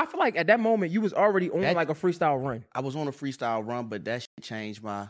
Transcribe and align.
I 0.00 0.06
feel 0.06 0.20
like 0.20 0.36
at 0.36 0.46
that 0.46 0.60
moment 0.60 0.92
you 0.92 1.00
was 1.00 1.12
already 1.12 1.50
on 1.50 1.60
That- 1.60 1.76
like 1.76 1.90
a 1.90 1.94
freestyle 1.94 2.42
run. 2.42 2.64
I 2.72 2.80
was 2.80 2.96
on 2.96 3.06
a 3.08 3.12
freestyle 3.12 3.66
run, 3.66 3.88
but 3.88 4.04
that 4.04 4.22
shit 4.22 4.30
changed 4.44 4.82
my. 4.82 5.08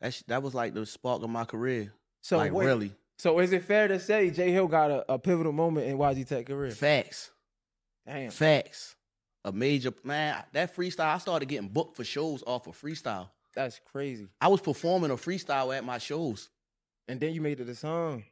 That 0.00 0.14
sh- 0.14 0.22
that 0.26 0.42
was 0.42 0.54
like 0.54 0.74
the 0.74 0.84
spark 0.84 1.22
of 1.22 1.30
my 1.30 1.44
career. 1.44 1.92
So 2.22 2.36
like 2.36 2.52
wait, 2.52 2.66
really, 2.66 2.92
So 3.18 3.38
is 3.38 3.52
it 3.52 3.64
fair 3.64 3.88
to 3.88 3.98
say 3.98 4.30
Jay 4.30 4.50
Hill 4.52 4.66
got 4.68 4.90
a, 4.90 5.12
a 5.14 5.18
pivotal 5.18 5.52
moment 5.52 5.86
in 5.86 5.96
YG 5.98 6.26
Teck 6.26 6.46
career? 6.46 6.70
facts, 6.72 7.30
Damn. 8.06 8.30
facts. 8.30 8.96
A 9.44 9.50
major 9.52 9.92
man. 10.04 10.42
That 10.52 10.74
freestyle, 10.76 11.14
I 11.14 11.18
started 11.18 11.46
getting 11.46 11.68
booked 11.68 11.96
for 11.96 12.04
shows 12.04 12.44
off 12.46 12.66
of 12.68 12.80
freestyle. 12.80 13.28
That's 13.54 13.80
crazy. 13.92 14.28
I 14.40 14.48
was 14.48 14.60
performing 14.60 15.10
a 15.10 15.16
freestyle 15.16 15.76
at 15.76 15.84
my 15.84 15.98
shows. 15.98 16.48
And 17.08 17.18
then 17.20 17.34
you 17.34 17.40
made 17.40 17.58
it 17.58 17.68
a 17.68 17.74
song. 17.74 18.22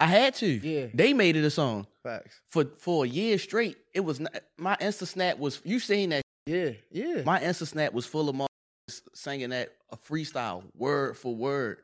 I 0.00 0.06
had 0.06 0.34
to. 0.36 0.46
Yeah. 0.46 0.86
They 0.94 1.12
made 1.12 1.34
it 1.36 1.44
a 1.44 1.50
song 1.50 1.86
Facts. 2.04 2.40
for 2.50 2.66
for 2.78 3.04
a 3.04 3.08
year 3.08 3.36
straight. 3.38 3.76
It 3.92 4.00
was 4.00 4.20
not, 4.20 4.32
my 4.56 4.76
Insta 4.76 5.06
snap 5.06 5.38
was. 5.38 5.60
You 5.64 5.80
seen 5.80 6.10
that? 6.10 6.22
Yeah, 6.46 6.70
yeah. 6.92 7.22
My 7.24 7.40
Insta 7.40 7.66
snap 7.66 7.92
was 7.92 8.06
full 8.06 8.28
of 8.28 8.36
motherfuckers 8.36 9.02
singing 9.14 9.50
that 9.50 9.74
a 9.90 9.96
freestyle 9.96 10.62
word 10.76 11.16
for 11.16 11.34
word. 11.34 11.80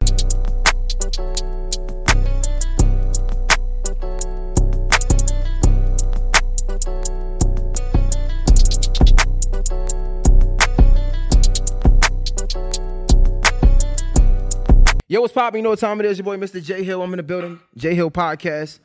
Yo, 15.06 15.20
what's 15.20 15.34
poppin'? 15.34 15.58
You 15.58 15.62
know 15.62 15.68
what 15.68 15.78
time 15.78 16.00
it 16.00 16.06
is? 16.06 16.16
Your 16.16 16.24
boy, 16.24 16.38
Mr. 16.38 16.62
Jay 16.64 16.82
Hill. 16.82 17.02
I'm 17.02 17.12
in 17.12 17.18
the 17.18 17.22
building. 17.22 17.60
Jay 17.76 17.94
Hill 17.94 18.10
Podcast. 18.10 18.78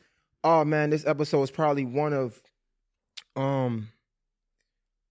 Oh 0.44 0.66
man, 0.66 0.90
this 0.90 1.06
episode 1.06 1.44
is 1.44 1.50
probably 1.50 1.86
one 1.86 2.12
of 2.12 2.38
um 3.36 3.88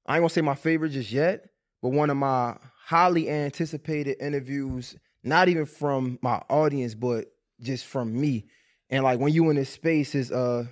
I 0.06 0.16
ain't 0.16 0.22
gonna 0.22 0.30
say 0.30 0.42
my 0.42 0.54
favorite 0.54 0.90
just 0.90 1.12
yet, 1.12 1.50
but 1.82 1.90
one 1.90 2.12
of 2.12 2.18
my 2.18 2.58
highly 2.86 3.28
anticipated 3.28 4.18
interviews, 4.22 4.96
not 5.24 5.50
even 5.50 5.66
from 5.66 6.20
my 6.22 6.44
audience, 6.48 6.94
but 6.94 7.26
just 7.60 7.88
from 7.88 8.20
me. 8.20 8.46
And 8.92 9.04
like 9.04 9.20
when 9.20 9.34
you 9.34 9.50
in 9.50 9.56
this 9.56 9.72
space 9.72 10.14
is 10.14 10.32
uh 10.32 10.66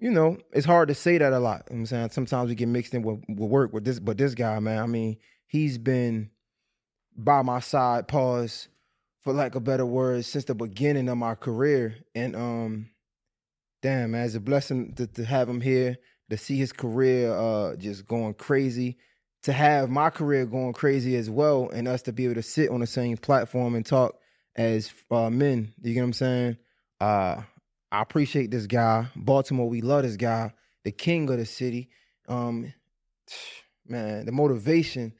you 0.00 0.12
know, 0.12 0.38
it's 0.52 0.66
hard 0.66 0.86
to 0.86 0.94
say 0.94 1.18
that 1.18 1.32
a 1.32 1.40
lot. 1.40 1.64
You 1.68 1.74
know 1.74 1.80
I'm 1.80 1.86
saying 1.86 2.10
sometimes 2.10 2.48
we 2.48 2.54
get 2.54 2.68
mixed 2.68 2.94
in 2.94 3.02
with, 3.02 3.24
with 3.28 3.50
work 3.50 3.72
with 3.72 3.84
this, 3.84 3.98
but 3.98 4.18
this 4.18 4.36
guy, 4.36 4.60
man, 4.60 4.80
I 4.80 4.86
mean, 4.86 5.16
he's 5.48 5.78
been 5.78 6.30
by 7.16 7.42
my 7.42 7.58
side, 7.58 8.06
pause, 8.06 8.68
for 9.20 9.32
lack 9.32 9.54
of 9.54 9.64
better 9.64 9.86
words, 9.86 10.26
since 10.26 10.44
the 10.44 10.54
beginning 10.54 11.08
of 11.08 11.18
my 11.18 11.34
career. 11.34 11.96
And 12.14 12.36
um, 12.36 12.90
damn, 13.82 14.12
man, 14.12 14.26
it's 14.26 14.34
a 14.34 14.40
blessing 14.40 14.94
to, 14.94 15.06
to 15.06 15.24
have 15.24 15.48
him 15.48 15.60
here, 15.60 15.98
to 16.30 16.36
see 16.36 16.56
his 16.56 16.72
career 16.72 17.32
uh 17.32 17.76
just 17.76 18.06
going 18.06 18.34
crazy, 18.34 18.98
to 19.42 19.52
have 19.52 19.90
my 19.90 20.10
career 20.10 20.46
going 20.46 20.72
crazy 20.72 21.16
as 21.16 21.30
well, 21.30 21.70
and 21.70 21.88
us 21.88 22.02
to 22.02 22.12
be 22.12 22.24
able 22.24 22.34
to 22.34 22.42
sit 22.42 22.70
on 22.70 22.80
the 22.80 22.86
same 22.86 23.16
platform 23.16 23.74
and 23.74 23.86
talk 23.86 24.16
as 24.56 24.92
uh, 25.10 25.30
men. 25.30 25.72
You 25.82 25.94
get 25.94 26.00
what 26.00 26.06
I'm 26.06 26.12
saying? 26.12 26.56
Uh, 27.00 27.42
I 27.90 28.02
appreciate 28.02 28.50
this 28.50 28.66
guy. 28.66 29.08
Baltimore, 29.16 29.68
we 29.68 29.80
love 29.80 30.02
this 30.02 30.16
guy, 30.16 30.52
the 30.84 30.92
king 30.92 31.30
of 31.30 31.38
the 31.38 31.46
city. 31.46 31.88
Um, 32.28 32.72
man, 33.86 34.26
the 34.26 34.32
motivation. 34.32 35.14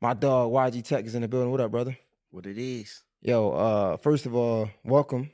My 0.00 0.14
dog 0.14 0.52
YG 0.52 0.84
Teck 0.84 1.06
is 1.06 1.14
in 1.14 1.22
the 1.22 1.28
building. 1.28 1.50
What 1.50 1.60
up, 1.60 1.70
brother? 1.70 1.96
What 2.30 2.46
it 2.46 2.58
is. 2.58 3.02
Yo, 3.22 3.50
uh, 3.50 3.96
first 3.96 4.26
of 4.26 4.34
all, 4.34 4.68
welcome. 4.84 5.30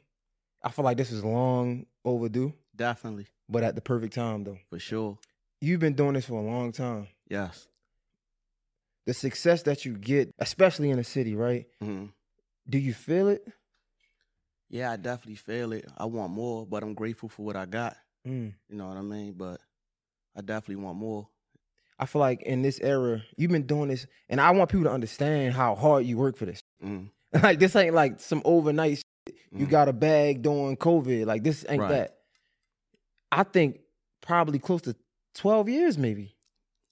I 0.62 0.70
feel 0.70 0.84
like 0.84 0.96
this 0.96 1.10
is 1.12 1.22
long 1.24 1.86
overdue, 2.04 2.54
Definitely. 2.74 3.26
but 3.48 3.62
at 3.62 3.74
the 3.74 3.80
perfect 3.82 4.14
time 4.14 4.44
though. 4.44 4.58
For 4.70 4.78
sure. 4.78 5.18
You've 5.60 5.80
been 5.80 5.94
doing 5.94 6.14
this 6.14 6.26
for 6.26 6.40
a 6.40 6.42
long 6.44 6.72
time. 6.72 7.08
Yes. 7.28 7.68
The 9.06 9.12
success 9.12 9.62
that 9.64 9.84
you 9.84 9.96
get, 9.98 10.30
especially 10.38 10.90
in 10.90 10.96
the 10.96 11.04
city, 11.04 11.34
right? 11.34 11.66
hmm 11.80 12.06
Do 12.68 12.78
you 12.78 12.94
feel 12.94 13.28
it? 13.28 13.46
Yeah, 14.70 14.92
I 14.92 14.96
definitely 14.96 15.36
feel 15.36 15.72
it. 15.72 15.86
I 15.98 16.06
want 16.06 16.32
more, 16.32 16.66
but 16.66 16.82
I'm 16.82 16.94
grateful 16.94 17.28
for 17.28 17.44
what 17.44 17.56
I 17.56 17.66
got. 17.66 17.96
Mm. 18.26 18.54
You 18.68 18.76
know 18.76 18.88
what 18.88 18.96
I 18.96 19.02
mean? 19.02 19.34
But 19.36 19.60
I 20.34 20.40
definitely 20.40 20.82
want 20.82 20.96
more. 20.98 21.28
I 21.98 22.06
feel 22.06 22.20
like 22.20 22.42
in 22.42 22.62
this 22.62 22.80
era, 22.80 23.22
you've 23.36 23.50
been 23.52 23.66
doing 23.66 23.88
this, 23.88 24.06
and 24.28 24.40
I 24.40 24.50
want 24.50 24.70
people 24.70 24.84
to 24.84 24.90
understand 24.92 25.54
how 25.54 25.74
hard 25.74 26.04
you 26.04 26.16
work 26.16 26.36
for 26.36 26.44
this. 26.46 26.60
Mm. 26.84 27.10
like 27.42 27.58
this 27.58 27.74
ain't 27.76 27.94
like 27.94 28.20
some 28.20 28.42
overnight 28.44 28.98
shit. 28.98 29.36
You 29.52 29.66
got 29.66 29.88
a 29.88 29.92
bag 29.92 30.42
during 30.42 30.76
COVID. 30.76 31.26
Like 31.26 31.42
this 31.44 31.64
ain't 31.68 31.80
Right. 31.82 31.90
that. 31.90 32.18
I 33.30 33.42
think 33.44 33.80
probably 34.20 34.58
close 34.58 34.82
to 34.82 34.96
12 35.36 35.68
years, 35.68 35.98
maybe. 35.98 36.34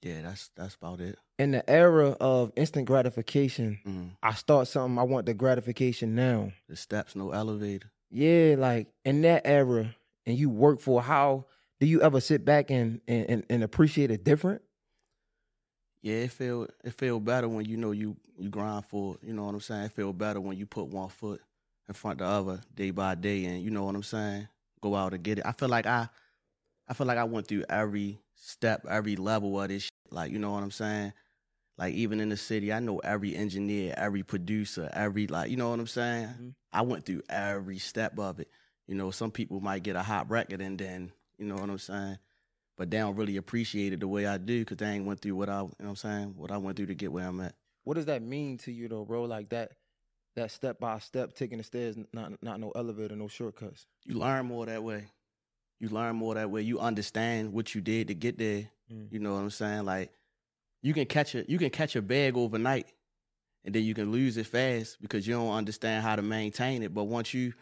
Yeah, 0.03 0.23
that's 0.23 0.51
that's 0.57 0.75
about 0.75 1.01
it. 1.01 1.17
In 1.39 1.53
the 1.53 1.69
era 1.69 2.17
of 2.21 2.53
instant 2.57 2.87
gratification, 2.87 3.79
Mm. 3.87 4.11
I 4.23 4.35
start 4.35 4.69
something, 4.69 4.99
I 4.99 5.03
want 5.03 5.27
the 5.27 5.35
gratification 5.35 6.15
now. 6.15 6.53
The 6.69 6.77
steps, 6.77 7.15
no 7.17 7.31
elevator. 7.31 7.91
Yeah, 8.11 8.57
like 8.59 8.89
in 9.05 9.23
that 9.23 9.43
era, 9.45 9.95
and 10.27 10.37
you 10.39 10.51
work 10.51 10.81
for 10.81 11.03
how 11.03 11.47
do 11.81 11.87
you 11.87 12.01
ever 12.03 12.21
sit 12.21 12.45
back 12.45 12.71
and, 12.71 13.01
and, 13.09 13.45
and 13.49 13.63
appreciate 13.65 14.11
it 14.11 14.23
different? 14.25 14.63
Yeah, 16.03 16.15
it 16.17 16.33
feel 16.33 16.67
it 16.85 16.95
feel 16.95 17.21
better 17.21 17.49
when 17.49 17.65
you 17.65 17.77
know 17.77 17.93
you 17.93 18.17
you 18.37 18.49
grind 18.49 18.87
for 18.87 19.15
it. 19.15 19.27
You 19.27 19.35
know 19.35 19.45
what 19.45 19.55
I'm 19.55 19.61
saying? 19.61 19.85
It 19.85 19.93
feel 19.93 20.13
better 20.13 20.41
when 20.41 20.59
you 20.59 20.67
put 20.67 20.89
one 20.89 21.09
foot 21.09 21.41
in 21.89 21.95
front 21.95 22.21
of 22.21 22.27
the 22.27 22.33
other 22.53 22.63
day 22.75 22.91
by 22.91 23.15
day, 23.15 23.45
and 23.47 23.63
you 23.63 23.71
know 23.71 23.85
what 23.85 23.95
I'm 23.95 24.03
saying. 24.03 24.49
Go 24.81 24.97
out 24.97 25.15
and 25.15 25.23
get 25.23 25.39
it. 25.39 25.47
I 25.47 25.53
feel 25.53 25.69
like 25.69 25.87
I, 25.87 26.09
I 26.89 26.95
feel 26.95 27.07
like 27.07 27.19
I 27.19 27.25
went 27.25 27.47
through 27.47 27.65
every 27.69 28.19
step, 28.35 28.85
every 28.91 29.15
level 29.17 29.61
of 29.61 29.69
this. 29.69 29.85
Shit. 29.85 29.93
Like 30.11 30.33
you 30.33 30.39
know 30.41 30.51
what 30.53 30.65
I'm 30.65 30.73
saying. 30.73 31.13
Like 31.79 31.95
even 31.95 32.21
in 32.21 32.29
the 32.31 32.37
city, 32.37 32.73
I 32.73 32.81
know 32.81 32.99
every 32.99 33.37
engineer, 33.37 33.95
every 33.97 34.23
producer, 34.25 34.91
every 34.93 35.29
like 35.29 35.51
you 35.51 35.57
know 35.57 35.71
what 35.71 35.81
I'm 35.81 35.87
saying. 35.87 36.27
Mhm. 36.29 36.55
I 36.73 36.83
went 36.83 37.07
through 37.07 37.23
every 37.31 37.79
step 37.79 38.19
of 38.19 38.41
it. 38.41 38.49
You 38.89 38.97
know, 38.97 39.11
some 39.13 39.31
people 39.31 39.61
might 39.61 39.83
get 39.85 39.97
a 39.97 40.03
hot 40.03 40.31
record 40.31 40.61
and 40.61 40.79
then 40.79 41.13
you 41.39 41.47
know 41.47 41.55
what 41.57 41.71
I'm 41.71 41.79
saying 41.79 42.19
but 42.83 42.91
they 42.91 42.99
don't 42.99 43.15
really 43.15 43.37
appreciate 43.37 43.93
it 43.93 44.01
the 44.01 44.09
way 44.09 44.27
I 44.27 44.39
do 44.39 44.59
because 44.59 44.79
they 44.79 44.87
ain't 44.87 45.05
went 45.05 45.21
through 45.21 45.37
what 45.37 45.49
I, 45.49 45.59
you 45.59 45.61
know 45.61 45.71
what 45.79 45.89
I'm 45.91 45.95
saying, 45.95 46.35
what 46.37 46.51
I 46.51 46.57
went 46.57 46.77
through 46.77 46.87
to 46.87 46.97
get 46.97 47.13
where 47.13 47.29
I'm 47.29 47.41
at. 47.41 47.55
What 47.85 47.95
does 47.95 48.07
that 48.07 48.23
mean 48.23 48.59
to 48.59 48.73
you 48.73 48.89
though, 48.89 49.05
bro? 49.05 49.23
Like 49.23 49.51
that 49.51 49.75
that 50.35 50.51
step 50.51 50.81
by 50.81 50.99
step 50.99 51.33
taking 51.33 51.59
the 51.59 51.63
stairs, 51.63 51.97
not 52.13 52.43
not 52.43 52.59
no 52.59 52.73
elevator, 52.73 53.15
no 53.15 53.29
shortcuts. 53.29 53.87
You 54.05 54.17
learn 54.17 54.47
more 54.47 54.67
that 54.67 54.83
way. 54.83 55.05
You 55.79 55.91
learn 55.91 56.17
more 56.17 56.35
that 56.35 56.51
way. 56.51 56.63
You 56.63 56.81
understand 56.81 57.53
what 57.53 57.73
you 57.73 57.81
did 57.81 58.09
to 58.09 58.15
get 58.15 58.37
there. 58.37 58.69
Mm. 58.93 59.13
You 59.13 59.21
know 59.21 59.35
what 59.35 59.43
I'm 59.43 59.51
saying? 59.51 59.85
Like 59.85 60.11
you 60.83 60.93
can 60.93 61.07
catch 61.07 61.37
a 61.37 61.45
you 61.49 61.59
can 61.59 61.71
catch 61.71 61.95
a 61.95 62.03
bag 62.03 62.37
overnight 62.37 62.93
and 63.65 63.73
then 63.73 63.85
you 63.85 63.95
can 63.95 64.11
lose 64.11 64.37
it 64.39 64.47
fast 64.49 65.01
because 65.01 65.25
you 65.25 65.35
don't 65.35 65.55
understand 65.55 66.03
how 66.03 66.17
to 66.17 66.23
maintain 66.23 66.83
it. 66.83 66.93
But 66.93 67.05
once 67.05 67.33
you 67.33 67.53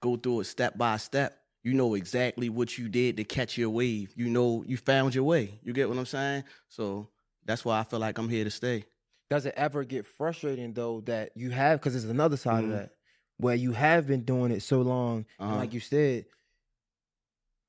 go 0.00 0.16
through 0.16 0.40
it 0.40 0.44
step 0.44 0.78
by 0.78 0.96
step, 0.96 1.36
you 1.62 1.74
know 1.74 1.94
exactly 1.94 2.48
what 2.48 2.78
you 2.78 2.88
did 2.88 3.16
to 3.18 3.24
catch 3.24 3.58
your 3.58 3.70
wave. 3.70 4.12
You 4.16 4.28
know 4.28 4.64
you 4.66 4.76
found 4.76 5.14
your 5.14 5.24
way. 5.24 5.58
You 5.62 5.72
get 5.72 5.88
what 5.88 5.98
I'm 5.98 6.06
saying? 6.06 6.44
So 6.68 7.08
that's 7.44 7.64
why 7.64 7.78
I 7.80 7.84
feel 7.84 7.98
like 7.98 8.18
I'm 8.18 8.28
here 8.28 8.44
to 8.44 8.50
stay. 8.50 8.84
Does 9.28 9.46
it 9.46 9.54
ever 9.56 9.84
get 9.84 10.06
frustrating 10.06 10.72
though 10.72 11.02
that 11.02 11.30
you 11.36 11.50
have 11.50 11.80
because 11.80 11.94
it's 11.94 12.04
another 12.04 12.36
side 12.36 12.64
Mhm. 12.64 12.64
of 12.64 12.70
that 12.70 12.92
where 13.36 13.54
you 13.54 13.72
have 13.72 14.06
been 14.06 14.22
doing 14.24 14.50
it 14.52 14.62
so 14.62 14.82
long, 14.82 15.24
and 15.38 15.48
Uh-huh. 15.48 15.56
like 15.56 15.72
you 15.72 15.80
said, 15.80 16.26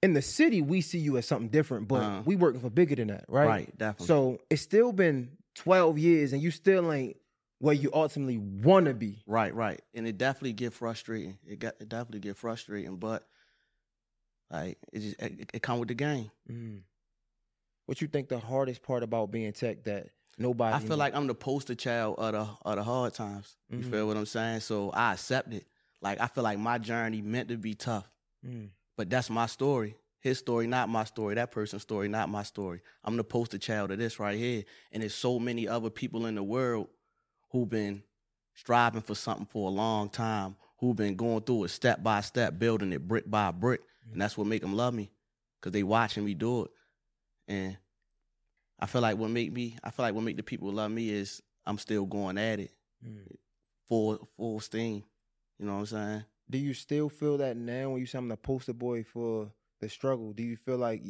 in 0.03 0.13
the 0.13 0.21
city 0.21 0.61
we 0.61 0.81
see 0.81 0.97
you 0.99 1.17
as 1.17 1.27
something 1.27 1.49
different, 1.49 1.87
but 1.87 2.01
Uh-huh. 2.01 2.21
we 2.25 2.35
working 2.35 2.61
for 2.61 2.69
bigger 2.69 2.95
than 2.95 3.09
that, 3.09 3.25
right? 3.27 3.47
Right, 3.47 3.77
definitely. 3.77 4.07
So 4.07 4.39
it's 4.49 4.61
still 4.61 4.91
been 4.91 5.37
twelve 5.53 5.97
years, 5.97 6.33
and 6.33 6.41
you 6.41 6.51
still 6.51 6.91
ain't 6.91 7.17
where 7.59 7.75
you 7.75 7.91
ultimately 7.93 8.37
want 8.37 8.87
to 8.87 8.93
be. 8.93 9.21
Right, 9.27 9.53
right, 9.53 9.79
and 9.93 10.07
it 10.07 10.17
definitely 10.17 10.53
get 10.53 10.73
frustrating. 10.73 11.37
It 11.45 11.59
got 11.59 11.75
it 11.79 11.89
definitely 11.89 12.21
get 12.21 12.37
frustrating, 12.37 12.95
but 12.97 13.27
like 14.51 14.77
it 14.93 14.99
just 14.99 15.21
it, 15.21 15.49
it 15.53 15.61
come 15.61 15.79
with 15.79 15.87
the 15.89 15.93
game. 15.95 16.29
Mm. 16.49 16.81
What 17.85 18.01
you 18.01 18.07
think 18.07 18.29
the 18.29 18.39
hardest 18.39 18.83
part 18.83 19.03
about 19.03 19.31
being 19.31 19.51
Teck 19.53 19.83
that 19.85 20.07
nobody? 20.37 20.75
I 20.75 20.79
feel 20.79 20.97
like 20.97 21.15
I'm 21.15 21.27
the 21.27 21.35
poster 21.35 21.75
child 21.75 22.15
of 22.17 22.33
the 22.33 22.47
of 22.69 22.75
the 22.77 22.83
hard 22.83 23.13
times. 23.13 23.55
You 23.69 23.79
Mhm. 23.79 23.91
feel 23.91 24.07
what 24.07 24.17
I'm 24.17 24.25
saying? 24.25 24.61
So 24.61 24.89
I 24.91 25.13
accept 25.13 25.53
it. 25.53 25.65
Like 26.01 26.19
I 26.19 26.27
feel 26.27 26.43
like 26.43 26.59
my 26.59 26.77
journey 26.77 27.21
meant 27.21 27.49
to 27.49 27.57
be 27.57 27.73
tough, 27.75 28.09
Mm. 28.45 28.69
but 28.97 29.09
that's 29.09 29.29
my 29.29 29.45
story. 29.45 29.95
His 30.19 30.37
story, 30.37 30.67
not 30.67 30.87
my 30.87 31.03
story. 31.03 31.33
That 31.35 31.51
person's 31.51 31.81
story, 31.81 32.07
not 32.07 32.29
my 32.29 32.43
story. 32.43 32.81
I'm 33.03 33.17
the 33.17 33.23
poster 33.23 33.57
child 33.57 33.91
of 33.91 33.97
this 33.97 34.19
right 34.19 34.37
here, 34.37 34.63
and 34.91 35.01
there's 35.01 35.15
so 35.15 35.39
many 35.39 35.67
other 35.67 35.89
people 35.89 36.27
in 36.27 36.35
the 36.35 36.43
world 36.43 36.89
who've 37.51 37.67
been 37.69 38.03
striving 38.53 39.01
for 39.01 39.15
something 39.15 39.47
for 39.47 39.67
a 39.69 39.73
long 39.73 40.09
time, 40.09 40.55
who've 40.77 40.95
been 40.95 41.15
going 41.15 41.41
through 41.41 41.63
it 41.63 41.69
step 41.69 42.03
by 42.03 42.21
step, 42.21 42.59
building 42.59 42.93
it 42.93 43.07
brick 43.07 43.29
by 43.29 43.49
brick, 43.51 43.81
and 44.11 44.21
that's 44.21 44.37
what 44.37 44.47
make 44.47 44.61
them 44.61 44.75
love 44.75 44.93
me, 44.93 45.11
cause 45.61 45.71
they 45.73 45.83
watching 45.83 46.25
me 46.25 46.33
do 46.33 46.63
it, 46.65 46.71
and 47.47 47.77
I 48.79 48.85
feel 48.87 49.01
like 49.01 49.17
what 49.17 49.29
make 49.29 49.51
me, 49.51 49.77
I 49.83 49.91
feel 49.91 50.03
like 50.05 50.15
what 50.15 50.23
make 50.23 50.37
the 50.37 50.43
people 50.43 50.71
love 50.71 50.91
me 50.91 51.09
is 51.09 51.41
I'm 51.65 51.77
still 51.77 52.05
going 52.05 52.37
at 52.37 52.59
it, 52.59 52.71
Mm. 53.05 53.35
full 53.87 54.29
full 54.37 54.59
steam. 54.59 55.03
You 55.59 55.65
know 55.65 55.73
what 55.73 55.79
I'm 55.79 55.85
saying? 55.87 56.25
Do 56.49 56.57
you 56.57 56.73
still 56.73 57.09
feel 57.09 57.37
that 57.37 57.55
now 57.57 57.91
when 57.91 57.99
you 57.99 58.05
say 58.05 58.17
I'm 58.17 58.27
the 58.27 58.37
poster 58.37 58.73
boy 58.73 59.03
for 59.03 59.51
the 59.79 59.89
struggle? 59.89 60.33
Do 60.33 60.43
you 60.43 60.55
feel 60.57 60.77
like 60.77 61.03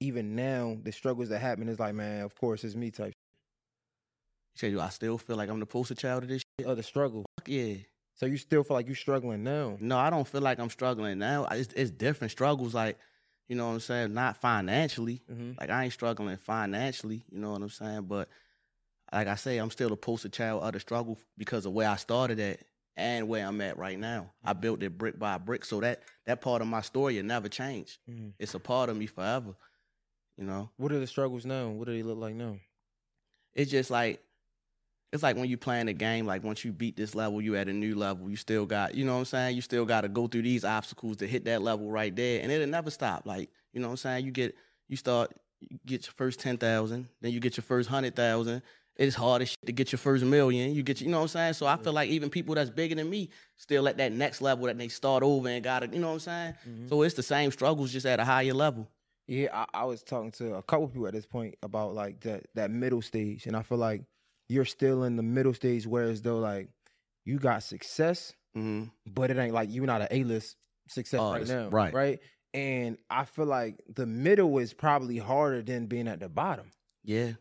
even 0.00 0.34
now 0.36 0.76
the 0.82 0.92
struggles 0.92 1.28
that 1.30 1.38
happen 1.40 1.68
is 1.68 1.78
like, 1.80 1.94
man, 1.94 2.22
of 2.22 2.34
course 2.34 2.64
it's 2.64 2.74
me 2.74 2.90
type. 2.90 3.12
You 4.54 4.58
said, 4.58 4.72
"Do 4.72 4.80
I 4.80 4.88
still 4.90 5.18
feel 5.18 5.36
like 5.36 5.48
I'm 5.50 5.60
the 5.60 5.66
poster 5.66 5.94
child 5.94 6.22
of 6.22 6.28
this 6.28 6.42
shit?" 6.58 6.66
Of 6.66 6.76
the 6.76 6.82
struggle. 6.82 7.24
Fuck 7.38 7.48
yeah. 7.48 7.74
So 8.16 8.26
you 8.26 8.36
still 8.38 8.64
feel 8.64 8.76
like 8.76 8.86
you're 8.86 8.96
struggling 8.96 9.44
now? 9.44 9.76
No, 9.80 9.96
I 9.98 10.10
don't 10.10 10.26
feel 10.26 10.40
like 10.40 10.58
I'm 10.58 10.70
struggling 10.70 11.18
now. 11.18 11.46
It's, 11.50 11.72
it's 11.74 11.90
different 11.90 12.30
struggles, 12.32 12.74
like 12.74 12.98
you 13.48 13.54
know 13.56 13.66
what 13.68 13.74
I'm 13.74 13.80
saying. 13.80 14.14
Not 14.14 14.38
financially, 14.40 15.22
Mm-hmm. 15.30 15.52
like 15.60 15.70
I 15.70 15.84
ain't 15.84 15.92
struggling 15.92 16.36
financially. 16.38 17.22
You 17.30 17.38
know 17.38 17.52
what 17.52 17.62
I'm 17.62 17.68
saying. 17.70 18.02
But 18.02 18.28
like 19.12 19.28
I 19.28 19.34
say, 19.36 19.58
I'm 19.58 19.70
still 19.70 19.92
a 19.92 19.96
poster 19.96 20.28
child 20.28 20.62
of 20.62 20.72
the 20.72 20.80
struggle 20.80 21.18
because 21.38 21.64
of 21.66 21.72
where 21.72 21.88
I 21.88 21.96
started 21.96 22.40
at 22.40 22.60
and 22.96 23.28
where 23.28 23.46
I'm 23.46 23.60
at 23.60 23.76
right 23.78 23.98
now. 23.98 24.32
I 24.42 24.54
built 24.54 24.82
it 24.82 24.96
brick 24.96 25.18
by 25.18 25.36
brick, 25.38 25.64
so 25.64 25.80
that 25.80 26.00
that 26.24 26.40
part 26.40 26.62
of 26.62 26.68
my 26.68 26.80
story 26.80 27.16
will 27.16 27.22
never 27.24 27.48
change. 27.48 28.00
Mm-hmm. 28.10 28.30
It's 28.38 28.54
a 28.54 28.58
part 28.58 28.88
of 28.88 28.96
me 28.96 29.06
forever. 29.06 29.54
You 30.38 30.44
know, 30.44 30.70
What 30.76 30.92
are 30.92 30.98
the 30.98 31.06
struggles 31.06 31.44
now? 31.46 31.68
What 31.68 31.86
do 31.86 31.92
they 31.92 32.02
look 32.02 32.18
like 32.18 32.34
now? 32.34 32.56
it's 33.54 33.70
just 33.70 33.90
like 33.90 34.20
it's 35.12 35.22
like 35.22 35.36
when 35.36 35.48
you 35.48 35.56
playing 35.56 35.88
a 35.88 35.92
game 35.92 36.26
like 36.26 36.42
once 36.44 36.64
you 36.64 36.72
beat 36.72 36.96
this 36.96 37.14
level 37.14 37.40
you 37.40 37.56
at 37.56 37.68
a 37.68 37.72
new 37.72 37.94
level. 37.94 38.28
You 38.28 38.36
still 38.36 38.66
got 38.66 38.94
you 38.94 39.04
know 39.04 39.14
what 39.14 39.18
i'm 39.20 39.24
saying? 39.26 39.56
You 39.56 39.62
still 39.62 39.84
got 39.84 40.02
to 40.02 40.08
go 40.08 40.26
through 40.26 40.42
these 40.42 40.64
obstacles 40.64 41.16
to 41.18 41.26
hit 41.26 41.44
that 41.44 41.62
level 41.62 41.90
right 41.90 42.14
there 42.14 42.42
and 42.42 42.50
it'll 42.52 42.66
never 42.66 42.90
stop. 42.90 43.26
Like 43.26 43.50
you 43.72 43.80
know 43.80 43.88
what 43.88 43.92
i'm 43.92 43.96
saying? 43.98 44.24
You 44.26 44.32
get 44.32 44.56
you 44.88 44.96
start 44.96 45.32
you 45.60 45.78
get 45.86 46.06
your 46.06 46.12
first 46.16 46.40
10,000 46.40 47.08
then 47.20 47.32
you 47.32 47.40
get 47.40 47.56
your 47.56 47.62
first 47.64 47.88
100,000 47.88 48.62
it's 48.96 49.14
hard 49.14 49.42
as 49.42 49.50
shit 49.50 49.58
to 49.66 49.72
get 49.72 49.92
your 49.92 49.98
first 49.98 50.24
million. 50.24 50.74
You 50.74 50.82
get 50.82 51.00
you 51.00 51.08
know 51.08 51.18
what 51.18 51.22
i'm 51.24 51.28
saying? 51.28 51.52
So 51.54 51.66
i 51.66 51.76
feel 51.76 51.92
like 51.92 52.10
even 52.10 52.28
people 52.30 52.54
that's 52.54 52.70
bigger 52.70 52.94
than 52.94 53.08
me 53.08 53.28
still 53.56 53.88
at 53.88 53.96
that 53.98 54.12
next 54.12 54.40
level 54.42 54.66
that 54.66 54.76
they 54.78 54.88
start 54.88 55.22
over 55.22 55.48
and 55.48 55.62
got 55.62 55.82
it. 55.82 55.92
you 55.92 56.00
know 56.00 56.08
what 56.08 56.12
i'm 56.14 56.20
saying? 56.20 56.54
Mhm. 56.68 56.88
so 56.88 57.02
it's 57.02 57.14
the 57.14 57.22
same 57.22 57.50
struggles 57.52 57.92
just 57.92 58.06
at 58.06 58.20
a 58.20 58.24
higher 58.24 58.54
level. 58.54 58.88
Yeah, 59.28 59.48
I, 59.52 59.82
I 59.82 59.84
was 59.84 60.02
talking 60.04 60.30
to 60.32 60.54
a 60.54 60.62
couple 60.62 60.86
people 60.88 61.06
at 61.08 61.12
this 61.12 61.26
point 61.26 61.56
about 61.62 61.94
like 61.94 62.20
that 62.20 62.46
that 62.54 62.70
middle 62.70 63.02
stage, 63.02 63.46
and 63.46 63.56
I 63.56 63.62
feel 63.62 63.78
like 63.78 64.02
you're 64.48 64.64
still 64.64 65.04
in 65.04 65.16
the 65.16 65.22
middle 65.22 65.54
stage, 65.54 65.86
whereas 65.86 66.22
though 66.22 66.38
like 66.38 66.68
you 67.24 67.38
got 67.38 67.62
success, 67.62 68.32
hmm 68.54 68.84
but 69.06 69.30
it 69.30 69.38
ain't 69.38 69.54
like 69.54 69.68
you're 69.72 69.86
not 69.86 70.00
an 70.02 70.08
A 70.10 70.24
list 70.24 70.56
success 70.88 71.20
right 71.20 71.46
now, 71.46 71.68
right. 71.68 71.92
Right, 71.92 72.20
and 72.54 72.96
I 73.10 73.24
feel 73.24 73.46
like 73.46 73.80
the 73.92 74.06
middle 74.06 74.56
is 74.58 74.72
probably 74.72 75.18
harder 75.18 75.62
than 75.62 75.86
being 75.86 76.08
at 76.08 76.20
the 76.20 76.28
bottom 76.28 76.70
yeah 77.04 77.32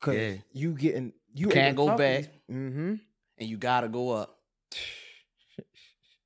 because 0.00 0.14
Yeah. 0.16 0.34
you 0.52 0.72
getting 0.74 1.12
you 1.34 1.48
can't 1.48 1.76
go 1.76 1.96
back. 1.96 2.24
Mm-hmm. 2.50 2.94
and 3.38 3.48
you 3.48 3.56
gotta 3.56 3.88
go 3.88 4.10
up 4.10 4.38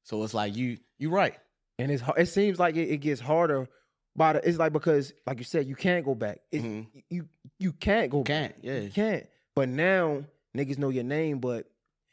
So 0.05 0.23
it's 0.25 0.35
like 0.35 0.55
you 0.57 0.79
you 0.99 1.11
right. 1.11 1.35
And 1.79 1.91
it's 1.91 2.03
it 2.17 2.27
seems 2.27 2.59
like 2.59 2.77
it, 2.77 2.89
it 2.91 2.99
gets 2.99 3.21
harder. 3.21 3.69
By 4.15 4.35
the, 4.35 4.47
it's 4.49 4.59
like 4.59 4.73
because 4.75 5.13
like 5.27 5.39
you 5.39 5.45
said, 5.45 5.67
you 5.67 5.75
can't 5.75 6.05
go 6.05 6.15
back. 6.15 6.41
It, 6.51 6.63
Mhm. 6.63 6.87
You 7.09 7.29
you 7.59 7.73
can't 7.73 8.11
go 8.11 8.23
can't. 8.23 8.55
Yeah. 8.61 8.81
You 8.81 8.91
can't. 8.91 9.27
But 9.55 9.69
now 9.69 10.25
niggas 10.57 10.79
know 10.79 10.89
your 10.89 11.05
name, 11.05 11.39
but 11.39 11.67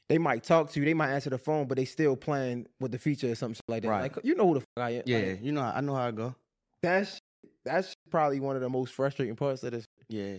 they 0.08 0.18
might 0.18 0.44
talk 0.44 0.72
to 0.72 0.80
you, 0.80 0.86
they 0.86 0.94
might 0.94 1.12
answer 1.12 1.30
the 1.30 1.38
phone, 1.38 1.68
but 1.68 1.78
they 1.78 1.86
still 1.86 2.16
playing 2.16 2.68
with 2.80 2.92
the 2.92 2.98
feature 2.98 3.32
or 3.32 3.36
something 3.36 3.62
like 3.68 3.84
that. 3.84 3.90
Right. 3.90 4.02
Like 4.16 4.26
you 4.26 4.36
know 4.36 4.48
who 4.48 4.54
the 4.56 4.60
fuck 4.62 4.68
I 4.78 4.90
am. 4.92 5.04
Yeah. 5.06 5.18
Like, 5.20 5.44
You 5.44 5.52
know 5.52 5.62
I 5.62 5.82
know 5.82 5.96
how 5.96 6.08
I 6.08 6.12
go. 6.12 6.36
that's 6.82 7.20
that's 7.64 7.94
probably 8.10 8.40
one 8.40 8.56
of 8.56 8.62
the 8.62 8.70
most 8.70 8.94
frustrating 8.94 9.36
parts 9.36 9.64
of 9.64 9.72
this. 9.72 9.86
Yeah. 10.08 10.38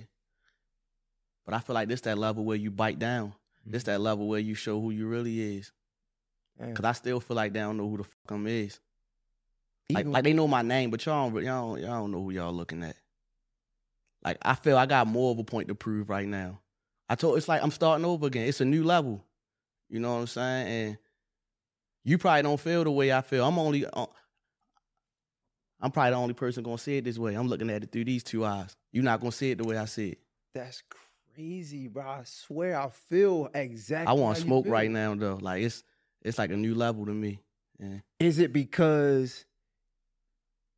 But 1.47 1.55
I 1.55 1.61
feel 1.61 1.75
like 1.75 1.89
this 1.89 2.01
that 2.03 2.19
level 2.19 2.45
where 2.45 2.57
you 2.57 2.71
bite 2.71 2.99
down. 2.99 3.35
This 3.65 3.83
mm-hmm. 3.83 3.93
that 3.93 4.01
level 4.01 4.29
where 4.29 4.41
you 4.41 4.55
show 4.55 4.81
who 4.81 4.91
you 4.91 5.07
really 5.07 5.57
is. 5.57 5.73
Damn. 6.59 6.75
Cause 6.75 6.85
I 6.85 6.93
still 6.93 7.21
feel 7.21 7.37
like 7.37 7.53
they 7.53 7.61
don't 7.61 7.77
know 7.77 7.89
who 7.89 7.99
the 7.99 8.05
fuck 8.05 8.31
I'm 8.31 8.47
is. 8.47 8.81
Like 9.91 10.03
Even- 10.03 10.13
like 10.13 10.25
they 10.25 10.33
know 10.33 10.49
my 10.49 10.63
name, 10.63 10.91
but 10.91 11.05
y'all 11.07 11.31
don't 11.31 11.45
y'all 11.45 11.75
don't, 11.75 11.81
y'all 11.83 12.01
don't 12.01 12.11
know 12.13 12.23
who 12.23 12.31
y'all 12.31 12.53
looking 12.53 12.83
at. 12.83 12.97
Like 14.25 14.39
I 14.43 14.55
feel 14.55 14.77
I 14.77 14.87
got 14.87 15.07
more 15.07 15.31
of 15.31 15.39
a 15.39 15.45
point 15.45 15.69
to 15.69 15.75
prove 15.75 16.11
right 16.11 16.27
now. 16.27 16.60
I 17.11 17.17
told 17.17 17.37
it's 17.37 17.49
like 17.49 17.61
I'm 17.61 17.73
starting 17.73 18.05
over 18.05 18.29
again. 18.29 18.47
It's 18.47 18.61
a 18.61 18.65
new 18.65 18.85
level. 18.85 19.25
You 19.89 19.99
know 19.99 20.15
what 20.15 20.21
I'm 20.21 20.27
saying? 20.29 20.69
And 20.69 20.99
you 22.05 22.19
probably 22.19 22.43
don't 22.43 22.61
feel 22.61 22.85
the 22.85 22.91
way 22.93 23.13
I 23.13 23.21
feel. 23.21 23.45
I'm 23.45 23.59
only 23.59 23.85
uh, 23.85 24.07
I'm 25.81 25.91
probably 25.91 26.11
the 26.13 26.17
only 26.17 26.35
person 26.35 26.63
gonna 26.63 26.79
see 26.79 26.99
it 26.99 27.05
this 27.05 27.19
way. 27.19 27.35
I'm 27.35 27.49
looking 27.49 27.69
at 27.69 27.83
it 27.83 27.91
through 27.91 28.05
these 28.05 28.23
two 28.23 28.45
eyes. 28.45 28.77
You're 28.93 29.03
not 29.03 29.19
gonna 29.19 29.33
see 29.33 29.51
it 29.51 29.59
the 29.59 29.65
way 29.65 29.77
I 29.77 29.87
see 29.87 30.11
it. 30.11 30.19
that's 30.55 30.85
crazy, 31.35 31.89
bro. 31.89 32.05
I 32.05 32.23
swear 32.25 32.79
I 32.79 32.91
feel 32.91 33.51
exactly. 33.55 34.07
I 34.07 34.13
want 34.13 34.37
to 34.37 34.43
smoke 34.43 34.67
right 34.69 34.89
now 34.91 35.13
though. 35.17 35.39
Like 35.41 35.65
it's 35.65 35.83
it's 36.23 36.39
like 36.39 36.53
a 36.53 36.57
new 36.57 36.77
level 36.77 37.07
to 37.07 37.13
me. 37.13 37.41
Yeah. 37.81 37.99
Is 38.21 38.39
it 38.39 38.53
because 38.53 39.45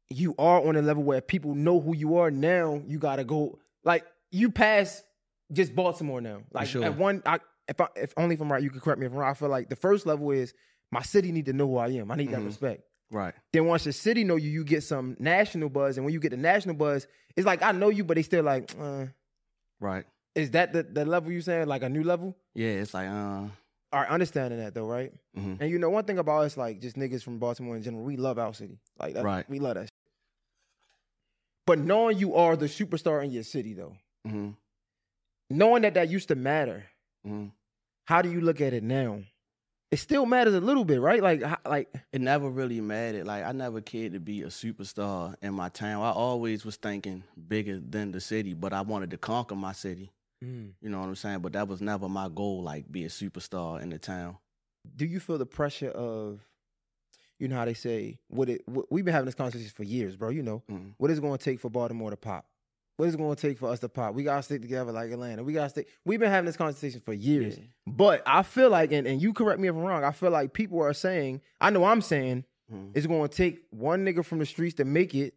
you 0.09 0.35
are 0.39 0.67
on 0.67 0.77
a 0.77 0.83
level 0.83 1.03
where 1.03 1.21
people 1.21 1.55
know 1.55 1.79
who 1.79 1.95
you 1.95 2.17
are 2.17 2.31
now? 2.31 2.81
You 2.87 2.99
gotta 2.99 3.25
go 3.25 3.59
like 3.85 4.07
you 4.31 4.51
pass 4.51 5.03
just 5.53 5.75
Baltimore 5.75 6.21
now. 6.21 6.43
Like 6.53 6.69
sure. 6.69 6.85
at 6.85 6.97
one, 6.97 7.23
I, 7.27 7.39
if 7.69 7.81
I, 7.81 7.89
if 7.97 8.13
only 8.17 8.35
if 8.35 8.41
I'm 8.41 8.51
right, 8.51 8.63
you 8.63 8.71
can 8.71 8.81
correct 8.81 8.99
me 9.01 9.07
if 9.07 9.13
I'm 9.13 9.19
wrong. 9.19 9.31
I 9.31 9.35
feel 9.35 9.49
like 9.49 9.69
the 9.69 9.77
first 9.77 10.07
level 10.07 10.31
is 10.31 10.55
my 10.91 11.03
city 11.03 11.33
need 11.33 11.47
to 11.47 11.53
know 11.53 11.67
who 11.69 11.77
I 11.79 11.89
am. 11.89 12.11
I 12.11 12.17
need 12.17 12.31
that 12.31 12.41
Mhm. 12.41 12.47
respect. 12.47 12.83
Right. 13.11 13.35
Then 13.53 13.67
once 13.67 13.85
the 13.85 13.93
city 13.93 14.25
know 14.25 14.37
you, 14.37 14.51
you 14.51 14.65
get 14.65 14.83
some 14.83 15.17
national 15.19 15.69
buzz, 15.69 15.97
and 15.99 16.05
when 16.05 16.15
you 16.15 16.21
get 16.21 16.31
the 16.31 16.37
national 16.39 16.75
buzz, 16.77 17.07
it's 17.37 17.47
like 17.47 17.63
I 17.63 17.73
know 17.73 17.89
you, 17.91 18.05
but 18.05 18.15
they 18.17 18.23
still 18.23 18.45
like. 18.45 18.73
Uh, 18.79 19.07
Right. 19.81 20.05
is 20.35 20.53
that 20.53 20.73
the, 20.73 20.83
the 20.85 21.05
level 21.05 21.31
you 21.33 21.41
saying 21.41 21.67
like 21.67 21.83
a 21.83 21.89
new 21.89 22.05
level? 22.05 22.37
Yeah. 22.55 22.69
It's 22.69 22.95
like 22.95 23.09
uh. 23.09 23.45
All 23.95 24.01
right, 24.01 24.09
understanding 24.09 24.59
that 24.61 24.73
though, 24.75 24.87
right? 24.87 25.13
mhm. 25.37 25.61
And 25.61 25.71
you 25.71 25.79
know, 25.79 25.91
one 25.91 26.05
thing 26.05 26.19
about 26.19 26.45
us, 26.45 26.57
like 26.57 26.81
just 26.81 26.97
niggas 26.97 27.23
from 27.23 27.39
Baltimore 27.39 27.77
in 27.77 27.83
general, 27.83 28.03
we 28.05 28.17
love 28.17 28.39
our 28.39 28.55
city. 28.55 28.79
Like, 28.99 29.13
that, 29.15 29.23
Right. 29.25 29.49
We 29.51 29.59
love 29.59 29.75
that. 29.75 29.83
Shit. 29.83 29.91
But 31.67 31.79
knowing 31.79 32.19
you 32.19 32.35
are 32.35 32.57
the 32.57 32.67
superstar 32.67 33.23
in 33.25 33.31
your 33.31 33.43
city, 33.45 33.75
though, 33.75 33.97
hmm 34.27 34.51
knowing 35.57 35.83
that 35.83 35.95
that 35.95 36.09
used 36.09 36.29
to 36.29 36.35
matter, 36.35 36.85
hmm 37.25 37.47
how 38.07 38.21
do 38.21 38.31
you 38.31 38.41
look 38.41 38.61
at 38.61 38.73
it 38.75 38.83
now? 38.83 39.23
It 39.93 39.99
still 39.99 40.27
matters 40.27 40.55
a 40.55 40.61
little 40.61 40.85
bit, 40.85 41.01
right? 41.01 41.23
Like, 41.23 41.43
like, 41.65 41.89
it 42.13 42.21
never 42.21 42.51
really 42.51 42.81
mattered. 42.81 43.27
Like 43.27 43.45
I 43.45 43.53
never 43.53 43.81
cared 43.81 44.15
to 44.15 44.21
be 44.21 44.43
a 44.43 44.47
superstar 44.47 45.37
in 45.41 45.55
my 45.55 45.69
town. 45.69 46.03
I 46.03 46.11
always 46.11 46.65
was 46.65 46.77
thinking 46.77 47.23
bigger 47.49 47.79
than 47.79 48.11
the 48.11 48.21
city, 48.21 48.55
but 48.55 48.73
I 48.73 48.81
wanted 48.81 49.11
to 49.13 49.19
conquer 49.19 49.55
my 49.55 49.73
city. 49.73 50.11
You 50.41 50.75
know 50.83 50.99
what 50.99 51.07
I'm 51.07 51.15
saying? 51.15 51.39
But 51.41 51.53
that 51.53 51.69
was 51.69 51.81
never 51.81 52.09
my 52.09 52.29
goal. 52.29 52.63
Like 52.63 52.91
be 52.91 53.05
a 53.05 53.09
superstar 53.09 53.81
in 53.81 53.91
the 53.91 53.99
town. 53.99 54.39
do 54.97 55.07
you 55.07 55.21
feel 55.21 55.39
the 55.39 55.47
pressure 55.47 55.91
of, 55.91 56.41
you 57.39 57.47
know 57.47 57.55
how 57.57 57.65
they 57.65 57.75
say, 57.75 58.19
what 58.29 58.49
it? 58.49 58.67
What, 58.67 58.91
we've 58.91 59.05
been 59.05 59.15
having 59.15 59.27
this 59.27 59.37
conversation 59.37 59.71
for 59.71 59.85
years, 59.85 60.17
bro. 60.17 60.31
You 60.31 60.43
know, 60.43 60.63
Mhm. 60.69 60.95
what 60.99 61.11
is 61.13 61.19
it 61.19 61.21
going 61.21 61.39
to 61.39 61.45
take 61.45 61.61
for 61.61 61.71
Baltimore 61.71 62.11
to 62.11 62.17
pop? 62.17 62.47
What 63.03 63.09
is 63.09 63.15
it 63.15 63.19
going 63.19 63.35
to 63.35 63.43
take 63.49 63.59
for 63.59 63.69
us 63.69 63.81
to 63.81 63.89
pop? 63.89 64.15
We 64.15 64.23
gotta 64.23 64.45
stick 64.45 64.63
together 64.63 64.93
like 64.93 65.11
Atlanta. 65.11 65.43
We 65.43 65.53
gotta 65.55 65.71
stick. 65.71 65.89
We've 66.05 66.21
been 66.21 66.31
having 66.31 66.47
this 66.47 66.57
conversation 66.57 67.01
for 67.05 67.13
years. 67.13 67.59
Yeah. 67.59 67.65
But 67.85 68.23
I 68.25 68.45
feel 68.45 68.71
like, 68.71 68.93
and, 68.93 69.09
and 69.09 69.21
you 69.21 69.33
correct 69.33 69.59
me 69.59 69.67
if 69.67 69.75
I'm 69.75 69.81
wrong, 69.81 70.05
I 70.05 70.13
feel 70.13 70.31
like 70.31 70.53
people 70.53 70.81
are 70.81 70.93
saying, 70.93 71.41
I 71.61 71.71
know 71.71 71.83
I'm 71.85 72.01
saying, 72.01 72.45
Mhm. 72.73 72.93
it's 72.95 73.09
going 73.09 73.29
to 73.29 73.37
take 73.37 73.65
one 73.71 74.05
nigga 74.05 74.25
from 74.25 74.39
the 74.39 74.47
streets 74.47 74.77
to 74.77 74.85
make 74.85 75.17
it, 75.17 75.35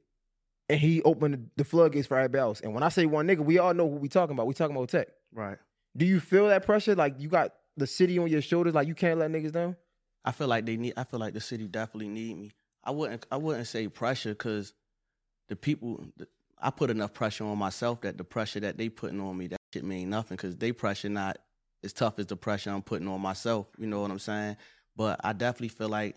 and 0.70 0.80
he 0.80 1.02
opened 1.02 1.34
the, 1.34 1.42
the 1.58 1.64
floodgates 1.64 2.06
for 2.06 2.18
everybody 2.20 2.40
else. 2.40 2.62
And 2.62 2.72
when 2.76 2.84
I 2.84 2.90
say 2.90 3.08
one 3.08 3.28
nigga, 3.28 3.40
we 3.40 3.58
all 3.58 3.74
know 3.74 3.90
who 3.90 3.96
we 3.96 4.10
talking 4.10 4.36
about. 4.36 4.46
We 4.46 4.54
talking 4.54 4.76
about 4.76 4.90
Teck. 4.90 5.08
Right. 5.34 5.58
Do 5.98 6.06
you 6.06 6.20
feel 6.20 6.48
that 6.50 6.68
pressure? 6.68 6.94
Like 6.94 7.16
you 7.20 7.30
got 7.30 7.52
the 7.78 7.88
city 7.88 8.20
on 8.20 8.28
your 8.28 8.44
shoulders, 8.44 8.76
like 8.76 8.88
you 8.88 8.94
can't 8.94 9.18
let 9.18 9.32
niggas 9.32 9.54
down? 9.54 9.76
I 10.24 10.34
feel 10.34 10.48
like 10.48 10.68
they 10.68 10.78
need. 10.78 10.94
I 10.98 11.04
feel 11.04 11.20
like 11.20 11.34
the 11.34 11.42
city 11.42 11.68
definitely 11.68 12.10
need 12.10 12.38
me. 12.38 12.52
I 12.84 12.92
wouldn't. 12.92 13.26
I 13.32 13.38
wouldn't 13.38 13.66
say 13.66 13.88
pressure 13.88 14.30
because 14.36 14.76
the 15.50 15.56
people. 15.56 16.06
the- 16.16 16.28
I 16.62 16.70
put 16.72 16.90
enough 16.90 17.14
pressure 17.14 17.46
on 17.46 17.58
myself 17.58 18.02
that 18.02 18.18
the 18.18 18.24
pressure 18.24 18.60
that 18.62 18.78
they 18.78 18.90
putting 18.90 19.20
on 19.20 19.38
me 19.38 19.48
that 19.48 19.60
shit 19.74 19.84
mean 19.84 20.10
nothing 20.10 20.38
because 20.38 20.56
they 20.56 20.72
pressure 20.72 21.10
not 21.10 21.38
as 21.84 21.94
tough 21.94 22.18
as 22.20 22.28
the 22.28 22.36
pressure 22.36 22.72
I'm 22.72 22.82
putting 22.82 23.08
on 23.08 23.22
myself. 23.22 23.68
You 23.78 23.88
know 23.88 24.02
what 24.02 24.12
I'm 24.12 24.20
saying? 24.20 24.58
But 24.96 25.20
I 25.24 25.34
definitely 25.34 25.70
feel 25.70 25.90
like 25.90 26.16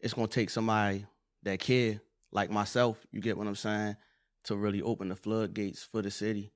it's 0.00 0.14
gonna 0.14 0.28
take 0.28 0.50
somebody 0.50 1.06
that 1.42 1.58
care 1.60 2.00
like 2.32 2.50
myself. 2.50 3.04
You 3.12 3.20
get 3.20 3.36
what 3.36 3.46
I'm 3.46 3.56
saying? 3.56 3.96
To 4.44 4.56
really 4.56 4.82
open 4.82 5.08
the 5.08 5.16
floodgates 5.16 5.82
for 5.82 6.02
the 6.02 6.10
city. 6.10 6.52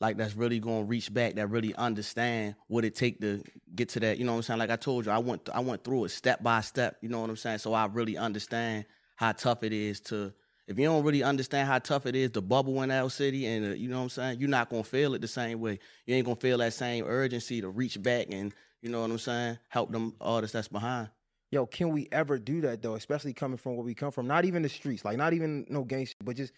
Like 0.00 0.16
that's 0.16 0.34
really 0.34 0.58
gonna 0.58 0.84
reach 0.84 1.12
back. 1.12 1.34
That 1.34 1.48
really 1.48 1.74
understand 1.74 2.56
what 2.66 2.84
it 2.84 2.94
take 2.94 3.20
to 3.20 3.42
get 3.74 3.90
to 3.90 4.00
that. 4.00 4.18
You 4.18 4.24
know 4.24 4.32
what 4.32 4.38
I'm 4.38 4.42
saying? 4.42 4.58
Like 4.58 4.70
I 4.70 4.76
told 4.76 5.06
you, 5.06 5.12
I 5.12 5.18
went 5.18 5.48
I 5.52 5.60
went 5.60 5.84
through 5.84 6.06
it 6.06 6.08
step 6.10 6.42
by 6.42 6.60
step. 6.60 6.96
You 7.02 7.08
know 7.08 7.20
what 7.20 7.30
I'm 7.30 7.36
saying? 7.36 7.58
So 7.58 7.74
I 7.74 7.86
really 7.86 8.16
understand 8.16 8.86
how 9.16 9.32
tough 9.32 9.62
it 9.62 9.72
is 9.72 10.00
to. 10.00 10.32
If 10.66 10.78
you 10.78 10.84
don't 10.84 11.04
really 11.04 11.22
understand 11.22 11.68
how 11.68 11.78
tough 11.78 12.06
it 12.06 12.14
is 12.14 12.30
to 12.32 12.40
bubble 12.40 12.82
in 12.82 12.90
our 12.90 13.10
city, 13.10 13.46
and 13.46 13.72
uh, 13.72 13.74
you 13.74 13.88
know 13.88 13.96
what 13.96 14.04
I'm 14.04 14.08
saying, 14.10 14.40
you're 14.40 14.48
not 14.48 14.70
gonna 14.70 14.84
feel 14.84 15.14
it 15.14 15.20
the 15.20 15.28
same 15.28 15.60
way. 15.60 15.78
You 16.06 16.14
ain't 16.14 16.24
gonna 16.24 16.36
feel 16.36 16.58
that 16.58 16.72
same 16.72 17.04
urgency 17.06 17.60
to 17.60 17.68
reach 17.68 18.00
back 18.02 18.28
and 18.30 18.54
you 18.80 18.90
know 18.90 19.00
what 19.00 19.10
I'm 19.10 19.18
saying, 19.18 19.58
help 19.68 19.92
them 19.92 20.14
artists 20.20 20.52
that's 20.52 20.68
behind. 20.68 21.08
Yo, 21.50 21.66
can 21.66 21.90
we 21.90 22.08
ever 22.10 22.38
do 22.38 22.60
that 22.62 22.82
though? 22.82 22.94
Especially 22.94 23.32
coming 23.32 23.58
from 23.58 23.76
where 23.76 23.84
we 23.84 23.94
come 23.94 24.10
from. 24.10 24.26
Not 24.26 24.44
even 24.44 24.62
the 24.62 24.68
streets, 24.68 25.04
like 25.04 25.16
not 25.16 25.32
even 25.32 25.66
no 25.68 25.84
gang 25.84 26.06
shit, 26.06 26.16
but 26.24 26.36
just 26.36 26.52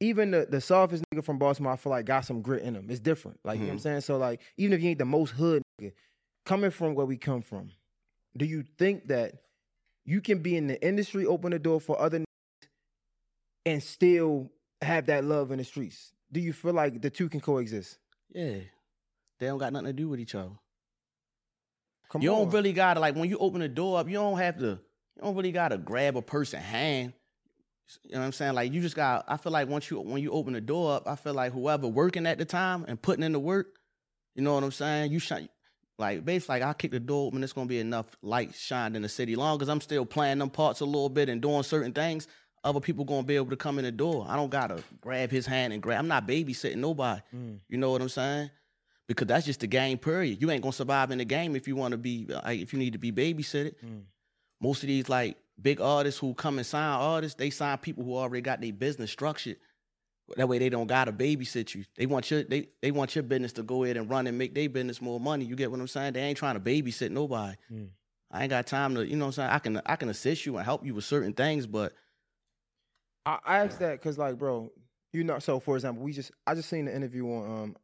even 0.00 0.30
the, 0.30 0.46
the 0.48 0.60
softest 0.60 1.04
nigga 1.12 1.24
from 1.24 1.38
Baltimore, 1.38 1.72
I 1.72 1.76
feel 1.76 1.90
like 1.90 2.04
got 2.06 2.24
some 2.24 2.42
grit 2.42 2.62
in 2.62 2.74
him. 2.74 2.86
It's 2.90 3.00
different. 3.00 3.40
Like, 3.44 3.56
you 3.56 3.62
know 3.62 3.68
what 3.68 3.72
I'm 3.74 3.78
saying? 3.80 4.00
So 4.02 4.18
like, 4.18 4.40
even 4.56 4.74
if 4.74 4.82
you 4.82 4.90
ain't 4.90 4.98
the 4.98 5.04
most 5.04 5.30
hood 5.30 5.62
nigga, 5.80 5.92
coming 6.44 6.70
from 6.70 6.94
where 6.94 7.06
we 7.06 7.16
come 7.16 7.42
from, 7.42 7.70
do 8.36 8.44
you 8.44 8.64
think 8.78 9.08
that 9.08 9.34
you 10.04 10.20
can 10.20 10.38
be 10.38 10.56
in 10.56 10.66
the 10.66 10.82
industry, 10.86 11.26
open 11.26 11.50
the 11.50 11.58
door 11.58 11.80
for 11.80 12.00
other 12.00 12.18
niggas, 12.20 12.24
and 13.66 13.82
still 13.82 14.50
have 14.80 15.06
that 15.06 15.24
love 15.24 15.50
in 15.50 15.58
the 15.58 15.64
streets. 15.64 16.12
Do 16.32 16.40
you 16.40 16.52
feel 16.52 16.72
like 16.72 17.02
the 17.02 17.10
two 17.10 17.28
can 17.28 17.40
coexist? 17.40 17.98
Yeah. 18.32 18.60
They 19.38 19.46
don't 19.46 19.58
got 19.58 19.72
nothing 19.72 19.88
to 19.88 19.92
do 19.92 20.08
with 20.08 20.20
each 20.20 20.34
other. 20.34 20.52
Come 22.08 22.22
you 22.22 22.32
on. 22.32 22.44
don't 22.44 22.50
really 22.52 22.72
gotta 22.72 23.00
like 23.00 23.16
when 23.16 23.28
you 23.28 23.36
open 23.38 23.60
the 23.60 23.68
door 23.68 23.98
up, 23.98 24.08
you 24.08 24.14
don't 24.14 24.38
have 24.38 24.58
to 24.58 24.66
you 24.66 25.22
don't 25.22 25.34
really 25.34 25.52
gotta 25.52 25.76
grab 25.76 26.16
a 26.16 26.22
person's 26.22 26.62
hand. 26.62 27.12
You 28.04 28.12
know 28.14 28.20
what 28.20 28.26
I'm 28.26 28.32
saying? 28.32 28.54
Like 28.54 28.72
you 28.72 28.80
just 28.80 28.96
got 28.96 29.24
I 29.28 29.36
feel 29.36 29.52
like 29.52 29.68
once 29.68 29.90
you 29.90 30.00
when 30.00 30.22
you 30.22 30.30
open 30.30 30.52
the 30.52 30.60
door 30.60 30.94
up, 30.94 31.08
I 31.08 31.16
feel 31.16 31.34
like 31.34 31.52
whoever 31.52 31.88
working 31.88 32.26
at 32.26 32.38
the 32.38 32.44
time 32.44 32.84
and 32.86 33.00
putting 33.00 33.24
in 33.24 33.32
the 33.32 33.40
work, 33.40 33.66
you 34.34 34.42
know 34.42 34.54
what 34.54 34.62
I'm 34.62 34.72
saying? 34.72 35.10
You 35.10 35.18
shine 35.18 35.48
like 35.98 36.24
basically 36.24 36.60
like 36.60 36.62
I 36.62 36.72
kick 36.74 36.92
the 36.92 37.00
door 37.00 37.26
open, 37.26 37.42
it's 37.42 37.52
gonna 37.52 37.66
be 37.66 37.80
enough 37.80 38.06
light 38.22 38.54
shined 38.54 38.94
in 38.94 39.02
the 39.02 39.08
city. 39.08 39.34
Long 39.34 39.60
as 39.60 39.68
I'm 39.68 39.80
still 39.80 40.06
playing 40.06 40.38
them 40.38 40.50
parts 40.50 40.80
a 40.80 40.84
little 40.84 41.08
bit 41.08 41.28
and 41.28 41.40
doing 41.40 41.64
certain 41.64 41.92
things, 41.92 42.28
other 42.66 42.80
people 42.80 43.04
gonna 43.04 43.22
be 43.22 43.36
able 43.36 43.50
to 43.50 43.56
come 43.56 43.78
in 43.78 43.84
the 43.84 43.92
door. 43.92 44.26
I 44.28 44.34
don't 44.34 44.50
gotta 44.50 44.82
grab 45.00 45.30
his 45.30 45.46
hand 45.46 45.72
and 45.72 45.80
grab 45.80 46.00
I'm 46.00 46.08
not 46.08 46.26
babysitting 46.26 46.76
nobody. 46.76 47.22
Mm. 47.34 47.60
You 47.68 47.78
know 47.78 47.92
what 47.92 48.02
I'm 48.02 48.08
saying? 48.08 48.50
Because 49.06 49.28
that's 49.28 49.46
just 49.46 49.60
the 49.60 49.68
game 49.68 49.98
period. 49.98 50.42
You 50.42 50.50
ain't 50.50 50.62
gonna 50.62 50.72
survive 50.72 51.12
in 51.12 51.18
the 51.18 51.24
game 51.24 51.54
if 51.54 51.68
you 51.68 51.76
want 51.76 51.92
to 51.92 51.98
be 51.98 52.26
like 52.28 52.60
if 52.60 52.72
you 52.72 52.78
need 52.78 52.92
to 52.94 52.98
be 52.98 53.12
babysitted. 53.12 53.76
Mm. 53.84 54.02
Most 54.60 54.82
of 54.82 54.88
these 54.88 55.08
like 55.08 55.36
big 55.62 55.80
artists 55.80 56.18
who 56.18 56.34
come 56.34 56.58
and 56.58 56.66
sign 56.66 56.82
artists, 56.82 57.38
they 57.38 57.50
sign 57.50 57.78
people 57.78 58.02
who 58.02 58.16
already 58.16 58.42
got 58.42 58.60
their 58.60 58.72
business 58.72 59.12
structured. 59.12 59.58
That 60.36 60.48
way 60.48 60.58
they 60.58 60.68
don't 60.68 60.88
gotta 60.88 61.12
babysit 61.12 61.72
you. 61.72 61.84
They 61.96 62.06
want 62.06 62.28
your 62.32 62.42
they 62.42 62.68
they 62.82 62.90
want 62.90 63.14
your 63.14 63.22
business 63.22 63.52
to 63.52 63.62
go 63.62 63.84
ahead 63.84 63.96
and 63.96 64.10
run 64.10 64.26
and 64.26 64.36
make 64.36 64.56
their 64.56 64.68
business 64.68 65.00
more 65.00 65.20
money. 65.20 65.44
You 65.44 65.54
get 65.54 65.70
what 65.70 65.78
I'm 65.78 65.86
saying? 65.86 66.14
They 66.14 66.22
ain't 66.22 66.36
trying 66.36 66.54
to 66.54 66.60
babysit 66.60 67.12
nobody. 67.12 67.54
Mm. 67.72 67.90
I 68.32 68.42
ain't 68.42 68.50
got 68.50 68.66
time 68.66 68.96
to, 68.96 69.06
you 69.06 69.14
know 69.14 69.26
what 69.26 69.38
I'm 69.38 69.44
saying? 69.44 69.50
I 69.50 69.58
can 69.60 69.82
I 69.86 69.94
can 69.94 70.08
assist 70.08 70.46
you 70.46 70.56
and 70.56 70.64
help 70.64 70.84
you 70.84 70.94
with 70.94 71.04
certain 71.04 71.32
things, 71.32 71.68
but 71.68 71.92
I, 73.26 73.38
I 73.44 73.58
asked 73.58 73.80
that 73.80 73.92
because, 73.92 74.16
like, 74.18 74.38
bro, 74.38 74.72
you 75.12 75.24
know. 75.24 75.38
So, 75.40 75.60
for 75.60 75.74
example, 75.76 76.02
we 76.02 76.12
just 76.12 76.30
I 76.46 76.54
just 76.54 76.68
seen 76.70 76.84
the 76.86 76.94
interview 76.94 77.26
on 77.26 77.62
um, 77.62 77.76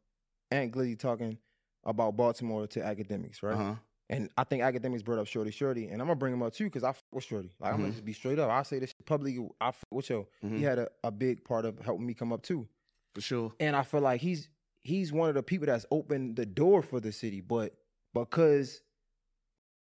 Ant 0.51 0.71
Glizzy 0.71 0.97
talking 0.97 1.37
about 1.83 2.15
Baltimore 2.15 2.65
to 2.67 2.83
academics, 2.83 3.43
right? 3.43 3.53
uh-huh. 3.55 3.75
And 4.09 4.29
I 4.37 4.43
think 4.43 4.63
academics 4.63 5.01
brought 5.01 5.17
up 5.19 5.27
Shordie 5.27 5.51
Shordie, 5.51 5.85
and 5.89 5.93
I'm 6.01 6.07
gonna 6.07 6.15
bring 6.15 6.33
him 6.33 6.43
up 6.43 6.53
too 6.53 6.65
because 6.65 6.83
I 6.83 6.93
with 7.11 7.23
Shordie. 7.23 7.51
Like 7.59 7.73
I'm 7.73 7.79
gonna 7.79 7.91
just 7.91 8.05
be 8.05 8.13
straight 8.13 8.37
up. 8.39 8.49
I 8.49 8.63
say 8.63 8.79
this 8.79 8.93
publicly. 9.05 9.47
I 9.59 9.71
with 9.91 10.09
yo. 10.09 10.27
Mhm. 10.43 10.57
He 10.57 10.63
had 10.63 10.77
a, 10.79 10.89
a 11.03 11.11
big 11.11 11.43
part 11.43 11.65
of 11.65 11.79
helping 11.79 12.05
me 12.05 12.13
come 12.13 12.31
up 12.33 12.43
too, 12.43 12.67
for 13.15 13.21
sure. 13.21 13.53
and 13.59 13.75
I 13.75 13.83
feel 13.83 14.01
like 14.01 14.21
he's 14.21 14.49
he's 14.83 15.11
one 15.13 15.29
of 15.29 15.35
the 15.35 15.41
people 15.43 15.65
that's 15.67 15.85
opened 15.89 16.35
the 16.35 16.45
door 16.45 16.81
for 16.81 16.99
the 16.99 17.11
city, 17.11 17.39
but 17.41 17.73
because 18.13 18.81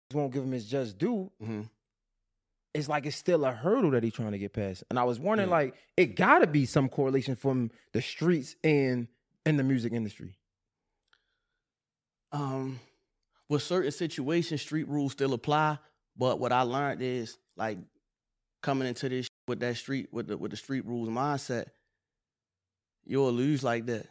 he 0.08 0.16
won't 0.16 0.32
give 0.32 0.44
him 0.44 0.52
his 0.52 0.66
just 0.66 0.98
due, 0.98 1.30
hmm 1.44 1.62
it's 2.74 2.88
like 2.88 3.04
it's 3.06 3.16
still 3.16 3.44
a 3.44 3.52
hurdle 3.52 3.90
that 3.92 4.02
he's 4.02 4.14
trying 4.14 4.32
to 4.32 4.38
get 4.38 4.52
past. 4.52 4.84
And 4.90 4.98
I 4.98 5.04
was 5.04 5.18
wondering, 5.20 5.50
Yeah. 5.50 5.56
like, 5.56 5.74
it 5.96 6.16
gotta 6.16 6.46
be 6.46 6.64
some 6.66 6.88
correlation 6.88 7.36
from 7.36 7.70
the 7.92 8.00
streets 8.02 8.56
and 8.64 9.08
in 9.44 9.56
the 9.56 9.62
music 9.64 9.92
industry. 9.92 10.34
um 12.32 12.80
with 13.48 13.62
certain 13.62 13.90
situations 13.90 14.62
street 14.62 14.88
rules 14.88 15.12
still 15.12 15.34
apply 15.34 15.76
but 16.16 16.38
what 16.40 16.50
i 16.52 16.62
learned 16.62 17.02
is 17.02 17.36
like 17.56 17.76
coming 18.62 18.88
into 18.88 19.08
this 19.08 19.28
with 19.46 19.60
that 19.60 19.76
street 19.76 20.08
with 20.12 20.28
the 20.28 20.36
with 20.38 20.50
the 20.50 20.56
street 20.56 20.86
rules 20.86 21.08
mindset 21.10 21.66
you'll 23.04 23.32
lose 23.32 23.62
like 23.62 23.84
that 23.86 24.06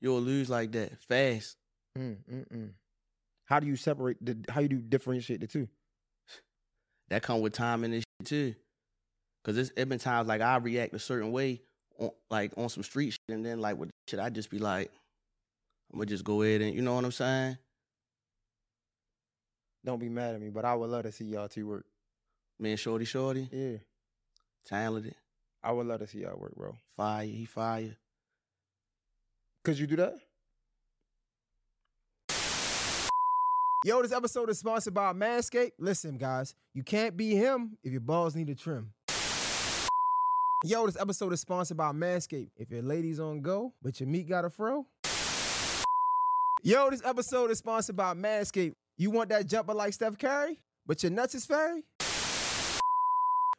you'll 0.00 0.20
lose 0.20 0.50
like 0.50 0.72
that 0.72 1.00
fast 1.04 1.56
Mm, 1.98 2.16
mm, 2.30 2.48
mm. 2.52 2.70
How 3.46 3.58
do 3.58 3.66
you 3.66 3.74
separate 3.74 4.24
the? 4.24 4.38
How 4.48 4.60
do 4.60 4.62
you 4.62 4.68
do 4.68 4.76
differentiate 4.78 5.40
the 5.40 5.48
two? 5.48 5.66
That 7.10 7.22
come 7.22 7.40
with 7.40 7.52
time 7.52 7.82
and 7.84 7.92
this 7.92 8.04
shit 8.20 8.26
too 8.26 8.54
because 9.42 9.58
it's 9.58 9.72
it 9.76 9.88
been 9.88 9.98
times 9.98 10.28
like 10.28 10.40
i 10.40 10.56
react 10.58 10.94
a 10.94 10.98
certain 10.98 11.32
way 11.32 11.60
on 11.98 12.10
like 12.30 12.52
on 12.56 12.68
some 12.68 12.82
street 12.84 13.10
shit 13.10 13.34
and 13.34 13.44
then 13.44 13.58
like 13.60 13.76
with 13.78 13.90
shit 14.08 14.20
i 14.20 14.30
just 14.30 14.48
be 14.50 14.58
like 14.58 14.90
i'm 15.92 15.98
gonna 15.98 16.06
just 16.06 16.22
go 16.24 16.42
ahead 16.42 16.60
and 16.60 16.74
you 16.74 16.82
know 16.82 16.94
what 16.94 17.04
i'm 17.04 17.10
saying 17.10 17.56
Don't 19.84 19.98
be 19.98 20.08
mad 20.10 20.34
at 20.34 20.40
me, 20.40 20.50
but 20.50 20.64
I 20.66 20.74
would 20.74 20.90
love 20.90 21.04
to 21.04 21.12
see 21.12 21.24
y'all 21.24 21.48
two 21.48 21.66
work. 21.66 21.86
me 22.58 22.70
and 22.72 22.78
Shordie 22.78 23.06
Shordie 23.06 23.48
Yeah, 23.50 23.78
talented 24.66 25.14
I 25.62 25.72
would 25.72 25.86
love 25.86 26.00
to 26.00 26.06
see 26.06 26.20
y'all 26.20 26.38
work, 26.38 26.54
bro. 26.54 26.76
fire 26.96 27.24
he 27.26 27.44
fire 27.46 27.96
Could 29.64 29.78
you 29.78 29.86
do 29.86 29.96
that? 29.96 30.14
Yo, 33.82 34.02
this 34.02 34.12
episode 34.12 34.50
is 34.50 34.58
sponsored 34.58 34.92
by 34.92 35.10
Manscaped. 35.14 35.72
Listen, 35.78 36.18
guys, 36.18 36.54
you 36.74 36.82
can't 36.82 37.16
be 37.16 37.34
him 37.34 37.78
if 37.82 37.90
your 37.90 38.02
balls 38.02 38.36
need 38.36 38.50
a 38.50 38.54
trim. 38.54 38.92
Yo, 40.62 40.84
this 40.84 40.98
episode 41.00 41.32
is 41.32 41.40
sponsored 41.40 41.78
by 41.78 41.90
Manscaped. 41.90 42.50
If 42.58 42.70
your 42.70 42.82
lady's 42.82 43.18
on 43.18 43.40
go, 43.40 43.72
but 43.80 43.98
your 43.98 44.06
meat 44.06 44.28
got 44.28 44.44
a 44.44 44.50
fro. 44.50 44.84
Yo, 46.62 46.90
this 46.90 47.00
episode 47.06 47.50
is 47.50 47.56
sponsored 47.56 47.96
by 47.96 48.12
Manscaped. 48.12 48.74
You 48.98 49.10
want 49.12 49.30
that 49.30 49.46
jumper 49.46 49.72
like 49.72 49.94
Steph 49.94 50.18
Curry, 50.18 50.60
but 50.86 51.02
your 51.02 51.10
nuts 51.10 51.34
is 51.34 51.46
fairy? 51.46 51.82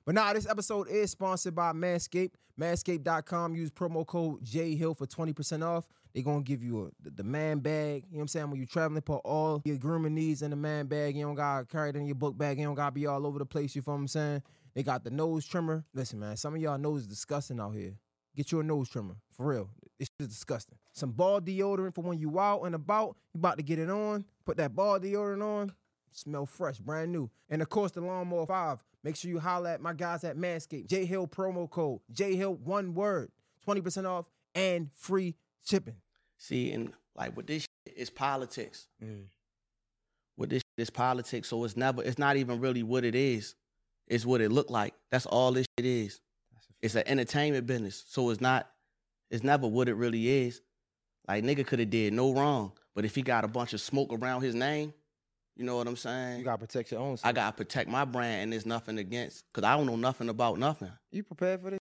But 0.05 0.15
nah, 0.15 0.33
this 0.33 0.47
episode 0.49 0.87
is 0.89 1.11
sponsored 1.11 1.55
by 1.55 1.73
Manscaped. 1.73 2.31
Manscaped.com. 2.59 3.55
Use 3.55 3.71
promo 3.71 4.05
code 4.05 4.43
JayHill 4.43 4.97
for 4.97 5.05
20% 5.05 5.63
off. 5.63 5.87
They're 6.13 6.23
to 6.23 6.41
give 6.41 6.63
you 6.63 6.85
a, 6.85 6.89
the, 7.03 7.11
the 7.11 7.23
man 7.23 7.59
bag. 7.59 8.03
You 8.09 8.13
know 8.13 8.17
what 8.17 8.21
I'm 8.21 8.27
saying? 8.27 8.49
When 8.49 8.57
you're 8.57 8.67
traveling, 8.67 9.01
put 9.01 9.21
all 9.23 9.61
your 9.63 9.77
grooming 9.77 10.13
needs 10.13 10.41
in 10.41 10.49
the 10.49 10.55
man 10.57 10.87
bag. 10.87 11.15
You 11.15 11.25
don't 11.25 11.35
got 11.35 11.59
to 11.59 11.65
carry 11.65 11.89
it 11.89 11.95
in 11.95 12.05
your 12.05 12.15
book 12.15 12.37
bag. 12.37 12.59
You 12.59 12.65
don't 12.65 12.75
got 12.75 12.87
to 12.87 12.91
be 12.91 13.07
all 13.07 13.25
over 13.25 13.39
the 13.39 13.45
place. 13.45 13.75
You 13.75 13.81
feel 13.81 13.93
what 13.93 14.01
I'm 14.01 14.07
saying? 14.07 14.43
They 14.73 14.83
got 14.83 15.03
the 15.03 15.11
nose 15.11 15.45
trimmer. 15.45 15.85
Listen, 15.93 16.19
man, 16.19 16.35
some 16.35 16.55
of 16.55 16.61
y'all 16.61 16.77
nose 16.77 17.01
is 17.01 17.07
disgusting 17.07 17.59
out 17.59 17.75
here. 17.75 17.93
Get 18.35 18.51
you 18.51 18.59
a 18.59 18.63
nose 18.63 18.89
trimmer. 18.89 19.15
For 19.31 19.45
real. 19.45 19.69
It's 19.99 20.09
just 20.19 20.31
disgusting. 20.31 20.77
Some 20.93 21.11
ball 21.11 21.41
deodorant 21.41 21.93
for 21.93 22.01
when 22.01 22.17
you 22.17 22.39
out 22.39 22.63
and 22.63 22.75
about. 22.75 23.15
You 23.33 23.39
about 23.39 23.57
to 23.57 23.63
get 23.63 23.79
it 23.79 23.89
on. 23.89 24.25
Put 24.45 24.57
that 24.57 24.75
ball 24.75 24.99
deodorant 24.99 25.43
on. 25.43 25.73
Smell 26.11 26.45
fresh, 26.45 26.77
brand 26.77 27.11
new. 27.11 27.29
And 27.49 27.61
of 27.61 27.69
course, 27.69 27.91
the 27.91 28.01
Lawnmower 28.01 28.45
5. 28.45 28.83
Make 29.03 29.15
sure 29.15 29.31
you 29.31 29.39
holler 29.39 29.69
at 29.69 29.81
my 29.81 29.93
guys 29.93 30.23
at 30.23 30.37
Manscaped. 30.37 30.87
Jay 30.87 31.05
Hill 31.05 31.27
promo 31.27 31.69
code. 31.69 32.01
Jay 32.11 32.35
Hill, 32.35 32.55
one 32.55 32.93
word. 32.93 33.31
20% 33.67 34.05
off 34.05 34.25
and 34.55 34.89
free 34.93 35.35
shipping. 35.63 35.95
See, 36.37 36.71
and 36.71 36.93
like 37.15 37.35
with 37.35 37.47
this, 37.47 37.63
shit, 37.63 37.95
it's 37.97 38.09
politics. 38.09 38.87
Mm. 39.03 39.25
With 40.37 40.49
this, 40.49 40.59
shit, 40.59 40.81
it's 40.81 40.89
politics. 40.89 41.47
So 41.47 41.63
it's 41.63 41.77
never, 41.77 42.03
it's 42.03 42.19
not 42.19 42.37
even 42.37 42.59
really 42.59 42.83
what 42.83 43.05
it 43.05 43.15
is. 43.15 43.55
It's 44.07 44.25
what 44.25 44.41
it 44.41 44.51
look 44.51 44.69
like. 44.69 44.93
That's 45.09 45.25
all 45.25 45.51
this 45.51 45.65
shit 45.77 45.85
is. 45.85 46.19
It's 46.81 46.95
an 46.95 47.03
entertainment 47.05 47.65
business. 47.65 48.03
So 48.07 48.29
it's 48.29 48.41
not, 48.41 48.69
it's 49.29 49.43
never 49.43 49.67
what 49.67 49.87
it 49.87 49.95
really 49.95 50.27
is. 50.27 50.61
Like 51.27 51.43
nigga 51.43 51.65
could 51.65 51.79
have 51.79 51.89
did 51.89 52.13
no 52.13 52.33
wrong, 52.33 52.73
but 52.95 53.05
if 53.05 53.15
he 53.15 53.21
got 53.21 53.45
a 53.45 53.47
bunch 53.47 53.73
of 53.73 53.81
smoke 53.81 54.11
around 54.11 54.41
his 54.41 54.55
name, 54.55 54.93
you 55.55 55.63
know 55.65 55.75
what 55.77 55.87
I'm 55.87 55.95
saying? 55.97 56.39
You 56.39 56.45
got 56.45 56.59
to 56.59 56.65
protect 56.65 56.91
your 56.91 57.01
own 57.01 57.17
I 57.23 57.31
gotta 57.31 57.55
protect 57.55 57.89
my 57.89 58.05
brand, 58.05 58.43
and 58.43 58.53
there's 58.53 58.65
nothing 58.65 58.97
against, 58.97 59.43
cause 59.53 59.63
I 59.63 59.75
don't 59.75 59.85
know 59.85 59.95
nothing 59.95 60.29
about 60.29 60.57
nothing. 60.59 60.91
You 61.11 61.23
prepared 61.23 61.61
for 61.61 61.71
this? 61.71 61.79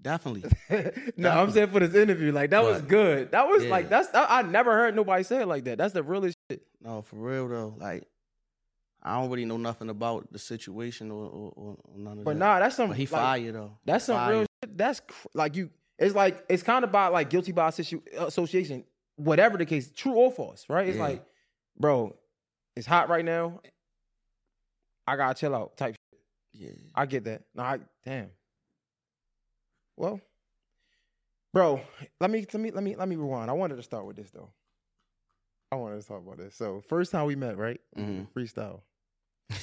Definitely. 0.00 0.44
no, 1.16 1.30
I'm 1.30 1.50
saying 1.50 1.68
for 1.70 1.80
this 1.80 1.94
interview. 1.94 2.30
Like, 2.30 2.50
that 2.50 2.62
was 2.62 2.82
good. 2.82 3.30
That 3.32 3.48
was 3.48 3.64
Yeah. 3.64 3.70
like, 3.70 3.88
that's, 3.88 4.14
I, 4.14 4.40
I 4.40 4.42
never 4.42 4.72
heard 4.72 4.94
nobody 4.94 5.22
say 5.24 5.40
it 5.42 5.46
like 5.46 5.64
that. 5.64 5.78
That's 5.78 5.94
the 5.94 6.02
realest 6.02 6.36
shit. 6.50 6.62
No, 6.82 7.00
for 7.02 7.16
real 7.16 7.48
though. 7.48 7.74
Like, 7.78 8.06
I 9.02 9.18
don't 9.20 9.30
really 9.30 9.44
know 9.46 9.56
nothing 9.56 9.88
about 9.90 10.30
the 10.32 10.38
situation 10.38 11.10
or, 11.10 11.24
or, 11.26 11.52
or 11.56 11.76
none 11.98 12.18
of 12.18 12.24
But 12.24 12.24
that. 12.24 12.24
But 12.24 12.36
nah, 12.36 12.58
that's 12.58 12.76
some, 12.76 12.88
But 12.88 12.96
he 12.98 13.04
like, 13.04 13.10
fire 13.10 13.52
though. 13.52 13.78
That's 13.84 14.04
some 14.04 14.16
Fire. 14.16 14.30
real 14.32 14.46
shit. 14.62 14.76
That's 14.78 15.00
cr- 15.00 15.28
like 15.34 15.56
you. 15.56 15.70
It's 15.98 16.14
like 16.14 16.44
it's 16.48 16.62
kind 16.62 16.84
of 16.84 16.90
about 16.90 17.12
like 17.12 17.30
guilty 17.30 17.52
by 17.52 17.68
association, 17.68 18.84
whatever 19.16 19.56
the 19.58 19.66
case, 19.66 19.90
true 19.94 20.12
or 20.12 20.30
false, 20.32 20.64
right? 20.68 20.88
It's 20.88 20.96
Yeah. 20.96 21.02
like, 21.04 21.24
bro, 21.78 22.16
it's 22.76 22.86
hot 22.86 23.08
right 23.08 23.24
now. 23.24 23.60
I 25.06 25.16
gotta 25.16 25.34
chill 25.38 25.54
out. 25.54 25.76
Type. 25.76 25.96
Yeah. 26.52 26.70
I 26.94 27.06
get 27.06 27.24
that. 27.24 27.42
No, 27.54 27.62
I 27.62 27.78
damn. 28.04 28.30
Well, 29.96 30.20
bro, 31.52 31.80
let 32.20 32.30
me 32.30 32.46
let 32.52 32.60
me 32.60 32.70
let 32.70 32.82
me 32.82 32.96
let 32.96 33.08
me 33.08 33.16
rewind. 33.16 33.50
I 33.50 33.54
wanted 33.54 33.76
to 33.76 33.82
start 33.82 34.06
with 34.06 34.16
this 34.16 34.30
though. 34.30 34.50
I 35.72 35.76
wanted 35.76 36.00
to 36.00 36.06
talk 36.06 36.22
about 36.22 36.38
this. 36.38 36.54
So 36.54 36.82
first 36.88 37.10
time 37.12 37.26
we 37.26 37.36
met, 37.36 37.56
right? 37.58 37.80
Mhm. 37.96 38.28
Freestyle. 38.34 38.80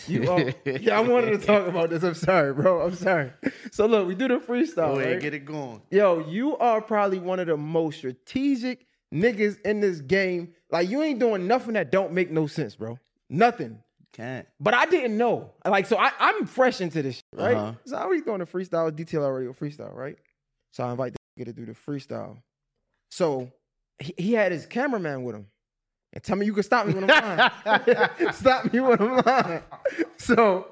You, 0.08 0.30
oh, 0.30 0.52
yeah, 0.66 0.98
I 0.98 1.02
wanted 1.02 1.40
to 1.40 1.46
talk 1.46 1.68
about 1.68 1.90
this. 1.90 2.04
I'm 2.04 2.14
sorry, 2.14 2.54
bro. 2.54 2.82
I'm 2.82 2.96
sorry. 2.96 3.34
So 3.72 3.86
look, 3.88 4.08
we 4.08 4.16
do 4.16 4.28
the 4.28 4.38
freestyle. 4.40 4.76
Go 4.94 5.00
ahead, 5.00 5.14
right? 5.14 5.22
get 5.22 5.34
it 5.34 5.46
going. 5.46 5.82
Yo, 5.90 6.28
you 6.28 6.56
are 6.58 6.82
probably 6.82 7.20
one 7.20 7.40
of 7.40 7.48
the 7.48 7.58
most 7.58 7.98
strategic 7.98 8.86
niggas 9.14 9.60
in 9.62 9.80
this 9.80 10.02
game. 10.02 10.54
Like 10.70 10.90
you 10.90 11.02
ain't 11.02 11.20
doing 11.20 11.48
nothing 11.48 11.74
that 11.74 11.92
don't 11.92 12.14
make 12.14 12.32
no 12.32 12.48
sense, 12.48 12.76
bro. 12.76 12.98
Nothing. 13.30 13.80
Can't. 14.14 14.48
But 14.60 14.74
I 14.74 14.86
didn't 14.86 15.18
know. 15.18 15.52
Like, 15.66 15.86
so 15.86 15.98
I, 15.98 16.12
I'm 16.20 16.46
fresh 16.46 16.82
into 16.82 17.02
this, 17.02 17.16
shit, 17.16 17.24
right? 17.34 17.56
Uh-huh. 17.56 17.74
So 17.86 17.96
I 17.96 18.02
already 18.02 18.22
doing 18.22 18.40
the 18.40 18.46
freestyle 18.46 18.94
detail 18.94 19.24
already 19.24 19.48
with 19.48 19.60
freestyle, 19.60 19.96
right? 19.96 20.18
So 20.72 20.84
I 20.84 20.92
invite 20.92 21.14
the 21.14 21.42
nigga 21.42 21.46
to 21.48 21.54
do 21.54 21.66
the 21.66 21.74
freestyle. 21.74 22.38
So 23.10 23.52
he, 24.00 24.14
he 24.18 24.34
had 24.34 24.52
his 24.52 24.66
cameraman 24.66 25.24
with 25.24 25.36
him. 25.36 25.48
And 26.14 26.22
tell 26.22 26.36
me 26.36 26.46
you 26.46 26.54
can 26.54 26.64
stop 26.64 26.88
me 26.88 26.94
when 26.94 27.10
I'm 27.10 27.52
lying. 27.66 28.10
stop 28.34 28.74
me 28.74 28.82
when 28.82 29.02
I'm 29.02 29.22
lying. 29.26 29.64
So 30.18 30.68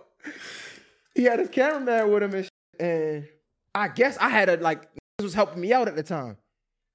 he 1.15 1.23
had 1.23 1.39
his 1.39 1.49
cameraman 1.49 2.11
with 2.11 2.23
him 2.23 2.33
and, 2.33 2.43
shit, 2.43 2.51
and 2.79 3.27
I 3.73 3.87
guess 3.87 4.17
I 4.17 4.27
had 4.27 4.49
a 4.49 4.57
like 4.57 4.81
this 5.17 5.23
was 5.23 5.33
helping 5.33 5.61
me 5.61 5.71
out 5.71 5.87
at 5.87 5.95
the 5.95 6.03
time. 6.03 6.37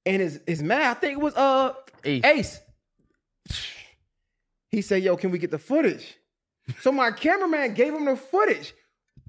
And 0.06 0.20
his 0.23 0.40
his 0.46 0.62
man, 0.62 0.82
I 0.82 0.94
think 0.94 1.14
it 1.14 1.20
was 1.20 1.34
uh 1.34 1.73
Ace. 2.04 2.25
Ace. 2.25 2.61
He 4.70 4.82
said, 4.82 5.02
"Yo, 5.02 5.16
can 5.16 5.30
we 5.30 5.38
get 5.38 5.50
the 5.50 5.58
footage?" 5.58 6.16
So 6.80 6.90
my 6.92 7.11
cameraman 7.11 7.75
gave 7.75 7.94
him 7.94 8.04
the 8.06 8.16
footage. 8.16 8.75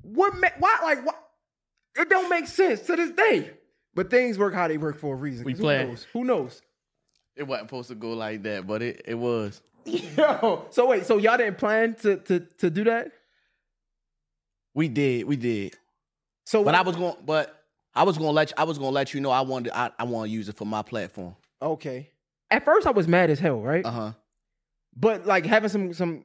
What? 0.02 0.36
Ma- 0.40 0.48
why? 0.60 0.80
Like 0.84 1.06
what? 1.06 1.22
It 1.98 2.10
don't 2.10 2.30
make 2.30 2.48
sense 2.48 2.82
to 2.82 2.96
this 2.96 3.12
day. 3.12 3.52
But 3.94 4.10
things 4.10 4.38
work 4.38 4.54
how 4.54 4.68
they 4.68 4.78
work 4.78 4.98
for 5.00 5.14
a 5.14 5.18
reason. 5.18 5.46
We 5.46 5.54
'cause 5.54 5.62
play. 5.62 5.82
Who 5.84 5.88
knows? 5.88 6.08
Who 6.14 6.24
knows? 6.26 6.62
It 7.36 7.44
wasn't 7.44 7.70
supposed 7.70 7.90
to 7.90 7.96
go 7.96 8.12
like 8.12 8.44
that, 8.44 8.66
but 8.68 8.82
it, 8.82 9.02
it 9.06 9.16
was. 9.16 9.62
Yo. 9.86 10.66
So 10.72 10.88
wait. 10.88 11.06
So 11.06 11.18
y'all 11.18 11.38
didn't 11.38 11.58
plan 11.58 11.96
to 12.02 12.18
to 12.18 12.40
to 12.40 12.70
do 12.70 12.84
that? 12.86 13.12
We 14.74 14.90
did, 14.90 15.26
we 15.26 15.38
did. 15.38 15.76
So 16.46 16.64
But 16.64 16.76
I 16.76 16.82
was 16.82 16.96
going 16.98 17.16
but 17.26 17.65
I 17.96 18.04
was 18.04 18.18
gonna 18.18 18.32
let 18.32 18.50
you, 18.50 18.56
I 18.58 18.64
was 18.64 18.78
gonna 18.78 18.90
let 18.92 19.14
you 19.14 19.22
know 19.22 19.30
I 19.32 19.42
wanted 19.42 19.72
I, 19.74 19.90
I 19.98 20.04
want 20.04 20.28
to 20.30 20.34
use 20.34 20.50
it 20.50 20.58
for 20.58 20.66
my 20.66 20.82
platform. 20.82 21.36
okay. 21.62 22.10
At 22.52 22.64
first, 22.64 22.86
I 22.86 22.92
was 22.92 23.08
mad 23.08 23.32
as 23.32 23.40
hell, 23.40 23.60
right? 23.60 23.84
Uh-huh. 23.84 24.12
But 24.96 25.26
like 25.26 25.46
having 25.46 25.70
some 25.70 25.94
some 25.94 26.24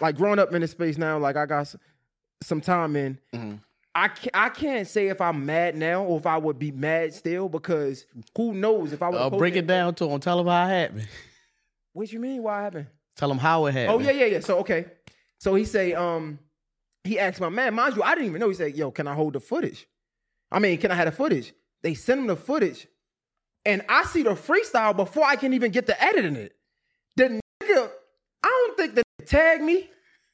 like 0.00 0.16
growing 0.16 0.38
up 0.38 0.52
in 0.54 0.60
this 0.62 0.70
space 0.70 0.96
now, 0.98 1.18
like 1.18 1.36
I 1.36 1.44
got 1.46 1.60
s- 1.60 1.76
some 2.42 2.60
time 2.60 2.96
in. 2.96 3.18
Mhm. 3.34 3.60
I 3.94 4.08
can't, 4.08 4.30
I 4.34 4.48
can't 4.48 4.88
say 4.88 5.08
if 5.08 5.20
I'm 5.20 5.46
mad 5.46 5.76
now 5.76 6.02
or 6.02 6.18
if 6.18 6.26
I 6.26 6.36
would 6.38 6.58
be 6.58 6.72
mad 6.72 7.14
still 7.14 7.48
because 7.48 8.06
who 8.36 8.52
knows 8.54 8.92
if 8.92 9.02
I 9.02 9.08
would 9.10 9.20
Uh, 9.20 9.30
break 9.30 9.54
it 9.54 9.66
down 9.68 9.94
to 9.96 10.08
him. 10.08 10.18
Tell 10.18 10.40
him 10.40 10.46
how 10.46 10.64
it 10.66 10.70
happened. 10.70 11.08
What 11.92 12.12
you 12.12 12.18
mean? 12.18 12.42
What 12.42 12.54
happened? 12.54 12.86
Tell 13.16 13.30
him 13.30 13.38
how 13.38 13.66
it 13.66 13.72
happened. 13.72 14.02
Oh 14.02 14.04
yeah, 14.04 14.10
yeah, 14.12 14.26
yeah. 14.26 14.40
So 14.40 14.58
okay, 14.60 14.86
so 15.38 15.54
he 15.54 15.64
say, 15.64 15.92
um, 15.92 16.40
he 17.04 17.18
asked 17.20 17.40
my 17.40 17.50
man, 17.50 17.74
mind 17.74 17.94
you, 17.94 18.02
I 18.02 18.14
didn't 18.14 18.28
even 18.30 18.40
know. 18.40 18.48
He 18.48 18.54
said, 18.54 18.74
"Yo, 18.74 18.90
can 18.90 19.06
I 19.06 19.14
hold 19.14 19.34
the 19.34 19.40
footage? 19.40 19.86
I 20.50 20.58
mean, 20.58 20.78
can 20.78 20.90
I 20.90 20.94
have 20.94 21.06
the 21.06 21.12
footage?" 21.12 21.52
They 21.82 21.94
send 21.94 22.20
him 22.20 22.26
the 22.28 22.36
footage, 22.36 22.86
and 23.64 23.82
I 23.88 24.04
see 24.04 24.22
the 24.22 24.30
freestyle 24.30 24.96
before 24.96 25.24
I 25.24 25.36
can 25.36 25.52
even 25.52 25.70
get 25.70 25.86
to 25.86 26.02
editing 26.02 26.36
it. 26.36 26.56
The 27.16 27.40
nigga, 27.62 27.90
I 28.42 28.48
don't 28.48 28.76
think 28.76 28.94
the 28.94 29.04
tagged 29.26 29.62
me. 29.62 29.90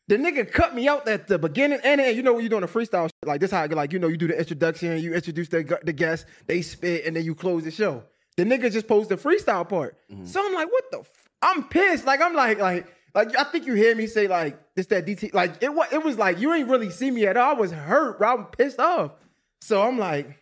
The 0.09 0.17
nigga 0.17 0.51
cut 0.51 0.75
me 0.75 0.89
out 0.89 1.07
at 1.07 1.29
the 1.29 1.39
beginning 1.39 1.79
and 1.85 2.01
end. 2.01 2.17
You 2.17 2.23
know 2.23 2.33
when 2.33 2.43
you're 2.43 2.51
doing 2.51 2.65
a 2.65 2.69
freestyle 2.69 3.05
shit, 3.05 3.29
like 3.29 3.41
this, 3.41 3.53
how 3.53 3.67
like 3.67 3.93
you 3.93 3.99
know 3.99 4.09
you 4.09 4.17
do 4.17 4.27
the 4.27 4.39
introduction, 4.39 4.99
you 4.99 5.15
introduce 5.15 5.49
the 5.49 5.79
the 5.85 5.93
guest, 5.93 6.27
they 6.47 6.63
spit, 6.63 7.07
and 7.07 7.15
then 7.15 7.25
you 7.25 7.35
close 7.35 7.65
the 7.65 7.71
show. 7.71 8.03
The 8.37 8.45
nigga 8.45 8.73
just 8.73 8.89
posted 8.89 9.19
the 9.19 9.29
freestyle 9.29 9.69
part. 9.69 9.97
Mm-hmm. 10.11 10.25
So 10.25 10.45
I'm 10.45 10.55
like, 10.55 10.71
what 10.71 10.85
the? 10.91 10.99
F-? 11.01 11.29
I'm 11.43 11.65
pissed. 11.65 12.07
Like 12.07 12.21
I'm 12.21 12.35
like 12.35 12.59
like 12.59 12.87
like 13.15 13.39
I 13.39 13.45
think 13.45 13.67
you 13.67 13.75
hear 13.75 13.95
me 13.95 14.07
say 14.07 14.27
like 14.27 14.59
this 14.75 14.87
that 14.87 15.07
DT 15.07 15.33
like 15.33 15.63
it 15.63 15.73
was 15.73 15.89
it 15.93 16.03
was 16.03 16.19
like 16.19 16.39
you 16.39 16.53
ain't 16.53 16.69
really 16.69 16.91
see 16.91 17.11
me 17.11 17.27
at 17.27 17.37
all. 17.37 17.51
I 17.51 17.55
was 17.55 17.71
hurt, 17.71 18.19
bro. 18.19 18.37
I'm 18.37 18.45
pissed 18.47 18.81
off. 18.81 19.13
So 19.61 19.83
I'm 19.83 19.99
like 19.99 20.39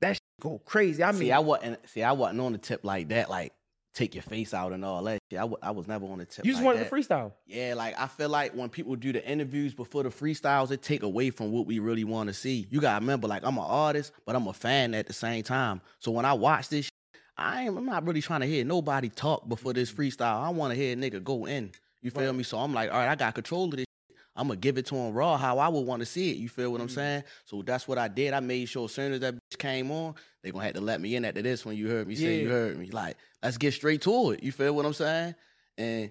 that 0.00 0.14
shit 0.14 0.22
go 0.40 0.58
crazy. 0.64 1.02
I 1.02 1.12
mean, 1.12 1.20
See, 1.20 1.32
I 1.32 1.38
wasn't 1.38 1.88
see, 1.88 2.02
I 2.02 2.12
wasn't 2.12 2.40
on 2.40 2.52
the 2.52 2.58
tip 2.58 2.84
like 2.84 3.08
that, 3.08 3.30
like 3.30 3.52
take 3.94 4.14
your 4.14 4.22
face 4.22 4.54
out 4.54 4.72
and 4.72 4.84
all 4.84 5.02
that 5.04 5.18
shit. 5.30 5.38
I, 5.38 5.48
I 5.62 5.70
was 5.70 5.86
never 5.86 6.06
on 6.06 6.18
the 6.18 6.24
tip. 6.24 6.44
you 6.44 6.52
just 6.52 6.62
like 6.62 6.66
wanted 6.66 6.80
that. 6.80 6.90
the 6.90 6.96
freestyle. 6.96 7.32
Yeah, 7.46 7.74
like 7.76 7.98
I 7.98 8.06
feel 8.06 8.28
like 8.28 8.52
when 8.54 8.68
people 8.68 8.96
do 8.96 9.12
the 9.12 9.26
interviews 9.26 9.74
before 9.74 10.02
the 10.02 10.08
freestyles, 10.08 10.70
it 10.70 10.82
take 10.82 11.02
away 11.02 11.30
from 11.30 11.52
what 11.52 11.66
we 11.66 11.78
really 11.78 12.04
want 12.04 12.28
to 12.28 12.34
see. 12.34 12.66
You 12.70 12.80
gotta 12.80 13.00
remember, 13.00 13.28
like 13.28 13.44
I'm 13.44 13.58
an 13.58 13.64
artist, 13.66 14.12
but 14.24 14.34
I'm 14.34 14.46
a 14.46 14.52
fan 14.52 14.94
at 14.94 15.06
the 15.06 15.12
same 15.12 15.42
time. 15.42 15.80
So 15.98 16.10
when 16.10 16.24
I 16.24 16.32
watch 16.32 16.68
this, 16.68 16.86
shit, 16.86 16.92
I 17.36 17.62
am 17.62 17.76
I'm 17.76 17.86
not 17.86 18.06
really 18.06 18.22
trying 18.22 18.40
to 18.40 18.46
hear 18.46 18.64
nobody 18.64 19.08
talk 19.08 19.48
before 19.48 19.72
this 19.72 19.92
mm-hmm. 19.92 20.02
freestyle. 20.02 20.42
I 20.42 20.48
want 20.50 20.72
to 20.72 20.78
hear 20.78 20.92
a 20.92 20.96
nigga 20.96 21.22
go 21.22 21.46
in. 21.46 21.72
You 22.00 22.10
feel 22.10 22.26
Right. 22.26 22.34
me? 22.34 22.42
So 22.42 22.58
I'm 22.58 22.74
like, 22.74 22.90
all 22.90 22.98
right, 22.98 23.08
I 23.08 23.14
got 23.14 23.34
control 23.34 23.64
of 23.64 23.70
this. 23.72 23.86
I'm 24.34 24.48
gonna 24.48 24.58
give 24.58 24.78
it 24.78 24.86
to 24.86 24.94
him 24.96 25.12
raw, 25.12 25.36
how 25.36 25.58
I 25.58 25.68
would 25.68 25.86
want 25.86 26.00
to 26.00 26.06
see 26.06 26.30
it. 26.30 26.36
You 26.38 26.48
feel 26.48 26.72
what 26.72 26.80
I'm 26.80 26.88
Mhm. 26.88 26.94
saying? 26.94 27.24
So 27.44 27.62
that's 27.62 27.86
what 27.86 27.98
I 27.98 28.08
did. 28.08 28.32
I 28.32 28.40
made 28.40 28.66
sure 28.66 28.86
as 28.86 28.92
soon 28.92 29.12
as 29.12 29.20
that 29.20 29.34
bitch 29.34 29.58
came 29.58 29.90
on, 29.90 30.14
they 30.42 30.50
gonna 30.50 30.64
have 30.64 30.74
to 30.74 30.80
let 30.80 31.00
me 31.00 31.14
in 31.16 31.24
after 31.24 31.42
this 31.42 31.64
when 31.66 31.76
you 31.76 31.88
heard 31.88 32.06
me 32.08 32.14
say 32.14 32.38
you 32.38 32.48
heard 32.48 32.78
me. 32.78 32.90
Like, 32.90 33.16
let's 33.42 33.58
get 33.58 33.74
straight 33.74 34.00
to 34.02 34.30
it. 34.30 34.42
You 34.42 34.50
feel 34.52 34.74
what 34.74 34.86
I'm 34.86 34.94
saying? 34.94 35.34
And 35.76 36.10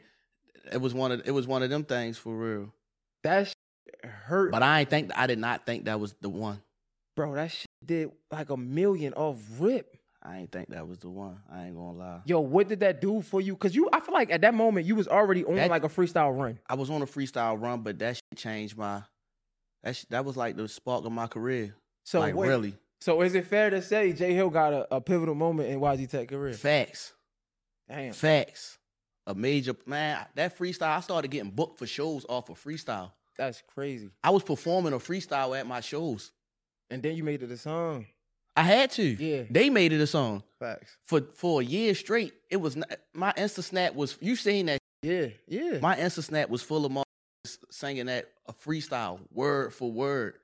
it 0.71 0.77
was 0.79 0.93
one 0.93 1.11
of 1.11 1.21
it 1.25 1.31
was 1.31 1.47
one 1.47 1.63
of 1.63 1.69
them 1.69 1.83
things 1.83 2.17
for 2.17 2.35
real. 2.35 2.73
That 3.23 3.51
hurt, 4.03 4.51
But 4.51 4.63
I 4.63 4.81
ain't 4.81 4.89
think 4.89 5.11
I 5.15 5.25
did 5.27 5.39
not 5.39 5.65
think 5.65 5.85
that 5.85 5.99
was 5.99 6.13
the 6.21 6.29
one. 6.29 6.61
bro. 7.15 7.33
That 7.35 7.51
shit 7.51 7.65
did 7.83 8.11
like 8.31 8.49
a 8.51 8.57
million 8.57 9.13
off 9.13 9.37
rip. 9.59 9.97
I 10.23 10.37
ain't 10.39 10.51
think 10.51 10.69
that 10.69 10.87
was 10.87 10.99
the 10.99 11.09
one. 11.09 11.39
I 11.51 11.65
ain't 11.65 11.75
gonna 11.75 11.97
lie. 11.97 12.21
Yo, 12.25 12.39
what 12.41 12.67
did 12.67 12.81
that 12.81 13.01
do 13.01 13.21
for 13.21 13.41
you? 13.41 13.55
Cause 13.55 13.73
you, 13.73 13.89
I 13.91 13.99
feel 13.99 14.13
like 14.13 14.31
at 14.31 14.41
that 14.41 14.53
moment 14.53 14.85
you 14.85 14.95
was 14.95 15.07
already 15.07 15.43
on 15.45 15.55
That- 15.55 15.69
like 15.71 15.83
a 15.83 15.89
freestyle 15.89 16.37
run. 16.37 16.59
I 16.69 16.75
was 16.75 16.89
on 16.91 17.01
a 17.01 17.07
freestyle 17.07 17.59
run, 17.59 17.81
but 17.81 17.97
that 17.99 18.17
shit 18.17 18.37
changed 18.37 18.77
my. 18.77 19.01
That 19.83 19.95
shit, 19.95 20.09
that 20.11 20.23
was 20.25 20.37
like 20.37 20.55
the 20.57 20.67
spark 20.67 21.05
of 21.05 21.11
my 21.11 21.25
career. 21.27 21.75
So 22.05 22.19
like 22.19 22.35
wait, 22.35 22.47
really, 22.49 22.73
So 22.99 23.21
is 23.23 23.33
it 23.33 23.47
fair 23.47 23.71
to 23.71 23.81
say 23.81 24.13
Jay 24.13 24.33
Hill 24.33 24.49
got 24.51 24.73
a, 24.73 24.95
a 24.95 25.01
pivotal 25.01 25.33
moment 25.35 25.69
in 25.69 25.79
YG 25.79 26.07
Teck 26.09 26.27
career? 26.29 26.53
facts, 26.53 27.13
Damn. 27.89 28.13
facts. 28.13 28.77
A 29.27 29.33
major 29.35 29.75
man. 29.85 30.25
That 30.35 30.57
freestyle, 30.57 30.97
I 30.97 30.99
started 30.99 31.29
getting 31.31 31.51
booked 31.51 31.77
for 31.79 31.85
shows 31.87 32.25
off 32.27 32.49
of 32.49 32.61
freestyle. 32.63 33.11
That's 33.37 33.61
crazy. 33.67 34.09
I 34.23 34.29
was 34.31 34.43
performing 34.43 34.93
a 34.93 34.97
freestyle 34.99 35.57
at 35.59 35.65
my 35.67 35.79
shows. 35.79 36.31
And 36.89 37.01
then 37.01 37.15
you 37.15 37.23
made 37.23 37.41
it 37.43 37.51
a 37.51 37.57
song. 37.57 38.05
I 38.55 38.63
had 38.63 38.91
to. 38.91 39.03
Yeah. 39.03 39.43
They 39.49 39.69
made 39.69 39.93
it 39.93 40.01
a 40.01 40.07
song 40.07 40.43
Facts. 40.59 40.97
for 41.05 41.21
for 41.35 41.61
a 41.61 41.63
year 41.63 41.95
straight. 41.95 42.33
It 42.49 42.57
was 42.57 42.75
not, 42.75 42.89
my 43.13 43.31
Insta 43.33 43.63
snap 43.63 43.95
was. 43.95 44.17
You 44.21 44.35
seen 44.35 44.65
that? 44.67 44.79
Yeah. 45.01 45.27
Yeah. 45.47 45.79
My 45.79 45.95
Insta 45.95 46.23
snap 46.23 46.49
was 46.49 46.61
full 46.61 46.85
of 46.85 46.91
motherfuckers 46.91 47.57
singing 47.71 48.07
that 48.07 48.25
a 48.47 48.53
freestyle 48.53 49.19
word 49.33 49.73
for 49.73 49.91
word. 49.91 50.35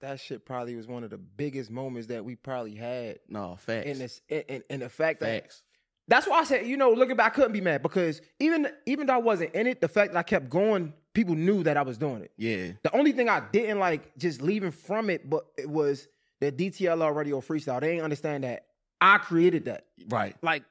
that 0.00 0.18
shit 0.18 0.44
probably 0.44 0.74
was 0.74 0.88
one 0.88 1.04
of 1.04 1.10
the 1.10 1.18
biggest 1.18 1.70
moments 1.70 2.08
that 2.08 2.24
we 2.24 2.34
probably 2.34 2.74
had. 2.74 3.20
No 3.28 3.56
facts. 3.56 3.86
And 3.88 4.00
this 4.00 4.20
and, 4.28 4.62
and 4.68 4.82
the 4.82 4.88
fact 4.88 5.20
that 5.20 5.42
facts. 5.42 5.62
that's 6.08 6.26
why 6.26 6.40
I 6.40 6.44
said, 6.44 6.66
you 6.66 6.76
know, 6.76 6.90
looking 6.90 7.16
back, 7.16 7.32
I 7.32 7.34
couldn't 7.36 7.52
be 7.52 7.60
mad 7.60 7.82
because 7.82 8.20
even 8.40 8.66
even 8.86 9.06
though 9.06 9.14
I 9.14 9.18
wasn't 9.18 9.54
in 9.54 9.68
it, 9.68 9.80
the 9.80 9.88
fact 9.88 10.12
that 10.12 10.18
I 10.18 10.24
kept 10.24 10.50
going, 10.50 10.92
people 11.14 11.36
knew 11.36 11.62
that 11.62 11.76
I 11.76 11.82
was 11.82 11.96
doing 11.96 12.22
it. 12.22 12.32
Yeah. 12.36 12.72
The 12.82 12.94
only 12.96 13.12
thing 13.12 13.28
I 13.28 13.40
didn't 13.52 13.78
like 13.78 14.16
just 14.18 14.42
leaving 14.42 14.72
from 14.72 15.08
it, 15.08 15.30
but 15.30 15.44
it 15.56 15.70
was 15.70 16.08
the 16.42 16.52
DTLR 16.52 17.14
radio 17.14 17.40
freestyle. 17.40 17.80
They 17.80 17.92
ain't 17.92 18.02
understand 18.02 18.44
that 18.44 18.66
I 19.00 19.18
created 19.18 19.64
that. 19.66 19.86
Right. 20.08 20.36
Like 20.42 20.64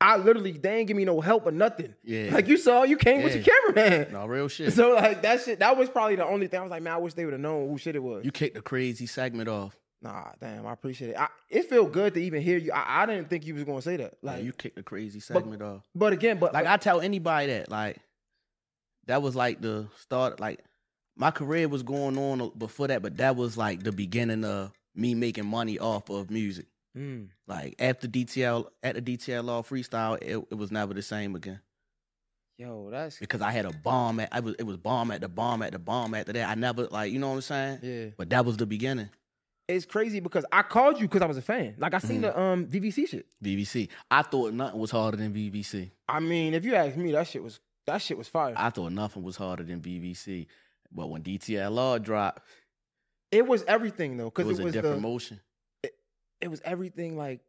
I 0.00 0.16
literally 0.16 0.52
they 0.52 0.76
ain't 0.78 0.88
give 0.88 0.96
me 0.96 1.04
no 1.04 1.20
help 1.20 1.46
or 1.46 1.50
nothing. 1.52 1.94
Yeah. 2.04 2.30
Like 2.32 2.46
you 2.48 2.56
saw, 2.56 2.84
you 2.84 2.96
came 2.96 3.22
with 3.22 3.34
Yeah. 3.34 3.42
your 3.42 3.74
cameraman. 3.74 4.12
no 4.12 4.26
real 4.26 4.48
shit. 4.56 4.72
So 4.72 4.94
like 4.94 5.22
that 5.22 5.42
shit, 5.42 5.58
that 5.58 5.76
was 5.76 5.88
probably 5.88 6.16
the 6.16 6.26
only 6.26 6.46
thing. 6.46 6.60
I 6.60 6.62
was 6.62 6.70
like, 6.70 6.82
man, 6.82 6.92
I 6.94 6.98
wish 6.98 7.14
they 7.14 7.24
would 7.24 7.32
have 7.34 7.40
known 7.40 7.68
who 7.68 7.78
shit 7.78 7.96
it 7.96 8.02
was. 8.02 8.24
you 8.24 8.30
kicked 8.32 8.54
the 8.54 8.62
crazy 8.62 9.06
segment 9.06 9.48
off. 9.48 9.76
nah, 10.00 10.26
damn, 10.40 10.66
I 10.66 10.72
appreciate 10.72 11.10
it. 11.10 11.16
I, 11.18 11.26
it 11.50 11.64
felt 11.68 11.90
good 11.92 12.14
to 12.14 12.20
even 12.22 12.40
hear 12.42 12.58
you. 12.58 12.70
I, 12.72 13.02
I 13.02 13.06
didn't 13.06 13.28
think 13.28 13.44
you 13.46 13.54
was 13.54 13.64
gonna 13.64 13.82
say 13.82 13.96
that. 13.96 14.14
Like 14.22 14.36
Like, 14.36 14.44
you 14.44 14.52
kicked 14.52 14.76
the 14.76 14.82
crazy 14.84 15.18
segment 15.20 15.62
off. 15.62 15.82
but 15.94 16.12
again, 16.12 16.38
but 16.38 16.52
Like 16.54 16.64
like 16.64 16.72
I 16.74 16.76
tell 16.76 17.00
anybody 17.00 17.48
that, 17.48 17.68
like 17.70 17.96
that 19.06 19.20
was 19.22 19.34
like 19.34 19.60
the 19.60 19.88
start. 20.00 20.38
Like 20.38 20.60
my 21.16 21.32
career 21.32 21.66
was 21.66 21.82
going 21.82 22.16
on 22.16 22.52
before 22.56 22.86
that, 22.86 23.02
but 23.02 23.16
that 23.16 23.34
was 23.34 23.56
like 23.56 23.82
the 23.82 23.90
beginning 23.90 24.44
of 24.44 24.70
me 24.98 25.14
making 25.14 25.46
money 25.46 25.78
off 25.78 26.10
of 26.10 26.30
music. 26.30 26.66
Mm, 26.96 27.28
Like 27.46 27.76
after 27.78 28.08
DTL 28.08 28.66
at 28.82 28.94
the 28.96 29.02
DTLR 29.16 29.62
freestyle, 29.66 30.18
it, 30.20 30.36
it 30.50 30.54
was 30.56 30.70
never 30.72 30.92
the 30.94 31.02
same 31.02 31.34
again 31.36 31.60
yo, 32.58 32.88
that's 32.90 33.18
because 33.20 33.40
I 33.40 33.52
had 33.52 33.64
a 33.66 33.72
bomb. 33.72 34.18
At 34.20 34.30
I 34.32 34.40
was 34.40 34.54
it 34.58 34.64
was 34.64 34.76
bomb 34.76 35.10
at 35.12 35.20
the 35.20 35.28
bomb 35.28 35.62
at 35.62 35.72
the 35.72 35.78
bomb 35.78 36.12
after 36.14 36.32
that. 36.32 36.48
I 36.48 36.54
never 36.56 36.86
like 36.88 37.12
you 37.12 37.18
know 37.20 37.28
what 37.28 37.34
I'm 37.36 37.40
saying. 37.42 37.78
yeah. 37.82 38.06
But 38.16 38.30
that 38.30 38.44
was 38.44 38.56
the 38.56 38.66
beginning. 38.66 39.10
It's 39.68 39.84
crazy 39.86 40.18
because 40.20 40.44
I 40.50 40.62
called 40.62 40.98
you 40.98 41.06
because 41.06 41.22
I 41.22 41.26
was 41.26 41.36
a 41.36 41.42
fan. 41.42 41.74
Like 41.78 41.94
I 41.94 41.98
seen 41.98 42.18
Mhm. 42.18 42.22
the 42.22 42.40
um 42.40 42.66
VVC 42.66 43.06
shit. 43.08 43.26
VVC. 43.44 43.88
I 44.10 44.22
thought 44.22 44.54
nothing 44.54 44.80
was 44.80 44.90
harder 44.90 45.18
than 45.18 45.32
VVC. 45.32 45.90
I 46.08 46.18
mean, 46.20 46.54
if 46.54 46.64
you 46.64 46.74
ask 46.74 46.96
me, 46.96 47.12
that 47.12 47.28
shit 47.28 47.42
was 47.44 47.60
that 47.86 47.98
shit 48.02 48.18
was 48.18 48.26
fire. 48.28 48.54
I 48.56 48.70
thought 48.70 48.92
nothing 48.92 49.22
was 49.22 49.36
harder 49.36 49.62
than 49.62 49.80
VVC. 49.80 50.46
But 50.90 51.10
when 51.10 51.22
DTLR 51.22 52.02
dropped, 52.02 52.42
it 53.30 53.46
was 53.46 53.64
everything 53.64 54.16
though, 54.16 54.28
it 54.28 54.34
because 54.34 54.46
was, 54.46 54.58
it 54.58 54.62
a 54.62 54.64
was 54.64 54.72
different 54.74 54.96
the 54.96 55.02
motion. 55.02 55.40
it 56.40 56.48
was 56.48 56.60
everything 56.64 57.16
like 57.16 57.40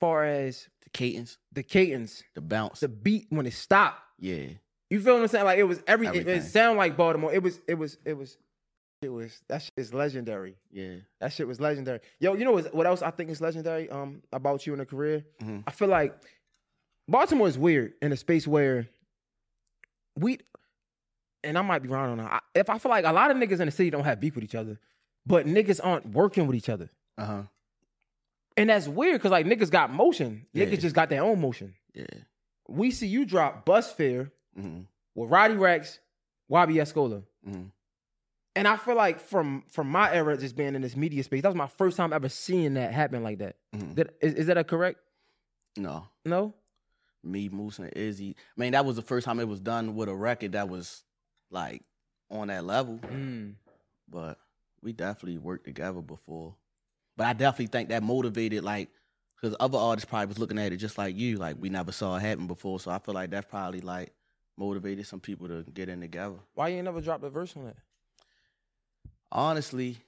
far 0.00 0.24
as 0.24 0.68
The 0.84 0.90
cadence, 0.90 1.38
the 1.52 1.62
cadence, 1.62 2.22
the 2.34 2.40
bounce. 2.40 2.80
the 2.80 2.88
beat 2.88 3.26
when 3.30 3.46
it 3.46 3.52
stopped. 3.54 4.00
yeah. 4.18 4.48
You 4.90 5.00
feel 5.00 5.14
what 5.16 5.22
I'm 5.22 5.28
saying? 5.28 5.44
Like 5.44 5.58
it 5.58 5.64
was 5.64 5.82
everything. 5.86 6.16
It, 6.22 6.28
Everything. 6.28 6.48
sounded 6.48 6.78
like 6.78 6.96
Baltimore. 6.96 7.30
It 7.30 7.42
was. 7.42 7.60
It 7.68 7.74
was. 7.74 7.98
It 8.06 8.14
was. 8.16 8.38
It 9.02 9.10
was. 9.10 9.38
That 9.48 9.60
shit 9.60 9.72
is 9.76 9.92
legendary. 9.92 10.56
Yeah. 10.70 10.94
That 11.20 11.30
shit 11.34 11.46
was 11.46 11.60
legendary. 11.60 12.00
Yo, 12.20 12.32
you 12.32 12.46
know 12.46 12.52
what, 12.52 12.74
what 12.74 12.86
else 12.86 13.02
I 13.02 13.10
think 13.10 13.28
is 13.28 13.42
legendary? 13.42 13.90
Um, 13.90 14.22
about 14.32 14.66
you 14.66 14.72
in 14.72 14.80
a 14.80 14.86
career. 14.86 15.26
Mhm. 15.42 15.62
I 15.66 15.72
feel 15.72 15.88
like 15.88 16.14
Baltimore 17.06 17.48
is 17.48 17.58
weird 17.58 17.92
in 18.00 18.12
a 18.12 18.16
space 18.16 18.46
where 18.46 18.88
we, 20.18 20.38
and 21.44 21.58
I 21.58 21.62
might 21.62 21.82
be 21.82 21.88
wrong 21.90 22.12
on 22.12 22.16
that. 22.24 22.42
If 22.54 22.70
I 22.70 22.78
feel 22.78 22.90
like 22.90 23.04
a 23.04 23.12
lot 23.12 23.30
of 23.30 23.36
niggas 23.36 23.60
in 23.60 23.66
the 23.66 23.70
city 23.72 23.90
don't 23.90 24.04
have 24.04 24.18
beef 24.20 24.34
with 24.36 24.44
each 24.44 24.54
other, 24.54 24.78
but 25.28 25.46
niggas 25.46 25.80
aren't 25.82 26.06
working 26.06 26.46
with 26.46 26.56
each 26.56 26.68
other, 26.68 26.90
Uh 27.16 27.24
huh. 27.24 27.42
and 28.56 28.70
that's 28.70 28.88
weird 28.88 29.14
because 29.14 29.30
like 29.30 29.46
niggas 29.46 29.70
got 29.70 29.92
motion. 29.92 30.46
Yeah. 30.52 30.66
Niggas 30.66 30.80
just 30.80 30.94
got 30.94 31.08
their 31.10 31.22
own 31.22 31.40
motion. 31.40 31.74
Yeah. 31.94 32.06
We 32.68 32.90
see 32.90 33.06
you 33.06 33.24
drop 33.24 33.64
bus 33.64 33.92
fare 33.92 34.30
hmm 34.54 34.80
with 35.14 35.30
Roddy 35.30 35.54
Rex, 35.54 35.98
Wabi 36.48 36.74
Escola. 36.74 37.22
hmm 37.44 37.64
And 38.56 38.68
I 38.68 38.76
feel 38.76 38.94
like 38.96 39.20
from 39.20 39.64
from 39.68 39.88
my 39.88 40.12
era, 40.12 40.36
just 40.36 40.56
being 40.56 40.74
in 40.74 40.82
this 40.82 40.96
media 40.96 41.22
space, 41.22 41.42
that 41.42 41.48
was 41.48 41.56
my 41.56 41.66
first 41.68 41.96
time 41.96 42.12
ever 42.12 42.28
seeing 42.28 42.74
that 42.74 42.92
happen 42.92 43.22
like 43.22 43.38
that. 43.38 43.56
Mhm. 43.74 43.94
That 43.96 44.14
is, 44.20 44.34
is 44.34 44.46
that 44.46 44.58
a 44.58 44.64
correct? 44.64 44.98
No, 45.76 46.08
No. 46.24 46.54
me, 47.22 47.48
Moose, 47.48 47.78
and 47.78 47.92
Izzy. 47.96 48.34
I 48.56 48.60
mean, 48.60 48.72
that 48.72 48.84
was 48.84 48.96
the 48.96 49.02
first 49.02 49.24
time 49.24 49.38
it 49.40 49.46
was 49.48 49.60
done 49.60 49.94
with 49.94 50.08
a 50.08 50.14
record 50.14 50.52
that 50.52 50.68
was 50.68 51.04
like 51.50 51.82
on 52.30 52.48
that 52.48 52.64
level. 52.64 52.98
Mm. 52.98 53.54
But 54.08 54.38
we 54.82 54.92
definitely 54.92 55.38
worked 55.38 55.64
together 55.64 56.00
before. 56.00 56.54
But 57.16 57.26
I 57.26 57.32
definitely 57.32 57.66
think 57.66 57.88
that 57.88 58.02
motivated 58.02 58.64
like 58.64 58.90
because 59.36 59.56
other 59.60 59.78
artists 59.78 60.08
probably 60.08 60.26
was 60.26 60.38
looking 60.38 60.58
at 60.58 60.72
it 60.72 60.76
just 60.78 60.98
like 60.98 61.16
you, 61.16 61.36
like 61.36 61.56
we 61.58 61.68
never 61.68 61.92
saw 61.92 62.16
it 62.16 62.20
happen 62.20 62.46
before. 62.46 62.80
So 62.80 62.90
I 62.90 62.98
feel 62.98 63.14
like 63.14 63.30
that 63.30 63.48
probably 63.48 63.80
like 63.80 64.12
motivated 64.56 65.06
some 65.06 65.20
people 65.20 65.48
to 65.48 65.64
get 65.72 65.88
in 65.88 66.00
together. 66.00 66.36
Why 66.54 66.68
you 66.68 66.76
ain't 66.76 66.84
never 66.84 67.00
dropped 67.00 67.24
a 67.24 67.30
verse 67.30 67.56
on 67.56 67.68
it? 67.68 67.76
honestly, 69.30 69.98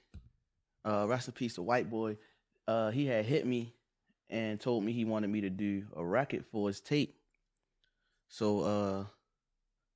uh, 0.85 1.05
rest 1.07 1.27
in 1.27 1.33
peace 1.33 1.55
to 1.55 1.61
White 1.61 1.89
Boy. 1.89 2.17
Uh, 2.67 2.91
he 2.91 3.05
had 3.05 3.25
hit 3.25 3.45
me 3.45 3.73
and 4.29 4.59
told 4.59 4.83
me 4.83 4.91
he 4.91 5.05
wanted 5.05 5.29
me 5.29 5.41
to 5.41 5.49
do 5.49 5.85
a 5.95 6.03
record 6.03 6.45
for 6.51 6.67
his 6.67 6.79
tape. 6.79 7.15
So 8.27 8.61
uh, 8.61 9.03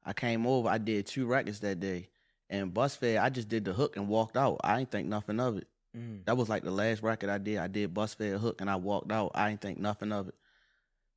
I 0.03 0.13
came 0.13 0.45
over. 0.45 0.67
I 0.67 0.77
did 0.77 1.05
two 1.05 1.25
records 1.25 1.61
that 1.61 1.79
day, 1.79 2.09
and 2.61 2.73
Bus 2.73 2.95
Fare. 2.95 3.21
I 3.21 3.29
just 3.29 3.49
did 3.49 3.65
the 3.65 3.73
hook 3.73 3.97
and 3.97 4.07
walked 4.07 4.37
out. 4.37 4.59
I 4.63 4.79
ain't 4.79 4.91
think 4.91 5.07
nothing 5.07 5.39
of 5.39 5.57
it. 5.57 5.67
Mm. 5.95 6.25
That 6.25 6.37
was 6.37 6.49
like 6.49 6.63
the 6.63 6.71
last 6.71 7.03
record 7.03 7.29
I 7.29 7.37
did. 7.37 7.57
I 7.57 7.67
did 7.67 7.93
Bus 7.93 8.13
Fare 8.13 8.37
hook 8.37 8.61
and 8.61 8.69
I 8.69 8.75
walked 8.75 9.11
out. 9.11 9.31
I 9.35 9.49
ain't 9.49 9.61
think 9.61 9.79
nothing 9.79 10.11
of 10.11 10.27
it. 10.29 10.35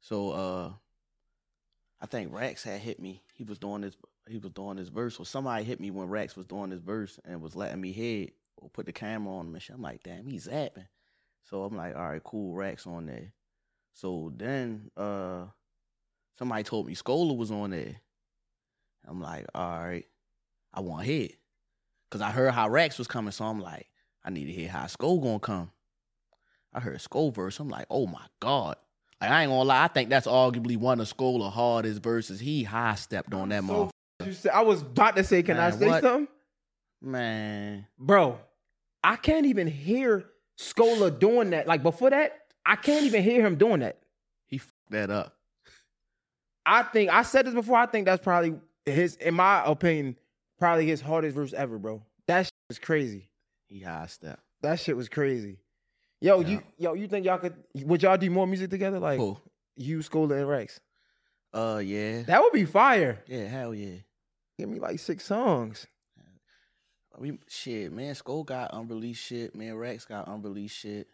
So 0.01 0.31
uh, 0.31 0.72
I 2.01 2.07
think 2.07 2.33
Rex 2.33 2.62
had 2.62 2.81
hit 2.81 3.01
me. 3.01 3.22
He 3.35 3.44
was 3.44 3.59
doing 3.59 3.83
this. 3.83 3.96
He 4.29 4.38
was 4.38 4.53
doing 4.53 4.77
this 4.77 4.88
verse, 4.88 5.18
or 5.18 5.24
somebody 5.24 5.64
hit 5.64 5.81
me 5.81 5.90
when 5.90 6.09
Rex 6.09 6.37
was 6.37 6.46
doing 6.46 6.70
this 6.70 6.81
verse 6.81 7.18
and 7.24 7.40
was 7.40 7.57
letting 7.57 7.81
me 7.81 7.92
head 7.92 8.33
or 8.59 8.68
put 8.68 8.85
the 8.85 8.92
camera 8.92 9.35
on 9.35 9.46
him 9.46 9.55
and 9.55 9.62
shit. 9.62 9.74
I'm 9.74 9.83
like, 9.83 10.03
damn, 10.03 10.27
he's 10.27 10.48
zapping. 10.48 10.87
So 11.44 11.64
I'm 11.64 11.74
like, 11.74 11.96
all 11.96 12.09
right, 12.09 12.22
cool, 12.22 12.55
Rex 12.55 12.87
on 12.87 13.07
there. 13.07 13.33
So 13.94 14.33
then 14.37 14.90
uh, 14.96 15.44
somebody 16.38 16.62
told 16.62 16.87
me 16.87 16.94
Scola 16.94 17.37
was 17.37 17.51
on 17.51 17.70
there. 17.70 17.96
I'm 19.07 19.20
like, 19.20 19.46
all 19.55 19.83
right, 19.83 20.07
I 20.78 20.80
want 20.80 21.04
hit. 21.06 21.34
Cause 22.08 22.20
I 22.20 22.30
heard 22.30 22.52
how 22.52 22.68
Rex 22.68 22.98
was 22.98 23.08
coming, 23.08 23.32
so 23.32 23.44
I'm 23.44 23.60
like, 23.60 23.88
I 24.24 24.30
need 24.30 24.44
to 24.46 24.52
hear 24.52 24.68
how 24.68 24.86
Skull 24.86 25.18
gonna 25.18 25.40
come. 25.40 25.72
I 26.72 26.78
heard 26.78 27.00
Skull 27.00 27.32
verse. 27.32 27.58
I'm 27.58 27.68
like, 27.68 27.86
oh 27.90 28.06
my 28.06 28.24
God. 28.38 28.76
Like 29.20 29.30
I 29.30 29.42
ain't 29.42 29.50
gonna 29.50 29.64
lie, 29.64 29.82
I 29.84 29.88
think 29.88 30.08
that's 30.08 30.28
arguably 30.28 30.76
one 30.76 31.00
of 31.00 31.08
Skull's 31.08 31.52
hardest 31.52 32.00
verses. 32.00 32.38
He 32.38 32.62
high 32.62 32.94
stepped 32.94 33.34
on 33.34 33.48
that 33.48 33.64
So, 33.64 33.90
motherfucker. 34.22 34.50
I 34.50 34.62
was 34.62 34.82
about 34.82 35.16
to 35.16 35.24
say, 35.24 35.42
can 35.42 35.58
I 35.58 35.70
say 35.70 35.88
what? 35.88 36.02
something? 36.02 36.28
Man. 37.02 37.86
Bro, 37.98 38.38
I 39.02 39.16
can't 39.16 39.46
even 39.46 39.66
hear 39.66 40.26
Scola 40.58 41.16
doing 41.18 41.50
that. 41.50 41.66
Like 41.66 41.82
before 41.82 42.10
that, 42.10 42.38
I 42.64 42.76
can't 42.76 43.04
even 43.04 43.24
hear 43.24 43.44
him 43.44 43.56
doing 43.56 43.80
that. 43.80 43.98
He 44.46 44.58
fucked 44.58 44.90
that 44.90 45.10
up. 45.10 45.34
I 46.64 46.84
think 46.84 47.10
I 47.10 47.22
said 47.22 47.46
this 47.46 47.54
before. 47.54 47.76
I 47.76 47.86
think 47.86 48.06
that's 48.06 48.22
probably 48.22 48.54
his, 48.86 49.16
in 49.16 49.34
my 49.34 49.64
opinion, 49.66 50.16
probably 50.59 50.87
his 50.87 51.01
hardest 51.01 51.35
verse 51.35 51.53
ever, 51.53 51.79
bro. 51.79 52.03
That 52.27 52.47
shit 52.47 52.53
was 52.68 52.79
crazy. 52.79 53.29
He 53.66 53.81
high 53.81 54.07
step. 54.07 54.40
That 54.62 54.81
shit 54.81 54.97
was 54.97 55.09
crazy. 55.09 55.59
Yo, 56.21 56.40
you 56.40 56.62
yo, 56.79 56.94
you 56.94 57.07
think 57.07 57.25
y'all 57.25 57.38
could 57.38 57.55
would 57.85 58.03
y'all 58.03 58.16
do 58.16 58.29
more 58.31 58.47
music 58.47 58.71
together? 58.71 58.99
Like 58.99 59.18
Who? 59.18 59.38
you, 59.77 59.99
Scola, 59.99 60.38
and 60.38 60.49
Rex? 60.49 60.81
Uh 61.55 61.81
yeah. 61.85 62.23
That 62.23 62.42
would 62.42 62.53
be 62.53 62.64
fire. 62.64 63.23
Yeah, 63.27 63.47
hell 63.47 63.75
yeah. 63.75 63.99
Give 64.59 64.68
me 64.68 64.81
like 64.81 64.99
six 64.99 65.25
songs. 65.25 65.87
We 67.16 67.38
shit, 67.49 67.92
man. 67.92 68.14
Skull 68.14 68.44
got 68.44 68.71
unreleased 68.73 69.25
shit. 69.25 69.55
Man, 69.55 69.77
Rex 69.77 70.05
got 70.05 70.29
unreleased 70.29 70.77
shit. 70.77 71.09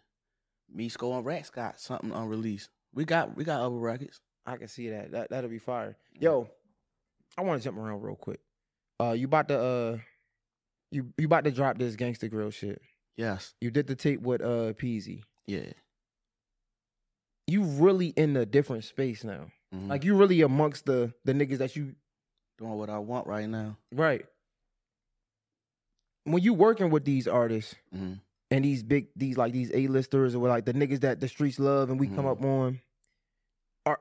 Me, 0.72 0.88
Skull, 0.88 1.16
and 1.16 1.26
Rex 1.26 1.50
got 1.50 1.80
something 1.80 2.10
unreleased. 2.10 2.70
We 2.94 3.04
got 3.04 3.36
we 3.36 3.44
got 3.44 3.60
other 3.60 3.76
records. 3.76 4.20
I 4.46 4.56
can 4.56 4.68
see 4.68 4.90
that. 4.90 5.12
That 5.12 5.30
that'll 5.30 5.50
be 5.50 5.58
fire. 5.58 5.96
Yo, 6.18 6.48
I 7.36 7.42
want 7.42 7.60
to 7.60 7.64
jump 7.64 7.78
around 7.78 8.02
real 8.02 8.16
quick. 8.16 8.40
Uh, 9.10 9.12
you 9.12 9.26
about 9.26 9.48
to 9.48 9.58
uh, 9.58 9.98
you 10.90 11.12
you 11.18 11.26
about 11.26 11.44
to 11.44 11.50
drop 11.50 11.78
this 11.78 11.96
gangster 11.96 12.28
grill 12.28 12.50
shit. 12.50 12.80
Yes. 13.16 13.54
You 13.60 13.70
did 13.70 13.86
the 13.86 13.94
tape 13.96 14.20
with 14.20 14.40
uh 14.42 14.72
Peasy. 14.74 15.22
Yeah. 15.46 15.72
You 17.46 17.62
really 17.62 18.08
in 18.08 18.36
a 18.36 18.46
different 18.46 18.84
space 18.84 19.22
now. 19.24 19.46
Mhm. 19.74 19.88
Like 19.88 20.04
you 20.04 20.16
really 20.16 20.40
amongst 20.42 20.86
the 20.86 21.12
the 21.24 21.32
niggas 21.32 21.58
that 21.58 21.76
you 21.76 21.94
doing 22.58 22.72
what 22.72 22.90
I 22.90 22.98
want 22.98 23.26
right 23.26 23.48
now. 23.48 23.76
right. 23.92 24.24
When 26.24 26.42
you 26.42 26.54
working 26.54 26.90
with 26.90 27.04
these 27.04 27.28
artists 27.28 27.74
hmm 27.92 28.14
and 28.50 28.64
these 28.64 28.82
big 28.82 29.08
these 29.16 29.36
like 29.36 29.52
these 29.52 29.70
A-listers 29.74 30.34
or 30.34 30.48
like 30.48 30.64
the 30.64 30.72
niggas 30.74 31.00
that 31.00 31.18
the 31.20 31.28
streets 31.28 31.58
love 31.58 31.90
and 31.90 31.98
we 31.98 32.06
come 32.06 32.24
Mhm. 32.24 32.30
up 32.32 32.44
on, 32.44 32.80
are 33.84 34.00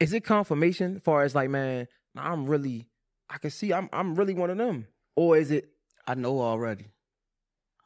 is 0.00 0.12
it 0.12 0.24
confirmation 0.24 0.96
as 0.96 1.02
far 1.02 1.22
as 1.24 1.34
like 1.34 1.50
man, 1.50 1.88
I'm 2.16 2.46
really 2.46 2.86
I 3.30 3.38
can 3.38 3.50
see 3.50 3.72
I'm 3.72 3.88
I'm 3.92 4.14
really 4.14 4.34
one 4.34 4.50
of 4.50 4.58
them, 4.58 4.86
or 5.16 5.36
is 5.36 5.50
it? 5.50 5.68
I 6.06 6.14
know 6.14 6.40
already. 6.40 6.86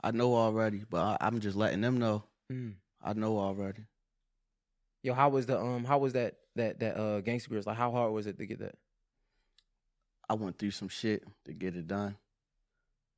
I 0.03 0.11
know 0.11 0.35
already, 0.35 0.85
but 0.89 1.01
I, 1.01 1.17
I'm 1.21 1.41
just 1.41 1.57
letting 1.57 1.81
them 1.81 1.99
know. 1.99 2.25
Mm. 2.51 2.75
I 3.03 3.13
know 3.15 3.39
already. 3.39 3.83
Yo, 5.03 5.15
how 5.15 5.29
was 5.29 5.47
the 5.47 5.59
um 5.61 5.85
how 5.85 5.99
was 5.99 6.13
that 6.13 6.37
that 6.57 6.79
that 6.81 6.97
uh 6.97 7.21
Gangsta 7.23 7.49
Grillz 7.49 7.67
like 7.67 7.77
how 7.77 7.91
hard 7.91 8.13
was 8.13 8.27
it 8.27 8.39
to 8.39 8.47
get 8.47 8.61
that? 8.61 8.77
I 10.29 10.35
went 10.35 10.59
through 10.59 10.71
some 10.71 10.89
shit 10.89 11.25
to 11.45 11.53
get 11.53 11.75
it 11.77 11.89
done. 11.89 12.17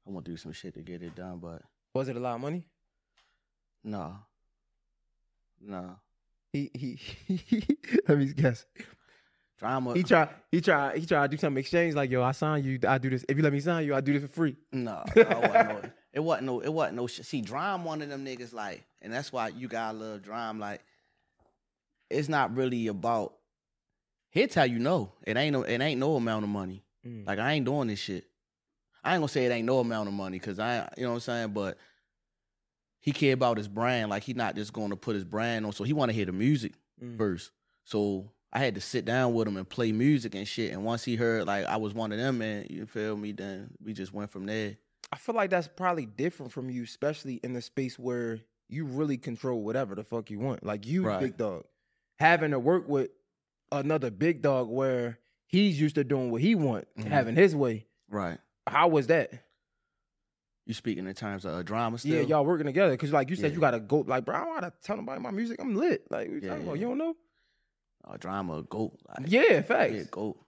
I 0.07 0.11
went 0.11 0.25
through 0.27 0.39
some 0.39 0.53
shit 0.53 0.75
to 0.75 0.81
get 0.81 1.03
it 1.03 1.15
done, 1.15 1.39
but 1.39 1.63
Was 1.95 2.09
it 2.09 2.17
a 2.17 2.21
lot 2.21 2.35
of 2.37 2.41
money? 2.41 2.67
no, 3.83 4.17
no 5.61 5.97
He 6.53 6.71
he, 6.75 6.99
let 8.09 8.19
me 8.19 8.33
guess. 8.33 8.65
Drama. 9.59 9.95
He 9.95 10.03
try 10.03 10.29
he 10.51 10.61
try 10.61 10.97
he 10.99 11.07
try 11.07 11.23
to 11.23 11.29
do 11.29 11.37
some 11.37 11.57
exchange 11.57 11.95
like 11.95 12.11
yo 12.11 12.23
I 12.23 12.33
sign 12.33 12.65
you 12.65 12.79
I 12.87 12.99
do 12.99 13.09
this 13.11 13.25
if 13.29 13.37
you 13.37 13.43
let 13.43 13.53
me 13.53 13.61
sign 13.61 13.85
you 13.87 13.95
I 13.95 14.01
do 14.01 14.13
this 14.13 14.23
for 14.23 14.29
free. 14.29 14.57
No, 14.73 15.03
no, 15.17 15.23
it 15.23 15.29
wasn't 15.31 15.67
no, 15.73 15.91
it 16.13 16.21
wasn't 16.21 16.47
no, 16.47 16.61
it 16.61 16.73
wasn't 16.73 16.97
no 16.97 17.07
shit. 17.07 17.27
See, 17.27 17.41
Drama 17.41 17.85
one 17.85 18.03
of 18.03 18.09
them 18.09 18.25
niggas 18.25 18.53
like, 18.53 18.85
and 19.01 19.13
that's 19.13 19.33
why 19.33 19.49
you 19.49 19.69
gotta 19.69 19.97
love 19.97 20.23
Drama. 20.23 20.59
Like, 20.61 20.81
it's 22.11 22.29
not 22.29 22.55
really 22.57 22.89
about. 22.89 23.35
He'll 24.31 24.49
tell 24.49 24.67
you 24.67 24.81
no. 24.81 25.13
It 25.25 25.37
ain't 25.37 25.53
no, 25.53 25.63
it 25.63 25.81
ain't 25.81 26.01
no 26.01 26.17
amount 26.17 26.43
of 26.45 26.51
money. 26.51 26.83
Mm. 27.07 27.25
Like 27.27 27.39
I 27.39 27.53
ain't 27.53 27.65
doing 27.65 27.87
this 27.89 28.01
shit. 28.01 28.25
I 29.05 29.13
ain't 29.15 29.21
gonna 29.21 29.29
say 29.29 29.45
it 29.47 29.53
ain't 29.53 29.67
no 29.67 29.79
amount 29.79 30.09
of 30.09 30.15
money 30.15 30.39
because 30.41 30.59
I, 30.59 30.89
you 30.97 31.05
know 31.05 31.11
what 31.11 31.15
I'm 31.17 31.21
saying, 31.21 31.49
but 31.51 31.79
he 33.01 33.13
care 33.13 33.35
about 33.35 33.59
his 33.59 33.69
brand. 33.69 34.11
Like 34.11 34.25
he 34.25 34.33
not 34.35 34.57
just 34.57 34.73
going 34.73 34.91
to 34.91 34.97
put 34.97 35.15
his 35.15 35.25
brand 35.25 35.65
on. 35.67 35.73
So 35.73 35.85
he 35.85 35.93
want 35.93 36.09
to 36.09 36.15
hear 36.15 36.25
the 36.27 36.33
music 36.33 36.73
Mm. 37.03 37.19
first. 37.19 37.51
So 37.85 38.31
I 38.55 38.61
had 38.61 38.77
to 38.77 38.81
sit 38.81 39.05
down 39.05 39.35
with 39.35 39.49
him 39.49 39.57
and 39.57 39.69
play 39.69 39.91
music 39.91 40.35
and 40.37 40.47
shit. 40.47 40.73
And 40.73 40.85
once 40.85 41.03
he 41.05 41.17
heard 41.17 41.47
like 41.47 41.67
I 41.67 41.77
was 41.77 41.93
one 41.93 42.13
of 42.13 42.19
them, 42.19 42.39
man, 42.39 42.67
you 42.71 42.87
feel 42.87 43.17
me? 43.17 43.33
Then 43.33 43.71
we 43.85 43.93
just 43.93 44.13
went 44.15 44.31
from 44.31 44.47
there. 44.47 44.77
I 45.13 45.17
feel 45.17 45.35
like 45.35 45.51
that's 45.51 45.69
probably 45.69 46.07
different 46.07 46.53
from 46.53 46.71
you, 46.71 46.85
especially 46.85 47.35
in 47.43 47.53
the 47.53 47.61
space 47.63 47.99
where 47.99 48.41
you 48.69 48.85
really 48.85 49.17
control 49.19 49.63
whatever 49.63 49.95
the 49.95 50.05
fuck 50.05 50.31
you 50.31 50.39
want. 50.39 50.65
Like 50.65 50.87
you, 50.87 51.05
Right. 51.05 51.21
big 51.21 51.37
dog, 51.37 51.65
having 52.19 52.53
to 52.53 52.59
work 52.59 52.89
with 52.89 53.11
another 53.73 54.11
big 54.11 54.41
dog 54.41 54.69
where 54.69 55.19
he's 55.47 55.81
used 55.81 55.97
to 55.97 56.05
doing 56.05 56.31
what 56.31 56.41
he 56.41 56.55
want, 56.55 56.87
Mhm. 56.97 57.05
having 57.05 57.37
his 57.37 57.55
way. 57.57 57.87
Right. 58.09 58.39
How 58.67 58.89
was 58.89 59.09
that? 59.09 59.33
You 60.67 60.73
speaking 60.75 61.07
in 61.07 61.15
terms 61.15 61.45
of 61.45 61.59
a 61.59 61.63
drama 61.65 61.99
still? 61.99 62.15
Yeah, 62.15 62.21
y'all 62.23 62.45
working 62.47 62.67
together 62.67 62.93
because, 62.93 63.13
like 63.13 63.29
you 63.29 63.37
said, 63.37 63.51
Yeah. 63.51 63.55
you 63.57 63.61
gotta 63.61 63.81
go. 63.81 63.99
Like, 64.01 64.25
bro, 64.25 64.37
I 64.37 64.45
don't 64.45 64.55
gotta 64.55 64.73
tell 64.83 64.97
nobody 64.97 65.21
my 65.21 65.31
music. 65.31 65.61
I'm 65.61 65.75
lit. 65.75 66.11
Like, 66.11 66.29
what 66.29 66.35
you 66.37 66.41
Yeah, 66.41 66.49
talking 66.51 66.65
about? 66.65 66.75
yeah. 66.77 66.81
You 66.81 66.89
don't 66.89 66.99
know? 66.99 67.17
A 68.11 68.19
drama, 68.19 68.59
a 68.59 68.63
goat. 68.63 68.99
Like, 69.09 69.27
Yeah, 69.31 69.63
facts. 69.63 69.93
yeah, 69.95 70.03
goat. 70.11 70.39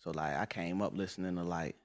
So 0.00 0.10
like 0.10 0.36
I 0.36 0.46
came 0.46 0.82
up 0.82 0.96
listening 0.96 1.36
to 1.36 1.42
like, 1.42 1.76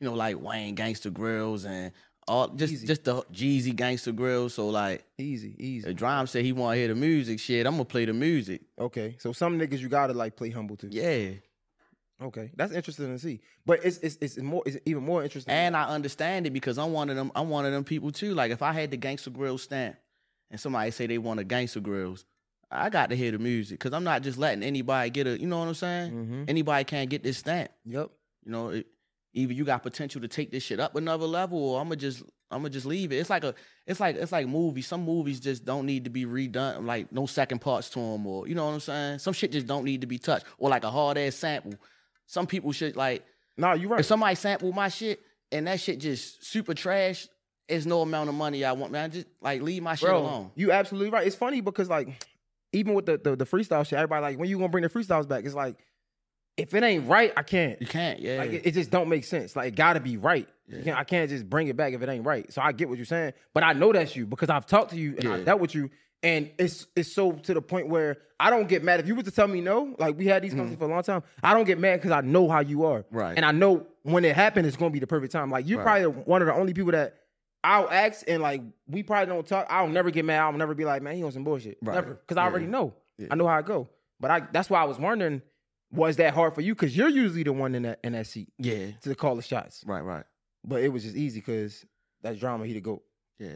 you 0.00 0.08
know, 0.08 0.14
like 0.14 0.40
Wayne 0.40 0.74
Gangsta 0.76 1.10
Grillz 1.10 1.64
and 1.66 1.92
all 2.26 2.48
just 2.48 2.72
Easy. 2.72 2.86
just 2.86 3.04
the 3.04 3.22
Jeezy 3.32 3.74
Gangsta 3.74 4.12
Grillz. 4.14 4.52
So 4.52 4.68
like 4.68 5.04
Easy, 5.18 5.54
easy. 5.58 5.86
the 5.86 5.94
Drama 5.94 6.26
said 6.26 6.44
he 6.44 6.52
want 6.52 6.74
to 6.74 6.78
hear 6.78 6.88
the 6.88 6.94
music. 6.94 7.38
Shit, 7.40 7.66
I'm 7.66 7.74
gonna 7.74 7.84
play 7.84 8.04
the 8.04 8.12
music. 8.12 8.62
Okay, 8.78 9.16
so 9.18 9.32
some 9.32 9.58
niggas 9.58 9.78
you 9.80 9.88
gotta 9.88 10.12
like 10.14 10.36
play 10.36 10.50
humble 10.50 10.76
to. 10.78 10.88
Yeah. 10.88 11.30
Okay, 12.22 12.50
that's 12.56 12.72
interesting 12.72 13.12
to 13.12 13.18
see. 13.18 13.40
But 13.66 13.84
it's 13.84 13.98
it's 13.98 14.16
it's 14.20 14.38
more 14.38 14.62
it's 14.66 14.78
even 14.86 15.02
more 15.04 15.22
interesting. 15.24 15.52
And 15.52 15.76
I 15.76 15.84
understand 15.88 16.46
it 16.46 16.50
because 16.52 16.78
I'm 16.78 16.92
one 16.92 17.10
of 17.10 17.16
them. 17.16 17.32
I'm 17.34 17.48
one 17.50 17.66
of 17.66 17.72
them 17.72 17.84
people 17.84 18.12
too. 18.12 18.34
Like 18.34 18.52
if 18.52 18.62
I 18.62 18.72
had 18.72 18.90
the 18.92 18.96
Gangster 18.96 19.30
Grill 19.30 19.58
stamp, 19.58 19.96
and 20.50 20.58
somebody 20.60 20.90
say 20.92 21.06
they 21.08 21.18
want 21.18 21.40
a 21.40 21.44
Gangster 21.44 21.80
Grills, 21.80 22.24
I 22.70 22.90
got 22.90 23.10
to 23.10 23.16
hear 23.16 23.30
the 23.30 23.38
music 23.38 23.78
because 23.78 23.92
I'm 23.92 24.04
not 24.04 24.22
just 24.22 24.38
letting 24.38 24.62
anybody 24.62 25.10
get 25.10 25.26
a. 25.26 25.38
You 25.40 25.46
know 25.46 25.58
what 25.58 25.68
I'm 25.68 25.74
saying? 25.74 26.12
mm-hmm. 26.12 26.44
Anybody 26.48 26.84
can't 26.84 27.08
get 27.10 27.22
this 27.22 27.38
stamp. 27.38 27.70
Yep. 27.84 28.10
You 28.44 28.52
know, 28.52 28.68
it, 28.70 28.86
either 29.32 29.52
you 29.52 29.64
got 29.64 29.82
potential 29.82 30.20
to 30.20 30.28
take 30.28 30.50
this 30.50 30.62
shit 30.62 30.80
up 30.80 30.96
another 30.96 31.26
level, 31.26 31.58
or 31.58 31.80
I'm 31.80 31.86
gonna 31.86 31.96
just 31.96 32.22
I'm 32.50 32.60
gonna 32.60 32.70
just 32.70 32.86
leave 32.86 33.12
it. 33.12 33.16
It's 33.16 33.30
like 33.30 33.44
a 33.44 33.54
it's 33.86 34.00
like 34.00 34.16
it's 34.16 34.32
like 34.32 34.46
movies. 34.46 34.86
Some 34.86 35.04
movies 35.04 35.40
just 35.40 35.64
don't 35.64 35.86
need 35.86 36.04
to 36.04 36.10
be 36.10 36.24
redone. 36.26 36.84
Like 36.86 37.10
no 37.12 37.26
second 37.26 37.60
parts 37.60 37.88
to 37.90 37.98
them, 37.98 38.26
or 38.26 38.46
you 38.48 38.54
know 38.54 38.66
what 38.66 38.74
I'm 38.74 38.80
saying. 38.80 39.18
Some 39.20 39.32
shit 39.32 39.52
just 39.52 39.66
don't 39.66 39.84
need 39.84 40.00
to 40.02 40.06
be 40.06 40.18
touched, 40.18 40.46
or 40.58 40.68
like 40.70 40.84
a 40.84 40.90
hard 40.90 41.18
ass 41.18 41.34
sample. 41.36 41.74
Some 42.26 42.46
people 42.46 42.72
should 42.72 42.96
like 42.96 43.24
Nah, 43.56 43.74
you 43.74 43.88
right. 43.88 44.00
if 44.00 44.06
somebody 44.06 44.34
sample 44.34 44.72
my 44.72 44.88
shit 44.88 45.20
and 45.52 45.66
that 45.66 45.80
shit 45.80 46.00
just 46.00 46.44
super 46.44 46.74
trash, 46.74 47.28
it's 47.68 47.86
no 47.86 48.00
amount 48.02 48.28
of 48.28 48.34
money 48.34 48.64
I 48.64 48.72
want, 48.72 48.92
man. 48.92 49.10
Just 49.10 49.26
like 49.40 49.62
leave 49.62 49.82
my 49.82 49.94
shit 49.94 50.08
Bro, 50.08 50.18
alone. 50.18 50.50
you 50.54 50.72
absolutely 50.72 51.10
right. 51.10 51.26
It's 51.26 51.36
funny 51.36 51.60
because 51.60 51.88
like 51.88 52.08
even 52.74 52.94
with 52.94 53.06
the, 53.06 53.18
the 53.18 53.36
the 53.36 53.46
freestyle 53.46 53.86
shit, 53.86 53.98
everybody 53.98 54.22
like 54.22 54.38
when 54.38 54.48
you 54.48 54.56
gonna 54.56 54.68
bring 54.68 54.82
the 54.82 54.90
freestyles 54.90 55.26
back? 55.28 55.44
It's 55.44 55.54
like 55.54 55.76
if 56.56 56.72
it 56.72 56.82
ain't 56.84 57.08
right, 57.08 57.32
I 57.36 57.42
can't. 57.42 57.80
You 57.80 57.86
can't, 57.86 58.20
yeah. 58.20 58.38
Like 58.38 58.52
it, 58.52 58.62
it 58.66 58.74
just 58.74 58.90
don't 58.90 59.08
make 59.08 59.24
sense. 59.24 59.56
Like 59.56 59.68
it 59.68 59.76
gotta 59.76 60.00
be 60.00 60.16
right. 60.16 60.48
Yeah. 60.68 60.82
can't, 60.82 60.98
I 60.98 61.04
can't 61.04 61.28
just 61.28 61.48
bring 61.48 61.68
it 61.68 61.76
back 61.76 61.92
if 61.92 62.02
it 62.02 62.08
ain't 62.08 62.24
right. 62.24 62.50
So 62.52 62.62
I 62.62 62.72
get 62.72 62.88
what 62.88 62.96
you're 62.96 63.04
saying, 63.06 63.32
but 63.52 63.62
I 63.64 63.72
know 63.72 63.92
that's 63.92 64.14
you 64.16 64.26
because 64.26 64.50
I've 64.50 64.66
talked 64.66 64.90
to 64.90 64.96
you 64.96 65.14
and 65.18 65.28
I 65.28 65.36
Yeah. 65.38 65.44
dealt 65.44 65.60
with 65.60 65.74
you, 65.74 65.90
and 66.22 66.50
it's 66.58 66.86
it's 66.96 67.12
so 67.12 67.32
to 67.32 67.54
the 67.54 67.60
point 67.62 67.88
where 67.88 68.18
I 68.40 68.50
don't 68.50 68.68
get 68.68 68.82
mad 68.82 69.00
if 69.00 69.06
you 69.08 69.14
was 69.14 69.24
to 69.24 69.30
tell 69.30 69.48
me 69.48 69.60
no. 69.60 69.94
Like 69.98 70.16
we 70.16 70.26
had 70.26 70.42
these 70.42 70.52
conversations 70.52 70.76
mm. 70.76 70.78
for 70.80 70.84
a 70.90 70.94
long 70.94 71.02
time. 71.02 71.22
I 71.42 71.54
don't 71.54 71.64
get 71.64 71.78
mad 71.78 71.96
because 71.96 72.12
I 72.12 72.20
know 72.20 72.48
how 72.48 72.60
you 72.60 72.84
are. 72.84 73.04
Right. 73.10 73.36
And 73.36 73.44
I 73.44 73.52
know 73.52 73.86
when 74.02 74.24
it 74.24 74.34
happened, 74.36 74.66
it's 74.66 74.76
gonna 74.76 74.90
be 74.90 75.00
the 75.00 75.06
perfect 75.06 75.32
time. 75.32 75.50
Like 75.50 75.66
you're 75.68 75.78
Right. 75.82 76.02
probably 76.02 76.22
one 76.24 76.40
of 76.40 76.46
the 76.46 76.54
only 76.54 76.72
people 76.72 76.92
that. 76.92 77.16
I'll 77.64 77.90
ask 77.90 78.24
and 78.28 78.42
like 78.42 78.62
we 78.86 79.02
probably 79.02 79.32
don't 79.34 79.46
talk. 79.46 79.66
I'll 79.70 79.88
never 79.88 80.10
get 80.10 80.24
mad. 80.24 80.40
I'll 80.40 80.52
never 80.52 80.74
be 80.74 80.84
like, 80.84 81.02
man, 81.02 81.16
he 81.16 81.22
on 81.24 81.32
some 81.32 81.44
bullshit. 81.44 81.78
Right. 81.82 81.94
Never, 81.94 82.14
because 82.14 82.36
I 82.36 82.44
Yeah. 82.44 82.50
already 82.50 82.66
know. 82.66 82.94
Yeah. 83.18 83.28
I 83.30 83.34
know 83.36 83.46
how 83.48 83.56
I 83.56 83.62
go. 83.62 83.88
But 84.20 84.30
I 84.30 84.40
that's 84.52 84.68
why 84.68 84.80
I 84.80 84.84
was 84.84 84.98
wondering, 84.98 85.40
was 85.90 86.16
that 86.16 86.34
hard 86.34 86.54
for 86.54 86.60
you? 86.60 86.74
Because 86.74 86.96
you're 86.96 87.08
usually 87.08 87.42
the 87.42 87.52
one 87.54 87.74
in 87.74 87.82
that 87.84 88.00
in 88.04 88.12
that 88.12 88.26
seat 88.26 88.52
yeah. 88.58 88.90
to 89.02 89.14
call 89.14 89.34
the 89.34 89.42
shots. 89.42 89.82
Right, 89.86 90.02
right. 90.02 90.24
But 90.62 90.82
it 90.82 90.88
was 90.88 91.02
just 91.04 91.16
easy 91.16 91.40
because 91.40 91.84
that 92.22 92.38
drama 92.38 92.66
he 92.66 92.74
the 92.74 92.80
goat. 92.80 93.02
Yeah. 93.38 93.48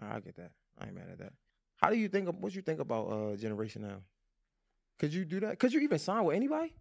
I 0.00 0.20
get 0.20 0.36
that. 0.36 0.52
I 0.80 0.86
ain't 0.86 0.94
mad 0.94 1.08
at 1.12 1.18
that. 1.18 1.32
How 1.76 1.90
do 1.90 1.96
you 1.96 2.08
think 2.08 2.28
of 2.28 2.36
what 2.38 2.54
you 2.54 2.62
think 2.62 2.80
about 2.80 3.04
uh 3.06 3.36
generation 3.36 3.82
now? 3.82 3.98
Could 4.98 5.12
you 5.12 5.24
do 5.24 5.40
that? 5.40 5.58
Could 5.58 5.72
you 5.74 5.80
even 5.80 5.98
sign 5.98 6.24
with 6.24 6.36
anybody? 6.36 6.72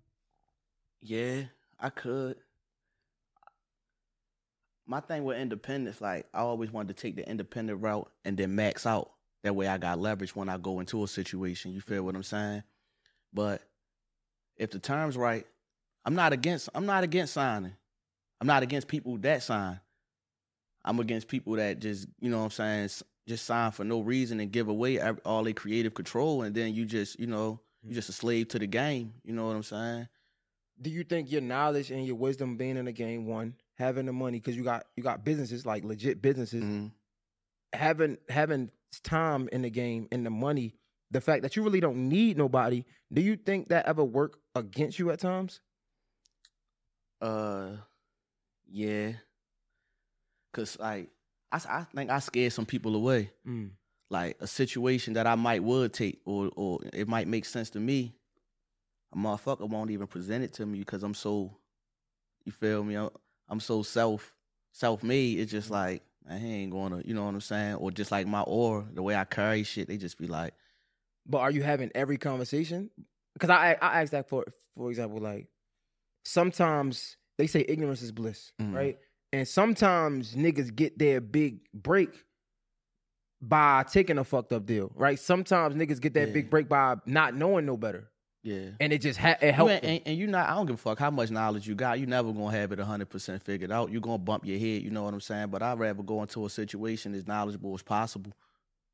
Yeah, 1.01 1.43
I 1.79 1.89
could. 1.89 2.37
My 4.87 4.99
thing 4.99 5.23
with 5.23 5.37
independence, 5.37 6.01
like 6.01 6.27
I 6.33 6.39
always 6.39 6.71
wanted 6.71 6.95
to 6.95 7.01
take 7.01 7.15
the 7.15 7.29
independent 7.29 7.81
route 7.81 8.11
and 8.25 8.37
then 8.37 8.55
max 8.55 8.85
out. 8.85 9.11
That 9.43 9.55
way 9.55 9.67
I 9.67 9.77
got 9.77 9.99
leverage 9.99 10.35
when 10.35 10.49
I 10.49 10.57
go 10.57 10.79
into 10.79 11.03
a 11.03 11.07
situation. 11.07 11.73
You 11.73 11.81
feel 11.81 12.03
what 12.03 12.15
I'm 12.15 12.23
saying? 12.23 12.63
But 13.33 13.61
if 14.57 14.71
the 14.71 14.79
terms 14.79 15.17
right, 15.17 15.45
I'm 16.05 16.15
not 16.15 16.33
against 16.33 16.69
I'm 16.75 16.85
not 16.85 17.03
against 17.03 17.33
signing. 17.33 17.73
I'm 18.39 18.47
not 18.47 18.63
against 18.63 18.87
people 18.87 19.17
that 19.19 19.43
sign. 19.43 19.79
I'm 20.83 20.99
against 20.99 21.27
people 21.27 21.53
that 21.53 21.79
just, 21.79 22.07
you 22.19 22.29
know 22.29 22.39
what 22.39 22.45
I'm 22.45 22.49
saying, 22.51 22.89
just 23.27 23.45
sign 23.45 23.71
for 23.71 23.83
no 23.83 24.01
reason 24.01 24.39
and 24.39 24.51
give 24.51 24.67
away 24.67 24.99
all 25.25 25.43
their 25.43 25.53
creative 25.53 25.93
control 25.93 26.41
and 26.41 26.55
then 26.55 26.73
you 26.73 26.85
just, 26.85 27.19
you 27.19 27.27
know, 27.27 27.59
you're 27.83 27.93
just 27.93 28.09
a 28.09 28.13
slave 28.13 28.47
to 28.49 28.59
the 28.59 28.67
game. 28.67 29.13
You 29.23 29.33
know 29.33 29.45
what 29.45 29.55
I'm 29.55 29.63
saying? 29.63 30.07
Do 30.81 30.89
you 30.89 31.03
think 31.03 31.31
your 31.31 31.41
knowledge 31.41 31.91
and 31.91 32.05
your 32.05 32.15
wisdom 32.15 32.57
being 32.57 32.77
in 32.77 32.85
the 32.85 32.91
game, 32.91 33.27
one, 33.27 33.53
having 33.81 34.05
the 34.05 34.13
money, 34.13 34.39
because 34.39 34.55
you 34.55 34.63
got 34.63 34.85
you 34.95 35.03
got 35.03 35.25
businesses 35.25 35.65
like 35.65 35.83
legit 35.83 36.21
businesses, 36.21 36.63
Mhm. 36.63 36.91
having 37.73 38.17
having 38.29 38.71
time 39.03 39.49
in 39.51 39.61
the 39.63 39.69
game 39.69 40.07
and 40.11 40.25
the 40.25 40.29
money, 40.29 40.75
the 41.09 41.19
fact 41.21 41.43
that 41.43 41.55
you 41.55 41.63
really 41.63 41.79
don't 41.79 42.07
need 42.09 42.37
nobody, 42.37 42.83
do 43.11 43.21
you 43.21 43.35
think 43.35 43.69
that 43.69 43.85
ever 43.85 44.03
work 44.03 44.39
against 44.55 44.99
you 44.99 45.11
at 45.11 45.19
times? 45.19 45.59
Uh, 47.21 47.77
yeah. 48.69 49.13
Cause 50.53 50.77
like 50.79 51.09
I, 51.51 51.61
I 51.69 51.83
think 51.95 52.09
I 52.09 52.19
scared 52.19 52.53
some 52.53 52.65
people 52.65 52.95
away. 52.95 53.31
Mm. 53.47 53.71
Like 54.09 54.37
a 54.41 54.47
situation 54.47 55.13
that 55.13 55.25
I 55.27 55.35
might 55.35 55.63
would 55.63 55.93
take, 55.93 56.21
or 56.25 56.51
or 56.55 56.79
it 56.93 57.07
might 57.07 57.27
make 57.27 57.45
sense 57.45 57.69
to 57.71 57.79
me. 57.79 58.13
A 59.13 59.17
motherfucker 59.17 59.67
won't 59.69 59.91
even 59.91 60.07
present 60.07 60.43
it 60.43 60.53
to 60.53 60.65
me 60.65 60.79
because 60.79 61.03
I'm 61.03 61.13
so, 61.13 61.57
you 62.45 62.51
feel 62.53 62.83
me? 62.83 62.95
I'm, 62.95 63.09
I'm 63.51 63.59
so 63.59 63.83
self 63.83 64.33
self 64.71 65.03
made. 65.03 65.39
It's 65.39 65.51
just 65.51 65.69
like 65.69 66.01
man, 66.25 66.39
he 66.39 66.53
ain't 66.63 66.71
gonna, 66.71 67.01
you 67.05 67.13
know 67.13 67.23
what 67.25 67.33
I'm 67.33 67.41
saying? 67.41 67.75
Or 67.75 67.91
just 67.91 68.11
like 68.11 68.25
my 68.25 68.41
aura, 68.41 68.85
the 68.93 69.03
way 69.03 69.15
I 69.15 69.25
carry 69.25 69.63
shit, 69.63 69.87
they 69.87 69.97
just 69.97 70.17
be 70.17 70.25
like, 70.27 70.53
But 71.27 71.39
are 71.39 71.51
you 71.51 71.61
having 71.61 71.91
every 71.93 72.17
conversation? 72.17 72.89
Because 73.33 73.49
I 73.49 73.77
I 73.81 74.01
asked 74.01 74.13
that 74.13 74.27
for 74.29 74.45
for 74.75 74.89
example, 74.89 75.19
like 75.19 75.47
sometimes 76.23 77.17
they 77.37 77.47
say 77.47 77.65
ignorance 77.67 78.01
is 78.01 78.11
bliss, 78.11 78.51
Mhm. 78.61 78.73
right? 78.75 78.99
And 79.33 79.47
sometimes 79.47 80.35
niggas 80.35 80.75
get 80.75 80.97
their 80.99 81.21
big 81.21 81.61
break 81.73 82.25
by 83.41 83.83
taking 83.83 84.17
a 84.19 84.23
fucked 84.23 84.53
up 84.53 84.65
deal, 84.65 84.91
right? 84.95 85.17
Sometimes 85.17 85.75
niggas 85.75 85.99
get 85.99 86.13
that 86.13 86.27
Yeah. 86.27 86.33
big 86.33 86.49
break 86.49 86.69
by 86.69 86.97
not 87.05 87.35
knowing 87.35 87.65
no 87.65 87.75
better, 87.77 88.10
yeah. 88.43 88.69
and 88.79 88.91
it 88.93 88.99
just 89.01 89.19
ha- 89.19 89.37
it 89.41 89.57
You 89.57 89.69
ain't- 89.69 89.83
and, 89.83 90.01
and 90.05 90.17
you 90.17 90.27
not 90.27 90.49
I 90.49 90.55
don't 90.55 90.65
give 90.65 90.75
a 90.75 90.77
fuck 90.77 90.99
how 90.99 91.11
much 91.11 91.29
knowledge 91.31 91.67
you 91.67 91.75
got. 91.75 91.99
You 91.99 92.05
never 92.05 92.31
gonna 92.31 92.51
have 92.57 92.71
it 92.71 92.79
hundred 92.79 93.09
percent 93.09 93.43
figured 93.43 93.71
out. 93.71 93.91
You're 93.91 94.01
gonna 94.01 94.17
bump 94.17 94.45
your 94.45 94.59
head, 94.59 94.81
you 94.81 94.89
know 94.89 95.03
what 95.03 95.13
I'm 95.13 95.21
saying? 95.21 95.47
But 95.49 95.61
I'd 95.61 95.79
rather 95.79 96.03
go 96.03 96.21
into 96.21 96.45
a 96.45 96.49
situation 96.49 97.13
as 97.15 97.27
knowledgeable 97.27 97.73
as 97.73 97.81
possible. 97.83 98.33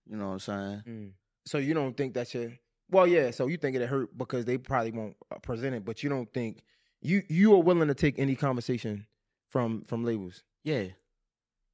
You 0.09 0.17
know 0.17 0.27
what 0.27 0.33
I'm 0.33 0.39
saying? 0.39 0.83
Mm. 0.87 1.11
So 1.45 1.57
you 1.57 1.73
don't 1.73 1.95
think 1.95 2.13
that 2.15 2.33
you 2.33 2.53
well, 2.89 3.05
yeah. 3.07 3.31
So 3.31 3.47
you 3.47 3.57
think 3.57 3.75
it 3.75 3.85
hurt 3.87 4.17
because 4.17 4.45
they 4.45 4.57
probably 4.57 4.91
won't 4.91 5.15
uh, 5.29 5.39
present 5.39 5.75
it, 5.75 5.83
but 5.83 6.03
you 6.03 6.09
don't 6.09 6.31
think 6.33 6.63
you 7.01 7.23
you 7.27 7.53
are 7.55 7.61
willing 7.61 7.87
to 7.89 7.93
take 7.93 8.17
any 8.19 8.35
conversation 8.35 9.05
from 9.49 9.83
from 9.85 10.03
labels. 10.03 10.43
Yeah. 10.63 10.85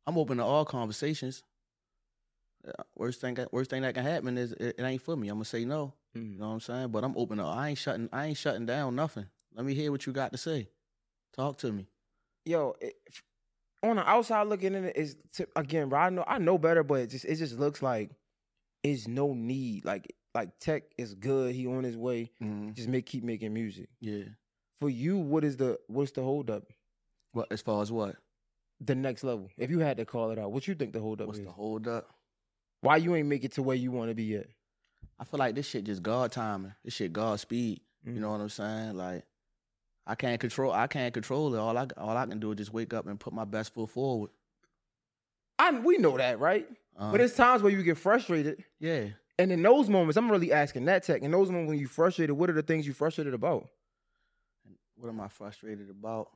I'm 0.05 0.17
open 0.17 0.37
to 0.37 0.43
all 0.43 0.65
conversations. 0.65 1.43
Uh, 2.67 2.83
Worst 2.95 3.19
thing 3.21 3.37
worst 3.51 3.69
thing 3.69 3.81
that 3.81 3.93
can 3.93 4.03
happen 4.05 4.37
is 4.37 4.53
it, 4.53 4.75
it 4.77 4.83
ain't 4.83 5.01
for 5.01 5.15
me. 5.17 5.27
I'm 5.27 5.35
gonna 5.35 5.45
say 5.45 5.65
no. 5.65 5.93
You 6.13 6.21
know 6.37 6.47
what 6.47 6.53
I'm 6.53 6.59
saying? 6.59 6.89
But 6.89 7.03
I'm 7.03 7.17
open 7.17 7.39
to 7.39 7.43
I 7.43 7.69
ain't 7.69 7.77
shutting 7.77 8.07
I 8.13 8.27
ain't 8.27 8.37
shutting 8.37 8.65
down 8.65 8.95
nothing. 8.95 9.25
Let 9.55 9.65
me 9.65 9.73
hear 9.73 9.91
what 9.91 10.05
you 10.05 10.13
got 10.13 10.31
to 10.31 10.37
say. 10.37 10.69
Talk 11.35 11.57
to 11.59 11.71
me. 11.71 11.87
Yo, 12.45 12.75
it, 12.79 12.93
on 13.81 13.97
the 13.97 14.07
outside 14.09 14.47
looking 14.47 14.75
in 14.75 14.85
it 14.85 14.95
is 14.95 15.17
again, 15.55 15.89
bro. 15.89 15.99
I 15.99 16.09
know 16.09 16.23
I 16.27 16.37
know 16.37 16.57
better, 16.57 16.83
but 16.83 17.01
it 17.01 17.07
just 17.07 17.25
it 17.25 17.35
just 17.35 17.59
looks 17.59 17.81
like 17.81 18.11
it's 18.83 19.07
no 19.07 19.33
need. 19.33 19.83
Like 19.85 20.13
like 20.33 20.49
Teck 20.59 20.83
is 20.97 21.15
good. 21.15 21.53
He 21.55 21.67
on 21.67 21.83
his 21.83 21.97
way. 21.97 22.31
Mhm. 22.41 22.73
Just 22.73 22.87
make 22.89 23.05
keep 23.05 23.23
making 23.23 23.53
music. 23.53 23.89
Yeah. 23.99 24.23
For 24.79 24.89
you, 24.89 25.17
what 25.17 25.43
is 25.43 25.57
the 25.57 25.79
what's 25.87 26.11
the 26.11 26.21
holdup? 26.21 26.63
What 27.33 27.51
as 27.51 27.61
far 27.61 27.81
as 27.81 27.91
what? 27.91 28.15
The 28.79 28.95
next 28.95 29.23
level. 29.23 29.49
If 29.57 29.69
you 29.71 29.79
had 29.79 29.97
to 29.97 30.05
call 30.05 30.31
it 30.31 30.37
out, 30.39 30.51
what 30.51 30.67
you 30.67 30.75
think 30.75 30.93
the 30.93 30.99
holdup 30.99 31.27
What's 31.27 31.39
is? 31.39 31.45
What's 31.45 31.55
the 31.55 31.61
hold 31.61 31.87
up? 31.87 32.09
Why 32.83 32.97
you 32.97 33.15
ain't 33.15 33.27
make 33.29 33.43
it 33.45 33.53
to 33.53 33.63
where 33.63 33.75
you 33.77 33.91
want 33.91 34.09
to 34.11 34.15
be 34.15 34.25
yet? 34.25 34.47
I 35.17 35.23
feel 35.23 35.37
like 35.39 35.55
this 35.55 35.67
shit 35.67 35.85
just 35.85 36.03
God 36.03 36.31
timing. 36.31 36.73
This 36.83 36.93
shit 36.93 37.13
God 37.13 37.39
speed. 37.39 37.79
Mm. 38.05 38.15
You 38.15 38.19
know 38.19 38.31
what 38.31 38.41
I'm 38.41 38.49
saying? 38.49 38.97
Like 38.97 39.23
I 40.05 40.15
can't 40.15 40.39
control. 40.39 40.71
I 40.73 40.87
can't 40.87 41.13
control 41.13 41.55
it. 41.55 41.57
All 41.59 41.77
I 41.77 41.87
all 41.97 42.17
I 42.17 42.25
can 42.25 42.39
do 42.39 42.51
is 42.51 42.57
just 42.57 42.73
wake 42.73 42.93
up 42.93 43.07
and 43.07 43.17
put 43.19 43.31
my 43.33 43.45
best 43.45 43.73
foot 43.73 43.89
forward. 43.89 44.31
I 45.57 45.71
we 45.71 45.97
know 45.97 46.17
that, 46.17 46.39
right? 46.39 46.67
Uh, 46.97 47.11
But 47.11 47.21
it's 47.21 47.35
times 47.35 47.61
where 47.63 47.71
you 47.71 47.81
get 47.83 47.97
frustrated. 47.97 48.63
yeah. 48.79 49.05
And 49.39 49.51
in 49.51 49.63
those 49.63 49.89
moments, 49.89 50.15
I'm 50.15 50.29
really 50.31 50.53
asking 50.53 50.85
that 50.85 51.03
Teck. 51.03 51.23
In 51.23 51.31
those 51.31 51.49
moments 51.49 51.69
when 51.71 51.79
you 51.79 51.87
frustrated, 51.87 52.35
what 52.37 52.51
are 52.51 52.53
the 52.53 52.61
things 52.61 52.85
you 52.85 52.93
frustrated 52.93 53.33
about? 53.33 53.67
What 54.95 55.09
am 55.09 55.19
I 55.19 55.27
frustrated 55.27 55.89
about? 55.89 56.29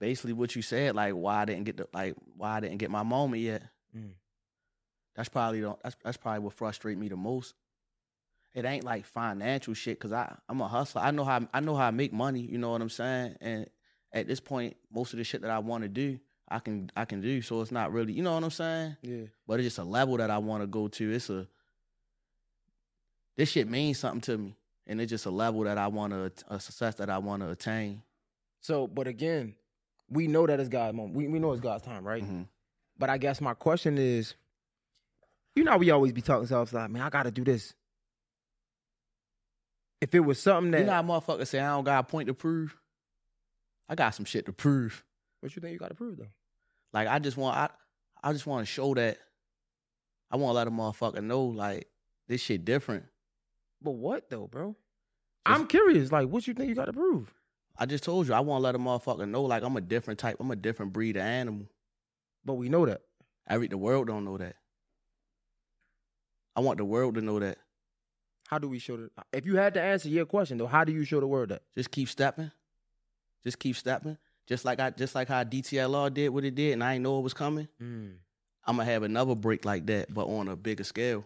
Basically, 0.00 0.32
what 0.32 0.54
you 0.56 0.62
said, 0.62 0.94
like 0.94 1.12
why 1.12 1.42
I 1.42 1.44
didn't 1.44 1.64
get 1.64 1.76
the 1.76 1.88
like 1.92 2.14
why 2.36 2.56
I 2.56 2.60
didn't 2.60 2.78
get 2.78 2.90
my 2.90 3.02
moment 3.02 3.42
yet. 3.42 3.62
Mm. 3.96 4.12
That's 5.16 5.28
probably 5.28 5.60
the, 5.62 5.76
that's 5.82 5.96
that's 6.04 6.16
probably 6.16 6.40
what 6.40 6.52
frustrates 6.52 6.98
me 6.98 7.08
the 7.08 7.16
most. 7.16 7.54
It 8.54 8.64
ain't 8.64 8.84
like 8.84 9.04
financial 9.04 9.74
shit 9.74 9.98
because 9.98 10.12
I 10.12 10.34
I'm 10.48 10.60
a 10.60 10.68
hustler. 10.68 11.02
I 11.02 11.10
know 11.10 11.24
how 11.24 11.46
I 11.52 11.60
know 11.60 11.74
how 11.74 11.86
I 11.86 11.90
make 11.90 12.12
money. 12.12 12.40
You 12.40 12.58
know 12.58 12.70
what 12.70 12.80
I'm 12.82 12.90
saying? 12.90 13.36
And 13.40 13.66
at 14.12 14.26
this 14.26 14.40
point, 14.40 14.76
most 14.92 15.12
of 15.12 15.18
the 15.18 15.24
shit 15.24 15.42
that 15.42 15.50
I 15.50 15.58
want 15.58 15.82
to 15.82 15.88
do, 15.88 16.18
I 16.48 16.58
can 16.58 16.90
I 16.96 17.04
can 17.06 17.20
do. 17.20 17.42
So 17.42 17.60
it's 17.60 17.72
not 17.72 17.92
really, 17.92 18.12
you 18.12 18.22
know 18.22 18.34
what 18.34 18.44
I'm 18.44 18.50
saying? 18.50 18.96
Yeah. 19.02 19.24
but 19.46 19.58
it's 19.60 19.66
just 19.66 19.78
a 19.78 19.84
level 19.84 20.16
that 20.18 20.30
I 20.30 20.38
want 20.38 20.62
to 20.62 20.66
go 20.66 20.88
to. 20.88 21.12
It's 21.12 21.28
a 21.30 21.46
this 23.36 23.50
shit 23.50 23.68
means 23.68 23.98
something 23.98 24.20
to 24.22 24.38
me, 24.38 24.56
and 24.86 25.00
it's 25.00 25.10
just 25.10 25.26
a 25.26 25.30
level 25.30 25.64
that 25.64 25.76
I 25.78 25.88
want 25.88 26.12
to 26.12 26.32
a 26.48 26.58
success 26.60 26.94
that 26.96 27.10
I 27.10 27.18
want 27.18 27.42
to 27.42 27.50
attain. 27.50 28.02
So, 28.60 28.86
but 28.86 29.06
again, 29.06 29.54
we 30.08 30.26
know 30.28 30.46
that 30.46 30.58
it's 30.60 30.68
God's 30.68 30.96
moment. 30.96 31.14
We 31.14 31.28
we 31.28 31.38
know 31.38 31.52
it's 31.52 31.60
God's 31.60 31.84
time, 31.84 32.06
right? 32.06 32.22
Mhm. 32.24 32.46
But 32.98 33.10
I 33.10 33.18
guess 33.18 33.40
my 33.42 33.52
question 33.52 33.98
is, 33.98 34.34
you 35.56 35.64
know, 35.64 35.76
we 35.78 35.90
always 35.90 36.12
be 36.12 36.20
talking 36.20 36.46
to 36.46 36.54
ourselves 36.54 36.72
like, 36.72 36.90
man, 36.90 37.02
I 37.02 37.08
got 37.08 37.24
to 37.24 37.30
do 37.30 37.42
this. 37.42 37.74
If 40.00 40.14
it 40.14 40.20
was 40.20 40.40
something 40.40 40.70
that, 40.72 40.80
You 40.80 40.84
know 40.84 40.92
how 40.92 41.02
motherfuckers 41.02 41.48
say 41.48 41.58
I 41.58 41.70
don't 41.70 41.84
got 41.84 42.00
a 42.00 42.02
point 42.02 42.28
to 42.28 42.34
prove. 42.34 42.76
I 43.88 43.94
got 43.94 44.14
some 44.14 44.26
shit 44.26 44.46
to 44.46 44.52
prove. 44.52 45.02
what 45.40 45.56
you 45.56 45.60
think 45.60 45.72
you 45.72 45.78
got 45.78 45.88
to 45.88 45.94
prove 45.94 46.18
though? 46.18 46.28
Like 46.92 47.08
I 47.08 47.18
just 47.18 47.36
want 47.36 47.56
I 47.56 47.70
I 48.22 48.32
just 48.32 48.46
want 48.46 48.66
to 48.66 48.72
show 48.72 48.94
that 48.94 49.18
I 50.30 50.36
want 50.36 50.50
to 50.50 50.56
let 50.56 50.66
a 50.66 50.70
motherfucker 50.70 51.22
know 51.22 51.44
like 51.44 51.88
this 52.28 52.40
shit 52.40 52.64
different. 52.64 53.04
But 53.80 53.92
what 53.92 54.28
though, 54.28 54.46
bro? 54.46 54.76
I'm 55.46 55.66
curious. 55.66 56.10
Like, 56.10 56.28
what 56.28 56.46
you 56.46 56.54
think 56.54 56.68
you 56.68 56.74
got 56.74 56.86
to 56.86 56.92
prove? 56.92 57.32
I 57.78 57.86
just 57.86 58.02
told 58.04 58.26
you 58.26 58.34
I 58.34 58.40
want 58.40 58.60
to 58.60 58.64
let 58.64 58.74
a 58.74 58.78
motherfucker 58.78 59.28
know 59.28 59.42
like 59.42 59.62
I'm 59.62 59.76
a 59.76 59.80
different 59.80 60.18
type. 60.18 60.36
I'm 60.40 60.50
a 60.50 60.56
different 60.56 60.92
breed 60.92 61.16
of 61.16 61.22
animal. 61.22 61.66
But 62.44 62.54
we 62.54 62.68
know 62.68 62.86
that. 62.86 63.02
Every 63.48 63.68
the 63.68 63.78
world 63.78 64.08
don't 64.08 64.24
know 64.24 64.36
that. 64.38 64.56
I 66.56 66.60
want 66.60 66.78
the 66.78 66.84
world 66.84 67.14
to 67.16 67.20
know 67.20 67.38
that. 67.38 67.58
How 68.48 68.58
do 68.58 68.68
we 68.68 68.78
show 68.78 68.96
the? 68.96 69.10
If 69.32 69.44
you 69.44 69.56
had 69.56 69.74
to 69.74 69.82
answer 69.82 70.08
your 70.08 70.24
question 70.24 70.56
though, 70.58 70.66
how 70.66 70.84
do 70.84 70.92
you 70.92 71.04
show 71.04 71.20
the 71.20 71.26
world 71.26 71.50
that? 71.50 71.62
Just 71.76 71.90
keep 71.90 72.08
stepping. 72.08 72.50
Just 73.44 73.58
keep 73.58 73.76
stepping. 73.76 74.16
just 74.46 74.64
like 74.64 74.80
I 74.80 74.90
just 74.90 75.14
like 75.14 75.28
how 75.28 75.44
DTLR 75.44 76.12
did 76.12 76.30
what 76.30 76.44
it 76.44 76.54
did, 76.54 76.72
and 76.72 76.82
I 76.82 76.94
didn't 76.94 77.04
know 77.04 77.18
it 77.18 77.22
was 77.22 77.34
coming. 77.34 77.68
Mm. 77.82 78.14
I'm 78.64 78.76
gonna 78.76 78.90
have 78.90 79.02
another 79.02 79.34
break 79.34 79.64
like 79.64 79.86
that, 79.86 80.12
but 80.12 80.26
on 80.26 80.48
a 80.48 80.56
bigger 80.56 80.84
scale. 80.84 81.24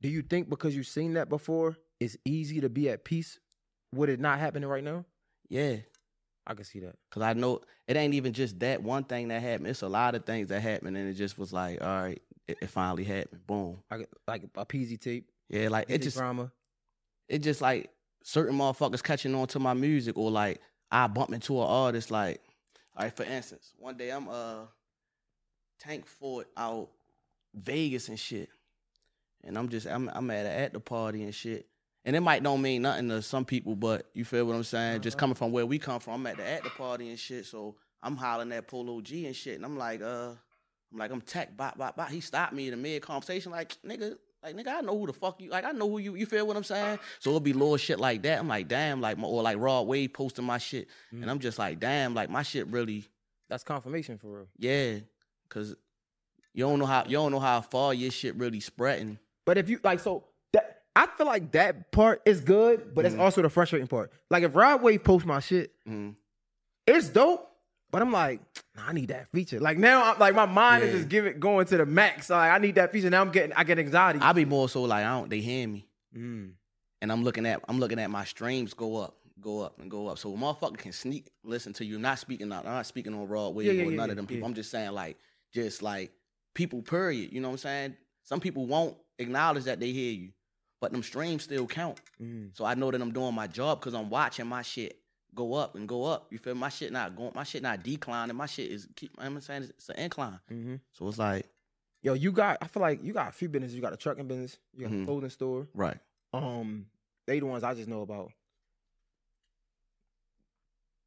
Do 0.00 0.08
you 0.08 0.22
think 0.22 0.48
because 0.48 0.74
you've 0.74 0.86
seen 0.86 1.14
that 1.14 1.28
before, 1.28 1.76
it's 2.00 2.16
easy 2.24 2.60
to 2.62 2.68
be 2.68 2.88
at 2.88 3.04
peace 3.04 3.38
with 3.94 4.08
it 4.08 4.18
not 4.18 4.38
happening 4.38 4.68
right 4.68 4.84
now? 4.84 5.04
Yeah, 5.48 5.76
I 6.46 6.54
can 6.54 6.64
see 6.64 6.80
that. 6.80 6.96
cause 7.10 7.22
I 7.22 7.34
know 7.34 7.60
it 7.86 7.96
ain't 7.96 8.14
even 8.14 8.32
just 8.32 8.58
that 8.60 8.82
one 8.82 9.04
thing 9.04 9.28
that 9.28 9.42
happened. 9.42 9.68
It's 9.68 9.82
a 9.82 9.88
lot 9.88 10.14
of 10.14 10.24
things 10.24 10.48
that 10.48 10.60
happened, 10.60 10.96
and 10.96 11.08
it 11.08 11.14
just 11.14 11.38
was 11.38 11.52
like, 11.52 11.82
all 11.82 12.02
right, 12.02 12.22
it, 12.50 12.58
it 12.62 12.70
finally 12.70 13.04
happened. 13.04 13.46
Boom. 13.46 13.78
Get, 13.90 14.08
like 14.26 14.42
a 14.56 14.66
PZ 14.66 15.00
tape. 15.00 15.30
Yeah, 15.48 15.68
like 15.68 15.86
it 15.88 15.98
just 16.02 16.16
drama. 16.16 16.52
it 17.28 17.38
just 17.40 17.60
like 17.60 17.90
certain 18.22 18.56
motherfuckers 18.56 19.02
catching 19.02 19.34
on 19.34 19.46
to 19.48 19.58
my 19.58 19.74
music 19.74 20.16
or 20.16 20.30
like 20.30 20.60
I 20.90 21.06
bump 21.06 21.32
into 21.32 21.58
an 21.60 21.66
artist 21.66 22.10
like 22.10 22.40
all 22.96 23.04
right, 23.04 23.16
for 23.16 23.22
instance, 23.24 23.72
one 23.78 23.96
day 23.96 24.10
I'm 24.10 24.28
uh 24.28 24.66
Tank 25.78 26.06
Ford 26.06 26.46
out 26.56 26.90
Vegas 27.54 28.08
and 28.08 28.18
shit. 28.18 28.48
And 29.42 29.56
I'm 29.56 29.68
just 29.68 29.86
I'm 29.86 30.10
I'm 30.12 30.30
at 30.30 30.46
a 30.46 30.50
at 30.50 30.72
the 30.72 30.80
party 30.80 31.22
and 31.22 31.34
shit. 31.34 31.66
And 32.04 32.16
it 32.16 32.20
might 32.20 32.42
don't 32.42 32.62
mean 32.62 32.82
nothing 32.82 33.08
to 33.10 33.22
some 33.22 33.44
people, 33.44 33.74
but 33.76 34.06
you 34.14 34.24
feel 34.24 34.44
what 34.44 34.54
I'm 34.56 34.64
saying? 34.64 35.02
Just 35.02 35.16
Uh-huh. 35.16 35.20
coming 35.20 35.34
from 35.34 35.52
where 35.52 35.66
we 35.66 35.78
come 35.78 36.00
from, 36.00 36.14
I'm 36.14 36.26
at 36.26 36.36
the 36.36 36.46
at 36.46 36.62
the 36.64 36.70
party 36.70 37.08
and 37.10 37.18
shit. 37.18 37.46
So 37.46 37.76
I'm 38.02 38.16
hollering 38.16 38.52
at 38.52 38.66
Polo 38.68 39.00
G 39.00 39.26
and 39.26 39.36
shit. 39.36 39.56
And 39.56 39.64
I'm 39.64 39.76
like, 39.76 40.00
uh, 40.02 40.32
I'm 40.92 40.98
like, 40.98 41.10
I'm 41.10 41.20
Teck, 41.20 41.56
bop, 41.56 41.78
bop, 41.78 41.96
bop. 41.96 42.10
He 42.10 42.20
stopped 42.20 42.52
me 42.52 42.66
in 42.66 42.70
the 42.72 42.76
mid 42.76 43.02
conversation, 43.02 43.52
like, 43.52 43.76
nigga, 43.86 44.16
like, 44.42 44.56
nigga, 44.56 44.68
I 44.68 44.80
know 44.80 44.98
who 44.98 45.06
the 45.06 45.12
fuck 45.12 45.40
you, 45.40 45.50
like, 45.50 45.64
I 45.64 45.70
know 45.72 45.88
who 45.88 45.98
you, 45.98 46.14
you 46.16 46.26
feel 46.26 46.46
what 46.46 46.56
I'm 46.56 46.64
saying? 46.64 46.98
So 47.20 47.30
it'll 47.30 47.40
be 47.40 47.52
little 47.52 47.76
shit 47.76 48.00
like 48.00 48.22
that. 48.22 48.38
I'm 48.38 48.48
like, 48.48 48.66
damn, 48.68 49.00
like, 49.00 49.18
my, 49.18 49.26
or 49.28 49.42
like 49.42 49.58
Rod 49.58 49.86
Wave 49.86 50.12
posting 50.12 50.44
my 50.44 50.58
shit. 50.58 50.88
Mm. 51.14 51.22
And 51.22 51.30
I'm 51.30 51.38
just 51.38 51.58
like, 51.58 51.78
damn, 51.78 52.14
like, 52.14 52.28
my 52.30 52.42
shit 52.42 52.66
really, 52.68 53.04
That's 53.48 53.62
confirmation 53.64 54.18
for 54.18 54.28
real. 54.28 54.46
yeah. 54.58 54.98
Cause 55.48 55.74
you 56.54 56.64
don't 56.64 56.78
know 56.78 56.86
how, 56.86 57.04
you 57.04 57.12
don't 57.12 57.32
know 57.32 57.40
how 57.40 57.60
far 57.60 57.92
your 57.94 58.10
shit 58.10 58.34
really 58.36 58.60
spreading. 58.60 59.18
But 59.46 59.58
if 59.58 59.68
you 59.68 59.78
like, 59.84 60.00
so 60.00 60.24
that 60.52 60.82
I 60.96 61.06
feel 61.06 61.26
like 61.26 61.52
that 61.52 61.90
part 61.92 62.22
is 62.24 62.40
good, 62.40 62.94
but 62.94 63.04
it's 63.04 63.14
Mhm. 63.14 63.20
also 63.20 63.42
the 63.42 63.48
frustrating 63.48 63.88
part. 63.88 64.12
Like 64.30 64.42
if 64.44 64.54
Rod 64.54 64.82
Wave 64.82 65.02
posts 65.04 65.26
my 65.26 65.40
shit, 65.40 65.72
Mhm. 65.88 66.14
it's 66.86 67.08
dope. 67.08 67.49
But 67.90 68.02
I'm 68.02 68.12
like, 68.12 68.40
I 68.78 68.92
need 68.92 69.08
that 69.08 69.28
feature. 69.32 69.58
Like 69.60 69.76
now, 69.78 70.12
I'm 70.12 70.18
like 70.18 70.34
my 70.34 70.46
mind 70.46 70.84
is 70.84 70.90
Yeah. 70.90 70.96
just 70.98 71.08
giving 71.08 71.40
going 71.40 71.66
to 71.66 71.76
the 71.76 71.86
max. 71.86 72.30
Like 72.30 72.50
I 72.50 72.58
need 72.58 72.76
that 72.76 72.92
feature. 72.92 73.10
Now 73.10 73.20
I'm 73.20 73.30
getting, 73.30 73.52
I 73.54 73.64
get 73.64 73.78
anxiety. 73.78 74.20
I 74.20 74.32
be 74.32 74.44
more 74.44 74.68
so 74.68 74.82
like, 74.82 75.04
I 75.04 75.10
don't, 75.18 75.28
they 75.30 75.40
hear 75.40 75.66
me. 75.66 75.86
Mm. 76.16 76.52
and 77.02 77.12
I'm 77.12 77.22
looking 77.22 77.46
at 77.46 77.62
I'm 77.68 77.78
looking 77.78 77.98
at 78.00 78.10
my 78.10 78.24
streams 78.24 78.74
go 78.74 78.96
up, 78.96 79.14
go 79.40 79.60
up, 79.60 79.78
and 79.80 79.90
go 79.90 80.08
up. 80.08 80.18
So 80.18 80.32
a 80.34 80.36
motherfucker 80.36 80.76
can 80.76 80.92
sneak 80.92 81.30
listen 81.44 81.72
to 81.74 81.84
you. 81.84 81.96
I'm 81.96 82.02
not 82.02 82.18
speaking 82.18 82.52
out. 82.52 82.66
I'm 82.66 82.72
not 82.72 82.86
speaking 82.86 83.14
on 83.14 83.26
Rod 83.28 83.54
Wave 83.54 83.66
Yeah, 83.66 83.72
yeah, 83.84 83.88
or 83.88 83.92
none 83.92 84.10
of 84.10 84.16
them 84.16 84.26
people. 84.26 84.46
I'm 84.46 84.54
just 84.54 84.70
saying 84.70 84.90
like 84.92 85.18
just 85.52 85.82
like 85.82 86.10
people. 86.54 86.82
Period. 86.82 87.32
You 87.32 87.40
know 87.40 87.48
what 87.48 87.54
I'm 87.54 87.58
saying? 87.58 87.96
Some 88.24 88.40
people 88.40 88.66
won't 88.66 88.96
acknowledge 89.18 89.64
that 89.64 89.78
they 89.80 89.90
hear 89.92 90.12
you, 90.12 90.30
but 90.80 90.90
them 90.92 91.02
streams 91.02 91.44
still 91.44 91.66
count. 91.66 92.00
Mm. 92.22 92.50
So 92.56 92.64
I 92.64 92.74
know 92.74 92.90
that 92.90 93.00
I'm 93.00 93.12
doing 93.12 93.34
my 93.34 93.46
job 93.46 93.80
because 93.80 93.94
I'm 93.94 94.10
watching 94.10 94.46
my 94.46 94.62
shit 94.62 94.99
go 95.34 95.54
up 95.54 95.74
and 95.76 95.88
go 95.88 96.04
up. 96.04 96.26
You 96.30 96.38
feel 96.38 96.54
me? 96.54 96.60
my 96.60 96.68
shit 96.68 96.92
not 96.92 97.16
going? 97.16 97.32
My 97.34 97.44
shit 97.44 97.62
not 97.62 97.82
declining. 97.82 98.36
My 98.36 98.46
shit 98.46 98.70
is 98.70 98.88
keep. 98.96 99.10
I'm 99.18 99.40
saying 99.40 99.64
it's 99.64 99.88
an 99.88 99.96
incline. 99.96 100.38
hmm 100.48 100.76
So 100.92 101.08
it's 101.08 101.18
like 101.18 101.46
Yo, 102.02 102.14
you 102.14 102.32
got. 102.32 102.56
I 102.62 102.66
feel 102.66 102.80
like 102.80 103.04
you 103.04 103.12
got 103.12 103.28
a 103.28 103.32
few 103.32 103.48
businesses. 103.48 103.74
You 103.76 103.82
got 103.82 103.92
a 103.92 103.96
trucking 103.96 104.26
business. 104.26 104.56
You 104.74 104.84
got 104.86 104.92
Mhm. 104.92 105.02
a 105.02 105.04
clothing 105.04 105.30
store. 105.30 105.68
right. 105.74 105.98
Um, 106.32 106.86
they 107.26 107.40
the 107.40 107.46
ones 107.46 107.62
I 107.64 107.74
just 107.74 107.88
know 107.88 108.00
about. 108.02 108.30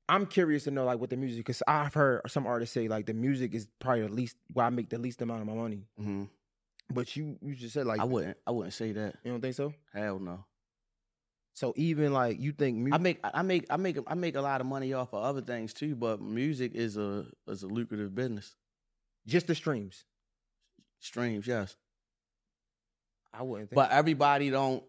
I'm 0.09 0.25
curious 0.25 0.65
to 0.65 0.71
know 0.71 0.83
like 0.85 0.99
what 0.99 1.09
the 1.09 1.15
music 1.17 1.39
because 1.39 1.63
I've 1.67 1.93
heard 1.93 2.21
some 2.29 2.45
artists 2.45 2.73
say 2.73 2.87
like 2.87 3.05
the 3.05 3.13
music 3.13 3.55
is 3.55 3.67
probably 3.79 4.01
the 4.07 4.13
least 4.13 4.35
where 4.51 4.65
I 4.65 4.69
make 4.69 4.89
the 4.89 4.97
least 4.97 5.21
amount 5.21 5.41
of 5.41 5.47
my 5.47 5.53
money. 5.53 5.87
hmm 5.97 6.25
But 6.93 7.15
you 7.15 7.37
you 7.41 7.55
just 7.55 7.73
said 7.73 7.87
like 7.87 7.99
I 7.99 8.03
wouldn't. 8.03 8.37
I 8.45 8.51
wouldn't 8.51 8.73
say 8.73 8.91
that. 8.91 9.15
you 9.23 9.31
don't 9.31 9.41
think 9.41 9.55
so? 9.55 9.73
Hell 9.93 10.19
no. 10.19 10.43
So 11.55 11.73
even 11.75 12.13
like 12.13 12.39
you 12.39 12.51
think 12.51 12.77
music 12.77 12.93
I 12.93 12.97
make 12.97 13.19
I 13.23 13.41
make 13.43 13.65
I 13.69 13.77
make 13.77 13.97
I 14.07 14.15
make 14.15 14.35
a 14.35 14.41
lot 14.41 14.59
of 14.59 14.67
money 14.67 14.93
off 14.93 15.13
of 15.13 15.23
other 15.23 15.41
things 15.41 15.73
too, 15.73 15.95
but 15.95 16.19
music 16.21 16.73
is 16.73 16.97
a 16.97 17.25
is 17.47 17.63
a 17.63 17.67
lucrative 17.67 18.15
business. 18.15 18.55
just 19.27 19.47
the 19.47 19.55
streams. 19.55 20.05
Streams, 20.99 21.45
yes. 21.45 21.75
I 23.33 23.43
wouldn't 23.43 23.69
think 23.69 23.75
But 23.75 23.91
everybody 23.91 24.49
don't 24.49 24.83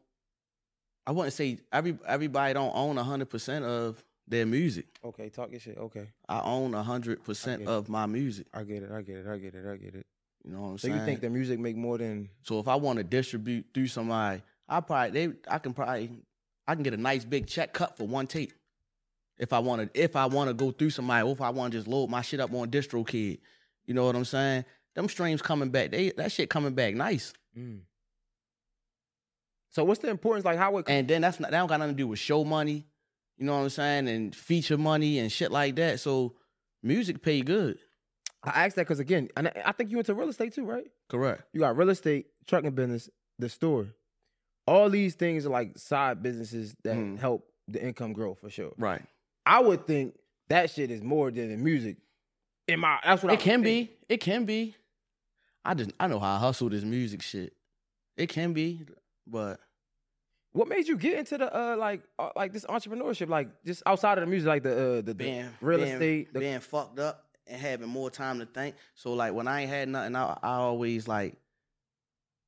I 1.07 1.13
wouldn't 1.13 1.35
say 1.35 1.59
every 1.71 1.99
everybody 2.07 2.55
don't 2.55 2.73
own 2.75 2.97
hundred 2.97 3.29
percent 3.29 3.65
of 3.65 4.03
their 4.27 4.47
music. 4.47 4.87
okay, 5.05 5.29
talk 5.29 5.51
your 5.51 5.61
shit. 5.61 5.77
Okay. 5.77 6.09
I 6.29 6.41
own 6.41 6.73
hundred 6.73 7.23
percent 7.25 7.67
of 7.67 7.91
my 7.91 8.07
music. 8.07 8.47
I 8.55 8.63
get 8.63 8.83
it, 8.83 8.91
I 8.91 9.03
get 9.03 9.19
it, 9.19 9.27
I 9.27 9.37
get 9.37 9.55
it, 9.55 9.67
I 9.71 9.77
get 9.77 9.95
it. 9.95 10.07
You 10.45 10.53
know 10.53 10.61
what 10.63 10.69
I'm 10.69 10.79
So 10.79 10.89
saying? 10.89 10.95
So 10.95 11.01
you 11.01 11.07
think 11.07 11.21
the 11.21 11.31
music 11.31 11.59
make 11.59 11.77
more 11.77 11.99
than 11.99 12.31
so 12.43 12.59
if 12.59 12.69
I 12.69 12.77
want 12.77 12.99
to 12.99 13.05
distribute 13.05 13.67
through 13.75 13.89
somebody, 13.89 14.43
I 14.67 14.81
probably 14.81 15.11
they 15.11 15.35
I 15.47 15.59
can 15.59 15.75
probably 15.75 16.23
I 16.67 16.75
can 16.75 16.83
get 16.83 16.95
a 16.95 16.99
nice 16.99 17.25
big 17.25 17.47
check 17.47 17.73
cut 17.73 17.97
for 17.97 18.07
one 18.07 18.27
tape. 18.27 18.53
If 19.39 19.53
I 19.53 19.59
want 19.59 19.93
to 19.93 20.01
if 20.01 20.17
I 20.17 20.27
want 20.27 20.49
to 20.49 20.55
go 20.55 20.71
through 20.71 20.91
somebody, 20.91 21.27
or 21.27 21.33
if 21.33 21.41
I 21.41 21.51
want 21.51 21.73
to 21.73 21.79
just 21.79 21.89
load 21.89 22.09
my 22.09 22.23
shit 22.23 22.41
up 22.41 22.53
on 22.53 22.71
DistroKid. 22.71 23.39
You 23.87 23.95
know 23.95 24.07
what 24.07 24.17
I'm 24.17 24.25
saying? 24.25 24.65
Them 24.95 25.09
streams 25.09 25.43
coming 25.43 25.71
back, 25.71 25.91
they 25.91 26.11
that 26.11 26.33
shit 26.33 26.49
coming 26.49 26.75
back 26.75 26.95
nice. 26.95 27.33
mm. 27.57 27.81
So 29.71 29.83
what's 29.83 30.01
the 30.01 30.09
importance 30.09 30.45
like 30.45 30.57
how 30.57 30.79
it 30.79 30.89
And 30.89 31.09
then 31.09 31.23
that's 31.23 31.41
not 31.41 31.51
that 31.51 31.59
don't 31.59 31.67
got 31.67 31.81
nothing 31.81 31.97
to 31.97 31.99
do 31.99 32.07
with 32.07 32.21
show 32.21 32.45
money, 32.45 32.87
you 33.37 33.45
know 33.45 33.57
what 33.57 33.65
I'm 33.65 33.71
saying, 33.71 34.09
and 34.09 34.35
feature 34.35 34.79
money 34.79 35.19
and 35.19 35.33
shit 35.33 35.51
like 35.51 35.75
that. 35.77 35.99
So 35.99 36.37
music 36.81 37.23
pay 37.23 37.43
good. 37.43 37.79
I 38.45 38.67
asked 38.67 38.77
that 38.77 38.83
because 38.83 39.01
again, 39.01 39.31
and 39.37 39.49
I 39.49 39.63
I 39.67 39.73
think 39.73 39.91
you 39.91 39.99
into 39.99 40.15
real 40.15 40.29
estate 40.29 40.55
too, 40.55 40.65
right? 40.65 40.87
Correct. 41.09 41.43
You 41.53 41.61
got 41.61 41.77
real 41.77 41.91
estate, 41.91 42.27
trucking 42.47 42.71
business, 42.71 43.11
the 43.41 43.49
store. 43.49 43.89
All 44.67 44.89
these 44.89 45.15
things 45.15 45.45
are 45.47 45.51
like 45.51 45.77
side 45.79 46.23
businesses 46.23 46.75
that 46.85 46.97
Mhm. 46.97 47.19
help 47.19 47.47
the 47.69 47.83
income 47.83 48.13
grow 48.13 48.35
for 48.35 48.49
sure. 48.51 48.73
Right. 48.79 49.03
I 49.47 49.61
would 49.61 49.87
think 49.87 50.19
that 50.49 50.71
shit 50.71 50.91
is 50.91 51.03
more 51.03 51.31
than 51.31 51.51
the 51.51 51.57
music. 51.57 51.97
In 52.67 52.81
my 52.81 52.99
that's 53.05 53.23
what 53.23 53.31
I 53.31 53.35
It 53.35 53.41
can 53.41 53.63
think. 53.63 53.91
be. 53.91 53.97
It 54.15 54.19
can 54.19 54.45
be. 54.47 54.75
I 55.65 55.75
just 55.75 55.91
I 56.01 56.07
know 56.07 56.19
how 56.19 56.37
I 56.37 56.39
hustle 56.39 56.69
this 56.71 56.85
music 56.85 57.21
shit. 57.23 57.53
It 58.17 58.29
can 58.29 58.53
be, 58.53 58.81
but 59.27 59.61
What 60.53 60.69
made 60.69 60.87
you 60.87 60.97
get 60.97 61.19
into 61.19 61.37
the 61.37 61.53
uh 61.55 61.77
like 61.77 62.03
uh, 62.19 62.31
like 62.37 62.53
this 62.53 62.65
entrepreneurship 62.67 63.29
like 63.29 63.49
just 63.65 63.83
outside 63.87 64.19
of 64.19 64.23
the 64.23 64.31
music 64.31 64.47
like 64.49 64.63
the 64.63 64.73
uh 64.99 65.01
the, 65.03 65.13
the 65.15 65.45
real 65.61 65.79
being- 65.79 65.89
estate 65.93 66.33
the, 66.33 66.39
being 66.41 66.61
fucked 66.61 66.99
up 67.01 67.27
and 67.47 67.61
having 67.61 67.89
more 67.89 68.09
time 68.11 68.39
to 68.39 68.47
think. 68.47 68.77
So 68.95 69.13
like 69.15 69.35
when 69.35 69.49
I 69.49 69.63
ain't 69.63 69.71
had 69.71 69.89
nothing, 69.89 70.15
I, 70.17 70.39
I 70.43 70.53
always 70.55 71.07
like 71.09 71.35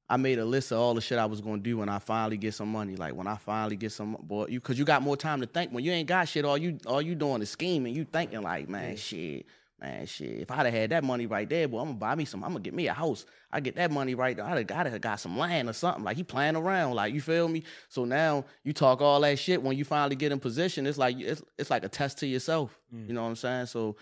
I 0.08 0.16
made 0.16 0.38
a 0.38 0.44
list 0.44 0.70
of 0.70 0.78
all 0.78 0.94
the 0.94 1.00
shit 1.00 1.18
I 1.18 1.26
was 1.26 1.40
gonna 1.40 1.58
do 1.58 1.78
when 1.78 1.88
I 1.88 1.98
finally 1.98 2.36
get 2.36 2.54
some 2.54 2.70
money. 2.70 2.94
Like 2.94 3.14
when 3.14 3.26
I 3.26 3.36
finally 3.36 3.76
get 3.76 3.90
some 3.92 4.16
boy, 4.22 4.46
you 4.48 4.60
cause 4.60 4.78
you 4.78 4.84
got 4.84 5.02
more 5.02 5.16
time 5.16 5.40
to 5.40 5.46
think. 5.46 5.72
When 5.72 5.84
you 5.84 5.90
ain't 5.92 6.08
got 6.08 6.28
shit, 6.28 6.44
all 6.44 6.56
you 6.56 6.78
all 6.86 7.02
you 7.02 7.14
doing 7.14 7.42
is 7.42 7.50
scheming. 7.50 7.94
You 7.94 8.04
thinking 8.04 8.42
like, 8.42 8.68
man, 8.68 8.90
Yeah. 8.90 8.96
shit, 8.96 9.46
man, 9.80 10.06
shit. 10.06 10.40
If 10.42 10.50
I'd 10.52 10.66
have 10.66 10.74
had 10.74 10.90
that 10.90 11.02
money 11.02 11.26
right 11.26 11.48
there, 11.48 11.66
boy, 11.66 11.80
I'm 11.80 11.86
gonna 11.86 11.98
buy 11.98 12.14
me 12.14 12.24
some. 12.24 12.44
I'm 12.44 12.50
gonna 12.50 12.60
get 12.60 12.72
me 12.74 12.86
a 12.86 12.92
house. 12.92 13.26
I 13.50 13.58
get 13.58 13.74
that 13.76 13.90
money 13.90 14.14
right 14.14 14.36
there. 14.36 14.44
I'd 14.46 14.70
have, 14.70 14.92
have 14.92 15.00
got 15.00 15.18
some 15.18 15.36
land 15.36 15.68
or 15.68 15.72
something. 15.72 16.04
Like 16.04 16.16
he 16.16 16.22
playing 16.22 16.54
around. 16.54 16.94
Like 16.94 17.12
you 17.12 17.20
feel 17.20 17.48
me? 17.48 17.64
So 17.88 18.04
now 18.04 18.44
you 18.62 18.72
talk 18.72 19.00
all 19.00 19.20
that 19.22 19.40
shit. 19.40 19.60
When 19.60 19.76
you 19.76 19.84
finally 19.84 20.14
get 20.14 20.30
in 20.30 20.38
position, 20.38 20.86
it's 20.86 20.98
like 20.98 21.18
it's 21.18 21.42
it's 21.58 21.70
like 21.70 21.82
a 21.82 21.88
test 21.88 22.18
to 22.18 22.28
yourself. 22.28 22.78
Mm. 22.94 23.08
You 23.08 23.14
know 23.14 23.22
what 23.24 23.30
I'm 23.30 23.36
saying? 23.36 23.66
So 23.66 23.96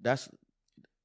that's 0.00 0.28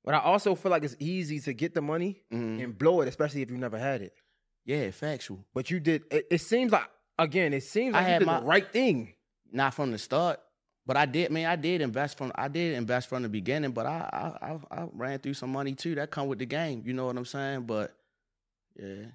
but 0.03 0.15
I 0.15 0.19
also 0.21 0.55
feel 0.55 0.71
like 0.71 0.83
it's 0.83 0.95
easy 0.97 1.39
to 1.41 1.53
get 1.53 1.75
the 1.75 1.81
money 1.81 2.23
mhm. 2.33 2.63
and 2.63 2.75
blow 2.75 3.01
it 3.01 3.07
especially 3.07 3.43
if 3.43 3.51
you 3.51 3.57
never 3.57 3.77
had 3.77 4.01
it. 4.01 4.15
Yeah, 4.69 4.91
factual. 4.91 5.43
But 5.53 5.71
you 5.71 5.79
did 5.79 6.03
it, 6.11 6.27
it 6.29 6.37
seems 6.41 6.71
like 6.71 6.87
again 7.17 7.53
it 7.53 7.63
seems 7.63 7.95
I 7.95 7.99
like 7.99 8.05
you 8.07 8.13
had 8.13 8.19
did 8.19 8.25
my- 8.27 8.39
the 8.39 8.45
right 8.45 8.71
thing. 8.71 9.13
Not 9.51 9.73
from 9.73 9.89
the 9.91 9.97
start, 9.97 10.39
but 10.85 10.95
I 10.95 11.07
did. 11.07 11.31
Man, 11.31 11.47
I 11.47 11.55
did 11.55 11.81
invest 11.81 12.19
from. 12.19 12.31
I 12.35 12.49
did 12.49 12.75
invest 12.75 13.09
from 13.09 13.23
the 13.23 13.29
beginning, 13.29 13.71
but 13.71 13.87
I 13.87 14.07
I 14.41 14.47
I, 14.51 14.81
I 14.81 14.87
ran 14.93 15.17
through 15.17 15.33
some 15.33 15.51
money 15.51 15.73
too. 15.73 15.95
That 15.95 16.11
come 16.11 16.27
with 16.27 16.37
the 16.37 16.45
game. 16.45 16.83
You 16.85 16.93
know 16.93 17.07
what 17.07 17.17
I'm 17.17 17.25
saying? 17.25 17.61
But 17.63 17.95
yeah, 18.79 19.05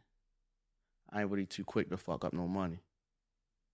I 1.13 1.21
ain't 1.21 1.31
really 1.31 1.47
too 1.47 1.63
quick 1.63 1.89
to 1.91 1.97
fuck 1.97 2.25
up 2.25 2.33
no 2.33 2.49
money. 2.49 2.81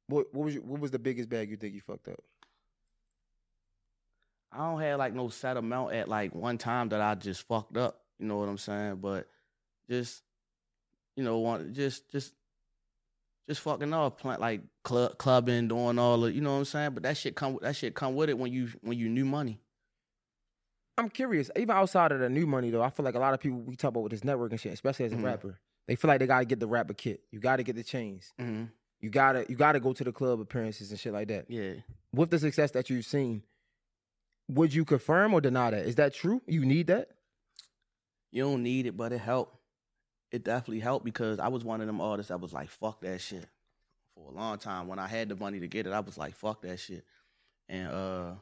What 0.08 0.26
what 0.34 0.44
was 0.44 0.54
your, 0.54 0.64
what 0.64 0.80
was 0.80 0.90
the 0.90 0.98
biggest 0.98 1.30
bag 1.30 1.48
you 1.48 1.56
think 1.56 1.72
you 1.74 1.80
fucked 1.80 2.08
up? 2.08 2.20
I 4.52 4.58
don't 4.58 4.80
have 4.80 4.98
like 4.98 5.14
no 5.14 5.30
set 5.30 5.56
amount 5.56 5.94
at 5.94 6.08
like 6.08 6.34
one 6.34 6.58
time 6.58 6.90
that 6.90 7.00
I 7.00 7.14
just 7.14 7.48
fucked 7.48 7.78
up. 7.78 8.02
You 8.18 8.26
know 8.26 8.36
what 8.36 8.50
I'm 8.50 8.58
saying? 8.58 8.96
But 8.96 9.28
just 9.88 10.22
you 11.20 11.26
know, 11.26 11.38
want 11.38 11.74
just 11.74 12.10
just 12.10 12.32
just 13.46 13.60
fucking 13.60 13.92
off, 13.92 14.16
plant 14.16 14.40
like 14.40 14.62
club 14.84 15.18
clubbing, 15.18 15.68
doing 15.68 15.98
all 15.98 16.18
the, 16.20 16.32
you 16.32 16.40
know 16.40 16.52
what 16.52 16.58
I'm 16.60 16.64
saying? 16.64 16.90
But 16.94 17.02
that 17.02 17.16
shit 17.18 17.34
come 17.36 17.58
that 17.60 17.76
shit 17.76 17.94
come 17.94 18.14
with 18.14 18.30
it 18.30 18.38
when 18.38 18.50
you 18.50 18.70
when 18.80 18.96
you 18.98 19.10
new 19.10 19.26
money. 19.26 19.60
I'm 20.96 21.10
curious, 21.10 21.50
even 21.56 21.70
outside 21.76 22.12
of 22.12 22.20
the 22.20 22.28
new 22.30 22.46
money 22.46 22.70
though, 22.70 22.82
I 22.82 22.88
feel 22.90 23.04
like 23.04 23.14
a 23.14 23.18
lot 23.18 23.34
of 23.34 23.40
people 23.40 23.58
we 23.60 23.76
talk 23.76 23.90
about 23.90 24.02
with 24.04 24.12
this 24.12 24.20
networking 24.22 24.58
shit, 24.58 24.72
especially 24.72 25.06
as 25.06 25.12
a 25.12 25.16
Mhm. 25.16 25.24
rapper, 25.24 25.58
they 25.86 25.94
feel 25.96 26.08
like 26.08 26.20
they 26.20 26.26
gotta 26.26 26.44
get 26.46 26.60
the 26.60 26.66
rapper 26.66 26.94
kit. 26.94 27.22
You 27.30 27.38
gotta 27.38 27.62
get 27.62 27.76
the 27.76 27.82
chains. 27.84 28.32
Mm-hmm. 28.38 28.64
You 29.00 29.10
gotta 29.10 29.44
you 29.48 29.56
gotta 29.56 29.80
go 29.80 29.92
to 29.92 30.04
the 30.04 30.12
club 30.12 30.40
appearances 30.40 30.90
and 30.90 30.98
shit 30.98 31.12
like 31.12 31.28
that. 31.28 31.50
Yeah. 31.50 31.74
With 32.14 32.30
the 32.30 32.38
success 32.38 32.70
that 32.72 32.88
you've 32.88 33.04
seen, 33.04 33.42
would 34.48 34.72
you 34.72 34.84
confirm 34.86 35.34
or 35.34 35.40
deny 35.42 35.70
that? 35.70 35.86
Is 35.86 35.96
that 35.96 36.14
true? 36.14 36.40
You 36.46 36.64
need 36.64 36.86
that? 36.86 37.10
You 38.32 38.44
don't 38.44 38.62
need 38.62 38.86
it, 38.86 38.96
but 38.96 39.12
it 39.12 39.18
helped. 39.18 39.56
It 40.30 40.44
definitely 40.44 40.80
helped 40.80 41.04
because 41.04 41.38
I 41.40 41.48
was 41.48 41.64
one 41.64 41.80
of 41.80 41.86
them 41.86 42.00
artists 42.00 42.28
that 42.28 42.40
was 42.40 42.52
like, 42.52 42.70
fuck 42.70 43.00
that 43.00 43.20
shit. 43.20 43.46
For 44.14 44.30
a 44.30 44.34
long 44.34 44.58
time. 44.58 44.86
When 44.86 44.98
I 44.98 45.08
had 45.08 45.28
the 45.28 45.36
money 45.36 45.60
to 45.60 45.66
get 45.66 45.86
it, 45.86 45.92
I 45.92 46.00
was 46.00 46.16
like, 46.16 46.34
fuck 46.34 46.62
that 46.62 46.78
shit. 46.78 47.04
And 47.68 47.88
uh 47.88 48.32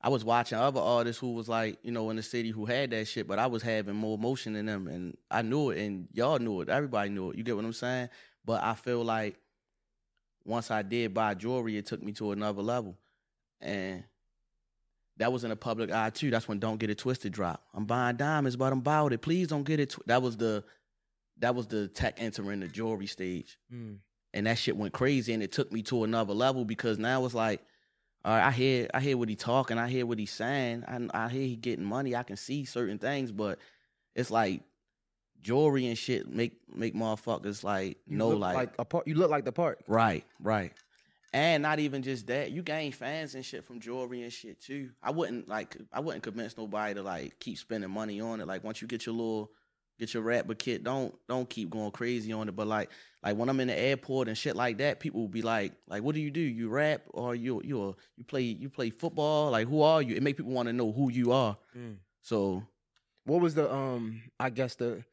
I 0.00 0.10
was 0.10 0.24
watching 0.24 0.58
other 0.58 0.80
artists 0.80 1.20
who 1.20 1.32
was 1.32 1.48
like, 1.48 1.78
you 1.82 1.90
know, 1.90 2.10
in 2.10 2.16
the 2.16 2.22
city 2.22 2.50
who 2.50 2.66
had 2.66 2.90
that 2.90 3.08
shit, 3.08 3.26
but 3.26 3.40
I 3.40 3.48
was 3.48 3.62
having 3.62 3.96
more 3.96 4.16
emotion 4.16 4.52
than 4.52 4.66
them 4.66 4.86
and 4.86 5.16
I 5.28 5.42
knew 5.42 5.70
it 5.70 5.84
and 5.84 6.06
y'all 6.12 6.38
knew 6.38 6.60
it. 6.60 6.68
Everybody 6.68 7.10
knew 7.10 7.30
it. 7.30 7.36
You 7.36 7.42
get 7.42 7.56
what 7.56 7.64
I'm 7.64 7.72
saying? 7.72 8.08
But 8.44 8.62
I 8.62 8.74
feel 8.74 9.04
like 9.04 9.36
once 10.44 10.70
I 10.70 10.82
did 10.82 11.14
buy 11.14 11.34
jewelry, 11.34 11.76
it 11.76 11.86
took 11.86 12.02
me 12.02 12.12
to 12.12 12.30
another 12.30 12.62
level. 12.62 12.96
And 13.60 14.04
that 15.16 15.32
was 15.32 15.42
in 15.42 15.50
the 15.50 15.56
public 15.56 15.90
eye 15.90 16.10
too. 16.10 16.30
That's 16.30 16.46
when 16.46 16.60
Don't 16.60 16.78
Get 16.78 16.90
It 16.90 16.98
Twisted 16.98 17.32
drop. 17.32 17.62
I'm 17.74 17.84
buying 17.84 18.16
diamonds, 18.16 18.56
but 18.56 18.72
I'm 18.72 18.78
about 18.78 19.12
it. 19.12 19.20
Please 19.20 19.48
don't 19.48 19.64
get 19.64 19.80
it. 19.80 19.90
Tw-. 19.90 20.06
That 20.06 20.22
was 20.22 20.36
the 20.36 20.62
that 21.40 21.54
was 21.54 21.66
the 21.66 21.88
Teck 21.88 22.16
entering 22.18 22.60
the 22.60 22.68
jewelry 22.68 23.06
stage, 23.06 23.58
hmm. 23.70 23.94
and 24.34 24.46
that 24.46 24.58
shit 24.58 24.76
went 24.76 24.92
crazy. 24.92 25.32
And 25.32 25.42
it 25.42 25.52
took 25.52 25.72
me 25.72 25.82
to 25.84 26.04
another 26.04 26.34
level 26.34 26.64
because 26.64 26.98
now 26.98 27.24
it's 27.24 27.34
like, 27.34 27.60
all 28.24 28.34
right, 28.34 28.46
I 28.46 28.50
hear 28.50 28.88
I 28.92 29.00
hear 29.00 29.16
what 29.16 29.28
he 29.28 29.36
talking, 29.36 29.78
I 29.78 29.88
hear 29.88 30.06
what 30.06 30.18
he's 30.18 30.32
saying, 30.32 30.84
I, 30.86 31.24
I 31.26 31.28
hear 31.28 31.46
he 31.46 31.56
getting 31.56 31.84
money. 31.84 32.16
I 32.16 32.22
can 32.22 32.36
see 32.36 32.64
certain 32.64 32.98
things, 32.98 33.32
but 33.32 33.58
it's 34.14 34.30
like 34.30 34.62
jewelry 35.40 35.86
and 35.86 35.96
shit 35.96 36.28
make 36.28 36.58
make 36.74 36.94
motherfuckers 36.94 37.62
like 37.62 37.98
You 38.06 38.16
know 38.16 38.30
look 38.30 38.40
like 38.40 38.74
a 38.78 38.84
part. 38.84 39.06
You 39.06 39.14
look 39.14 39.30
like 39.30 39.44
the 39.44 39.52
part. 39.52 39.80
Right, 39.86 40.24
right. 40.40 40.72
And 41.32 41.62
not 41.62 41.78
even 41.78 42.02
just 42.02 42.26
that, 42.28 42.52
you 42.52 42.62
gain 42.62 42.90
fans 42.90 43.34
and 43.34 43.44
shit 43.44 43.64
from 43.64 43.80
jewelry 43.80 44.22
and 44.22 44.32
shit 44.32 44.60
too. 44.62 44.90
I 45.02 45.10
wouldn't 45.10 45.48
like 45.48 45.76
I 45.92 46.00
wouldn't 46.00 46.22
convince 46.22 46.56
nobody 46.56 46.94
to 46.94 47.02
like 47.02 47.38
keep 47.38 47.58
spending 47.58 47.90
money 47.90 48.20
on 48.20 48.40
it. 48.40 48.46
Like 48.46 48.64
once 48.64 48.80
you 48.80 48.88
get 48.88 49.04
your 49.06 49.14
little 49.14 49.50
get 49.98 50.14
your 50.14 50.22
rapper 50.22 50.54
kid, 50.54 50.84
don't 50.84 51.14
don't 51.28 51.48
keep 51.48 51.70
going 51.70 51.90
crazy 51.90 52.32
on 52.32 52.48
it. 52.48 52.56
But 52.56 52.66
like 52.66 52.90
like 53.22 53.36
when 53.36 53.48
I'm 53.48 53.60
in 53.60 53.68
the 53.68 53.78
airport 53.78 54.28
and 54.28 54.38
shit 54.38 54.56
like 54.56 54.78
that, 54.78 55.00
people 55.00 55.20
will 55.20 55.28
be 55.28 55.42
like, 55.42 55.72
like, 55.88 56.02
what 56.02 56.14
do 56.14 56.20
you 56.20 56.30
do? 56.30 56.40
You 56.40 56.68
rap 56.68 57.02
or 57.10 57.34
you 57.34 57.60
you 57.64 57.96
you 58.16 58.24
play 58.24 58.42
you 58.42 58.68
play 58.68 58.90
football? 58.90 59.50
Like 59.50 59.68
who 59.68 59.82
are 59.82 60.00
you? 60.02 60.14
It 60.16 60.22
make 60.22 60.36
people 60.36 60.52
want 60.52 60.68
to 60.68 60.72
know 60.72 60.92
who 60.92 61.10
you 61.10 61.32
are. 61.32 61.56
So 62.22 62.62
What 63.24 63.40
was 63.40 63.54
the 63.54 63.72
um? 63.72 64.22
I 64.38 64.50
guess 64.50 64.74
the 64.76 65.04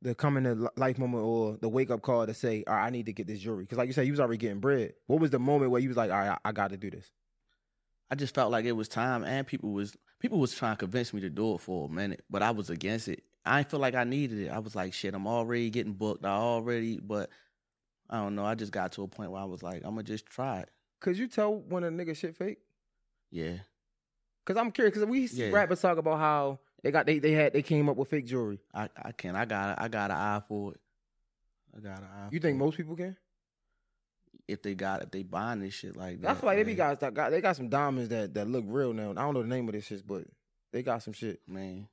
the 0.00 0.14
coming 0.14 0.44
to 0.44 0.70
life 0.76 0.96
moment 0.96 1.24
or 1.24 1.56
the 1.60 1.68
wake 1.68 1.90
up 1.90 2.02
call 2.02 2.24
to 2.24 2.32
say, 2.32 2.62
all 2.68 2.74
right, 2.76 2.86
I 2.86 2.90
need 2.90 3.06
to 3.06 3.12
get 3.12 3.26
this 3.26 3.40
jewelry 3.40 3.64
because 3.64 3.78
like 3.78 3.88
you 3.88 3.92
said, 3.92 4.06
you 4.06 4.12
was 4.12 4.20
already 4.20 4.38
getting 4.38 4.60
bread. 4.60 4.94
What 5.08 5.20
was 5.20 5.30
the 5.30 5.40
moment 5.40 5.72
where 5.72 5.80
you 5.80 5.88
was 5.88 5.96
like, 5.96 6.10
all 6.12 6.18
right, 6.18 6.38
I, 6.44 6.50
I 6.50 6.52
got 6.52 6.70
to 6.70 6.76
do 6.76 6.88
this? 6.90 7.10
I 8.10 8.14
just 8.14 8.34
felt 8.34 8.50
like 8.52 8.64
it 8.64 8.72
was 8.72 8.88
time, 8.88 9.24
and 9.24 9.46
people 9.46 9.70
was 9.72 9.96
people 10.20 10.38
was 10.38 10.54
trying 10.54 10.76
to 10.76 10.78
convince 10.78 11.12
me 11.12 11.20
to 11.22 11.28
do 11.30 11.54
it 11.54 11.60
for 11.60 11.88
a 11.88 11.92
minute, 11.92 12.24
but 12.30 12.42
I 12.42 12.52
was 12.52 12.70
against 12.70 13.08
it. 13.08 13.22
I 13.48 13.58
didn't 13.58 13.70
feel 13.70 13.80
like 13.80 13.94
I 13.94 14.04
needed 14.04 14.38
it. 14.40 14.48
I 14.48 14.58
was 14.58 14.74
like, 14.76 14.92
shit, 14.92 15.14
I'm 15.14 15.26
already 15.26 15.70
getting 15.70 15.92
booked. 15.94 16.24
I 16.24 16.30
already, 16.30 16.98
but 16.98 17.30
I 18.10 18.18
don't 18.18 18.34
know. 18.34 18.44
I 18.44 18.54
just 18.54 18.72
got 18.72 18.92
to 18.92 19.02
a 19.02 19.08
point 19.08 19.30
where 19.30 19.40
I 19.40 19.44
was 19.44 19.62
like, 19.62 19.82
I'm 19.84 19.90
gonna 19.90 20.02
just 20.02 20.26
try 20.26 20.60
it. 20.60 20.70
Could 21.00 21.16
you 21.18 21.28
tell 21.28 21.54
when 21.54 21.84
a 21.84 21.90
nigga 21.90 22.16
shit 22.16 22.36
fake? 22.36 22.58
Yeah, 23.30 23.58
Cause 24.46 24.56
I'm 24.56 24.70
curious. 24.72 24.94
Cause 24.96 25.04
we 25.04 25.26
see 25.26 25.42
Yeah. 25.42 25.50
rappers 25.50 25.82
talk 25.82 25.98
about 25.98 26.18
how 26.18 26.58
they 26.82 26.90
got 26.90 27.04
they 27.04 27.18
they 27.18 27.32
had 27.32 27.52
they 27.52 27.60
came 27.62 27.88
up 27.88 27.96
with 27.96 28.08
fake 28.08 28.24
jewelry. 28.26 28.58
I 28.72 28.88
I 28.96 29.12
can. 29.12 29.36
I 29.36 29.44
got 29.44 29.80
I 29.80 29.88
got 29.88 30.10
an 30.10 30.16
eye 30.16 30.40
for 30.48 30.72
it. 30.72 30.80
I 31.76 31.80
got 31.80 31.98
an 31.98 32.04
eye. 32.04 32.28
You 32.30 32.40
think 32.40 32.54
it. 32.56 32.58
most 32.58 32.76
people 32.76 32.96
can? 32.96 33.16
if 34.46 34.62
they 34.62 34.74
got 34.74 35.02
if 35.02 35.10
they 35.10 35.22
buying 35.22 35.60
this 35.60 35.74
shit 35.74 35.94
like 35.94 36.22
that? 36.22 36.30
I 36.30 36.34
feel 36.34 36.46
like 36.46 36.56
they 36.56 36.64
be 36.64 36.74
guys 36.74 36.98
that 37.00 37.12
got 37.12 37.30
they 37.30 37.42
got 37.42 37.56
some 37.56 37.68
diamonds 37.68 38.08
that 38.08 38.32
that 38.34 38.48
look 38.48 38.64
real 38.66 38.94
now. 38.94 39.10
I 39.10 39.14
don't 39.14 39.34
know 39.34 39.42
the 39.42 39.48
name 39.48 39.68
of 39.68 39.74
this 39.74 39.84
shit, 39.84 40.06
but 40.06 40.24
they 40.72 40.82
got 40.82 41.02
some 41.02 41.12
shit. 41.12 41.40
man. 41.46 41.86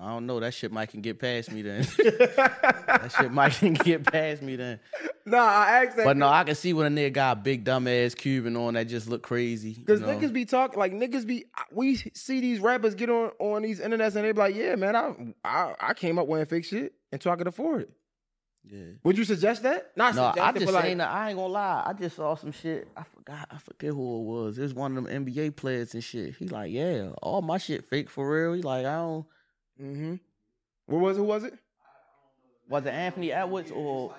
I 0.00 0.08
don't 0.08 0.26
know. 0.26 0.40
That 0.40 0.52
shit 0.54 0.72
might 0.72 0.90
can 0.90 1.00
get 1.02 1.18
past 1.20 1.52
me 1.52 1.62
then. 1.62 1.82
that 1.98 3.14
shit 3.16 3.30
might 3.32 3.52
can 3.52 3.74
get 3.74 4.04
past 4.10 4.42
me 4.42 4.56
then. 4.56 4.80
Nah, 5.24 5.38
I 5.38 5.84
asked 5.84 5.96
that. 5.96 6.04
But 6.04 6.16
no, 6.16 6.28
I 6.28 6.44
can 6.44 6.54
see 6.54 6.72
when 6.72 6.86
a 6.86 7.00
nigga 7.00 7.12
got 7.12 7.38
a 7.38 7.40
big 7.40 7.64
dumb 7.64 7.86
ass 7.86 8.14
Cuban 8.14 8.56
on 8.56 8.74
that 8.74 8.84
just 8.88 9.08
look 9.08 9.22
crazy. 9.22 9.70
you 9.70 9.76
Because 9.84 10.00
know? 10.00 10.08
niggas 10.08 10.32
be 10.32 10.44
talking 10.44 10.78
like 10.78 10.92
niggas 10.92 11.26
be 11.26 11.44
we 11.70 11.96
see 11.96 12.40
these 12.40 12.58
rappers 12.60 12.94
get 12.94 13.08
on 13.08 13.30
on 13.38 13.62
these 13.62 13.80
internets 13.80 14.16
and 14.16 14.24
they 14.24 14.32
be 14.32 14.38
like, 14.38 14.54
yeah, 14.56 14.74
man, 14.74 14.96
I 14.96 15.14
I, 15.44 15.74
I 15.80 15.94
came 15.94 16.18
up 16.18 16.26
wearing 16.26 16.46
fake 16.46 16.64
shit 16.64 16.92
until 17.12 17.32
I 17.32 17.36
could 17.36 17.46
afford 17.46 17.82
it. 17.82 17.90
yeah. 18.64 18.84
Would 19.04 19.16
you 19.16 19.24
suggest 19.24 19.62
that? 19.62 19.92
Not 19.96 20.14
No, 20.16 20.32
I 20.42 20.52
just 20.52 20.72
like, 20.72 20.82
saying 20.84 20.98
that 20.98 21.10
I 21.10 21.28
ain't 21.30 21.38
gonna 21.38 21.52
lie. 21.52 21.84
I 21.86 21.92
just 21.92 22.16
saw 22.16 22.34
some 22.34 22.52
shit. 22.52 22.88
I 22.96 23.04
forgot. 23.04 23.46
I 23.50 23.58
forget 23.58 23.90
who 23.92 24.18
it 24.20 24.24
was. 24.24 24.58
It 24.58 24.62
was 24.62 24.74
one 24.74 24.96
of 24.96 25.04
them 25.04 25.24
NBA 25.24 25.54
players 25.56 25.94
and 25.94 26.02
shit. 26.02 26.34
He 26.36 26.48
like, 26.48 26.72
yeah, 26.72 27.10
all 27.22 27.42
my 27.42 27.58
shit 27.58 27.84
fake 27.86 28.10
for 28.10 28.28
real. 28.28 28.54
He 28.54 28.62
like, 28.62 28.84
I 28.84 28.96
don't. 28.96 29.24
Mm-hmm. 29.80 30.14
What 30.86 31.00
was 31.00 31.16
it? 31.16 31.20
Who 31.20 31.24
was 31.24 31.44
it? 31.44 31.54
Was 32.68 32.84
it 32.86 32.90
Anthony 32.90 33.32
Edwards 33.32 33.70
or? 33.70 34.14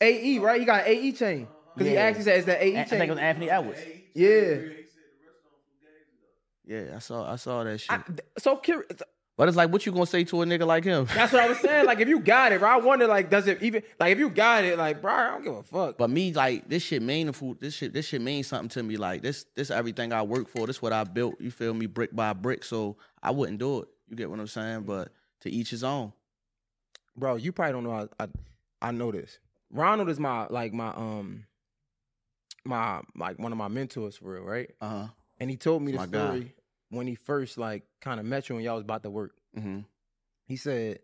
AE, 0.00 0.38
right? 0.38 0.60
He 0.60 0.66
got 0.66 0.86
an 0.86 0.92
AE 0.92 1.12
chain. 1.12 1.48
Because 1.74 1.88
he 1.88 1.96
actually 1.96 2.24
said, 2.24 2.38
is 2.38 2.44
that 2.46 2.62
AE 2.62 2.72
I 2.72 2.84
chain? 2.84 2.98
think 2.98 3.04
it 3.04 3.10
was 3.10 3.18
Anthony 3.18 3.50
Edwards. 3.50 3.80
yeah. 4.14 4.56
Yeah, 6.66 6.96
I 6.96 6.98
saw. 6.98 7.30
I 7.30 7.36
saw 7.36 7.62
that 7.64 7.78
shit. 7.78 7.90
I, 7.90 8.02
so 8.38 8.56
curious. 8.56 8.86
But 9.36 9.48
it's 9.48 9.56
like, 9.56 9.70
what 9.72 9.84
you 9.84 9.90
gonna 9.92 10.06
say 10.06 10.22
to 10.24 10.42
a 10.42 10.46
nigga 10.46 10.66
like 10.66 10.84
him? 10.84 11.06
That's 11.14 11.32
what 11.32 11.42
I 11.42 11.48
was 11.48 11.58
saying. 11.58 11.86
Like, 11.86 11.98
if 12.00 12.08
you 12.08 12.20
got 12.20 12.52
it, 12.52 12.60
bro, 12.60 12.70
I 12.70 12.76
wonder, 12.76 13.06
like, 13.08 13.30
does 13.30 13.48
it 13.48 13.62
even, 13.62 13.82
like, 13.98 14.12
if 14.12 14.18
you 14.18 14.30
got 14.30 14.64
it, 14.64 14.78
like, 14.78 15.02
bro, 15.02 15.12
I 15.12 15.30
don't 15.30 15.42
give 15.42 15.54
a 15.54 15.62
fuck. 15.62 15.98
But 15.98 16.10
me, 16.10 16.32
like 16.32 16.68
this 16.68 16.84
shit 16.84 17.02
meaningful. 17.02 17.54
This 17.58 17.74
shit, 17.74 17.92
this 17.92 18.06
shit 18.06 18.20
means 18.20 18.46
something 18.46 18.68
to 18.70 18.82
me. 18.82 18.96
Like 18.96 19.22
this, 19.22 19.46
this 19.56 19.70
everything 19.70 20.12
I 20.12 20.22
work 20.22 20.48
for. 20.48 20.66
This 20.66 20.80
what 20.80 20.92
I 20.92 21.04
built. 21.04 21.40
You 21.40 21.50
feel 21.50 21.74
me, 21.74 21.86
brick 21.86 22.14
by 22.14 22.32
brick. 22.32 22.62
So 22.64 22.96
I 23.22 23.32
wouldn't 23.32 23.58
do 23.58 23.80
it. 23.80 23.88
You 24.08 24.16
get 24.16 24.30
what 24.30 24.38
I'm 24.38 24.46
saying? 24.46 24.82
But 24.82 25.10
to 25.40 25.50
each 25.50 25.70
his 25.70 25.82
own. 25.82 26.12
bro, 27.16 27.36
you 27.36 27.52
probably 27.52 27.72
don't 27.72 27.84
know. 27.84 28.08
I, 28.18 28.24
I 28.24 28.28
I 28.82 28.90
know 28.92 29.10
this. 29.10 29.38
Ronald 29.70 30.08
is 30.10 30.20
my 30.20 30.46
like 30.48 30.72
my 30.72 30.88
um 30.90 31.46
my 32.64 33.00
like 33.16 33.38
one 33.38 33.50
of 33.50 33.58
my 33.58 33.68
mentors 33.68 34.16
for 34.16 34.34
real, 34.34 34.42
right? 34.42 34.70
Uh 34.80 34.88
huh. 34.88 35.06
And 35.40 35.50
he 35.50 35.56
told 35.56 35.82
me 35.82 35.92
the 35.92 35.98
My 35.98 36.06
story 36.06 36.54
when 36.94 37.06
he 37.06 37.14
first 37.14 37.58
like 37.58 37.84
kind 38.00 38.20
of 38.20 38.26
met 38.26 38.48
you 38.48 38.56
and 38.56 38.64
y'all 38.64 38.76
was 38.76 38.84
about 38.84 39.02
to 39.02 39.10
work. 39.10 39.32
hmm 39.54 39.80
He 40.46 40.56
said, 40.56 41.00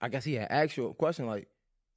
I 0.00 0.08
guess 0.08 0.24
he 0.24 0.34
had 0.34 0.48
actual 0.50 0.94
question 0.94 1.26
like, 1.26 1.48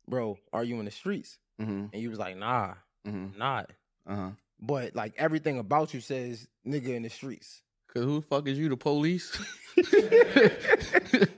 "Bro, 0.08 0.38
are 0.52 0.64
you 0.64 0.80
in 0.80 0.86
the 0.86 0.92
streets?" 0.92 1.38
hmm 1.60 1.86
And 1.94 2.02
you 2.02 2.10
was 2.10 2.20
like, 2.20 2.38
"Nah, 2.38 2.74
hmm 3.06 3.28
not." 3.38 3.70
Uh 4.08 4.16
huh. 4.16 4.30
But 4.60 4.96
like 4.96 5.14
everything 5.18 5.60
about 5.60 5.94
you 5.94 6.02
says, 6.02 6.48
"Nigga 6.66 6.96
in 6.96 7.04
the 7.04 7.10
streets." 7.10 7.62
Cause 7.94 8.04
who 8.04 8.22
the 8.22 8.26
fuck 8.26 8.48
is 8.48 8.58
you, 8.58 8.70
the 8.70 8.78
police? 8.78 9.38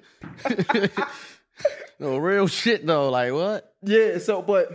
no 1.99 2.17
real 2.17 2.47
shit 2.47 2.85
though. 2.85 3.09
Like 3.09 3.31
what? 3.33 3.73
Yeah. 3.81 4.17
So, 4.19 4.41
but 4.41 4.69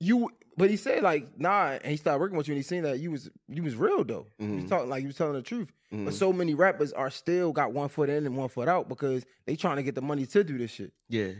you, 0.00 0.30
but 0.56 0.70
he 0.70 0.76
said 0.76 1.02
like, 1.02 1.38
"Nah," 1.38 1.72
and 1.82 1.86
he 1.90 1.96
started 1.96 2.20
working 2.20 2.36
with 2.36 2.48
you, 2.48 2.52
and 2.52 2.58
he 2.58 2.62
seen 2.62 2.82
that 2.84 2.98
you 3.00 3.10
was 3.10 3.30
you 3.48 3.62
was 3.62 3.76
real 3.76 4.04
though. 4.04 4.26
You 4.38 4.56
was 4.56 4.64
talking 4.66 4.88
like 4.88 5.02
you 5.02 5.08
was 5.08 5.16
telling 5.16 5.34
the 5.34 5.42
truth. 5.42 5.72
Mhm. 5.92 6.04
But 6.06 6.14
so 6.14 6.32
many 6.32 6.54
rappers 6.54 6.92
are 6.92 7.10
still 7.10 7.52
got 7.52 7.72
one 7.72 7.88
foot 7.88 8.08
in 8.10 8.26
and 8.26 8.36
one 8.36 8.48
foot 8.48 8.68
out 8.68 8.88
because 8.88 9.24
they 9.46 9.56
trying 9.56 9.76
to 9.76 9.82
get 9.82 9.94
the 9.94 10.02
money 10.02 10.26
to 10.26 10.44
do 10.44 10.58
this 10.58 10.70
shit. 10.72 10.92
Yeah. 11.08 11.32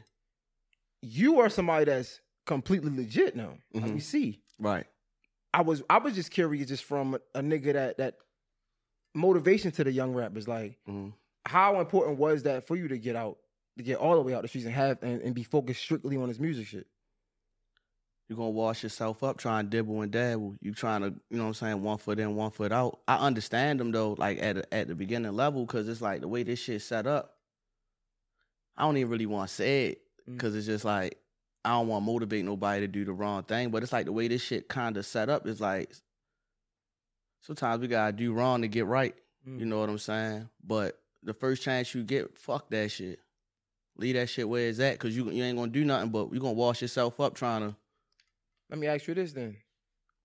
You 1.02 1.40
are 1.40 1.48
somebody 1.48 1.84
that's 1.86 2.20
completely 2.46 2.90
legit 2.96 3.36
now. 3.36 3.58
Like 3.72 3.84
Mhm. 3.84 3.94
we 3.94 4.00
see. 4.00 4.40
Right. 4.58 4.86
I 5.52 5.62
was 5.62 5.82
I 5.90 5.98
was 5.98 6.14
just 6.14 6.30
curious 6.30 6.68
just 6.68 6.84
from 6.84 7.14
a, 7.14 7.20
a 7.38 7.42
nigga 7.42 7.72
that 7.74 7.98
that 7.98 8.16
motivation 9.14 9.70
to 9.72 9.84
the 9.84 9.92
young 9.92 10.12
rappers. 10.14 10.48
Like 10.48 10.78
hmm 10.86 11.08
how 11.46 11.78
important 11.78 12.18
was 12.18 12.44
that 12.44 12.66
for 12.66 12.74
you 12.74 12.88
to 12.88 12.96
get 12.96 13.14
out, 13.14 13.36
to 13.76 13.84
get 13.84 13.98
all 13.98 14.14
the 14.14 14.22
way 14.22 14.32
out 14.32 14.40
the 14.40 14.48
streets 14.48 14.64
and 14.64 14.74
have 14.74 15.02
and, 15.02 15.20
and 15.20 15.34
be 15.34 15.42
focused 15.42 15.82
strictly 15.82 16.16
on 16.16 16.28
this 16.28 16.38
music 16.38 16.66
shit? 16.66 16.86
You're 18.28 18.36
gonna 18.38 18.50
wash 18.50 18.82
yourself 18.82 19.22
up 19.22 19.36
trying 19.36 19.64
to 19.66 19.70
dibble 19.70 20.00
and 20.00 20.10
dabble. 20.10 20.54
You 20.62 20.72
trying 20.72 21.02
to, 21.02 21.08
you 21.30 21.36
know 21.36 21.44
what 21.44 21.48
I'm 21.48 21.54
saying, 21.54 21.82
one 21.82 21.98
foot 21.98 22.18
in, 22.18 22.34
one 22.34 22.50
foot 22.50 22.72
out. 22.72 23.00
I 23.06 23.16
understand 23.16 23.80
them 23.80 23.92
though, 23.92 24.14
like 24.18 24.42
at 24.42 24.66
at 24.72 24.88
the 24.88 24.94
beginning 24.94 25.32
level, 25.34 25.66
because 25.66 25.88
it's 25.88 26.00
like 26.00 26.20
the 26.22 26.28
way 26.28 26.42
this 26.42 26.58
shit 26.58 26.80
set 26.82 27.06
up. 27.06 27.34
I 28.76 28.82
don't 28.82 28.96
even 28.96 29.10
really 29.10 29.26
want 29.26 29.48
to 29.48 29.54
say 29.54 29.86
it 29.88 30.00
Mm. 30.28 30.32
because 30.34 30.56
it's 30.56 30.64
just 30.66 30.86
like 30.86 31.18
I 31.66 31.70
don't 31.72 31.86
want 31.88 32.02
to 32.02 32.10
motivate 32.10 32.46
nobody 32.46 32.80
to 32.80 32.86
do 32.88 33.04
the 33.04 33.12
wrong 33.12 33.42
thing. 33.42 33.70
But 33.70 33.82
it's 33.82 33.92
like 33.92 34.06
the 34.06 34.12
way 34.12 34.26
this 34.26 34.40
shit 34.40 34.68
kind 34.68 34.96
of 34.96 35.04
set 35.04 35.28
up 35.28 35.46
is 35.46 35.60
like 35.60 35.92
sometimes 37.42 37.80
we 37.80 37.88
gotta 37.88 38.12
do 38.12 38.32
wrong 38.32 38.62
to 38.62 38.68
get 38.68 38.86
right. 38.86 39.14
Mm. 39.46 39.60
You 39.60 39.66
know 39.66 39.80
what 39.80 39.90
I'm 39.90 39.98
saying? 39.98 40.48
But 40.66 40.98
the 41.22 41.34
first 41.34 41.62
chance 41.62 41.94
you 41.94 42.02
get, 42.02 42.38
fuck 42.38 42.70
that 42.70 42.90
shit. 42.90 43.18
Leave 43.96 44.14
that 44.14 44.28
shit 44.28 44.48
where 44.48 44.66
it's 44.68 44.80
at, 44.80 44.98
cause 44.98 45.14
you 45.14 45.30
you 45.30 45.44
ain't 45.44 45.56
gonna 45.58 45.70
do 45.70 45.84
nothing, 45.84 46.08
but 46.10 46.32
you 46.32 46.40
gonna 46.40 46.54
wash 46.54 46.80
yourself 46.82 47.20
up 47.20 47.34
trying 47.34 47.60
to. 47.68 47.76
Let 48.70 48.78
me 48.78 48.86
ask 48.86 49.06
you 49.06 49.14
this 49.14 49.32
then. 49.32 49.56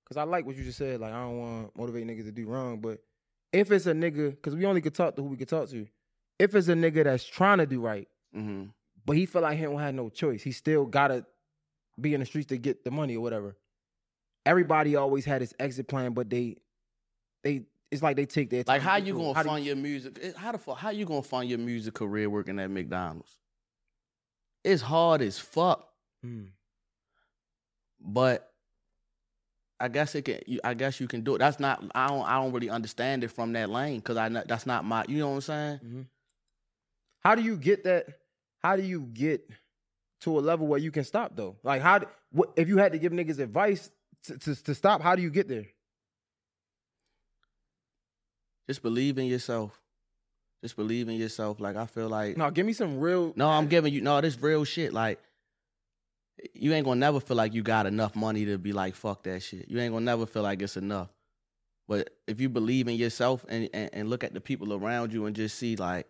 Cause 0.08 0.18
I 0.18 0.24
like 0.24 0.46
what 0.46 0.56
you 0.56 0.64
just 0.64 0.78
said. 0.80 1.00
Like 1.00 1.14
I 1.14 1.22
don't 1.22 1.38
want 1.38 1.74
to 1.74 1.80
motivate 1.80 2.08
niggas 2.08 2.26
to 2.26 2.32
do 2.32 2.48
wrong, 2.48 2.80
but 2.80 3.00
if 3.54 3.72
it's 3.72 3.86
a 3.86 3.94
nigga, 3.94 4.42
cause 4.42 4.56
we 4.56 4.66
only 4.66 4.82
could 4.82 4.96
talk 4.96 5.16
to 5.16 5.22
who 5.22 5.28
we 5.28 5.38
could 5.38 5.50
talk 5.50 5.70
to. 5.70 5.86
If 6.40 6.56
it's 6.56 6.68
a 6.68 6.74
nigga 6.74 7.04
that's 7.04 7.26
trying 7.26 7.60
to 7.60 7.66
do 7.66 7.80
right, 7.82 8.08
hmm 8.34 8.66
but 9.06 9.16
he 9.18 9.26
feel 9.26 9.42
like 9.42 9.58
he 9.58 9.64
don't 9.64 9.80
have 9.80 9.96
no 9.96 10.10
choice, 10.10 10.42
he 10.44 10.52
still 10.52 10.86
gotta 10.86 11.26
be 12.00 12.14
in 12.14 12.20
the 12.20 12.26
streets 12.26 12.48
to 12.48 12.58
get 12.58 12.84
the 12.84 12.92
money 12.92 13.16
or 13.16 13.22
whatever. 13.22 13.56
Everybody 14.46 14.96
always 14.96 15.26
had 15.26 15.42
his 15.42 15.54
exit 15.60 15.88
plan, 15.88 16.14
but 16.14 16.30
they, 16.30 16.58
they 17.44 17.64
it's 17.92 18.02
like 18.04 18.16
they 18.16 18.26
take 18.26 18.50
their 18.50 18.64
Like 18.68 18.82
how 18.82 18.98
you 18.98 19.14
gonna 19.14 19.34
How 19.34 19.44
do 19.44 19.50
fund 19.50 19.66
your 19.66 19.76
music? 19.76 20.36
How 20.36 20.52
the 20.52 20.58
fuck? 20.58 20.78
How 20.78 20.90
you 20.90 21.06
gonna 21.06 21.22
find 21.24 21.50
your 21.50 21.60
music 21.60 21.94
career 21.96 22.30
working 22.30 22.60
at 22.60 22.70
McDonald's? 22.70 23.32
It's 24.64 24.82
hard 24.82 25.22
as 25.22 25.40
fuck, 25.40 25.88
Mm. 26.26 26.50
But 28.02 28.52
I 29.80 29.88
guess 29.88 30.14
it 30.16 30.24
can. 30.26 30.40
you- 30.46 30.60
I 30.64 30.74
guess 30.74 31.00
you 31.00 31.08
can 31.08 31.22
do 31.22 31.36
it. 31.36 31.40
That's 31.40 31.60
not. 31.60 31.84
I 31.96 32.08
don't. 32.08 32.24
I 32.26 32.34
don't 32.42 32.52
really 32.52 32.70
understand 32.70 33.24
it 33.24 33.30
from 33.32 33.54
that 33.54 33.70
lane 33.70 33.98
because 34.00 34.18
I. 34.18 34.28
know- 34.30 34.44
That's 34.46 34.66
not 34.66 34.84
my. 34.86 35.06
You 35.08 35.20
know 35.20 35.30
what 35.30 35.36
I'm 35.36 35.42
saying? 35.42 35.78
Mm-hmm. 35.78 36.02
How 37.22 37.36
do 37.36 37.42
you 37.42 37.58
get 37.58 37.84
that? 37.86 38.08
How 38.62 38.76
do 38.76 38.82
you 38.84 39.02
get 39.02 39.50
to 40.22 40.38
a 40.38 40.42
level 40.42 40.68
where 40.68 40.80
you 40.80 40.92
can 40.92 41.04
stop 41.06 41.36
though? 41.36 41.56
Like 41.64 41.82
how? 41.82 42.02
What 42.32 42.52
if 42.58 42.68
you 42.68 42.78
had 42.78 42.92
to 42.92 43.00
give 43.00 43.12
niggas 43.14 43.40
advice 43.40 43.90
to, 44.26 44.38
to, 44.38 44.64
to 44.64 44.76
stop? 44.76 45.02
How 45.02 45.16
do 45.16 45.22
you 45.22 45.30
get 45.30 45.48
there? 45.48 45.66
Just 48.68 48.82
believe 48.84 49.18
in 49.18 49.26
yourself. 49.26 49.80
Just 50.62 50.76
believe 50.76 51.08
in 51.10 51.16
yourself. 51.16 51.60
Like 51.60 51.76
I 51.76 51.86
feel 51.86 52.10
like. 52.10 52.38
No, 52.38 52.52
give 52.52 52.66
me 52.66 52.74
some 52.74 53.00
real. 53.00 53.34
No, 53.36 53.50
I'm 53.50 53.68
giving 53.68 53.94
you 53.94 54.02
no. 54.02 54.20
This 54.22 54.38
real 54.40 54.64
shit. 54.66 54.94
Like 54.94 55.20
you 56.54 56.74
ain't 56.74 56.86
gonna 56.86 57.00
never 57.00 57.20
feel 57.20 57.38
like 57.38 57.54
you 57.54 57.64
got 57.64 57.86
enough 57.86 58.16
money 58.16 58.46
to 58.46 58.58
be 58.58 58.74
like 58.74 58.96
fuck 58.96 59.24
that 59.24 59.42
shit. 59.42 59.70
You 59.70 59.80
ain't 59.80 59.94
gonna 59.94 60.06
never 60.06 60.26
feel 60.26 60.44
like 60.44 60.62
it's 60.62 60.78
enough. 60.78 61.10
But 61.88 62.12
if 62.28 62.40
you 62.40 62.50
believe 62.50 62.88
in 62.88 62.96
yourself 62.96 63.46
and, 63.50 63.68
and, 63.74 63.90
and 63.94 64.10
look 64.10 64.24
at 64.24 64.34
the 64.34 64.42
people 64.42 64.74
around 64.74 65.12
you 65.12 65.26
and 65.26 65.36
just 65.36 65.58
see 65.58 65.76
like, 65.76 66.06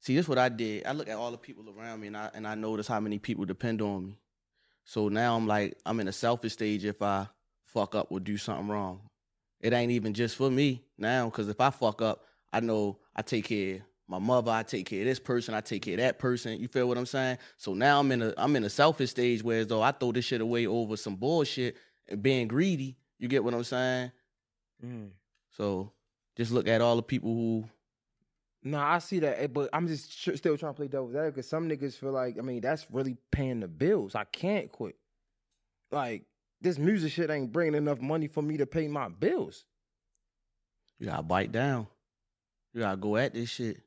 see 0.00 0.14
this 0.14 0.28
what 0.28 0.38
I 0.38 0.48
did. 0.48 0.86
I 0.86 0.92
look 0.92 1.08
at 1.08 1.16
all 1.16 1.32
the 1.32 1.38
people 1.38 1.64
around 1.76 2.00
me 2.00 2.06
and 2.06 2.16
I 2.16 2.30
and 2.34 2.46
I 2.46 2.54
notice 2.54 2.86
how 2.86 3.00
many 3.00 3.18
people 3.18 3.44
depend 3.44 3.82
on 3.82 4.06
me. 4.06 4.18
So 4.84 5.08
now 5.08 5.36
I'm 5.36 5.46
like 5.46 5.76
I'm 5.84 6.00
in 6.00 6.08
a 6.08 6.12
selfish 6.12 6.52
stage 6.52 6.84
if 6.84 7.02
I 7.02 7.26
fuck 7.66 7.94
up 7.94 8.12
or 8.12 8.20
do 8.20 8.36
something 8.36 8.68
wrong. 8.68 9.00
It 9.60 9.72
ain't 9.72 9.92
even 9.92 10.14
just 10.14 10.36
for 10.36 10.50
me 10.50 10.84
now 10.98 11.26
because 11.26 11.48
if 11.48 11.60
I 11.60 11.70
fuck 11.70 12.02
up, 12.02 12.24
I 12.52 12.60
know 12.60 12.98
I 13.14 13.22
take 13.22 13.46
care 13.46 13.82
my 14.08 14.18
mother, 14.18 14.50
I 14.50 14.62
take 14.62 14.86
care 14.86 15.00
of 15.00 15.06
this 15.06 15.18
person, 15.18 15.54
I 15.54 15.60
take 15.60 15.82
care 15.82 15.94
of 15.94 16.00
that 16.00 16.18
person. 16.18 16.60
You 16.60 16.68
feel 16.68 16.88
what 16.88 16.98
I'm 16.98 17.06
saying? 17.06 17.38
So 17.56 17.74
now 17.74 18.00
I'm 18.00 18.10
in 18.12 18.22
a 18.22 18.34
I'm 18.36 18.54
in 18.56 18.64
a 18.64 18.70
selfish 18.70 19.10
stage 19.10 19.42
where 19.42 19.60
as 19.60 19.66
though 19.66 19.82
I 19.82 19.92
throw 19.92 20.12
this 20.12 20.24
shit 20.24 20.40
away 20.40 20.66
over 20.66 20.96
some 20.96 21.16
bullshit 21.16 21.76
and 22.08 22.22
being 22.22 22.48
greedy. 22.48 22.96
You 23.18 23.28
get 23.28 23.44
what 23.44 23.54
I'm 23.54 23.64
saying? 23.64 24.12
Mm. 24.84 25.10
So 25.50 25.92
just 26.36 26.50
look 26.50 26.68
at 26.68 26.80
all 26.80 26.96
the 26.96 27.02
people 27.02 27.32
who 27.32 27.64
No, 28.62 28.78
I 28.78 28.98
see 28.98 29.20
that, 29.20 29.40
eh, 29.40 29.46
but 29.46 29.70
I'm 29.72 29.86
just 29.86 30.12
still 30.36 30.56
trying 30.56 30.72
to 30.72 30.76
play 30.76 30.88
devil's 30.88 31.14
advocate 31.14 31.34
because 31.34 31.48
some 31.48 31.68
niggas 31.68 31.94
feel 31.94 32.12
like, 32.12 32.38
I 32.38 32.42
mean, 32.42 32.60
that's 32.60 32.86
really 32.90 33.16
paying 33.30 33.60
the 33.60 33.68
bills. 33.68 34.14
I 34.14 34.24
can't 34.24 34.70
quit. 34.70 34.96
Like 35.90 36.24
this 36.60 36.78
music 36.78 37.12
shit 37.12 37.30
ain't 37.30 37.52
bringing 37.52 37.74
enough 37.74 38.00
money 38.00 38.28
for 38.28 38.42
me 38.42 38.56
to 38.56 38.66
pay 38.66 38.88
my 38.88 39.08
bills. 39.08 39.64
you 40.98 41.06
gotta 41.06 41.22
bite 41.22 41.52
down. 41.52 41.86
You 42.72 42.80
gotta 42.80 42.96
go 42.96 43.16
at 43.16 43.34
this 43.34 43.50
shit. 43.50 43.82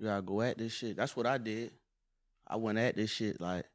You 0.00 0.06
gotta 0.06 0.22
go 0.22 0.40
at 0.40 0.56
this 0.56 0.72
shit. 0.72 0.96
That's 0.96 1.14
what 1.14 1.26
I 1.26 1.36
did. 1.36 1.72
I 2.46 2.56
went 2.56 2.78
at 2.78 2.96
this 2.96 3.10
shit 3.10 3.40
like, 3.40 3.66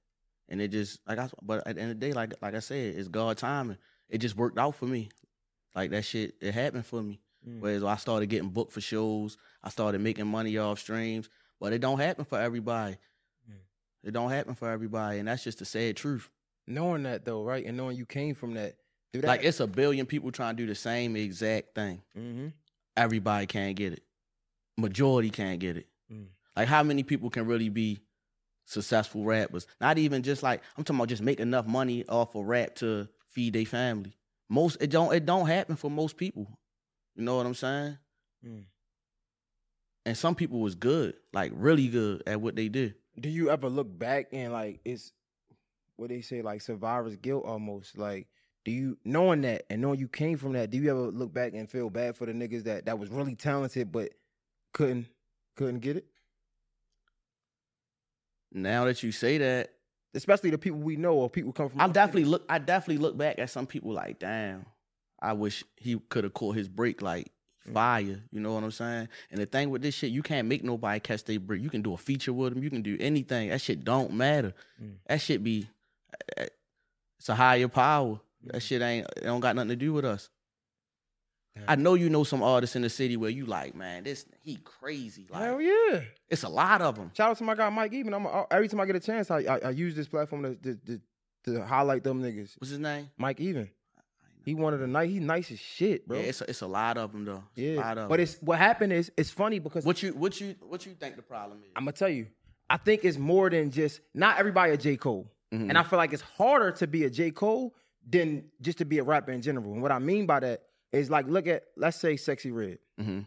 and 0.50 0.60
it 0.60 0.70
just 0.70 1.00
like 1.08 1.20
I. 1.20 1.30
But 1.42 1.66
at 1.68 1.76
the 1.76 1.82
end 1.82 1.92
of 1.92 2.00
the 2.00 2.08
day, 2.08 2.14
like 2.14 2.34
like 2.42 2.56
I 2.56 2.60
said, 2.60 2.96
it's 2.96 3.08
God 3.08 3.38
timing. 3.38 3.78
It 4.10 4.18
just 4.18 4.36
worked 4.36 4.58
out 4.58 4.76
for 4.76 4.86
me. 4.86 5.10
Like 5.76 5.92
that 5.92 6.04
shit, 6.04 6.34
it 6.42 6.54
happened 6.54 6.86
for 6.86 7.04
me. 7.04 7.20
Mm. 7.48 7.60
Whereas 7.60 7.84
I 7.84 7.96
started 7.98 8.28
getting 8.28 8.50
booked 8.50 8.72
for 8.72 8.82
shows, 8.82 9.38
I 9.64 9.70
started 9.70 10.02
making 10.02 10.26
money 10.26 10.58
off 10.58 10.80
streams, 10.80 11.30
but 11.60 11.74
it 11.74 11.80
don't 11.80 12.00
happen 12.00 12.26
for 12.26 12.40
everybody. 12.40 12.98
Mm. 13.50 13.60
It 14.04 14.12
don't 14.12 14.32
happen 14.32 14.56
for 14.56 14.70
everybody, 14.72 15.20
and 15.20 15.28
that's 15.28 15.44
just 15.44 15.60
the 15.60 15.66
sad 15.66 15.96
truth. 15.96 16.30
Knowing 16.66 17.04
that 17.04 17.24
though, 17.24 17.44
right, 17.44 17.64
and 17.64 17.78
knowing 17.78 17.98
you 17.98 18.08
came 18.08 18.34
from 18.34 18.56
that, 18.56 18.78
that. 19.14 19.24
Like 19.24 19.44
it's 19.44 19.60
a 19.60 19.68
billion 19.68 20.08
people 20.08 20.32
trying 20.32 20.56
to 20.58 20.64
do 20.64 20.68
the 20.68 20.76
same 20.76 21.16
exact 21.16 21.76
thing. 21.76 22.02
mm-hmm. 22.18 22.48
Everybody 22.98 23.46
can't 23.46 23.76
get 23.76 23.94
it. 23.94 24.04
Majority 24.78 25.30
can't 25.30 25.60
get 25.60 25.78
it. 25.78 25.88
Mm. 26.12 26.28
Like 26.56 26.68
how 26.68 26.84
many 26.84 27.04
people 27.04 27.30
can 27.30 27.46
really 27.46 27.70
be 27.70 28.00
successful 28.66 29.24
rappers? 29.24 29.68
Not 29.82 29.98
even 29.98 30.24
just 30.24 30.44
like 30.44 30.62
I'm 30.78 30.84
talking 30.84 31.00
about 31.00 31.10
just 31.10 31.22
make 31.22 31.40
enough 31.40 31.68
money 31.68 32.06
off 32.08 32.36
of 32.36 32.46
rap 32.46 32.76
to 32.76 33.08
feed 33.30 33.54
their 33.54 33.66
family. 33.66 34.18
Most 34.50 34.82
it 34.82 34.90
don't 34.90 35.14
it 35.14 35.26
don't 35.26 35.48
happen 35.48 35.76
for 35.76 35.90
most 35.90 36.18
people. 36.18 36.48
You 37.16 37.24
know 37.24 37.38
what 37.38 37.46
I'm 37.46 37.56
saying? 37.56 37.98
Mm. 38.46 38.66
And 40.06 40.18
some 40.18 40.36
people 40.36 40.60
was 40.60 40.76
good, 40.76 41.16
like 41.34 41.52
really 41.56 41.88
good 41.88 42.24
at 42.28 42.40
what 42.40 42.56
they 42.56 42.70
did. 42.70 42.96
Do 43.20 43.30
you 43.30 43.50
ever 43.50 43.70
look 43.70 43.98
back 43.98 44.28
and 44.32 44.54
like 44.54 44.80
it's 44.86 45.12
what 45.96 46.10
they 46.10 46.22
say, 46.22 46.42
like 46.42 46.62
survivor's 46.62 47.16
guilt 47.16 47.46
almost? 47.46 47.98
Like, 47.98 48.28
do 48.66 48.72
you 48.72 48.98
knowing 49.04 49.42
that 49.42 49.66
and 49.70 49.82
knowing 49.82 50.00
you 50.00 50.08
came 50.08 50.38
from 50.38 50.54
that, 50.54 50.70
do 50.70 50.78
you 50.78 50.92
ever 50.92 51.08
look 51.12 51.34
back 51.34 51.54
and 51.54 51.70
feel 51.70 51.90
bad 51.90 52.16
for 52.16 52.26
the 52.26 52.34
niggas 52.34 52.64
that 52.66 52.86
that 52.86 53.00
was 53.00 53.10
really 53.10 53.36
talented 53.36 53.92
but 53.92 54.12
couldn't 54.74 55.08
couldn't 55.56 55.80
get 55.80 55.98
it? 55.98 56.06
Now 58.52 58.86
that 58.86 59.04
you 59.04 59.12
say 59.12 59.38
that, 59.40 59.72
Especially 60.14 60.50
the 60.50 60.58
people 60.58 60.80
we 60.80 60.96
know 60.96 61.16
or 61.16 61.30
people 61.30 61.52
come 61.52 61.68
from. 61.68 61.82
I 61.82 61.90
definitely 61.90 62.24
look. 62.24 62.46
I 62.48 62.58
definitely 62.58 63.00
look 63.04 63.18
back 63.18 63.38
at 63.38 63.50
some 63.50 63.68
people 63.68 63.92
like, 63.92 64.18
damn, 64.18 64.66
I 65.22 65.34
wish 65.34 65.62
he 65.76 66.00
could 66.08 66.24
have 66.24 66.34
caught 66.34 66.56
his 66.56 66.70
break 66.70 67.02
like 67.02 67.32
Mm. 67.68 67.74
fire. 67.74 68.22
You 68.32 68.40
know 68.40 68.54
what 68.54 68.64
I'm 68.64 68.72
saying? 68.72 69.10
And 69.32 69.42
the 69.42 69.46
thing 69.46 69.72
with 69.72 69.82
this 69.82 69.94
shit, 69.94 70.12
you 70.12 70.24
can't 70.24 70.48
make 70.48 70.64
nobody 70.64 71.02
catch 71.02 71.26
their 71.26 71.38
break. 71.40 71.62
You 71.64 71.70
can 71.70 71.82
do 71.82 71.94
a 71.94 71.98
feature 71.98 72.32
with 72.32 72.54
them. 72.54 72.64
You 72.64 72.70
can 72.70 72.82
do 72.82 72.96
anything. 73.00 73.50
That 73.50 73.60
shit 73.60 73.84
don't 73.84 74.14
matter. 74.14 74.54
Mm. 74.82 74.94
That 75.08 75.20
shit 75.20 75.44
be. 75.44 75.68
eh, 76.38 76.46
It's 77.20 77.28
a 77.28 77.36
higher 77.36 77.68
power. 77.68 78.18
That 78.46 78.58
Mm. 78.58 78.62
shit 78.62 78.82
ain't. 78.82 79.08
It 79.18 79.24
don't 79.24 79.42
got 79.42 79.56
nothing 79.58 79.70
to 79.70 79.76
do 79.76 79.92
with 79.92 80.06
us. 80.06 80.30
I 81.68 81.76
know 81.76 81.94
you 81.94 82.10
know 82.10 82.24
some 82.24 82.44
artists 82.44 82.76
in 82.76 82.82
the 82.82 82.90
city 82.90 83.16
where 83.18 83.30
you 83.30 83.46
like, 83.46 83.76
man, 83.76 84.04
this 84.04 84.26
he 84.42 84.58
crazy. 84.58 85.26
Like, 85.30 85.42
Hell 85.44 85.62
yeah! 85.62 86.02
it's 86.30 86.44
a 86.44 86.50
lot 86.50 86.82
of 86.82 86.96
them. 86.96 87.12
Shout 87.16 87.32
out 87.32 87.38
to 87.38 87.44
my 87.44 87.56
guy 87.56 87.70
Mike 87.70 87.94
Even. 87.94 88.14
I'm 88.14 88.26
a, 88.26 88.46
every 88.52 88.68
time 88.68 88.82
I 88.82 88.86
get 88.86 88.96
a 88.96 89.00
chance, 89.00 89.32
I 89.32 89.40
I, 89.40 89.60
I 89.66 89.70
use 89.70 89.96
this 89.96 90.08
platform 90.08 90.44
to, 90.44 90.56
to 90.56 90.76
to 90.86 91.02
to 91.54 91.66
highlight 91.66 92.04
them 92.04 92.22
niggas. 92.22 92.56
What's 92.60 92.70
his 92.72 92.80
name? 92.80 93.10
Mike 93.18 93.40
Even. 93.40 93.70
He 94.44 94.54
one 94.54 94.74
of 94.76 94.80
the 94.80 94.86
nice. 94.88 95.10
He 95.10 95.20
nice 95.20 95.50
as 95.52 95.60
shit, 95.60 96.08
bro. 96.08 96.18
Yeah, 96.20 96.26
it's 96.26 96.42
a, 96.42 96.50
it's 96.50 96.62
a 96.62 96.68
lot 96.68 96.98
of 96.98 97.12
them 97.12 97.26
though. 97.26 97.44
It's 97.56 97.60
a 97.60 97.82
Yeah, 97.82 97.96
but 97.96 98.10
but 98.10 98.20
'em. 98.20 98.24
it's 98.24 98.38
what 98.42 98.60
happened 98.60 98.94
is 98.94 99.12
it's 99.18 99.30
funny 99.32 99.58
because 99.60 99.86
what 99.86 100.04
you 100.04 100.14
what 100.14 100.40
you 100.40 100.56
what 100.62 100.86
you 100.86 100.94
think 100.94 101.16
the 101.16 101.22
problem 101.24 101.60
is? 101.64 101.72
I'm 101.76 101.84
gonna 101.86 101.94
tell 101.94 102.10
you, 102.10 102.28
I 102.70 102.78
think 102.78 103.06
it's 103.06 103.18
more 103.18 103.50
than 103.50 103.72
just 103.72 104.02
not 104.14 104.38
everybody 104.38 104.74
a 104.74 104.78
J 104.78 104.98
Cole, 104.98 105.26
Mhm. 105.54 105.70
and 105.70 105.78
I 105.78 105.84
feel 105.84 105.98
like 105.98 106.14
it's 106.14 106.22
harder 106.22 106.72
to 106.74 106.86
be 106.86 107.06
a 107.06 107.10
J 107.10 107.32
Cole 107.32 107.74
than 108.08 108.44
just 108.62 108.78
to 108.80 108.86
be 108.86 109.00
a 109.00 109.04
rapper 109.04 109.32
in 109.32 109.42
general. 109.42 109.74
And 109.74 109.82
what 109.82 109.92
I 109.92 109.98
mean 110.00 110.26
by 110.28 110.42
that 110.42 110.62
is 111.00 111.10
like, 111.10 111.28
look 111.28 111.48
at 111.48 111.64
let's 111.78 111.98
say 111.98 112.16
Sexyy 112.16 112.54
Red. 112.54 112.80
hmm 113.00 113.22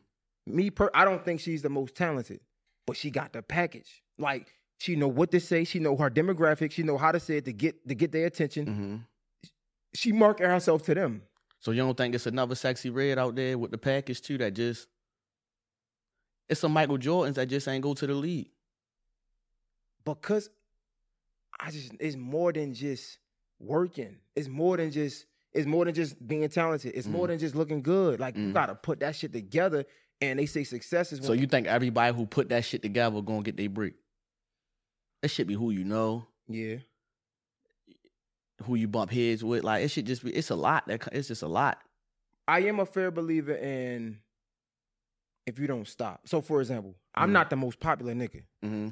Me, 0.46 0.70
per, 0.70 0.90
I 0.94 1.04
don't 1.04 1.22
think 1.24 1.40
she's 1.40 1.60
the 1.62 1.68
most 1.68 1.94
talented, 1.94 2.40
but 2.86 2.96
she 2.96 3.10
got 3.10 3.32
the 3.32 3.42
package. 3.42 4.02
Like 4.18 4.46
she 4.78 4.96
know 4.96 5.08
what 5.08 5.30
to 5.32 5.40
say, 5.40 5.64
she 5.64 5.78
know 5.78 5.96
her 5.96 6.10
demographic, 6.10 6.72
she 6.72 6.82
know 6.82 6.96
how 6.96 7.12
to 7.12 7.20
say 7.20 7.36
it 7.38 7.44
to 7.46 7.52
get 7.52 7.86
to 7.88 7.94
get 7.94 8.12
their 8.12 8.26
attention. 8.26 8.66
hmm 8.66 8.96
She 9.94 10.12
market 10.12 10.46
herself 10.46 10.82
to 10.84 10.94
them. 10.94 11.22
So 11.60 11.72
you 11.72 11.78
don't 11.78 11.96
think 11.96 12.14
it's 12.14 12.26
another 12.26 12.54
Sexyy 12.54 12.94
Red 12.94 13.18
out 13.18 13.34
there 13.34 13.58
with 13.58 13.70
the 13.72 13.78
package 13.78 14.20
too 14.22 14.38
that 14.38 14.54
just 14.54 14.86
it's 16.48 16.60
some 16.60 16.72
Michael 16.72 16.98
Jordans 16.98 17.34
that 17.34 17.48
just 17.48 17.68
ain't 17.68 17.82
go 17.82 17.92
to 17.94 18.06
the 18.06 18.14
league. 18.14 18.50
because 20.04 20.48
I 21.60 21.70
just 21.70 21.92
it's 22.00 22.16
more 22.16 22.52
than 22.52 22.72
just 22.72 23.18
working. 23.58 24.16
It's 24.36 24.48
more 24.48 24.76
than 24.76 24.90
just 24.92 25.26
it's 25.58 25.66
more 25.66 25.84
than 25.84 25.94
just 25.94 26.26
being 26.26 26.48
talented. 26.48 26.92
It's 26.94 27.06
more 27.08 27.26
Mm. 27.26 27.30
than 27.30 27.38
just 27.40 27.54
looking 27.54 27.82
good. 27.82 28.20
Like 28.20 28.36
you 28.36 28.48
Mm. 28.48 28.52
gotta 28.54 28.74
put 28.74 29.00
that 29.00 29.16
shit 29.16 29.32
together. 29.32 29.84
And 30.20 30.38
they 30.38 30.46
say 30.46 30.64
success 30.64 31.12
is 31.12 31.24
So 31.24 31.32
you 31.32 31.46
think 31.46 31.66
everybody 31.66 32.14
who 32.16 32.26
put 32.26 32.48
that 32.48 32.64
shit 32.64 32.82
together 32.82 33.20
gonna 33.22 33.42
get 33.42 33.56
their 33.56 33.68
break? 33.68 33.94
That 35.22 35.28
should 35.28 35.46
be 35.46 35.54
who 35.54 35.70
you 35.70 35.84
know, 35.84 36.26
yeah. 36.48 36.76
who 38.64 38.74
you 38.74 38.88
bump 38.88 39.10
heads 39.10 39.44
with. 39.44 39.62
Like 39.64 39.84
it 39.84 39.88
should 39.88 40.06
just 40.06 40.24
be. 40.24 40.32
It's 40.32 40.50
a 40.50 40.56
lot. 40.56 40.86
That 40.88 41.06
it's 41.12 41.28
just 41.28 41.42
a 41.42 41.48
lot. 41.48 41.78
I 42.48 42.60
am 42.60 42.80
a 42.80 42.86
fair 42.86 43.10
believer 43.10 43.54
in 43.54 44.18
if 45.46 45.58
you 45.58 45.66
don't 45.66 45.86
stop. 45.86 46.26
So 46.28 46.40
for 46.40 46.60
example, 46.60 46.94
I'm 47.14 47.30
Mhm. 47.30 47.32
not 47.32 47.50
the 47.50 47.56
most 47.56 47.78
popular 47.80 48.14
nigga, 48.14 48.42
hmm 48.62 48.88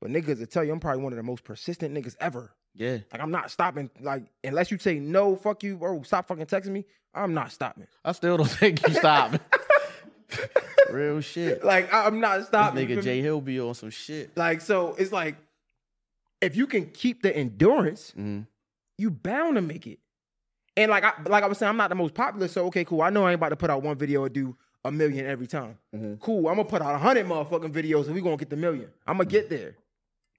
but 0.00 0.10
niggas 0.10 0.38
will 0.40 0.46
tell 0.46 0.64
you 0.64 0.72
I'm 0.72 0.80
probably 0.80 1.02
one 1.02 1.12
of 1.12 1.16
the 1.16 1.22
most 1.22 1.44
persistent 1.44 1.94
niggas 1.94 2.16
ever. 2.20 2.54
Yeah. 2.74 2.98
Like 3.12 3.20
I'm 3.20 3.30
not 3.30 3.50
stopping. 3.50 3.90
Like 4.00 4.24
unless 4.42 4.70
you 4.70 4.78
say 4.78 4.98
no, 4.98 5.36
fuck 5.36 5.62
you, 5.62 5.76
bro, 5.76 6.02
stop 6.02 6.26
fucking 6.28 6.46
texting 6.46 6.68
me. 6.70 6.84
I'm 7.14 7.34
not 7.34 7.52
stopping. 7.52 7.86
I 8.04 8.12
still 8.12 8.36
don't 8.38 8.46
think 8.50 8.86
you 8.86 8.94
stop. 8.94 9.40
Real 10.90 11.20
shit. 11.20 11.64
Like 11.64 11.92
I'm 11.92 12.20
not 12.20 12.46
stopping. 12.46 12.88
you 12.88 12.96
nigga? 12.96 13.02
Jay 13.02 13.20
Hill 13.20 13.40
be 13.40 13.60
on 13.60 13.74
some 13.74 13.90
shit. 13.90 14.36
Like 14.36 14.60
so, 14.60 14.94
it's 14.98 15.12
like 15.12 15.36
if 16.40 16.56
you 16.56 16.66
can 16.66 16.86
keep 16.90 17.22
the 17.22 17.34
endurance, 17.36 18.10
hmm 18.10 18.40
you 18.98 19.10
bound 19.10 19.56
to 19.56 19.62
make 19.62 19.86
it. 19.86 19.98
And 20.76 20.90
like 20.90 21.02
I 21.04 21.12
like 21.26 21.42
I 21.44 21.46
was 21.46 21.58
saying, 21.58 21.68
I'm 21.70 21.76
not 21.76 21.88
the 21.88 21.94
most 21.94 22.14
popular, 22.14 22.46
so 22.48 22.66
okay, 22.66 22.84
cool. 22.84 23.02
I 23.02 23.10
know 23.10 23.24
I 23.24 23.30
ain't 23.32 23.36
about 23.36 23.48
to 23.50 23.56
put 23.56 23.70
out 23.70 23.82
one 23.82 23.96
video 23.96 24.24
and 24.24 24.32
do 24.34 24.56
a 24.84 24.90
million 24.92 25.26
every 25.26 25.46
time. 25.46 25.76
Mhm. 25.94 26.20
Cool. 26.20 26.48
I'm 26.48 26.56
gonna 26.56 26.68
put 26.68 26.82
out 26.82 26.94
a 26.94 26.98
hundred 26.98 27.26
motherfucking 27.26 27.72
videos 27.72 28.06
and 28.06 28.14
we 28.14 28.20
gonna 28.20 28.36
get 28.36 28.50
the 28.50 28.56
million. 28.56 28.88
I'm 29.06 29.16
gonna 29.16 29.28
get 29.28 29.48
there. 29.50 29.76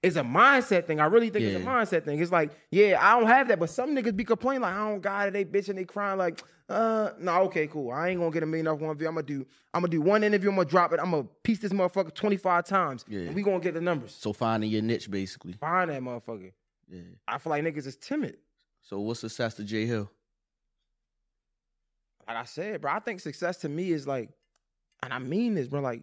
It's 0.04 0.16
a 0.16 0.22
mindset 0.22 0.86
thing. 0.86 1.00
I 1.00 1.06
really 1.06 1.30
think 1.30 1.44
it's 1.44 1.62
a 1.62 1.66
mindset 1.66 2.04
thing. 2.04 2.20
It's 2.20 2.32
like, 2.32 2.50
yeah, 2.70 2.98
I 3.00 3.18
don't 3.18 3.28
have 3.28 3.48
that, 3.48 3.58
but 3.58 3.70
some 3.70 3.94
niggas 3.94 4.14
be 4.16 4.24
complaining 4.24 4.62
like, 4.62 4.74
I 4.74 4.88
don't 4.88 5.00
got 5.00 5.28
it. 5.28 5.32
They 5.32 5.44
bitch 5.44 5.68
and 5.68 5.78
they 5.78 5.84
crying 5.84 6.18
like, 6.18 6.42
uh, 6.68 7.10
no, 7.18 7.42
okay, 7.42 7.66
cool. 7.66 7.90
I 7.90 8.08
ain't 8.08 8.20
gonna 8.20 8.30
get 8.30 8.42
a 8.42 8.46
million 8.46 8.68
off 8.68 8.80
one 8.80 8.96
view. 8.96 9.08
I'm 9.08 9.14
gonna 9.14 9.26
do, 9.26 9.46
I'm 9.72 9.82
gonna 9.82 9.90
do 9.90 10.00
one 10.00 10.24
interview. 10.24 10.50
I'm 10.50 10.56
gonna 10.56 10.68
drop 10.68 10.92
it. 10.92 11.00
I'm 11.00 11.10
gonna 11.10 11.26
piece 11.42 11.58
this 11.58 11.72
motherfucker 11.72 12.14
25 12.14 12.64
times. 12.64 13.04
Yeah. 13.08 13.20
And 13.20 13.34
we 13.34 13.42
gonna 13.42 13.60
get 13.60 13.74
the 13.74 13.80
numbers. 13.80 14.14
So 14.18 14.32
finding 14.32 14.70
your 14.70 14.82
niche, 14.82 15.10
basically. 15.10 15.52
Find 15.54 15.90
that 15.90 16.00
motherfucker. 16.00 16.52
Yeah. 16.88 17.00
I 17.28 17.38
feel 17.38 17.50
like 17.50 17.64
niggas 17.64 17.86
is 17.86 17.96
timid. 17.96 18.36
So 18.82 19.00
what's 19.00 19.20
success 19.20 19.54
to 19.54 19.64
Jay 19.64 19.86
Hill? 19.86 20.10
Like 22.26 22.36
I 22.36 22.44
said, 22.44 22.80
bro, 22.80 22.92
I 22.92 23.00
think 23.00 23.20
success 23.20 23.58
to 23.58 23.68
me 23.68 23.90
is 23.92 24.06
like, 24.06 24.30
and 25.02 25.12
I 25.12 25.18
mean 25.18 25.54
this, 25.54 25.68
bro, 25.68 25.80
like 25.80 26.02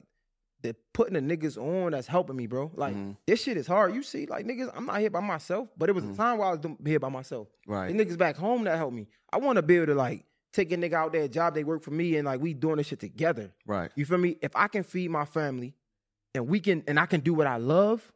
the 0.61 0.75
putting 0.93 1.13
the 1.13 1.37
niggas 1.37 1.57
on 1.57 1.91
that's 1.91 2.07
helping 2.07 2.35
me, 2.35 2.47
bro. 2.47 2.71
Like 2.75 2.95
Mhm. 2.95 3.17
this 3.25 3.41
shit 3.43 3.57
is 3.57 3.67
hard. 3.67 3.93
You 3.95 4.03
see, 4.03 4.25
like 4.27 4.45
niggas, 4.45 4.71
I'm 4.75 4.85
not 4.85 4.99
here 4.99 5.09
by 5.09 5.19
myself, 5.21 5.69
but 5.77 5.89
it 5.89 5.93
was 5.93 6.03
Mhm. 6.03 6.13
a 6.13 6.17
time 6.17 6.37
where 6.37 6.47
I 6.49 6.53
was 6.55 6.65
here 6.85 6.99
by 6.99 7.09
myself. 7.09 7.47
Right. 7.67 7.95
The 7.95 8.05
niggas 8.05 8.17
back 8.17 8.35
home 8.35 8.63
that 8.65 8.77
helped 8.77 8.95
me. 8.95 9.07
I 9.33 9.37
want 9.37 9.57
to 9.57 9.61
be 9.63 9.77
able 9.77 9.87
to 9.87 9.95
like 9.95 10.25
take 10.53 10.71
a 10.71 10.75
nigga 10.77 10.93
out 10.93 11.13
there, 11.13 11.27
job 11.27 11.53
they 11.55 11.63
work 11.63 11.81
for 11.81 11.91
me, 11.91 12.17
and 12.17 12.25
like 12.25 12.41
we 12.41 12.53
doing 12.53 12.77
this 12.77 12.87
shit 12.87 12.99
together. 12.99 13.53
Right. 13.65 13.91
You 13.95 14.05
feel 14.05 14.17
me? 14.17 14.37
If 14.41 14.55
I 14.55 14.67
can 14.67 14.83
feed 14.83 15.09
my 15.09 15.25
family, 15.25 15.73
and 16.35 16.47
we 16.47 16.59
can, 16.59 16.83
and 16.87 16.99
I 16.99 17.05
can 17.05 17.21
do 17.21 17.33
what 17.33 17.47
I 17.47 17.57
love 17.57 18.11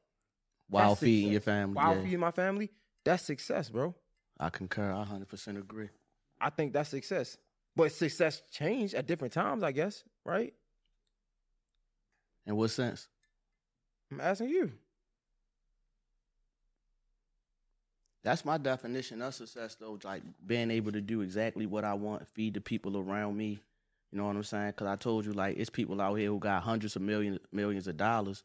While 0.70 0.96
feeding 0.96 1.32
your 1.32 1.42
family. 1.42 1.76
while 1.76 1.96
yeah. 1.96 2.04
feeding 2.04 2.20
my 2.20 2.32
family, 2.32 2.72
that's 3.04 3.24
success, 3.24 3.70
bro. 3.70 3.96
I 4.40 4.50
concur. 4.50 4.92
I 4.92 5.04
100% 5.04 5.58
agree. 5.58 5.90
I 6.42 6.50
think 6.50 6.74
that's 6.74 6.90
success. 6.90 7.38
But 7.76 7.92
success 7.92 8.42
changed 8.52 8.94
at 8.94 9.06
different 9.06 9.34
times, 9.34 9.64
I 9.64 9.72
guess, 9.72 10.04
right? 10.26 10.54
In 12.46 12.56
what 12.56 12.70
sense? 12.72 13.08
I'm 14.12 14.22
asking 14.22 14.50
you. 14.50 14.72
That's 18.24 18.44
my 18.44 18.58
definition 18.58 19.22
of 19.22 19.36
success, 19.36 19.76
though. 19.80 20.00
Like 20.04 20.24
being 20.46 20.72
able 20.72 20.92
to 20.92 21.02
do 21.02 21.22
exactly 21.22 21.66
what 21.66 21.84
I 21.84 21.94
want, 21.94 22.28
feed 22.28 22.56
the 22.56 22.62
people 22.62 22.98
around 22.98 23.38
me. 23.38 23.60
You 24.12 24.18
know 24.18 24.26
what 24.26 24.36
I'm 24.36 24.44
saying? 24.44 24.68
Because 24.68 24.88
I 24.88 24.96
told 24.96 25.26
you, 25.26 25.34
like, 25.34 25.58
it's 25.58 25.70
people 25.70 26.02
out 26.02 26.16
here 26.16 26.30
who 26.30 26.40
got 26.40 26.64
hundreds 26.64 26.96
of 26.96 27.02
millions, 27.02 27.40
millions 27.52 27.88
of 27.88 27.98
dollars, 27.98 28.44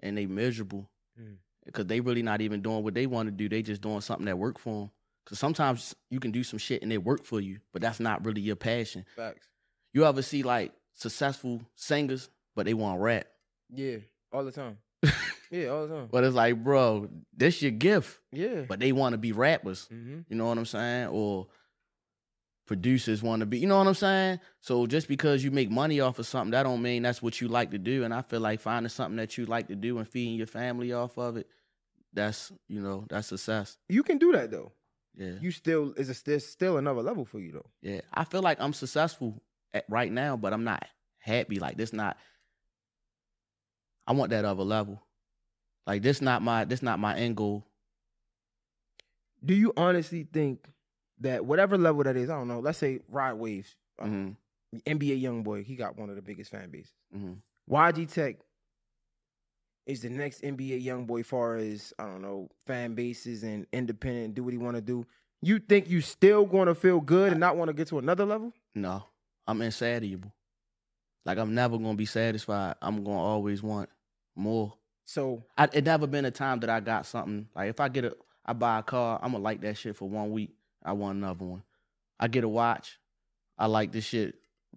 and 0.00 0.16
they 0.16 0.26
miserable 0.26 0.88
Mm. 1.20 1.36
because 1.66 1.84
they 1.84 2.00
really 2.00 2.22
not 2.22 2.40
even 2.40 2.62
doing 2.62 2.82
what 2.82 2.94
they 2.94 3.06
want 3.06 3.26
to 3.26 3.30
do. 3.30 3.46
They 3.46 3.60
just 3.60 3.82
doing 3.82 4.00
something 4.00 4.24
that 4.24 4.38
work 4.38 4.58
for 4.58 4.80
them. 4.80 4.90
Because 5.22 5.38
sometimes 5.38 5.94
you 6.08 6.20
can 6.20 6.30
do 6.30 6.42
some 6.42 6.58
shit 6.58 6.82
and 6.82 6.90
it 6.90 7.04
work 7.04 7.24
for 7.24 7.38
you, 7.38 7.60
but 7.70 7.82
that's 7.82 8.00
not 8.00 8.24
really 8.24 8.40
your 8.40 8.56
passion. 8.56 9.04
Facts. 9.14 9.46
You 9.92 10.06
ever 10.06 10.22
see 10.22 10.42
like 10.42 10.72
successful 10.94 11.60
singers, 11.74 12.30
but 12.54 12.66
they 12.66 12.74
want 12.74 13.00
rap? 13.00 13.26
Yeah, 13.70 13.98
all 14.32 14.44
the 14.44 14.52
time. 14.52 14.78
yeah, 15.50 15.66
all 15.66 15.86
the 15.86 15.94
time. 15.94 16.08
But 16.10 16.24
it's 16.24 16.34
like, 16.34 16.62
bro, 16.62 17.08
this 17.36 17.62
your 17.62 17.70
gift. 17.72 18.18
Yeah. 18.32 18.62
But 18.68 18.80
they 18.80 18.92
want 18.92 19.14
to 19.14 19.18
be 19.18 19.32
rappers. 19.32 19.88
mm-hmm. 19.92 20.20
You 20.28 20.36
know 20.36 20.46
what 20.46 20.58
I'm 20.58 20.66
saying? 20.66 21.08
Or 21.08 21.46
producers 22.66 23.22
want 23.22 23.40
to 23.40 23.46
be. 23.46 23.58
You 23.58 23.66
know 23.66 23.78
what 23.78 23.86
I'm 23.86 23.94
saying? 23.94 24.40
So 24.60 24.86
just 24.86 25.08
because 25.08 25.42
you 25.44 25.50
make 25.50 25.70
money 25.70 26.00
off 26.00 26.18
of 26.18 26.26
something, 26.26 26.52
that 26.52 26.62
don't 26.62 26.82
mean 26.82 27.02
that's 27.02 27.22
what 27.22 27.40
you 27.40 27.48
like 27.48 27.70
to 27.72 27.78
do. 27.78 28.04
And 28.04 28.14
I 28.14 28.22
feel 28.22 28.40
like 28.40 28.60
finding 28.60 28.88
something 28.88 29.16
that 29.16 29.36
you 29.36 29.46
like 29.46 29.68
to 29.68 29.74
do 29.76 29.98
and 29.98 30.08
feeding 30.08 30.34
your 30.36 30.46
family 30.46 30.92
off 30.92 31.18
of 31.18 31.36
it, 31.36 31.48
that's 32.12 32.52
you 32.68 32.80
know 32.80 33.06
that's 33.08 33.28
success. 33.28 33.78
You 33.88 34.02
can 34.02 34.18
do 34.18 34.32
that 34.32 34.50
though. 34.50 34.72
Yeah, 35.14 35.32
You 35.42 35.50
still 35.50 35.92
is 35.98 36.08
a 36.08 36.14
still 36.14 36.40
still 36.40 36.78
another 36.78 37.02
level 37.02 37.26
for 37.26 37.38
you 37.38 37.52
though. 37.52 37.66
yeah. 37.82 38.00
I 38.14 38.24
feel 38.24 38.40
like 38.40 38.58
I'm 38.60 38.72
successful 38.72 39.42
at, 39.74 39.84
right 39.90 40.10
now, 40.10 40.38
but 40.38 40.54
I'm 40.54 40.64
not 40.64 40.86
happy. 41.18 41.58
Like 41.58 41.76
this, 41.76 41.92
not. 41.92 42.16
I 44.06 44.12
want 44.12 44.30
that 44.30 44.44
other 44.44 44.64
level. 44.64 45.00
Like 45.86 46.02
this, 46.02 46.20
not 46.20 46.42
my 46.42 46.64
this 46.64 46.82
not 46.82 46.98
my 46.98 47.16
end 47.16 47.36
goal. 47.36 47.64
Do 49.44 49.54
you 49.54 49.72
honestly 49.76 50.26
think 50.32 50.66
that 51.20 51.44
whatever 51.44 51.76
level 51.76 52.04
that 52.04 52.16
is, 52.16 52.30
I 52.30 52.34
don't 52.34 52.48
know, 52.48 52.60
let's 52.60 52.78
say 52.78 53.00
Rod 53.08 53.34
Waves, 53.38 53.74
uh, 54.00 54.06
hmm 54.06 54.30
NBA 54.86 55.22
YoungBoy, 55.22 55.64
he 55.64 55.76
got 55.76 55.98
one 55.98 56.08
of 56.08 56.16
the 56.16 56.22
biggest 56.22 56.50
fan 56.50 56.70
bases. 56.70 56.92
hmm 57.12 57.34
YG 57.70 58.10
Teck 58.12 58.36
is 59.86 60.02
the 60.02 60.08
next 60.10 60.42
NBA 60.42 60.84
YoungBoy 60.84 61.24
far 61.26 61.56
as 61.56 61.92
I 61.98 62.04
don't 62.04 62.22
know 62.22 62.48
fan 62.66 62.94
bases 62.94 63.42
and 63.42 63.66
independent, 63.72 64.34
do 64.34 64.44
what 64.44 64.52
he 64.52 64.58
want 64.58 64.76
to 64.76 64.82
do. 64.82 65.04
You 65.42 65.58
think 65.58 65.90
you 65.90 66.00
still 66.00 66.44
going 66.44 66.68
to 66.68 66.74
feel 66.74 67.00
good 67.00 67.32
and 67.32 67.40
not 67.40 67.56
want 67.56 67.68
to 67.68 67.72
get 67.72 67.88
to 67.88 67.98
another 67.98 68.24
level? 68.24 68.52
No, 68.74 69.04
I'm 69.46 69.60
insatiable. 69.60 70.32
Like 71.24 71.38
I'm 71.38 71.54
never 71.54 71.78
gonna 71.78 71.94
be 71.94 72.06
satisfied. 72.06 72.74
I'm 72.82 73.04
gonna 73.04 73.16
always 73.18 73.62
want 73.62 73.88
more. 74.34 74.74
So 75.04 75.44
I, 75.58 75.68
it 75.72 75.84
never 75.84 76.06
been 76.06 76.24
a 76.24 76.30
time 76.30 76.60
that 76.60 76.70
I 76.70 76.80
got 76.80 77.06
something 77.06 77.48
like 77.54 77.68
if 77.70 77.80
I 77.80 77.88
get 77.88 78.04
a, 78.04 78.16
I 78.46 78.52
buy 78.54 78.78
a 78.78 78.82
car, 78.82 79.18
I'm 79.22 79.32
gonna 79.32 79.44
like 79.44 79.60
that 79.62 79.76
shit 79.76 79.96
for 79.96 80.08
one 80.08 80.30
week. 80.30 80.54
I 80.84 80.92
want 80.92 81.18
another 81.18 81.44
one. 81.44 81.62
I 82.18 82.28
get 82.28 82.44
a 82.44 82.48
watch, 82.48 82.98
I 83.58 83.66
like 83.66 83.92
this 83.92 84.04
shit. 84.04 84.36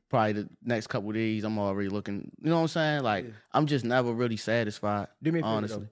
Probably 0.10 0.34
the 0.34 0.50
next 0.64 0.88
couple 0.88 1.10
of 1.10 1.16
days, 1.16 1.43
I'm 1.43 1.58
already 1.58 1.89
looking. 1.89 2.30
You 2.41 2.50
know 2.50 2.56
what 2.58 2.62
I'm 2.64 2.68
saying? 2.68 3.04
Like 3.04 3.26
Yeah. 3.26 3.32
I'm 3.54 3.66
just 3.66 3.86
never 3.86 4.14
really 4.14 4.38
satisfied. 4.38 5.08
do 5.24 5.32
me 5.32 5.39
a 5.39 5.43
favor 5.43 5.48
Honestly. 5.56 5.80
though. 5.80 5.88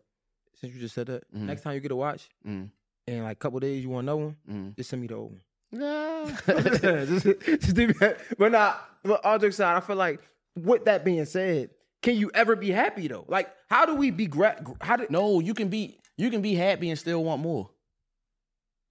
Since 0.60 0.74
you 0.76 0.80
just 0.82 0.94
said 0.96 1.08
that, 1.08 1.24
Mhm. 1.34 1.42
next 1.42 1.62
time 1.62 1.74
you 1.76 1.80
get 1.80 1.92
a 1.92 1.96
watch 1.96 2.30
Mm, 2.46 2.70
in 3.08 3.24
like 3.24 3.34
a 3.34 3.40
couple 3.40 3.60
days, 3.60 3.84
you 3.84 3.90
want 3.90 4.06
another 4.06 4.22
one, 4.26 4.36
mm. 4.50 4.76
just 4.76 4.90
send 4.90 5.02
me 5.02 5.08
the 5.08 5.16
old 5.16 5.32
one. 5.32 5.42
Nah. 5.72 6.26
just, 6.46 7.26
just 7.26 7.76
do 7.76 7.88
that. 7.94 8.20
But 8.38 8.52
nah, 8.52 8.76
but 9.04 9.24
all 9.26 9.40
jokes 9.40 9.56
aside, 9.56 9.78
I 9.78 9.80
feel 9.80 9.96
like 9.96 10.20
with 10.56 10.86
that 10.86 11.04
being 11.04 11.26
said, 11.26 11.70
can 12.02 12.16
you 12.16 12.32
ever 12.34 12.56
be 12.56 12.70
happy 12.70 13.08
though? 13.08 13.26
Like, 13.28 13.50
how 13.70 13.86
do 13.86 13.96
we 13.96 14.12
be 14.12 14.28
gra- 14.28 14.62
how 14.82 14.98
do 14.98 15.08
no, 15.10 15.40
you 15.40 15.54
can 15.54 15.70
be 15.70 16.00
you 16.18 16.30
can 16.30 16.42
be 16.42 16.54
happy 16.54 16.90
and 16.90 17.00
still 17.00 17.24
want 17.24 17.42
more. 17.42 17.70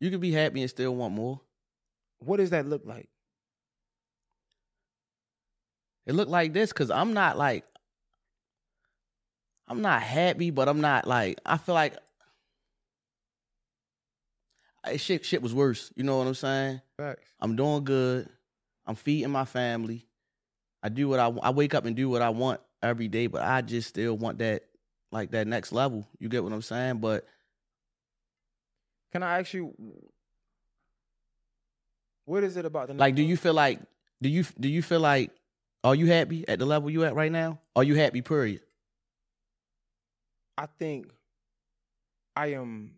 You 0.00 0.10
can 0.10 0.20
be 0.20 0.32
happy 0.32 0.60
and 0.60 0.70
still 0.70 0.96
want 0.96 1.14
more. 1.14 1.40
what 2.18 2.38
does 2.38 2.50
that 2.50 2.66
look 2.66 2.82
like? 2.84 3.08
It 6.06 6.14
looked 6.14 6.30
like 6.30 6.52
this 6.52 6.72
because 6.72 6.90
I'm 6.90 7.12
not 7.12 7.38
like 7.38 7.64
I'm 9.68 9.82
not 9.82 10.02
happy, 10.02 10.50
but 10.50 10.68
I'm 10.68 10.80
not 10.80 11.06
like 11.06 11.38
I 11.46 11.58
feel 11.58 11.74
like 11.74 11.94
I, 14.84 14.96
shit 14.96 15.24
shit 15.24 15.42
was 15.42 15.54
worse. 15.54 15.92
You 15.94 16.02
know 16.02 16.18
what 16.18 16.26
I'm 16.26 16.34
saying? 16.34 16.80
Facts. 16.96 17.28
I'm 17.40 17.56
doing 17.56 17.84
good. 17.84 18.28
I'm 18.86 18.96
feeding 18.96 19.30
my 19.30 19.44
family. 19.44 20.06
I 20.82 20.88
do 20.88 21.08
what 21.08 21.20
I 21.20 21.26
I 21.42 21.50
wake 21.50 21.74
up 21.74 21.84
and 21.84 21.94
do 21.94 22.08
what 22.08 22.22
I 22.22 22.30
want 22.30 22.60
every 22.82 23.08
day, 23.08 23.26
but 23.26 23.42
I 23.42 23.60
just 23.62 23.88
still 23.88 24.16
want 24.16 24.38
that 24.38 24.64
like 25.10 25.30
that 25.32 25.46
next 25.46 25.72
level. 25.72 26.06
You 26.18 26.28
get 26.28 26.42
what 26.42 26.52
I'm 26.52 26.62
saying? 26.62 26.98
But 26.98 27.26
Can 29.12 29.22
I 29.22 29.38
ask 29.40 29.52
you 29.54 29.74
what 32.24 32.44
is 32.44 32.56
it 32.56 32.64
about 32.64 32.88
the 32.88 32.94
like, 32.94 33.14
do 33.14 33.22
you 33.22 33.36
feel 33.36 33.54
like 33.54 33.80
do 34.20 34.28
you 34.28 34.44
do 34.58 34.68
you 34.68 34.82
feel 34.82 35.00
like 35.00 35.30
are 35.84 35.94
you 35.94 36.06
happy 36.06 36.46
at 36.48 36.58
the 36.58 36.66
level 36.66 36.90
you 36.90 37.04
at 37.04 37.14
right 37.14 37.32
now? 37.32 37.58
Are 37.74 37.84
you 37.84 37.94
happy? 37.94 38.22
Period. 38.22 38.60
I 40.56 40.66
think 40.66 41.06
I 42.36 42.48
am 42.52 42.92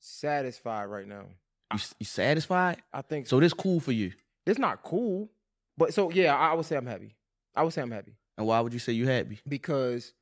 satisfied 0.00 0.86
right 0.86 1.06
now. 1.06 1.24
You, 1.72 1.80
you 2.00 2.06
satisfied? 2.06 2.78
I 2.92 3.02
think 3.02 3.26
So 3.26 3.36
so. 3.36 3.40
this 3.40 3.52
cool 3.52 3.80
for 3.80 3.92
you. 3.92 4.12
It's 4.46 4.58
not 4.58 4.82
cool, 4.82 5.28
but 5.76 5.92
so 5.92 6.10
yeah, 6.10 6.34
I 6.34 6.54
would 6.54 6.64
say 6.64 6.76
I'm 6.76 6.86
happy. 6.86 7.14
I 7.58 7.62
would 7.62 7.72
say 7.72 7.82
I'm 7.82 7.90
happy 7.90 8.12
And 8.38 8.46
why 8.46 8.60
would 8.60 8.72
you 8.72 8.78
say 8.78 8.92
you 8.92 9.06
happy? 9.06 9.40
because 9.48 10.12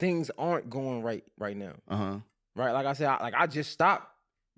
things 0.00 0.30
aren't 0.36 0.68
going 0.68 1.02
right 1.02 1.24
right 1.38 1.56
now. 1.56 1.72
Uh 1.88 1.96
huh. 1.96 2.16
Right? 2.56 2.72
Like 2.72 2.86
I 2.86 2.92
said, 2.94 3.06
I, 3.08 3.22
like 3.22 3.34
I 3.36 3.46
just 3.46 3.70
stopped 3.72 4.08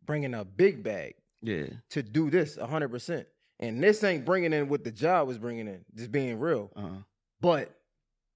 bringing 0.04 0.34
a 0.34 0.44
big 0.44 0.82
bag 0.82 1.14
Yeah. 1.42 1.66
to 1.90 2.02
do 2.02 2.30
this 2.30 2.56
100%. 2.56 3.26
And 3.60 3.82
this 3.82 4.02
ain't 4.04 4.24
bringing 4.24 4.52
in 4.52 4.68
what 4.68 4.84
the 4.84 4.90
job 4.92 5.28
was 5.28 5.38
bringing 5.38 5.66
in, 5.66 5.84
just 5.94 6.10
being 6.12 6.38
real. 6.38 6.70
Uh 6.76 6.80
huh. 6.80 6.88
But 7.40 7.74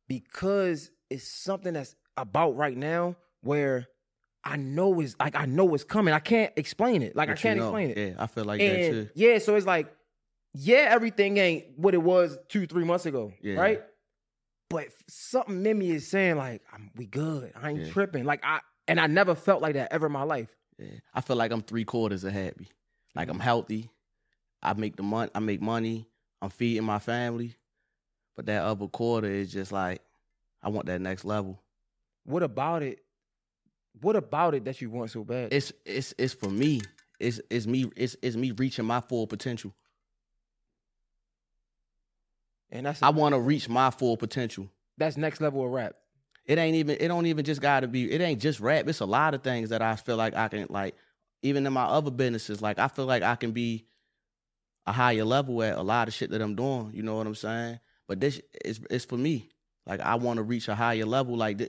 because 0.08 0.90
it's 1.08 1.26
something 1.26 1.72
that's 1.74 1.94
about 2.16 2.56
right 2.56 2.76
now 2.76 3.16
where 3.42 3.86
I 4.44 4.56
know 4.56 5.00
is 5.00 5.16
like 5.20 5.36
I 5.36 5.44
know 5.46 5.74
it's 5.74 5.84
coming. 5.84 6.14
I 6.14 6.18
can't 6.18 6.52
explain 6.56 7.02
it. 7.02 7.14
Like 7.14 7.28
I 7.28 7.32
But 7.32 7.38
you 7.38 7.42
can't 7.42 7.58
know, 7.58 7.66
explain 7.66 7.90
it. 7.90 7.98
Yeah, 7.98 8.14
I 8.18 8.26
feel 8.26 8.44
like 8.44 8.60
that 8.60 8.90
too. 8.90 9.08
yeah, 9.14 9.38
so 9.38 9.54
it's 9.56 9.66
like, 9.66 9.92
yeah, 10.55 10.88
everything 10.90 11.36
ain't 11.38 11.78
what 11.78 11.94
it 11.94 12.03
was 12.03 12.38
two, 12.48 12.66
three 12.66 12.84
months 12.84 13.07
ago, 13.07 13.32
Yeah. 13.40 13.55
right? 13.55 13.82
But 14.68 14.88
something 15.09 15.64
in 15.66 15.78
me 15.78 15.90
is 15.90 16.09
saying 16.09 16.36
like, 16.36 16.62
I'm, 16.72 16.90
we 16.96 17.07
good. 17.07 17.53
I 17.55 17.70
ain't 17.70 17.86
Yeah. 17.86 17.90
tripping. 17.92 18.24
Like 18.24 18.40
I, 18.44 18.61
and 18.86 19.01
I 19.01 19.07
never 19.07 19.34
felt 19.34 19.62
like 19.62 19.74
that 19.74 19.92
ever 19.92 20.07
in 20.07 20.12
my 20.12 20.22
life. 20.22 20.48
Yeah. 20.78 20.88
I 21.12 21.20
feel 21.20 21.36
like 21.36 21.51
I'm 21.53 21.62
three 21.62 21.84
quarters 21.84 22.24
of 22.24 22.32
happy. 22.32 22.68
Like. 23.14 23.28
I'm 23.28 23.40
healthy. 23.40 23.90
I 24.62 24.72
make 24.74 24.96
the 24.96 25.03
money. 25.03 25.30
I 25.34 25.40
make 25.40 25.61
money. 25.61 26.07
I'm 26.40 26.51
feeding 26.51 26.84
my 26.84 26.98
family. 27.01 27.57
But 28.36 28.46
that 28.46 28.62
other 28.62 28.86
quarter 28.86 29.26
is 29.28 29.53
just 29.53 29.72
like, 29.72 30.01
I 30.62 30.68
want 30.68 30.86
that 30.86 31.01
next 31.01 31.24
level. 31.24 31.61
What 32.24 32.42
about 32.42 32.82
it? 32.82 33.01
What 34.01 34.14
about 34.16 34.55
it 34.55 34.64
that 34.66 34.80
you 34.80 34.88
want 34.90 35.11
so 35.11 35.24
bad? 35.24 35.53
It's 35.53 35.72
it's 35.84 36.14
it's 36.16 36.32
for 36.32 36.48
me. 36.48 36.80
It's 37.18 37.40
it's 37.51 37.66
me. 37.66 37.90
It's 37.96 38.16
it's 38.22 38.36
me 38.36 38.53
reaching 38.53 38.84
my 38.84 39.01
full 39.01 39.26
potential. 39.26 39.74
And 42.70 42.86
that's 42.86 43.02
I 43.02 43.10
want 43.10 43.34
to 43.34 43.40
reach 43.40 43.68
my 43.68 43.90
full 43.90 44.16
potential. 44.16 44.68
that's 44.96 45.16
next 45.16 45.40
level 45.40 45.64
of 45.64 45.70
rap. 45.70 45.94
it 46.46 46.58
ain't 46.58 46.76
even 46.76 46.96
it 47.00 47.08
don't 47.08 47.26
even 47.26 47.44
just 47.44 47.60
gotta 47.60 47.88
be 47.88 48.10
it 48.10 48.20
ain't 48.20 48.40
just 48.40 48.60
rap. 48.60 48.88
It's 48.88 49.00
a 49.00 49.06
lot 49.06 49.34
of 49.34 49.42
things 49.42 49.70
that 49.70 49.82
I 49.82 49.96
feel 49.96 50.16
like 50.16 50.34
I 50.34 50.48
can 50.48 50.66
like 50.70 50.94
even 51.42 51.66
in 51.66 51.72
my 51.72 51.84
other 51.84 52.10
businesses, 52.10 52.60
like 52.60 52.78
I 52.78 52.88
feel 52.88 53.06
like 53.06 53.22
I 53.22 53.34
can 53.36 53.52
be 53.52 53.86
a 54.86 54.92
higher 54.92 55.24
level 55.24 55.62
at 55.62 55.78
a 55.78 55.82
lot 55.82 56.08
of 56.08 56.14
shit 56.14 56.30
that 56.30 56.40
I'm 56.42 56.54
doing. 56.54 56.90
You 56.94 57.02
know 57.02 57.16
what 57.16 57.26
I'm 57.26 57.34
saying? 57.34 57.80
But 58.08 58.20
this 58.20 58.40
is 58.64 58.80
it's 58.90 59.04
for 59.04 59.16
me. 59.16 59.48
Like 59.86 60.00
I 60.00 60.16
want 60.16 60.38
to 60.38 60.42
reach 60.42 60.68
a 60.68 60.74
higher 60.74 61.04
level. 61.04 61.36
Like 61.36 61.60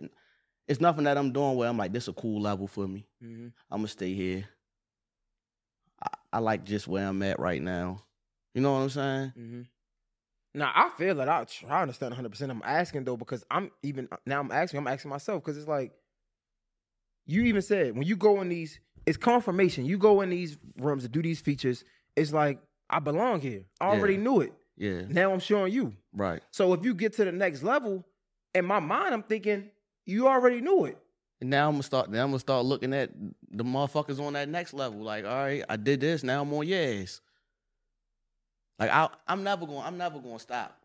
it's 0.68 0.82
nothing 0.82 1.06
that 1.06 1.18
I'm 1.18 1.32
doing 1.32 1.56
where 1.56 1.70
I'm 1.70 1.78
like 1.78 1.93
this 1.93 2.08
a 2.08 2.14
cool 2.14 2.41
level 2.41 2.68
for 2.68 2.88
me. 2.88 3.08
Mm-hmm. 3.24 3.47
I'm 3.70 3.78
gonna 3.80 3.88
stay 3.88 4.14
here. 4.14 4.45
I, 6.04 6.08
I 6.34 6.39
like 6.39 6.64
just 6.64 6.88
where 6.88 7.08
I'm 7.08 7.22
at 7.24 7.39
right 7.39 7.62
now. 7.62 8.04
You 8.54 8.62
know 8.62 8.74
what 8.74 8.80
I'm 8.80 8.89
saying? 8.89 9.34
Mm-hmm. 9.38 9.62
Now 10.54 10.72
I 10.76 10.89
feel 10.97 11.16
that 11.16 11.30
I 11.30 11.43
try 11.45 11.70
to 11.70 11.76
understand 11.84 12.12
100. 12.12 12.30
percent 12.30 12.52
I'm 12.52 12.62
asking 12.66 13.06
though 13.06 13.18
because 13.18 13.45
I'm 13.49 13.72
even 13.84 14.08
uh, 14.12 14.18
now 14.26 14.39
I'm 14.39 14.52
asking 14.52 14.80
I'm 14.80 14.88
asking 14.88 15.10
myself 15.10 15.43
because 15.43 15.58
it's 15.58 15.68
like 15.68 15.91
you 17.26 17.43
even 17.43 17.62
said 17.62 17.95
when 17.95 18.06
you 18.08 18.16
go 18.16 18.41
in 18.41 18.49
these 18.49 18.80
it's 19.06 19.18
confirmation. 19.18 19.86
You 19.86 19.97
go 19.97 20.22
in 20.22 20.30
these 20.30 20.58
rooms 20.78 21.04
to 21.04 21.10
do 21.10 21.22
these 21.24 21.39
features. 21.41 21.84
It's 22.16 22.32
like 22.32 22.60
I 22.89 22.99
belong 22.99 23.41
here. 23.41 23.64
I 23.80 23.86
already 23.88 24.14
Yeah. 24.16 24.20
knew 24.22 24.41
it. 24.41 24.54
Yeah. 24.78 25.02
Now 25.08 25.32
I'm 25.34 25.39
showing 25.39 25.74
you. 25.74 25.93
Right. 26.14 26.41
So 26.52 26.74
if 26.74 26.84
you 26.86 26.93
get 26.93 27.14
to 27.14 27.26
the 27.26 27.32
next 27.32 27.64
level, 27.64 28.06
in 28.54 28.66
my 28.66 28.80
mind 28.80 29.14
I'm 29.14 29.24
thinking 29.24 29.70
you 30.06 30.28
already 30.28 30.62
knew 30.62 30.86
it. 30.86 30.97
And 31.39 31.49
now 31.49 31.68
I'm 31.68 31.74
gonna 31.76 31.84
start. 31.84 32.10
Now 32.12 32.24
I'm 32.24 32.30
gonna 32.30 32.39
start 32.39 32.66
looking 32.66 32.93
at 32.93 33.10
the 33.49 33.64
motherfuckers 33.64 34.20
on 34.20 34.34
that 34.34 34.47
next 34.49 34.74
level. 34.74 34.99
Like, 35.02 35.26
all 35.26 35.32
right, 35.32 35.64
I 35.70 35.78
did 35.78 35.99
this. 36.02 36.22
Now 36.24 36.41
I'm 36.43 36.54
on 36.54 36.68
yes. 36.68 37.22
Like, 38.82 38.90
I, 38.92 39.10
I'm 39.28 39.44
never 39.44 39.66
going. 39.68 39.84
I'm 39.86 39.98
never 39.98 40.20
going 40.20 40.38
to 40.38 40.42
stop. 40.44 40.76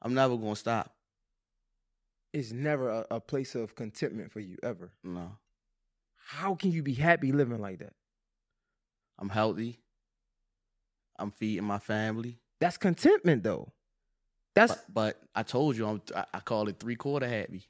I'm 0.00 0.14
never 0.14 0.36
going 0.36 0.54
to 0.54 0.58
stop. 0.58 0.94
It's 2.32 2.52
never 2.52 2.88
a, 2.88 3.06
a 3.10 3.20
place 3.20 3.54
of 3.54 3.74
contentment 3.74 4.32
for 4.32 4.40
you 4.40 4.56
ever. 4.62 4.90
No, 5.04 5.32
How 6.16 6.54
can 6.54 6.72
you 6.72 6.82
be 6.82 6.94
happy 6.94 7.32
living 7.32 7.60
like 7.60 7.80
that? 7.80 7.92
I'm 9.18 9.28
healthy. 9.28 9.78
I'm 11.18 11.30
feeding 11.30 11.64
my 11.64 11.78
family. 11.78 12.38
That's 12.60 12.76
contentment 12.78 13.42
though. 13.42 13.72
That's 14.54 14.72
But, 14.72 14.94
but 14.94 15.22
I 15.34 15.42
told 15.42 15.76
you, 15.76 15.86
I'm, 15.86 16.02
I, 16.14 16.24
I 16.34 16.40
call 16.40 16.68
it 16.68 16.78
three 16.80 16.96
quarter 16.96 17.28
happy. 17.28 17.64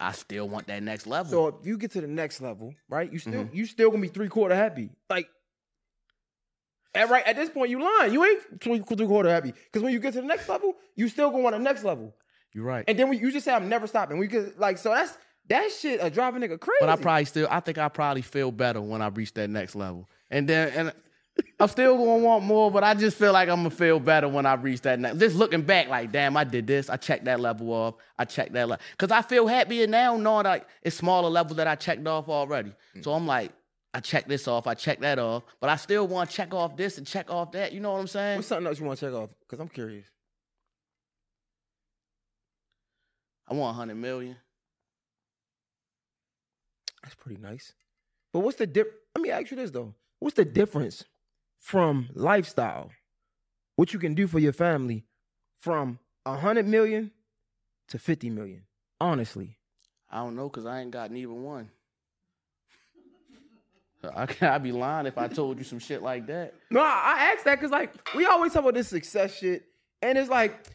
I 0.00 0.12
still 0.12 0.48
want 0.48 0.66
that 0.66 0.82
next 0.82 1.06
level. 1.06 1.30
So 1.30 1.46
if 1.48 1.66
you 1.66 1.76
get 1.78 1.92
to 1.92 2.00
the 2.00 2.06
next 2.06 2.40
level, 2.40 2.74
right? 2.88 3.12
You 3.12 3.18
still 3.18 3.44
Mm-hmm. 3.44 3.56
you 3.56 3.66
still 3.66 3.90
gonna 3.90 4.02
be 4.02 4.08
three 4.08 4.28
quarter 4.28 4.54
happy. 4.54 4.90
Like 5.10 5.28
at 6.94 7.08
right 7.08 7.24
at 7.26 7.36
this 7.36 7.48
point, 7.48 7.70
you 7.70 7.82
lying. 7.82 8.12
You 8.12 8.24
ain't 8.24 8.62
three 8.62 8.80
three 8.80 9.06
quarter 9.06 9.30
happy. 9.30 9.52
Because 9.52 9.82
when 9.82 9.92
you 9.92 9.98
get 9.98 10.14
to 10.14 10.20
the 10.20 10.26
next 10.26 10.48
level, 10.48 10.74
you 10.94 11.08
still 11.08 11.30
go 11.30 11.46
on 11.46 11.52
the 11.52 11.58
next 11.58 11.84
level. 11.84 12.14
You're 12.52 12.64
right. 12.64 12.84
And 12.86 12.98
then 12.98 13.08
when 13.08 13.18
you 13.18 13.32
just 13.32 13.44
say 13.44 13.52
I'm 13.54 13.68
never 13.68 13.86
stopping. 13.86 14.18
We 14.18 14.28
could 14.28 14.58
like 14.58 14.78
so 14.78 14.90
that's 14.90 15.16
that 15.48 15.70
shit 15.72 16.00
a 16.02 16.10
driving 16.10 16.42
nigga 16.42 16.60
crazy. 16.60 16.76
But 16.80 16.88
I 16.88 16.96
probably 16.96 17.24
still, 17.24 17.48
I 17.50 17.60
think 17.60 17.78
I 17.78 17.88
probably 17.88 18.22
feel 18.22 18.52
better 18.52 18.80
when 18.80 19.02
I 19.02 19.08
reach 19.08 19.34
that 19.34 19.48
next 19.50 19.74
level. 19.74 20.08
And 20.30 20.48
then, 20.48 20.68
and 20.68 20.92
I'm 21.58 21.68
still 21.68 21.96
gonna 21.96 22.18
want 22.18 22.44
more, 22.44 22.70
but 22.70 22.84
I 22.84 22.94
just 22.94 23.16
feel 23.16 23.32
like 23.32 23.48
I'm 23.48 23.56
gonna 23.56 23.70
feel 23.70 23.98
better 23.98 24.28
when 24.28 24.46
I 24.46 24.54
reach 24.54 24.82
that 24.82 24.98
next. 25.00 25.18
Just 25.18 25.36
looking 25.36 25.62
back, 25.62 25.88
like, 25.88 26.12
damn, 26.12 26.36
I 26.36 26.44
did 26.44 26.66
this. 26.66 26.90
I 26.90 26.96
checked 26.96 27.24
that 27.24 27.40
level 27.40 27.72
off. 27.72 27.94
I 28.18 28.24
checked 28.24 28.52
that 28.52 28.68
level. 28.68 28.84
Cause 28.98 29.10
I 29.10 29.22
feel 29.22 29.46
happier 29.46 29.86
now 29.86 30.16
knowing 30.16 30.44
that 30.44 30.68
it's 30.82 30.96
smaller 30.96 31.30
level 31.30 31.56
that 31.56 31.66
I 31.66 31.74
checked 31.74 32.06
off 32.06 32.28
already. 32.28 32.72
So 33.00 33.12
I'm 33.12 33.26
like, 33.26 33.52
I 33.94 34.00
check 34.00 34.26
this 34.26 34.48
off, 34.48 34.66
I 34.66 34.74
check 34.74 35.00
that 35.00 35.18
off, 35.18 35.42
but 35.60 35.68
I 35.68 35.76
still 35.76 36.08
want 36.08 36.30
to 36.30 36.36
check 36.36 36.54
off 36.54 36.76
this 36.76 36.96
and 36.98 37.06
check 37.06 37.30
off 37.30 37.52
that. 37.52 37.72
You 37.72 37.80
know 37.80 37.92
what 37.92 38.00
I'm 38.00 38.06
saying? 38.06 38.36
What's 38.36 38.48
something 38.48 38.66
else 38.66 38.80
you 38.80 38.86
want 38.86 38.98
to 38.98 39.06
check 39.06 39.14
off? 39.14 39.30
Because 39.40 39.60
I'm 39.60 39.68
curious. 39.68 40.06
I 43.48 43.54
want 43.54 43.76
100 43.76 43.94
million. 43.96 44.36
That's 47.02 47.14
pretty 47.14 47.40
nice. 47.40 47.72
But 48.32 48.40
what's 48.40 48.56
the 48.56 48.66
dip? 48.66 48.92
Let 49.14 49.22
me 49.22 49.30
ask 49.30 49.50
you 49.50 49.56
this 49.56 49.70
though. 49.70 49.94
What's 50.20 50.36
the 50.36 50.44
difference 50.44 51.04
from 51.58 52.08
lifestyle, 52.14 52.90
what 53.76 53.92
you 53.92 53.98
can 53.98 54.14
do 54.14 54.26
for 54.26 54.38
your 54.38 54.52
family, 54.52 55.04
from 55.60 55.98
a 56.24 56.36
hundred 56.36 56.66
million 56.66 57.10
to 57.88 57.98
fifty 57.98 58.30
million? 58.30 58.62
Honestly, 59.00 59.58
I 60.10 60.18
don't 60.18 60.36
know, 60.36 60.48
cause 60.48 60.64
I 60.64 60.80
ain't 60.80 60.92
got 60.92 61.10
neither 61.10 61.32
one. 61.32 61.70
I. 64.16 64.26
I'd 64.40 64.62
be 64.62 64.72
lying 64.72 65.06
if 65.06 65.18
I 65.18 65.28
told 65.28 65.58
you 65.58 65.64
some 65.64 65.78
shit 65.78 66.02
like 66.02 66.26
that. 66.26 66.54
no, 66.70 66.80
I, 66.80 66.84
I 66.84 67.32
asked 67.34 67.44
that 67.44 67.56
because 67.56 67.70
like 67.70 67.92
we 68.14 68.26
always 68.26 68.52
talk 68.52 68.62
about 68.62 68.74
this 68.74 68.88
success 68.88 69.36
shit, 69.38 69.64
and 70.00 70.18
it's 70.18 70.30
like, 70.30 70.66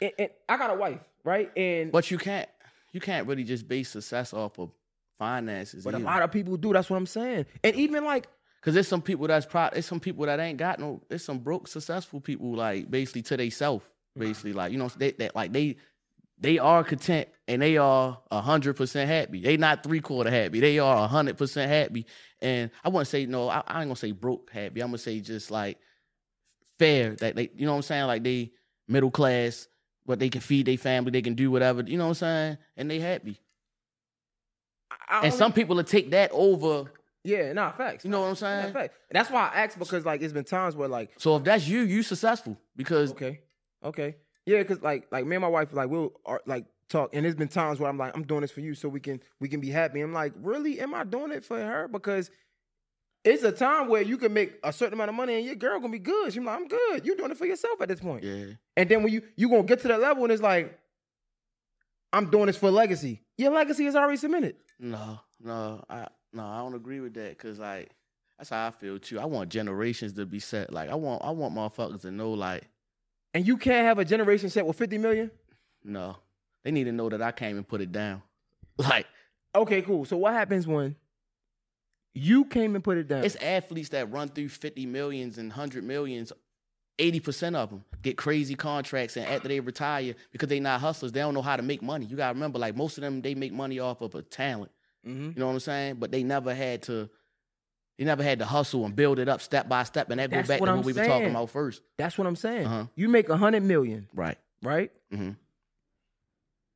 and, 0.00 0.12
and 0.18 0.30
I 0.48 0.56
got 0.56 0.70
a 0.70 0.74
wife, 0.74 1.00
right? 1.24 1.50
And 1.56 1.92
but, 1.92 2.10
you 2.10 2.18
can't 2.18 2.48
you 2.92 3.00
can't 3.00 3.26
really 3.26 3.44
just 3.44 3.66
base 3.66 3.90
success 3.90 4.32
off 4.32 4.58
of 4.58 4.70
finances. 5.18 5.84
But 5.84 5.94
a 5.94 5.98
lot 5.98 6.22
of 6.22 6.30
people 6.30 6.56
do. 6.56 6.72
That's 6.72 6.90
what 6.90 6.96
I'm 6.96 7.06
saying. 7.06 7.46
And 7.62 7.74
even 7.76 8.04
like, 8.04 8.28
Cause 8.62 8.72
there's 8.72 8.88
some 8.88 9.02
people 9.02 9.26
that's 9.26 9.44
pro 9.44 9.68
there's 9.70 9.84
some 9.84 10.00
people 10.00 10.24
that 10.24 10.40
ain't 10.40 10.56
got 10.56 10.78
no 10.78 11.02
there's 11.10 11.22
some 11.22 11.38
broke 11.38 11.68
successful 11.68 12.18
people 12.18 12.54
like 12.54 12.90
basically 12.90 13.20
to 13.22 13.36
they 13.36 13.50
self. 13.50 13.88
Basically, 14.16 14.52
like, 14.52 14.70
you 14.70 14.78
know, 14.78 14.88
they, 14.96 15.10
they 15.10 15.28
like 15.34 15.52
they 15.52 15.76
they 16.38 16.58
are 16.58 16.82
content 16.84 17.28
and 17.48 17.62
they 17.62 17.76
are 17.76 18.18
hundred 18.30 18.74
percent 18.74 19.08
happy. 19.08 19.40
They 19.40 19.56
not 19.56 19.82
three 19.82 20.00
quarter 20.00 20.30
happy. 20.30 20.60
They 20.60 20.78
are 20.78 21.08
hundred 21.08 21.38
percent 21.38 21.70
happy. 21.70 22.06
And 22.42 22.70
I 22.84 22.88
wouldn't 22.88 23.08
say 23.08 23.26
no, 23.26 23.48
I, 23.48 23.62
I 23.66 23.80
ain't 23.80 23.88
gonna 23.88 23.96
say 23.96 24.12
broke 24.12 24.50
happy. 24.50 24.80
I'm 24.80 24.88
gonna 24.88 24.98
say 24.98 25.20
just 25.20 25.50
like 25.50 25.78
fair 26.78 27.14
that 27.16 27.36
they 27.36 27.50
you 27.54 27.66
know 27.66 27.72
what 27.72 27.76
I'm 27.76 27.82
saying? 27.82 28.06
Like 28.06 28.24
they 28.24 28.52
middle 28.88 29.10
class, 29.10 29.68
but 30.06 30.18
they 30.18 30.28
can 30.28 30.40
feed 30.40 30.66
their 30.66 30.76
family, 30.76 31.10
they 31.10 31.22
can 31.22 31.34
do 31.34 31.50
whatever, 31.50 31.82
you 31.82 31.96
know 31.96 32.04
what 32.04 32.10
I'm 32.10 32.14
saying? 32.14 32.58
And 32.76 32.90
they 32.90 32.98
happy. 33.00 33.38
And 35.22 35.32
some 35.32 35.52
people 35.52 35.76
will 35.76 35.84
take 35.84 36.10
that 36.10 36.30
over, 36.32 36.90
yeah, 37.22 37.52
nah, 37.52 37.72
facts. 37.72 38.04
you 38.04 38.10
know 38.10 38.20
what 38.20 38.26
I'm 38.26 38.30
Nah, 38.32 38.62
saying? 38.62 38.72
facts. 38.72 38.98
That's 39.10 39.30
why 39.30 39.50
I 39.54 39.64
asked 39.64 39.78
because 39.78 40.04
like 40.04 40.22
it's 40.22 40.32
been 40.32 40.44
times 40.44 40.76
where 40.76 40.88
like 40.88 41.10
So 41.18 41.36
if 41.36 41.44
that's 41.44 41.66
you, 41.66 41.80
you 41.80 42.02
successful 42.02 42.58
because 42.76 43.12
Okay. 43.12 43.40
Okay. 43.82 44.16
Yeah, 44.46 44.58
because 44.58 44.82
like 44.82 45.06
like 45.10 45.26
me 45.26 45.36
and 45.36 45.42
my 45.42 45.48
wife 45.48 45.72
like 45.72 45.88
we'll 45.88 46.12
are, 46.26 46.40
like 46.46 46.66
talk, 46.88 47.10
and 47.14 47.24
there's 47.24 47.34
been 47.34 47.48
times 47.48 47.80
where 47.80 47.88
I'm 47.88 47.98
like 47.98 48.14
I'm 48.14 48.24
doing 48.24 48.42
this 48.42 48.50
for 48.50 48.60
you 48.60 48.74
so 48.74 48.88
we 48.88 49.00
can 49.00 49.20
we 49.40 49.48
can 49.48 49.60
be 49.60 49.70
happy. 49.70 50.00
I'm 50.00 50.12
like, 50.12 50.32
really? 50.36 50.80
Am 50.80 50.94
I 50.94 51.04
doing 51.04 51.32
it 51.32 51.44
for 51.44 51.58
her? 51.58 51.88
Because 51.88 52.30
it's 53.24 53.42
a 53.42 53.52
time 53.52 53.88
where 53.88 54.02
you 54.02 54.18
can 54.18 54.34
make 54.34 54.58
a 54.62 54.72
certain 54.72 54.92
amount 54.94 55.08
of 55.08 55.14
money 55.14 55.36
and 55.36 55.46
your 55.46 55.54
girl 55.54 55.80
gonna 55.80 55.90
be 55.90 55.98
good. 55.98 56.32
She's 56.32 56.42
like, 56.42 56.56
I'm 56.56 56.68
good. 56.68 57.06
You're 57.06 57.16
doing 57.16 57.30
it 57.30 57.38
for 57.38 57.46
yourself 57.46 57.80
at 57.80 57.88
this 57.88 58.00
point. 58.00 58.22
yeah. 58.22 58.44
And 58.76 58.88
then 58.88 59.02
when 59.02 59.12
you 59.12 59.22
you 59.36 59.48
gonna 59.48 59.62
get 59.62 59.80
to 59.80 59.88
that 59.88 60.00
level 60.00 60.24
and 60.24 60.32
it's 60.32 60.42
like, 60.42 60.78
I'm 62.12 62.30
doing 62.30 62.46
this 62.46 62.56
for 62.56 62.70
legacy. 62.70 63.22
Your 63.38 63.52
legacy 63.52 63.86
is 63.86 63.96
already 63.96 64.18
cemented. 64.18 64.56
No, 64.78 65.20
no, 65.40 65.82
I 65.88 66.08
no, 66.32 66.44
I 66.44 66.58
don't 66.58 66.74
agree 66.74 67.00
with 67.00 67.14
that 67.14 67.30
because 67.30 67.58
like 67.58 67.90
that's 68.38 68.50
how 68.50 68.66
I 68.66 68.70
feel 68.72 68.98
too. 68.98 69.18
I 69.18 69.24
want 69.24 69.48
generations 69.48 70.12
to 70.14 70.26
be 70.26 70.38
set. 70.38 70.72
Like 70.72 70.90
I 70.90 70.94
want 70.94 71.24
I 71.24 71.30
want 71.30 71.54
motherfuckers 71.54 72.02
to 72.02 72.10
know 72.10 72.32
like 72.32 72.64
And 73.34 73.46
you 73.46 73.56
can't 73.56 73.86
have 73.86 73.98
a 73.98 74.04
generation 74.04 74.48
set 74.48 74.64
with 74.64 74.76
50 74.76 74.96
million. 74.98 75.30
no, 75.82 76.16
they 76.62 76.70
need 76.70 76.84
to 76.84 76.92
know 76.92 77.08
that 77.10 77.20
I 77.20 77.32
came 77.32 77.56
and 77.56 77.66
put 77.68 77.80
it 77.80 77.92
down. 77.92 78.22
Like 78.78 79.06
Okay, 79.54 79.82
cool. 79.82 80.04
So 80.04 80.16
what 80.16 80.32
happens 80.32 80.66
when 80.66 80.96
you 82.14 82.44
came 82.44 82.74
and 82.74 82.82
put 82.82 82.96
it 82.96 83.08
down? 83.08 83.24
it's 83.24 83.36
athletes 83.36 83.90
that 83.90 84.10
run 84.10 84.28
through 84.28 84.48
fifty 84.48 84.86
millions 84.86 85.38
and 85.38 85.52
hundred 85.52 85.84
millions. 85.84 86.32
Eighty 86.98 87.18
percent 87.20 87.56
of 87.56 87.70
them 87.70 87.84
get 88.02 88.16
crazy 88.16 88.54
contracts, 88.54 89.16
and 89.16 89.26
after 89.26 89.48
they 89.48 89.58
retire, 89.60 90.14
because 90.30 90.48
they 90.48 90.60
not 90.60 90.80
hustlers, 90.80 91.10
they 91.12 91.20
don't 91.20 91.34
know 91.34 91.42
how 91.42 91.56
to 91.56 91.62
make 91.62 91.82
money. 91.82 92.06
You 92.06 92.16
gotta 92.16 92.34
remember, 92.34 92.58
like 92.58 92.76
most 92.76 92.98
of 92.98 93.02
them, 93.02 93.20
they 93.20 93.34
make 93.34 93.52
money 93.52 93.80
off 93.80 94.00
of 94.00 94.14
a 94.14 94.22
talent. 94.22 94.70
mm-hmm. 95.06 95.30
You 95.30 95.34
know 95.36 95.46
what 95.46 95.52
I'm 95.54 95.60
saying? 95.60 95.96
But 95.96 96.10
they 96.12 96.22
never 96.22 96.54
had 96.54 96.82
to. 96.84 97.08
They 97.98 98.04
never 98.04 98.22
had 98.24 98.40
to 98.40 98.44
hustle 98.44 98.84
and 98.84 98.96
build 98.96 99.18
it 99.20 99.28
up 99.28 99.40
step 99.40 99.68
by 99.68 99.84
step, 99.84 100.10
and 100.10 100.18
that 100.18 100.30
That's 100.30 100.42
goes 100.42 100.48
back 100.48 100.60
what 100.60 100.66
to 100.66 100.72
I'm 100.72 100.78
what 100.78 100.86
we 100.86 100.92
were 100.92 101.04
talking 101.06 101.30
about 101.30 101.50
first. 101.50 101.80
That's 101.96 102.18
what 102.18 102.26
I'm 102.26 102.34
saying. 102.36 102.66
Uh-huh. 102.66 102.86
You 102.96 103.08
make 103.08 103.28
a 103.28 103.36
hundred 103.36 103.62
million, 103.62 104.08
Right. 104.14 104.36
right? 104.62 104.90
hmm 105.12 105.30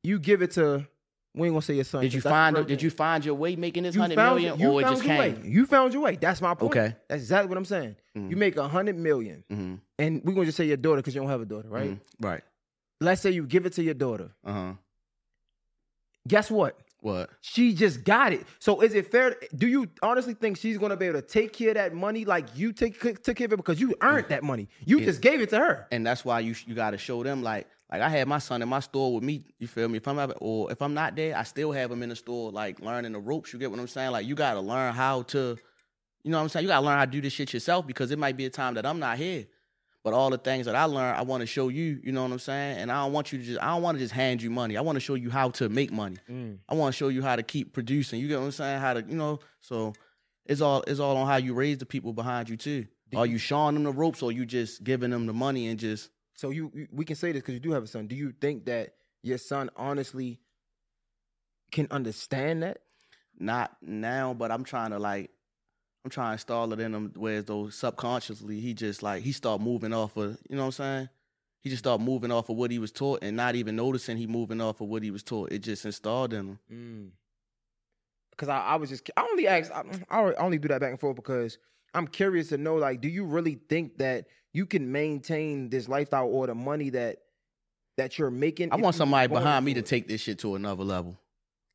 You 0.03 0.19
give 0.19 0.41
it 0.41 0.51
to 0.51 0.87
we 1.35 1.47
ain't 1.47 1.53
gonna 1.53 1.61
say 1.61 1.75
your 1.75 1.83
son. 1.83 2.01
Did 2.01 2.13
you 2.13 2.21
that's 2.21 2.31
find? 2.31 2.55
the 2.55 2.63
Did 2.63 2.81
you 2.81 2.89
find 2.89 3.23
your 3.23 3.35
way 3.35 3.55
making 3.55 3.83
this 3.83 3.95
hundred 3.95 4.15
found, 4.15 4.41
you 4.41 4.49
or 4.49 4.55
it 4.81 4.83
found 4.85 4.95
just 4.95 5.03
your 5.07 5.15
came? 5.17 5.17
way. 5.43 5.49
You 5.49 5.65
found 5.65 5.93
your 5.93 6.01
way. 6.01 6.15
That's 6.15 6.41
my 6.41 6.53
point. 6.55 6.71
Okay. 6.71 6.95
That's 7.07 7.21
exactly 7.21 7.49
what 7.49 7.57
I'm 7.57 7.65
saying. 7.65 7.95
You 8.15 8.35
make 8.35 8.57
a 8.57 8.67
hundred 8.67 8.97
million, 8.97 9.43
hmm 9.49 9.75
and 9.97 10.21
we're 10.23 10.33
gonna 10.33 10.45
just 10.45 10.57
say 10.57 10.65
your 10.65 10.77
daughter 10.77 10.97
because 10.97 11.13
you 11.15 11.21
don't 11.21 11.29
have 11.29 11.41
a 11.41 11.45
daughter, 11.45 11.67
right? 11.69 11.99
Right. 12.19 12.43
Let's 13.01 13.21
say 13.21 13.31
you 13.31 13.45
give 13.45 13.65
it 13.65 13.73
to 13.73 13.83
your 13.83 13.93
daughter. 13.93 14.31
Uh 14.43 14.53
huh. 14.53 14.73
Guess 16.27 16.51
what? 16.51 16.77
What? 17.01 17.29
She 17.41 17.73
just 17.73 18.03
got 18.03 18.33
it. 18.33 18.45
So 18.59 18.81
is 18.81 18.93
it 18.93 19.09
fair? 19.09 19.35
Do 19.55 19.67
you 19.67 19.87
honestly 20.01 20.33
think 20.33 20.57
she's 20.57 20.77
gonna 20.77 20.97
be 20.97 21.05
able 21.05 21.21
to 21.21 21.27
take 21.27 21.53
care 21.53 21.69
of 21.69 21.75
that 21.75 21.93
money 21.93 22.25
like 22.25 22.47
you 22.55 22.73
take 22.73 22.99
took 23.23 23.37
care 23.37 23.45
of 23.45 23.53
it 23.53 23.57
because 23.57 23.79
you 23.79 23.95
earned 24.01 24.27
that 24.29 24.43
money? 24.43 24.67
You 24.85 24.99
Yeah. 24.99 25.05
just 25.05 25.21
gave 25.21 25.39
it 25.39 25.49
to 25.51 25.57
her. 25.59 25.87
And 25.91 26.05
that's 26.05 26.25
why 26.25 26.41
you 26.41 26.55
you 26.67 26.75
got 26.75 26.91
to 26.91 26.97
show 26.97 27.23
them 27.23 27.41
like 27.41 27.67
like 27.89 28.01
I 28.01 28.09
had 28.09 28.27
my 28.27 28.39
son 28.39 28.61
in 28.61 28.67
my 28.69 28.81
store 28.81 29.15
with 29.15 29.23
me. 29.23 29.45
You 29.59 29.67
feel 29.67 29.87
me? 29.87 29.97
If 29.97 30.07
I'm 30.07 30.17
having, 30.17 30.35
or 30.41 30.71
if 30.71 30.81
I'm 30.81 30.93
not 30.93 31.15
there, 31.15 31.35
I 31.37 31.43
still 31.43 31.71
have 31.71 31.89
him 31.89 32.03
in 32.03 32.09
the 32.09 32.15
store 32.15 32.51
like 32.51 32.81
learning 32.81 33.13
the 33.13 33.19
ropes. 33.19 33.53
You 33.53 33.59
get 33.59 33.71
what 33.71 33.79
I'm 33.79 33.87
saying? 33.87 34.11
Like 34.11 34.27
you 34.27 34.35
got 34.35 34.53
to 34.55 34.59
learn 34.61 34.93
how 34.93 35.23
to, 35.23 35.57
you 36.23 36.31
know 36.31 36.37
what 36.37 36.43
I'm 36.43 36.49
saying? 36.49 36.63
You 36.65 36.67
got 36.67 36.81
to 36.81 36.85
learn 36.85 36.97
how 36.99 37.05
to 37.05 37.11
do 37.11 37.21
this 37.21 37.33
shit 37.33 37.53
yourself 37.53 37.87
because 37.87 38.11
it 38.11 38.19
might 38.19 38.35
be 38.37 38.45
a 38.45 38.49
time 38.49 38.73
that 38.75 38.85
I'm 38.85 38.99
not 38.99 39.17
here. 39.17 39.45
But 40.03 40.13
all 40.13 40.29
the 40.29 40.37
things 40.37 40.65
that 40.65 40.75
I 40.75 40.85
learned, 40.85 41.17
I 41.17 41.23
want 41.23 41.41
to 41.41 41.47
show 41.47 41.67
you. 41.67 41.99
You 42.03 42.11
know 42.11 42.23
what 42.23 42.31
I'm 42.31 42.39
saying? 42.39 42.77
And 42.77 42.91
I 42.91 43.03
don't 43.03 43.11
want 43.11 43.33
you 43.33 43.39
to 43.39 43.43
just. 43.43 43.61
I 43.61 43.67
don't 43.67 43.81
want 43.81 43.97
to 43.97 44.03
just 44.03 44.13
hand 44.13 44.41
you 44.41 44.49
money. 44.49 44.77
I 44.77 44.81
want 44.81 44.95
to 44.95 45.01
show 45.01 45.15
you 45.15 45.29
how 45.29 45.49
to 45.51 45.67
make 45.69 45.91
money. 45.91 46.17
Mm. 46.29 46.59
I 46.69 46.75
want 46.75 46.93
to 46.93 46.97
show 46.97 47.09
you 47.09 47.21
how 47.21 47.35
to 47.35 47.43
keep 47.43 47.73
producing. 47.73 48.19
You 48.19 48.27
get 48.27 48.39
what 48.39 48.45
I'm 48.45 48.51
saying? 48.51 48.79
How 48.79 48.93
to, 48.93 49.01
you 49.01 49.15
know. 49.15 49.39
So 49.61 49.93
it's 50.45 50.61
all 50.61 50.83
it's 50.87 50.99
all 50.99 51.17
on 51.17 51.27
how 51.27 51.35
you 51.35 51.53
raise 51.53 51.77
the 51.79 51.85
people 51.85 52.13
behind 52.13 52.49
you 52.49 52.57
too. 52.57 52.87
Are 53.15 53.25
you 53.25 53.39
showing 53.39 53.73
them 53.73 53.83
the 53.83 53.91
ropes, 53.91 54.21
or 54.21 54.31
you 54.31 54.45
just 54.45 54.83
giving 54.83 55.09
them 55.09 55.25
the 55.25 55.33
money 55.33 55.67
and 55.67 55.79
just 55.79 56.11
So 56.35 56.51
you, 56.51 56.71
you 56.73 56.87
we 56.91 57.05
can 57.05 57.15
say 57.15 57.31
this 57.31 57.41
because 57.41 57.55
you 57.55 57.59
do 57.59 57.71
have 57.71 57.83
a 57.83 57.87
son. 57.87 58.07
Do 58.07 58.15
you 58.15 58.33
think 58.39 58.65
that 58.65 58.93
your 59.23 59.37
son 59.37 59.69
honestly 59.75 60.39
can 61.71 61.87
understand 61.91 62.63
that? 62.63 62.79
not 63.39 63.75
now? 63.81 64.33
But 64.33 64.51
I'm 64.51 64.63
trying 64.63 64.91
to 64.91 64.99
like. 64.99 65.31
I'm 66.09 66.11
trying 66.11 66.29
to 66.29 66.33
install 66.33 66.73
it 66.73 66.79
in 66.79 66.95
him 66.95 67.11
whereas 67.15 67.45
though 67.45 67.69
subconsciously 67.69 68.59
he 68.59 68.73
just 68.73 69.03
like 69.03 69.21
he 69.21 69.31
start 69.31 69.61
moving 69.61 69.93
off 69.93 70.17
of 70.17 70.39
you 70.49 70.55
know 70.55 70.63
what 70.63 70.65
I'm 70.65 70.71
saying? 70.71 71.09
He 71.61 71.69
just 71.69 71.83
start 71.83 72.01
moving 72.01 72.31
off 72.31 72.49
of 72.49 72.57
what 72.57 72.71
he 72.71 72.79
was 72.79 72.91
taught 72.91 73.19
and 73.21 73.37
not 73.37 73.53
even 73.53 73.75
noticing 73.75 74.17
he 74.17 74.25
moving 74.25 74.59
off 74.59 74.81
of 74.81 74.87
what 74.87 75.03
he 75.03 75.11
was 75.11 75.21
taught. 75.21 75.51
It 75.51 75.59
just 75.59 75.85
installed 75.85 76.33
in 76.33 76.39
him. 76.39 76.59
Mm. 76.73 77.09
Cause 78.37 78.49
I, 78.49 78.57
I 78.59 78.75
was 78.77 78.89
just 78.89 79.07
I 79.15 79.21
only 79.21 79.47
ask 79.47 79.71
I, 79.71 79.83
I 80.09 80.33
only 80.33 80.57
do 80.57 80.67
that 80.69 80.81
back 80.81 80.89
and 80.89 80.99
forth 80.99 81.15
because 81.15 81.59
I'm 81.93 82.07
curious 82.07 82.49
to 82.49 82.57
know 82.57 82.77
like 82.77 83.01
do 83.01 83.07
you 83.07 83.23
really 83.23 83.59
think 83.69 83.99
that 83.99 84.25
you 84.51 84.65
can 84.65 84.91
maintain 84.91 85.69
this 85.69 85.87
lifestyle 85.87 86.25
or 86.25 86.47
the 86.47 86.55
money 86.55 86.89
that 86.89 87.17
that 87.97 88.17
you're 88.17 88.31
making? 88.31 88.73
I 88.73 88.77
want 88.77 88.95
somebody 88.95 89.27
behind 89.27 89.63
me 89.63 89.75
to 89.75 89.81
it? 89.81 89.85
take 89.85 90.07
this 90.07 90.21
shit 90.21 90.39
to 90.39 90.55
another 90.55 90.83
level. 90.83 91.19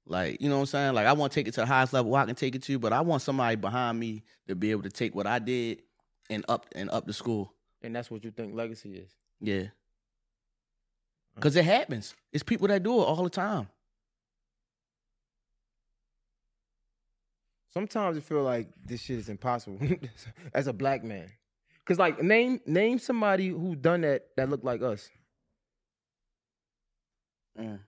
Like, 0.07 0.41
you 0.41 0.49
know 0.49 0.57
what 0.57 0.63
I'm 0.63 0.67
saying? 0.67 0.95
Like, 0.95 1.07
I 1.07 1.13
want 1.15 1.33
to 1.33 1.35
take 1.41 1.49
it 1.49 1.55
to 1.55 1.61
the 1.61 1.67
highest 1.67 1.93
level 1.93 2.15
I 2.15 2.27
can 2.27 2.35
take 2.35 2.55
it 2.55 2.63
to, 2.65 2.79
but 2.79 2.93
I 2.93 3.01
want 3.01 3.23
somebody 3.23 3.57
behind 3.57 3.99
me 3.99 4.23
to 4.49 4.55
be 4.55 4.71
able 4.71 4.83
to 4.83 4.91
take 4.91 5.15
what 5.15 5.27
I 5.27 5.39
did 5.39 5.83
and 6.29 6.45
up 6.49 6.67
and 6.75 6.91
up 6.91 7.07
the 7.07 7.13
school. 7.13 7.53
and 7.83 7.95
that's 7.95 8.11
what 8.11 8.25
you 8.25 8.31
think 8.31 8.55
legacy 8.55 8.97
is. 8.97 9.11
Yeah. 9.41 9.65
Cause 11.41 11.57
it 11.57 11.65
happens. 11.65 12.15
It's 12.33 12.45
people 12.45 12.69
that 12.69 12.83
do 12.83 12.93
it 13.01 13.05
all 13.05 13.25
the 13.25 13.31
time. 13.31 13.69
Sometimes 17.73 18.17
I 18.17 18.21
feel 18.21 18.43
like 18.43 18.69
this 18.85 19.01
shit 19.03 19.19
is 19.19 19.29
impossible 19.29 19.81
as 20.55 20.69
a 20.69 20.73
black 20.73 21.03
man. 21.03 21.29
Cause 21.85 21.99
like 21.99 22.23
name 22.23 22.61
name 22.67 22.99
somebody 22.99 23.49
who 23.49 23.75
done 23.75 24.03
that 24.03 24.29
that 24.37 24.49
looked 24.49 24.65
like 24.65 24.81
us. 24.81 25.11
Mm. 27.59 27.81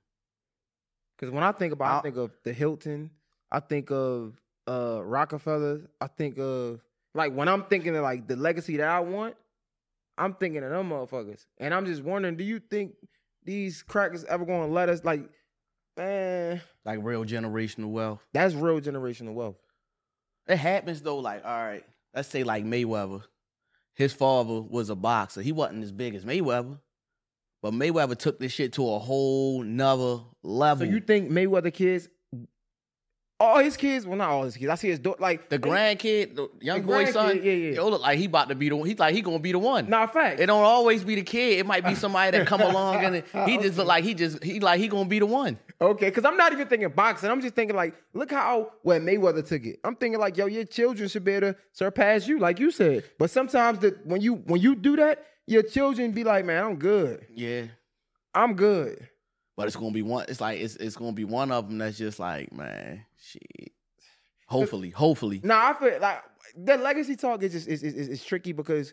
Cause 1.19 1.31
when 1.31 1.43
I 1.43 1.53
think 1.53 1.73
about, 1.73 1.87
I 1.87 1.95
I'll- 1.97 2.03
think 2.03 2.17
of 2.17 2.31
the 2.45 2.53
Hilton. 2.53 3.11
I 3.51 3.61
think 3.61 3.91
of 3.91 4.35
uh 4.69 5.01
Rockefeller. 5.03 5.83
I 6.01 6.07
think 6.09 6.39
of 6.39 6.81
like 7.15 7.33
when 7.33 7.49
I'm 7.49 7.65
thinking 7.65 7.95
of 7.97 8.03
like 8.03 8.27
the 8.27 8.37
legacy 8.37 8.77
that 8.79 8.89
I 8.89 9.01
want. 9.01 9.37
I'm 10.19 10.33
thinking 10.35 10.63
of 10.65 10.71
them 10.71 10.89
motherfuckers, 10.91 11.45
and 11.59 11.75
I'm 11.75 11.85
just 11.85 12.03
wondering: 12.03 12.37
Do 12.37 12.45
you 12.45 12.59
think 12.59 12.95
these 13.45 13.83
crackers 13.83 14.25
ever 14.25 14.45
going 14.47 14.67
to 14.67 14.73
let 14.73 14.89
us? 14.89 15.05
Like, 15.05 15.29
man, 15.97 16.61
Like 16.87 17.01
real 17.03 17.25
generational 17.25 17.91
wealth. 17.91 18.27
that's 18.33 18.55
real 18.55 18.81
generational 18.81 19.35
wealth. 19.35 19.57
It 20.49 20.57
happens 20.57 21.03
though, 21.03 21.19
like, 21.19 21.45
all 21.45 21.51
right, 21.65 21.85
let's 22.15 22.29
say 22.29 22.45
like 22.45 22.65
Mayweather. 22.65 23.23
His 23.95 24.13
father 24.13 24.61
was 24.63 24.91
a 24.91 24.95
boxer. 24.95 25.43
He 25.43 25.53
wasn't 25.53 25.85
as 25.85 25.93
big 25.93 26.15
as 26.15 26.25
Mayweather. 26.25 26.79
But 27.63 27.73
Mayweather 27.73 28.17
took 28.17 28.39
this 28.39 28.53
shit 28.53 28.75
to 28.75 28.89
a 28.89 28.99
whole 28.99 29.63
nother 29.63 30.23
level. 30.43 30.87
So 30.87 30.93
you 30.93 31.01
think 31.01 31.31
Mayweather 31.31 31.73
kids, 31.73 32.09
all 33.39 33.59
his 33.59 33.77
kids, 33.77 34.07
well, 34.07 34.17
not 34.17 34.31
all 34.31 34.45
his 34.45 34.57
kids. 34.57 34.71
I 34.71 34.77
see 34.77 34.89
his 34.89 34.99
daughter, 34.99 35.21
like 35.21 35.51
the 35.51 35.59
grandkid, 35.59 36.37
the 36.37 36.49
young 36.61 36.81
The 36.83 36.87
boy's 36.87 37.13
son, 37.13 37.37
yeah, 37.43 37.53
yeah. 37.53 37.71
It 37.73 37.83
look 37.83 38.01
like 38.01 38.19
he 38.19 38.25
about 38.27 38.49
to 38.49 38.55
be 38.55 38.69
the 38.71 38.77
one. 38.77 38.89
he's 38.89 38.99
like 38.99 39.15
he 39.15 39.21
gonna 39.21 39.39
be 39.39 39.53
the 39.53 39.59
one. 39.59 39.91
Nah, 39.91 40.07
fact. 40.07 40.41
It 40.41 40.47
don't 40.47 40.63
always 40.63 41.05
be 41.05 41.17
the 41.17 41.23
kid. 41.23 41.59
It 41.59 41.67
might 41.67 41.85
be 41.85 41.95
somebody 41.97 42.37
that 42.37 42.47
come 42.47 42.63
along 42.63 43.05
and 43.05 43.25
he 43.49 43.59
just 43.59 43.77
look 43.77 43.87
like 43.87 44.05
he 44.05 44.15
just 44.15 44.43
he 44.43 44.61
like 44.61 44.81
he 44.81 44.89
gonna 44.89 45.09
be 45.09 45.19
the 45.19 45.27
one. 45.27 45.59
Okay, 45.79 46.07
because 46.07 46.25
I'm 46.25 46.39
not 46.39 46.53
even 46.53 46.67
thinking 46.69 46.89
boxing. 46.89 47.31
I'm 47.31 47.43
just 47.43 47.55
thinking 47.55 47.77
like, 47.77 47.95
look 48.15 48.31
how 48.31 48.73
well 48.83 49.01
Mayweather 49.01 49.47
took 49.47 49.65
it. 49.67 49.81
I'm 49.85 49.97
thinking 49.97 50.19
like, 50.19 50.39
yo, 50.39 50.47
your 50.47 50.65
children 50.65 51.07
should 51.09 51.25
be 51.25 51.33
able 51.33 51.53
to 51.53 51.59
surpass 51.73 52.27
you, 52.27 52.39
like 52.39 52.59
you 52.59 52.71
said. 52.71 53.05
But 53.19 53.31
sometimes 53.31 53.81
that 53.81 54.07
when 54.07 54.23
you 54.23 54.37
when 54.37 54.63
you 54.63 54.75
do 54.77 54.97
that, 54.97 55.23
your 55.47 55.63
children 55.63 56.13
be 56.13 56.25
like, 56.25 56.45
man, 56.45 56.63
I'm 56.65 56.77
good. 56.77 57.27
Yeah. 57.35 57.65
I'm 58.35 58.55
good. 58.55 59.09
But 59.57 59.67
it's 59.69 59.77
gonna 59.77 59.93
be 59.93 60.03
one. 60.03 60.27
It's 60.29 60.41
like 60.41 60.61
it's 60.61 60.77
it's 60.77 60.97
gonna 60.97 61.13
be 61.13 61.25
one 61.25 61.51
of 61.51 61.69
them 61.69 61.79
that's 61.79 61.97
just 61.97 62.19
like 62.19 62.53
man, 62.53 63.07
shit. 63.19 63.73
Hopefully, 64.49 64.91
hopefully. 64.91 65.41
Now 65.43 65.71
I 65.71 65.73
feel 65.73 65.99
like 66.01 66.23
the 66.55 66.77
legacy 66.77 67.17
talk 67.17 67.43
is 67.43 67.53
just 67.53 67.67
is, 67.67 67.83
is, 67.83 68.09
is, 68.09 68.25
tricky 68.25 68.53
because 68.53 68.93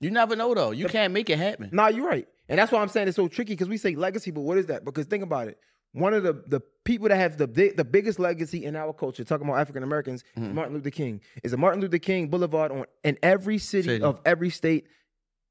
You 0.00 0.10
never 0.10 0.34
know 0.36 0.52
though. 0.54 0.72
You 0.72 0.88
can't 0.88 1.12
make 1.12 1.30
it 1.30 1.38
happen. 1.38 1.70
Nah, 1.72 1.88
you're 1.88 2.06
right. 2.06 2.26
And 2.48 2.58
that's 2.58 2.72
why 2.72 2.82
I'm 2.82 2.88
saying 2.88 3.08
it's 3.08 3.16
so 3.16 3.28
tricky 3.28 3.52
because 3.54 3.68
we 3.68 3.76
say 3.76 3.94
legacy, 3.94 4.30
but 4.32 4.42
what 4.42 4.58
is 4.58 4.66
that? 4.66 4.84
Because 4.84 5.06
think 5.06 5.22
about 5.22 5.48
it. 5.48 5.58
One 5.92 6.12
of 6.12 6.24
the, 6.24 6.32
the 6.48 6.60
people 6.84 7.08
that 7.08 7.16
have 7.16 7.38
the 7.38 7.46
the 7.46 7.84
biggest 7.84 8.18
legacy 8.18 8.64
in 8.64 8.74
our 8.74 8.92
culture, 8.92 9.22
talking 9.22 9.46
about 9.46 9.60
African 9.60 9.84
Americans, 9.84 10.24
is 10.36 10.42
Mhm. 10.42 10.54
Martin 10.54 10.74
Luther 10.74 10.90
King. 10.90 11.20
Is 11.44 11.52
a 11.52 11.56
Martin 11.56 11.80
Luther 11.80 11.98
King 11.98 12.26
Boulevard 12.28 12.72
on 12.72 12.84
in 13.04 13.16
every 13.22 13.58
city, 13.58 13.88
City. 13.88 14.02
of 14.04 14.20
every 14.24 14.50
state 14.50 14.88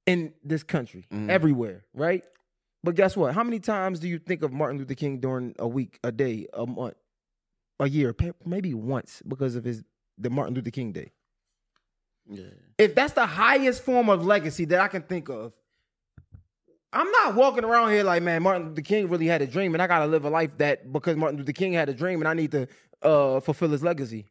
in 0.05 0.33
this 0.43 0.63
country, 0.63 1.05
Mhm. 1.11 1.29
everywhere, 1.29 1.85
right? 1.93 2.25
But 2.83 2.95
guess 2.95 3.15
what? 3.15 3.33
How 3.33 3.43
many 3.43 3.59
times 3.59 3.99
do 3.99 4.07
you 4.09 4.19
think 4.19 4.43
of 4.43 4.51
Martin 4.51 4.77
Luther 4.77 4.95
King 4.95 5.19
during 5.19 5.55
a 5.57 5.67
week, 5.67 5.99
a 6.03 6.11
day, 6.11 6.47
a 6.53 6.65
month, 6.65 6.95
a 7.79 7.87
year? 7.87 8.13
Maybe 8.45 8.73
once 8.73 9.21
because 9.27 9.55
of 9.55 9.63
his 9.63 9.83
the 10.17 10.29
Martin 10.29 10.53
Luther 10.55 10.69
King 10.71 10.91
Day. 10.91 11.11
Yeah. 12.29 12.43
If 12.77 12.93
that's 12.95 13.13
the 13.13 13.25
highest 13.25 13.83
form 13.83 14.09
of 14.09 14.25
legacy 14.25 14.65
that 14.65 14.79
I 14.79 14.87
can 14.87 15.01
think 15.03 15.29
of, 15.29 15.53
I'm 16.91 17.09
not 17.11 17.35
walking 17.35 17.63
around 17.63 17.91
here 17.91 18.03
like, 18.03 18.21
man, 18.21 18.43
Martin 18.43 18.69
Luther 18.69 18.81
King 18.81 19.09
really 19.09 19.25
had 19.25 19.41
a 19.41 19.47
dream, 19.47 19.73
and 19.73 19.81
I 19.81 19.87
gotta 19.87 20.05
live 20.05 20.25
a 20.25 20.29
life 20.29 20.51
that 20.57 20.91
because 20.93 21.15
Martin 21.17 21.39
Luther 21.39 21.51
King 21.53 21.73
had 21.73 21.89
a 21.89 21.93
dream, 21.93 22.21
and 22.21 22.27
I 22.27 22.33
need 22.33 22.51
to 22.51 22.67
uh, 23.01 23.39
fulfill 23.39 23.69
his 23.69 23.81
legacy. 23.83 24.25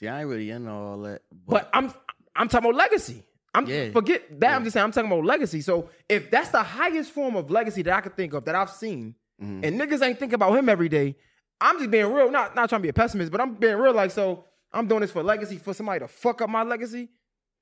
See, 0.00 0.08
I 0.08 0.20
ain't 0.20 0.28
really 0.28 0.50
into 0.50 0.70
all 0.70 0.98
that. 1.02 1.22
But 1.46 1.70
I'm 1.72 1.92
I'm 2.34 2.48
talking 2.48 2.68
about 2.70 2.78
legacy. 2.78 3.22
I'm 3.54 3.66
Yeah. 3.66 3.90
forget 3.92 4.40
that. 4.40 4.54
I'm 4.56 4.64
just 4.64 4.74
saying 4.74 4.84
I'm 4.84 4.92
talking 4.92 5.10
about 5.12 5.24
legacy. 5.24 5.60
So 5.60 5.90
if 6.08 6.30
that's 6.30 6.48
the 6.50 6.62
highest 6.62 7.10
form 7.12 7.36
of 7.36 7.50
legacy 7.50 7.82
that 7.82 7.92
I 7.94 8.00
can 8.00 8.12
think 8.12 8.32
of 8.32 8.44
that 8.46 8.54
I've 8.54 8.70
seen, 8.70 9.14
Mhm. 9.42 9.64
and 9.64 9.80
niggas 9.80 10.02
ain't 10.02 10.18
thinking 10.18 10.34
about 10.34 10.56
him 10.56 10.68
every 10.68 10.88
day, 10.88 11.16
I'm 11.60 11.78
just 11.78 11.90
being 11.90 12.12
real. 12.12 12.30
Not 12.30 12.54
not 12.56 12.68
trying 12.68 12.80
to 12.80 12.82
be 12.82 12.88
a 12.88 12.92
pessimist, 12.94 13.30
but 13.30 13.40
I'm 13.40 13.54
being 13.54 13.76
real. 13.76 13.92
Like 13.92 14.10
so, 14.10 14.44
I'm 14.72 14.86
doing 14.88 15.00
this 15.02 15.10
for 15.12 15.22
legacy 15.22 15.58
for 15.58 15.74
somebody 15.74 16.00
to 16.00 16.08
fuck 16.08 16.40
up 16.40 16.48
my 16.50 16.62
legacy. 16.62 17.08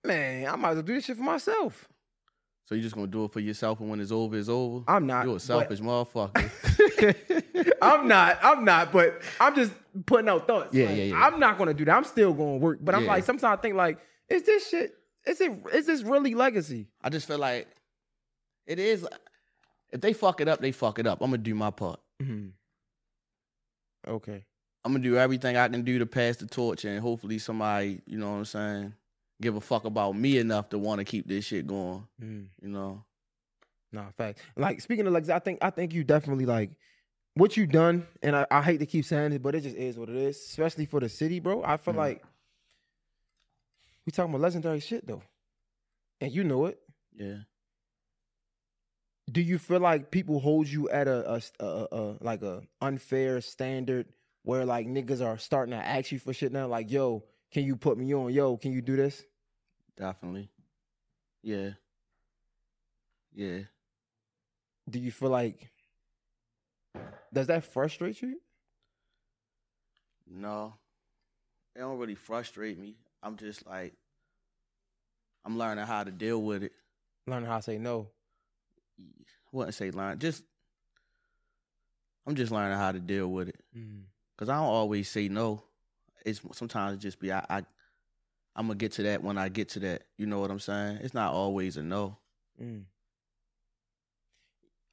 Man, 0.04 0.46
I 0.46 0.56
might 0.56 0.70
as 0.70 0.74
well 0.76 0.82
do 0.84 0.94
this 0.94 1.04
shit 1.04 1.16
for 1.16 1.22
myself. 1.24 1.88
so 2.64 2.76
you 2.76 2.82
just 2.82 2.94
gonna 2.94 3.08
do 3.08 3.24
it 3.24 3.32
for 3.32 3.40
yourself, 3.40 3.80
and 3.80 3.90
when 3.90 4.00
it's 4.00 4.12
over, 4.12 4.38
it's 4.38 4.48
over. 4.48 4.84
I'm 4.86 5.04
not. 5.06 5.24
You're 5.24 5.32
a 5.32 5.34
but- 5.34 5.42
selfish 5.42 5.80
motherfucker. 5.80 7.76
I'm 7.82 8.06
not. 8.08 8.38
I'm 8.42 8.64
not. 8.64 8.92
But 8.92 9.20
I'm 9.40 9.54
just 9.56 9.72
putting 10.06 10.28
out 10.28 10.46
thoughts. 10.46 10.72
Yeah, 10.74 10.86
Like, 10.86 10.96
yeah, 10.96 11.02
yeah. 11.04 11.24
I'm 11.26 11.40
not 11.40 11.58
gonna 11.58 11.74
do 11.74 11.84
that. 11.84 11.96
I'm 11.96 12.04
still 12.04 12.32
gonna 12.32 12.58
work. 12.58 12.78
But 12.80 12.94
I'm 12.94 13.04
Yeah. 13.04 13.10
like, 13.10 13.24
sometimes 13.24 13.58
I 13.58 13.60
think 13.60 13.74
like, 13.74 13.98
is 14.28 14.42
this 14.44 14.68
shit? 14.68 14.94
Is 15.26 15.40
it? 15.40 15.52
Is 15.72 15.86
this 15.86 16.02
really 16.02 16.34
legacy? 16.34 16.88
I 17.02 17.10
just 17.10 17.26
feel 17.28 17.38
like 17.38 17.68
it 18.66 18.78
is. 18.78 19.06
If 19.92 20.00
they 20.00 20.12
fuck 20.12 20.40
it 20.40 20.48
up, 20.48 20.60
they 20.60 20.72
fuck 20.72 20.98
it 20.98 21.06
up. 21.06 21.20
I'm 21.20 21.30
gonna 21.30 21.38
do 21.42 21.54
my 21.54 21.70
part. 21.70 22.00
Mhm. 22.22 22.52
Okay. 24.06 24.44
I'm 24.84 24.92
gonna 24.92 25.04
do 25.04 25.16
everything 25.18 25.56
I 25.56 25.68
can 25.68 25.82
do 25.82 25.98
to 25.98 26.06
pass 26.06 26.36
the 26.38 26.46
torch, 26.46 26.84
and 26.84 27.00
hopefully 27.00 27.38
somebody, 27.38 28.00
you 28.06 28.18
know 28.18 28.30
what 28.30 28.38
I'm 28.38 28.44
saying, 28.46 28.94
give 29.42 29.56
a 29.56 29.60
fuck 29.60 29.84
about 29.84 30.12
me 30.16 30.38
enough 30.38 30.70
to 30.70 30.78
want 30.78 31.00
to 31.00 31.04
keep 31.04 31.28
this 31.28 31.44
shit 31.44 31.66
going. 31.66 32.06
Mm. 32.22 32.46
You 32.62 32.68
know. 32.68 33.04
Nah, 33.92 34.10
fact. 34.16 34.38
Like 34.56 34.80
speaking 34.80 35.06
of 35.06 35.12
legacy, 35.12 35.32
I 35.32 35.38
think 35.40 35.58
I 35.60 35.70
think 35.70 35.92
you 35.92 36.02
definitely 36.04 36.46
like 36.46 36.70
what 37.34 37.56
you 37.56 37.66
done, 37.66 38.06
and 38.22 38.34
I, 38.34 38.46
I 38.50 38.62
hate 38.62 38.78
to 38.78 38.86
keep 38.86 39.04
saying 39.04 39.32
it, 39.32 39.42
but 39.42 39.54
it 39.54 39.62
just 39.62 39.76
is 39.76 39.98
what 39.98 40.08
it 40.08 40.16
is. 40.16 40.36
Especially 40.36 40.86
for 40.86 41.00
the 41.00 41.08
city, 41.08 41.40
bro. 41.40 41.62
I 41.62 41.76
feel 41.76 41.94
Mhm. 41.94 41.98
like 41.98 42.22
we 44.10 44.12
talking 44.12 44.34
about 44.34 44.42
legendary 44.42 44.80
shit 44.80 45.06
though, 45.06 45.22
and 46.20 46.32
you 46.32 46.42
know 46.42 46.66
it. 46.66 46.80
Yeah. 47.14 47.36
do 49.30 49.40
you 49.40 49.58
feel 49.58 49.78
like 49.80 50.10
people 50.10 50.40
hold 50.40 50.66
you 50.66 50.88
at 50.90 51.06
a, 51.06 51.34
a, 51.34 51.40
a, 51.64 51.86
a 51.92 52.16
like 52.20 52.42
a 52.42 52.62
unfair 52.80 53.40
standard 53.40 54.06
where 54.42 54.64
like 54.64 54.86
niggas 54.88 55.24
are 55.24 55.38
starting 55.38 55.72
to 55.72 55.76
ask 55.86 56.10
you 56.10 56.18
for 56.18 56.32
shit 56.32 56.50
now 56.52 56.66
like 56.66 56.90
yo 56.90 57.22
can 57.52 57.64
you 57.64 57.76
put 57.76 57.98
me 57.98 58.12
on 58.14 58.32
yo 58.32 58.56
can 58.56 58.72
you 58.72 58.80
do 58.82 58.96
this 58.96 59.24
Definitely. 59.96 60.50
Yeah. 61.42 61.70
Yeah. 63.34 63.60
do 64.88 64.98
you 64.98 65.12
feel 65.12 65.30
like 65.30 65.70
does 67.32 67.46
that 67.48 67.64
frustrate 67.64 68.20
you 68.22 68.40
No. 70.26 70.74
It 71.76 71.80
don't 71.80 71.98
really 71.98 72.14
frustrate 72.16 72.78
me. 72.78 72.96
I'm 73.22 73.36
just 73.36 73.66
like 73.66 73.94
I'm 75.44 75.58
learning 75.58 75.86
how 75.86 76.04
to 76.04 76.10
deal 76.10 76.42
with 76.42 76.62
it. 76.62 76.72
learning 77.26 77.48
how 77.48 77.56
to 77.56 77.62
say 77.62 77.78
no 77.78 78.08
I 78.98 79.02
wouldn't 79.52 79.74
say 79.74 79.90
learn. 79.90 80.18
Just 80.18 80.44
I'm 82.26 82.34
just 82.34 82.52
learning 82.52 82.76
how 82.78 82.92
to 82.92 83.00
deal 83.00 83.28
with 83.28 83.48
it. 83.48 83.60
Cause 84.36 84.48
I 84.48 84.56
don't 84.56 84.64
always 84.66 85.08
say 85.08 85.28
no. 85.28 85.62
It's 86.24 86.40
sometimes 86.52 86.94
it 86.94 87.00
just 87.00 87.18
be 87.18 87.32
I, 87.32 87.44
I 87.48 87.56
I'm 88.54 88.66
gonna 88.66 88.74
get 88.74 88.92
to 88.92 89.02
that 89.04 89.22
when 89.22 89.38
I 89.38 89.48
get 89.48 89.70
to 89.70 89.80
that. 89.80 90.02
You 90.18 90.26
know 90.26 90.38
what 90.40 90.50
I'm 90.50 90.60
saying? 90.60 90.98
It's 91.02 91.14
not 91.14 91.32
always 91.32 91.76
a 91.76 91.82
no. 91.82 92.16
Mm. 92.62 92.84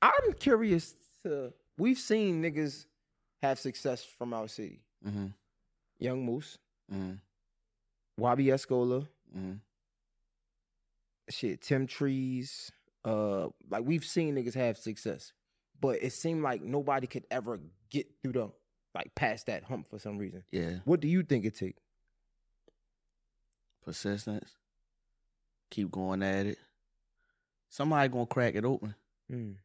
I'm 0.01 0.33
curious 0.39 0.95
to. 1.23 1.53
We've 1.77 1.97
seen 1.99 2.41
niggas 2.41 2.85
have 3.41 3.59
success 3.59 4.03
from 4.03 4.33
our 4.33 4.47
city. 4.47 4.79
Mm-hmm. 5.07 5.27
Young 5.99 6.25
Moose, 6.25 6.57
Mm-hmm. 6.91 7.13
Wabi 8.17 8.45
Escola, 8.45 9.07
Mm-hmm. 9.37 9.53
Shit, 11.29 11.61
Tim 11.61 11.87
Trees. 11.87 12.71
Uh, 13.05 13.47
like 13.69 13.83
we've 13.85 14.03
seen 14.03 14.35
niggas 14.35 14.55
have 14.55 14.77
success, 14.77 15.31
but 15.79 16.03
it 16.03 16.11
seemed 16.11 16.43
like 16.43 16.61
nobody 16.61 17.07
could 17.07 17.25
ever 17.31 17.59
get 17.89 18.07
through 18.21 18.33
the 18.33 18.49
like 18.93 19.13
past 19.15 19.45
that 19.45 19.63
hump 19.63 19.89
for 19.89 19.99
some 19.99 20.17
reason. 20.17 20.43
Yeah. 20.51 20.77
What 20.83 20.99
do 20.99 21.07
you 21.07 21.23
think 21.23 21.45
it 21.45 21.55
take? 21.55 21.77
Persistence. 23.85 24.55
Keep 25.69 25.91
going 25.91 26.23
at 26.23 26.47
it. 26.47 26.57
Somebody 27.69 28.09
gonna 28.09 28.25
crack 28.25 28.55
it 28.55 28.65
open. 28.65 28.95
Mm. 29.31 29.55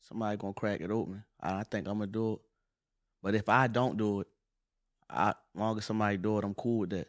Somebody 0.00 0.36
gonna 0.36 0.52
crack 0.52 0.80
it 0.80 0.90
open. 0.90 1.24
I 1.40 1.62
think 1.64 1.88
I'm 1.88 1.98
gonna 1.98 2.06
do 2.08 2.34
it. 2.34 2.40
But 3.22 3.34
if 3.34 3.48
I 3.48 3.68
don't 3.68 3.96
do 3.96 4.20
it, 4.20 4.26
I 5.08 5.30
as 5.30 5.34
long 5.54 5.78
as 5.78 5.84
somebody 5.84 6.16
do 6.16 6.38
it, 6.38 6.44
I'm 6.44 6.54
cool 6.54 6.80
with 6.80 6.90
that. 6.90 7.08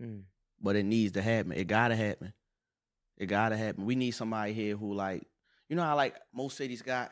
Mm. 0.00 0.22
But 0.60 0.76
it 0.76 0.84
needs 0.84 1.12
to 1.12 1.22
happen. 1.22 1.52
It 1.52 1.66
gotta 1.66 1.96
happen. 1.96 2.32
It 3.16 3.26
gotta 3.26 3.56
happen. 3.56 3.84
We 3.84 3.94
need 3.94 4.12
somebody 4.12 4.52
here 4.52 4.76
who 4.76 4.94
like, 4.94 5.26
you 5.68 5.76
know 5.76 5.82
how 5.82 5.96
like 5.96 6.16
most 6.32 6.56
cities 6.56 6.82
got 6.82 7.10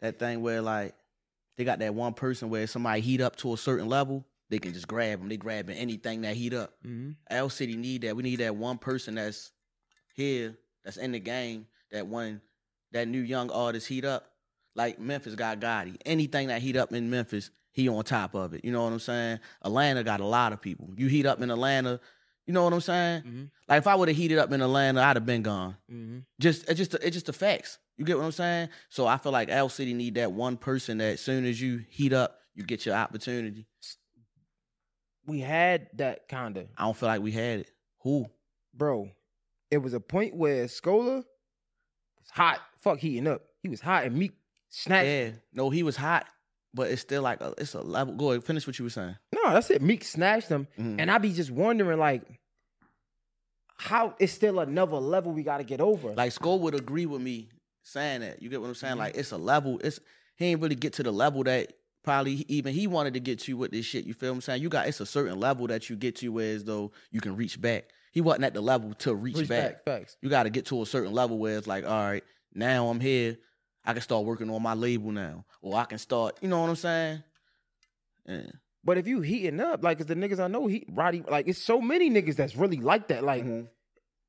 that 0.00 0.18
thing 0.18 0.42
where 0.42 0.60
like 0.60 0.94
they 1.56 1.64
got 1.64 1.78
that 1.80 1.94
one 1.94 2.14
person 2.14 2.50
where 2.50 2.66
somebody 2.66 3.00
heat 3.00 3.20
up 3.20 3.36
to 3.36 3.52
a 3.54 3.56
certain 3.56 3.88
level, 3.88 4.24
they 4.48 4.58
can 4.58 4.72
just 4.72 4.88
grab 4.88 5.20
them. 5.20 5.28
They 5.28 5.36
grabbing 5.36 5.76
anything 5.76 6.22
that 6.22 6.36
heat 6.36 6.54
up. 6.54 6.74
Mm-hmm. 6.86 7.12
L 7.30 7.48
City 7.48 7.76
need 7.76 8.02
that. 8.02 8.16
We 8.16 8.22
need 8.22 8.40
that 8.40 8.56
one 8.56 8.78
person 8.78 9.14
that's 9.14 9.52
here, 10.14 10.56
that's 10.84 10.96
in 10.96 11.12
the 11.12 11.20
game, 11.20 11.66
that 11.92 12.06
one 12.06 12.40
that 12.92 13.08
new 13.08 13.20
young 13.20 13.50
artist 13.50 13.86
heat 13.88 14.04
up. 14.04 14.26
Like 14.74 14.98
Memphis 14.98 15.34
got 15.34 15.60
Gotti. 15.60 15.96
Anything 16.06 16.48
that 16.48 16.62
heat 16.62 16.76
up 16.76 16.92
in 16.92 17.10
Memphis, 17.10 17.50
he 17.72 17.88
on 17.88 18.04
top 18.04 18.34
of 18.34 18.54
it. 18.54 18.64
You 18.64 18.72
know 18.72 18.84
what 18.84 18.92
I'm 18.92 19.00
saying? 19.00 19.40
Atlanta 19.62 20.04
got 20.04 20.20
a 20.20 20.26
lot 20.26 20.52
of 20.52 20.60
people. 20.60 20.90
You 20.96 21.08
heat 21.08 21.26
up 21.26 21.40
in 21.40 21.50
Atlanta, 21.50 22.00
you 22.50 22.54
know 22.54 22.64
what 22.64 22.72
I'm 22.72 22.80
saying? 22.80 23.22
Mm-hmm. 23.22 23.44
Like 23.68 23.78
if 23.78 23.86
I 23.86 23.94
would 23.94 24.08
have 24.08 24.16
heated 24.16 24.38
up 24.38 24.50
in 24.50 24.60
Atlanta, 24.60 25.00
I'd 25.00 25.14
have 25.14 25.24
been 25.24 25.42
gone. 25.42 25.76
Mm-hmm. 25.88 26.18
Just 26.40 26.68
it's 26.68 26.76
just 26.78 26.94
it's 26.94 27.14
just 27.14 27.26
the 27.26 27.32
facts. 27.32 27.78
You 27.96 28.04
get 28.04 28.16
what 28.18 28.24
I'm 28.24 28.32
saying? 28.32 28.70
So 28.88 29.06
I 29.06 29.18
feel 29.18 29.30
like 29.30 29.50
L 29.50 29.68
City 29.68 29.94
need 29.94 30.16
that 30.16 30.32
one 30.32 30.56
person 30.56 30.98
that 30.98 31.12
as 31.12 31.20
soon 31.20 31.44
as 31.44 31.60
you 31.60 31.84
heat 31.88 32.12
up, 32.12 32.38
you 32.56 32.64
get 32.64 32.84
your 32.84 32.96
opportunity. 32.96 33.68
We 35.26 35.38
had 35.38 35.86
that 35.94 36.28
kind 36.28 36.56
of 36.56 36.66
I 36.76 36.84
don't 36.84 36.96
feel 36.96 37.08
like 37.08 37.22
we 37.22 37.30
had 37.32 37.60
it. 37.60 37.70
Who? 38.02 38.26
bro. 38.74 39.10
It 39.70 39.78
was 39.78 39.94
a 39.94 40.00
point 40.00 40.34
where 40.34 40.64
Scola 40.64 41.16
was 41.18 42.30
hot, 42.32 42.58
fuck 42.80 42.98
heating 42.98 43.28
up. 43.28 43.42
He 43.62 43.68
was 43.68 43.80
hot 43.80 44.04
and 44.04 44.16
Meek 44.16 44.32
snatched. 44.70 45.06
Yeah. 45.06 45.30
No, 45.52 45.70
he 45.70 45.84
was 45.84 45.94
hot, 45.96 46.26
but 46.74 46.90
it's 46.90 47.02
still 47.02 47.22
like 47.22 47.40
a, 47.40 47.54
it's 47.58 47.74
a 47.74 47.80
level. 47.80 48.14
Go 48.14 48.30
ahead, 48.32 48.42
finish 48.42 48.66
what 48.66 48.76
you 48.80 48.84
were 48.84 48.90
saying. 48.90 49.14
No, 49.32 49.52
that's 49.52 49.70
it. 49.70 49.80
Meek 49.82 50.02
snatched 50.02 50.48
him, 50.48 50.66
Mhm. 50.78 50.96
and 50.98 51.10
I 51.10 51.18
be 51.18 51.32
just 51.32 51.50
wondering 51.52 51.98
like, 52.00 52.22
how 53.80 54.14
it's 54.18 54.32
still 54.32 54.60
another 54.60 54.96
level 54.98 55.32
we 55.32 55.42
got 55.42 55.56
to 55.58 55.64
get 55.64 55.80
over. 55.80 56.12
Like 56.12 56.32
Skull 56.32 56.58
would 56.60 56.74
agree 56.74 57.06
with 57.06 57.22
me 57.22 57.48
saying 57.82 58.20
that. 58.20 58.42
You 58.42 58.50
get 58.50 58.60
what 58.60 58.68
I'm 58.68 58.74
saying? 58.74 58.96
Mhm. 58.96 58.98
Like 58.98 59.16
it's 59.16 59.32
a 59.32 59.38
level. 59.38 59.80
It's 59.82 59.98
he 60.36 60.46
ain't 60.46 60.60
really 60.60 60.74
get 60.74 60.92
to 60.94 61.02
the 61.02 61.10
level 61.10 61.42
that 61.44 61.72
probably 62.02 62.44
even 62.48 62.74
he 62.74 62.86
wanted 62.86 63.14
to 63.14 63.20
get 63.20 63.38
to 63.40 63.54
with 63.56 63.70
this 63.70 63.86
shit. 63.86 64.04
You 64.04 64.12
feel 64.12 64.30
what 64.32 64.36
I'm 64.36 64.40
saying? 64.42 64.60
You 64.62 64.68
got 64.68 64.86
it's 64.86 65.00
a 65.00 65.06
certain 65.06 65.40
level 65.40 65.66
that 65.68 65.88
you 65.88 65.96
get 65.96 66.16
to 66.16 66.28
where 66.28 66.54
as 66.54 66.64
though 66.64 66.92
you 67.10 67.22
can 67.22 67.36
reach 67.36 67.58
back. 67.60 67.84
He 68.12 68.20
wasn't 68.20 68.44
at 68.44 68.52
the 68.54 68.60
level 68.60 68.92
to 68.94 69.14
reach, 69.14 69.36
Reach 69.36 69.48
back. 69.48 69.84
facts. 69.84 70.16
You 70.20 70.28
got 70.28 70.42
to 70.42 70.50
get 70.50 70.66
to 70.66 70.82
a 70.82 70.86
certain 70.86 71.12
level 71.12 71.38
where 71.38 71.56
it's 71.56 71.66
like, 71.66 71.84
all 71.84 71.90
right, 72.02 72.24
now 72.52 72.88
I'm 72.88 73.00
here. 73.00 73.38
I 73.84 73.92
can 73.94 74.02
start 74.02 74.26
working 74.26 74.50
on 74.50 74.60
my 74.62 74.74
label 74.74 75.10
now, 75.10 75.44
or 75.62 75.76
I 75.78 75.84
can 75.84 75.96
start. 75.98 76.36
You 76.42 76.48
know 76.48 76.60
what 76.60 76.68
I'm 76.68 76.76
saying? 76.76 77.22
Yeah. 78.26 78.42
But 78.84 78.96
if 78.98 79.06
you 79.06 79.20
heating 79.20 79.60
up, 79.60 79.82
like, 79.84 79.98
'cause 79.98 80.06
the 80.06 80.14
niggas 80.14 80.40
I 80.40 80.46
know, 80.48 80.66
he 80.66 80.86
Roddy, 80.90 81.22
like, 81.28 81.46
it's 81.48 81.62
so 81.62 81.80
many 81.80 82.10
niggas 82.10 82.36
that's 82.36 82.56
really 82.56 82.78
like 82.78 83.08
that. 83.08 83.22
Like, 83.24 83.44
Mm-hmm. 83.44 83.66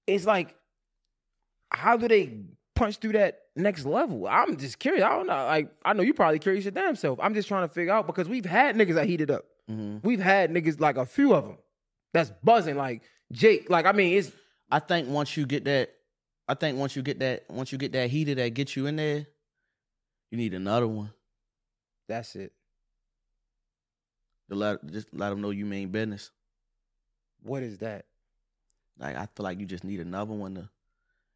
it's 0.08 0.26
like, 0.26 0.56
how 1.70 1.96
do 1.98 2.08
they 2.08 2.38
punch 2.76 2.98
through 2.98 3.14
that 3.14 3.40
next 3.56 3.86
level? 3.86 4.28
I'm 4.28 4.58
just 4.58 4.78
curious. 4.80 5.04
I 5.04 5.10
don't 5.16 5.28
know. 5.28 5.46
Like, 5.46 5.72
I 5.86 5.94
know 5.94 6.04
you 6.04 6.14
probably 6.14 6.40
curious 6.40 6.66
your 6.66 6.72
damn 6.72 6.96
self. 6.96 7.20
I'm 7.22 7.34
just 7.34 7.48
trying 7.48 7.68
to 7.68 7.74
figure 7.74 7.94
out 7.94 8.08
because 8.08 8.28
we've 8.28 8.46
had 8.46 8.76
niggas 8.76 8.96
that 8.96 9.08
heated 9.08 9.32
up. 9.32 9.46
hmm 9.68 9.98
We've 10.04 10.20
had 10.20 10.52
niggas 10.52 10.80
like 10.82 10.98
a 10.98 11.06
few 11.06 11.34
of 11.34 11.46
them 11.46 11.58
that's 12.14 12.32
buzzing. 12.44 12.76
Like 12.76 13.04
Jake. 13.32 13.70
Like, 13.70 13.86
I 13.86 13.94
mean, 13.94 14.18
it's 14.18 14.32
I 14.70 14.80
think 14.80 15.08
once 15.10 15.36
you 15.38 15.46
get 15.46 15.64
that, 15.66 15.92
I 16.48 16.56
think 16.56 16.78
once 16.78 16.96
you 16.96 17.02
get 17.04 17.20
that, 17.20 17.46
once 17.50 17.72
you 17.72 17.78
get 17.78 17.94
that 17.94 18.10
heater 18.10 18.36
that 18.36 18.50
gets 18.54 18.76
you 18.76 18.86
in 18.88 18.98
there, 18.98 19.28
you 20.32 20.38
need 20.38 20.54
another 20.54 20.88
one 20.88 21.14
that's 22.10 22.36
it. 22.36 22.52
To 24.52 24.56
let 24.58 24.86
just 24.92 25.08
let 25.14 25.30
them 25.30 25.40
know 25.42 25.50
you 25.52 25.66
mean 25.66 25.90
business. 25.90 26.30
What 27.42 27.64
is 27.64 27.78
that? 27.80 28.06
Like 29.00 29.16
I 29.16 29.26
feel 29.36 29.44
like 29.46 29.60
you 29.60 29.66
just 29.66 29.84
need 29.86 30.02
another 30.02 30.34
one 30.34 30.56
to, 30.56 30.70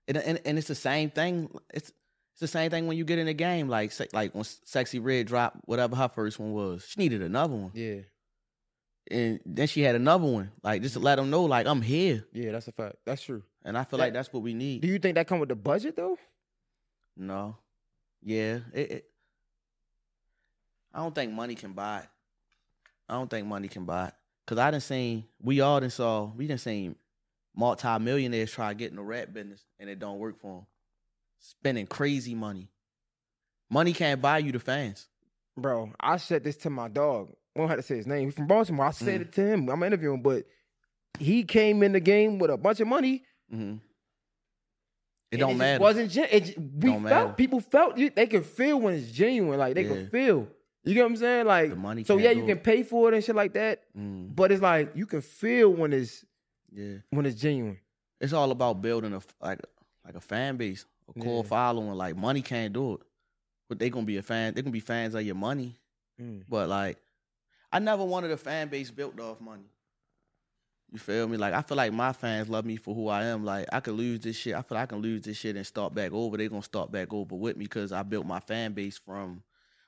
and 0.10 0.18
and, 0.18 0.42
and 0.46 0.58
it's 0.58 0.68
the 0.68 0.76
same 0.76 1.10
thing. 1.10 1.50
It's 1.74 1.92
it's 2.34 2.42
the 2.42 2.48
same 2.48 2.70
thing 2.70 2.88
when 2.88 2.98
you 2.98 3.06
get 3.06 3.18
in 3.18 3.28
the 3.28 3.34
game. 3.34 3.70
Like 3.70 3.94
like 4.14 4.36
when 4.36 4.44
Sexyy 4.44 5.00
Red 5.02 5.28
dropped 5.28 5.58
whatever 5.64 5.96
her 5.96 6.10
first 6.10 6.38
one 6.40 6.52
was, 6.52 6.86
she 6.86 7.00
needed 7.00 7.22
another 7.22 7.56
one, 7.56 7.72
Yeah, 7.74 8.02
and 9.10 9.40
then 9.46 9.68
she 9.68 9.82
had 9.82 9.96
another 9.96 10.26
one. 10.26 10.52
Like 10.62 10.82
just 10.82 10.96
to 10.96 11.00
let 11.00 11.16
them 11.16 11.30
know, 11.30 11.46
like 11.46 11.66
I'm 11.68 11.82
here, 11.82 12.26
yeah, 12.34 12.52
that's 12.52 12.68
a 12.68 12.74
fact. 12.74 12.98
That's 13.06 13.24
true. 13.24 13.42
and 13.64 13.78
I 13.78 13.86
feel 13.86 13.98
That- 13.98 14.08
like 14.08 14.14
that's 14.14 14.34
what 14.34 14.44
we 14.44 14.54
need. 14.54 14.82
Do 14.82 14.90
you 14.90 15.00
think 15.00 15.16
that 15.16 15.26
come 15.28 15.40
with 15.40 15.48
the 15.50 15.56
budget 15.56 15.96
though? 15.96 16.18
No. 17.16 17.56
Yeah. 18.22 18.60
It, 18.74 18.92
it, 18.92 19.06
I 20.94 21.00
don't 21.00 21.16
think 21.16 21.32
money 21.32 21.56
can 21.56 21.72
buy 21.72 22.00
it. 22.00 22.08
I 23.08 23.14
don't 23.14 23.30
think 23.30 23.48
money 23.48 23.68
can 23.68 23.86
buy 23.86 24.08
it. 24.08 24.14
Cause 24.48 24.58
I 24.60 24.70
done 24.72 24.82
seen 24.82 25.26
we 25.42 25.62
all 25.62 25.80
done 25.80 25.90
saw 25.90 26.26
we 26.36 26.46
done 26.48 26.58
seen 26.60 26.96
multi-millionaires 27.56 28.52
try 28.52 28.70
to 28.70 28.76
get 28.76 28.92
in 28.92 28.98
the 28.98 29.02
rap 29.02 29.34
business 29.34 29.64
and 29.80 29.90
it 29.90 29.98
don't 30.00 30.20
work 30.20 30.40
for 30.40 30.56
them. 30.58 30.66
Spending 31.40 31.88
crazy 31.88 32.36
money. 32.36 32.70
Money 33.70 33.94
can't 33.94 34.22
buy 34.22 34.38
you 34.40 34.52
the 34.52 34.60
fans. 34.60 35.08
Bro, 35.58 35.94
I 36.00 36.18
said 36.18 36.44
this 36.44 36.58
to 36.58 36.70
my 36.70 36.88
dog. 36.90 37.32
I 37.56 37.60
don't 37.60 37.70
have 37.70 37.78
to 37.78 37.84
say 37.84 37.96
his 37.96 38.06
name. 38.08 38.26
He's 38.28 38.36
from 38.36 38.48
Baltimore. 38.48 38.86
I 38.88 38.92
said 38.92 39.20
Mm. 39.20 39.24
it 39.24 39.32
to 39.34 39.42
him. 39.48 39.70
I'm 39.70 39.82
interviewing, 39.84 40.22
but 40.22 40.46
he 41.18 41.44
came 41.44 41.82
in 41.82 41.94
the 41.94 42.00
game 42.00 42.38
with 42.40 42.52
a 42.52 42.58
bunch 42.58 42.80
of 42.82 42.88
money. 42.88 43.24
hmm 43.50 43.76
It 45.32 45.38
don't 45.38 45.52
just 45.52 45.60
matter. 45.60 45.82
wasn't 45.82 46.12
gen- 46.12 46.28
it, 46.32 46.58
we 46.58 46.64
Don't 46.92 47.04
felt 47.04 47.04
matter. 47.04 47.34
people 47.34 47.60
felt 47.62 47.96
they 47.96 48.28
could 48.28 48.46
feel 48.46 48.80
when 48.80 48.94
it's 48.96 49.12
genuine. 49.12 49.58
Like 49.58 49.76
they 49.76 49.84
Yeah. 49.84 49.90
could 49.90 50.12
feel. 50.12 50.48
You 50.86 50.94
get 50.94 51.02
what 51.02 51.12
I'm 51.12 51.18
saying? 51.18 51.46
Like 51.48 51.70
The 51.72 51.76
money 51.76 52.04
so 52.04 52.18
yeah, 52.18 52.32
you 52.32 52.44
it. 52.44 52.48
can 52.48 52.58
pay 52.60 52.84
for 52.84 53.10
it 53.10 53.16
and 53.16 53.24
shit 53.24 53.36
like 53.36 53.54
that. 53.54 53.84
Mm, 53.98 54.36
But 54.36 54.52
it's 54.52 54.62
like 54.62 54.92
you 54.96 55.06
can 55.06 55.22
feel 55.22 55.70
when 55.74 55.94
it's 55.94 56.24
yeah. 56.72 56.98
when 57.10 57.26
it's 57.26 57.40
genuine. 57.42 57.78
It's 58.22 58.34
all 58.34 58.52
about 58.52 58.82
building 58.82 59.14
a 59.14 59.22
like 59.42 59.60
like 60.06 60.16
a 60.16 60.22
fan 60.22 60.58
base, 60.58 60.86
a 61.10 61.20
core 61.20 61.44
Yeah. 61.44 61.50
following. 61.50 61.90
Like 61.96 62.16
money 62.16 62.42
can't 62.42 62.72
do 62.74 62.94
it. 62.96 63.00
But 63.68 63.80
they 63.80 63.90
gonna 63.90 64.06
be 64.06 64.18
a 64.18 64.22
fan. 64.24 64.54
They 64.54 64.62
gonna 64.62 64.72
be 64.72 64.80
fans 64.80 65.16
of 65.16 65.24
your 65.24 65.36
money. 65.36 65.76
Mm. 66.22 66.44
But 66.48 66.70
like, 66.70 66.98
I 67.72 67.80
never 67.80 68.06
wanted 68.06 68.30
a 68.32 68.38
fan 68.38 68.68
base 68.70 68.92
built 68.92 69.20
off 69.20 69.42
money. 69.42 69.66
You 70.92 71.00
feel 71.00 71.28
me? 71.28 71.36
Like 71.38 71.54
I 71.56 71.62
feel 71.64 71.76
like 71.78 71.92
my 71.94 72.14
fans 72.14 72.48
love 72.48 72.64
me 72.64 72.76
for 72.78 72.94
who 72.94 73.08
I 73.08 73.24
am. 73.26 73.44
Like 73.44 73.66
I 73.74 73.80
could 73.80 73.96
lose 73.96 74.20
this 74.20 74.36
shit. 74.36 74.54
I 74.54 74.62
feel 74.62 74.76
like 74.78 74.84
I 74.84 74.86
can 74.94 75.02
lose 75.02 75.24
this 75.24 75.36
shit 75.36 75.56
and 75.56 75.66
start 75.66 75.96
back 75.96 76.12
over. 76.14 76.38
They 76.38 76.48
gonna 76.48 76.62
start 76.62 76.92
back 76.92 77.12
over 77.12 77.36
with 77.36 77.58
me 77.58 77.66
because 77.66 77.92
I 77.92 78.04
built 78.04 78.26
my 78.26 78.40
fan 78.40 78.74
base 78.74 78.98
from 79.00 79.42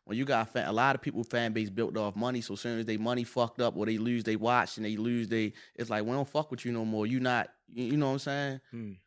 when 0.07 0.17
you 0.17 0.23
got 0.23 0.49
fan, 0.49 0.67
a 0.67 0.71
lot 0.71 0.95
of 0.95 1.01
people 1.01 1.23
fan 1.23 1.51
base 1.51 1.69
built 1.69 1.97
off 1.97 2.15
money. 2.15 2.39
So 2.39 2.53
as 2.53 2.61
soon 2.61 2.79
as 2.79 2.85
they 2.85 2.95
money 2.95 3.25
fucked 3.25 3.59
up 3.59 3.75
or 3.75 3.85
they 3.85 3.97
lose 3.97 4.23
they 4.23 4.37
watch 4.37 4.77
and 4.77 4.85
they 4.85 4.95
lose 4.95 5.27
they 5.27 5.51
it's 5.75 5.89
like 5.89 6.05
we 6.05 6.11
don't 6.11 6.27
fuck 6.27 6.49
with 6.49 6.65
you 6.65 6.71
no 6.71 6.85
more. 6.85 7.05
You 7.05 7.19
not 7.19 7.49
you, 7.73 7.97
know 7.97 8.07
what 8.07 8.13
I'm 8.13 8.19
saying? 8.19 8.61
Mm. 8.73 8.97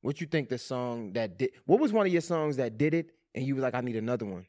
What 0.00 0.20
you 0.20 0.26
think 0.26 0.48
the 0.48 0.58
song 0.58 1.12
that 1.12 1.38
did? 1.38 1.50
What 1.64 1.80
was 1.80 1.92
one 1.92 2.06
of 2.06 2.12
your 2.12 2.22
songs 2.22 2.56
that 2.56 2.76
did 2.76 2.94
it, 2.94 3.10
and 3.34 3.46
you 3.46 3.54
was 3.54 3.62
like, 3.62 3.74
I 3.74 3.80
need 3.80 3.96
another 3.96 4.26
one? 4.26 4.46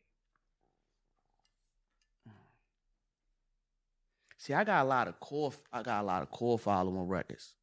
See, 4.37 4.53
I 4.53 4.63
got 4.63 4.83
a 4.85 4.87
lot 4.87 5.07
of 5.07 5.19
core. 5.19 5.53
I 5.71 5.83
got 5.83 6.01
a 6.01 6.05
lot 6.05 6.23
of 6.23 6.31
core 6.31 6.57
following 6.57 7.07
records. 7.07 7.53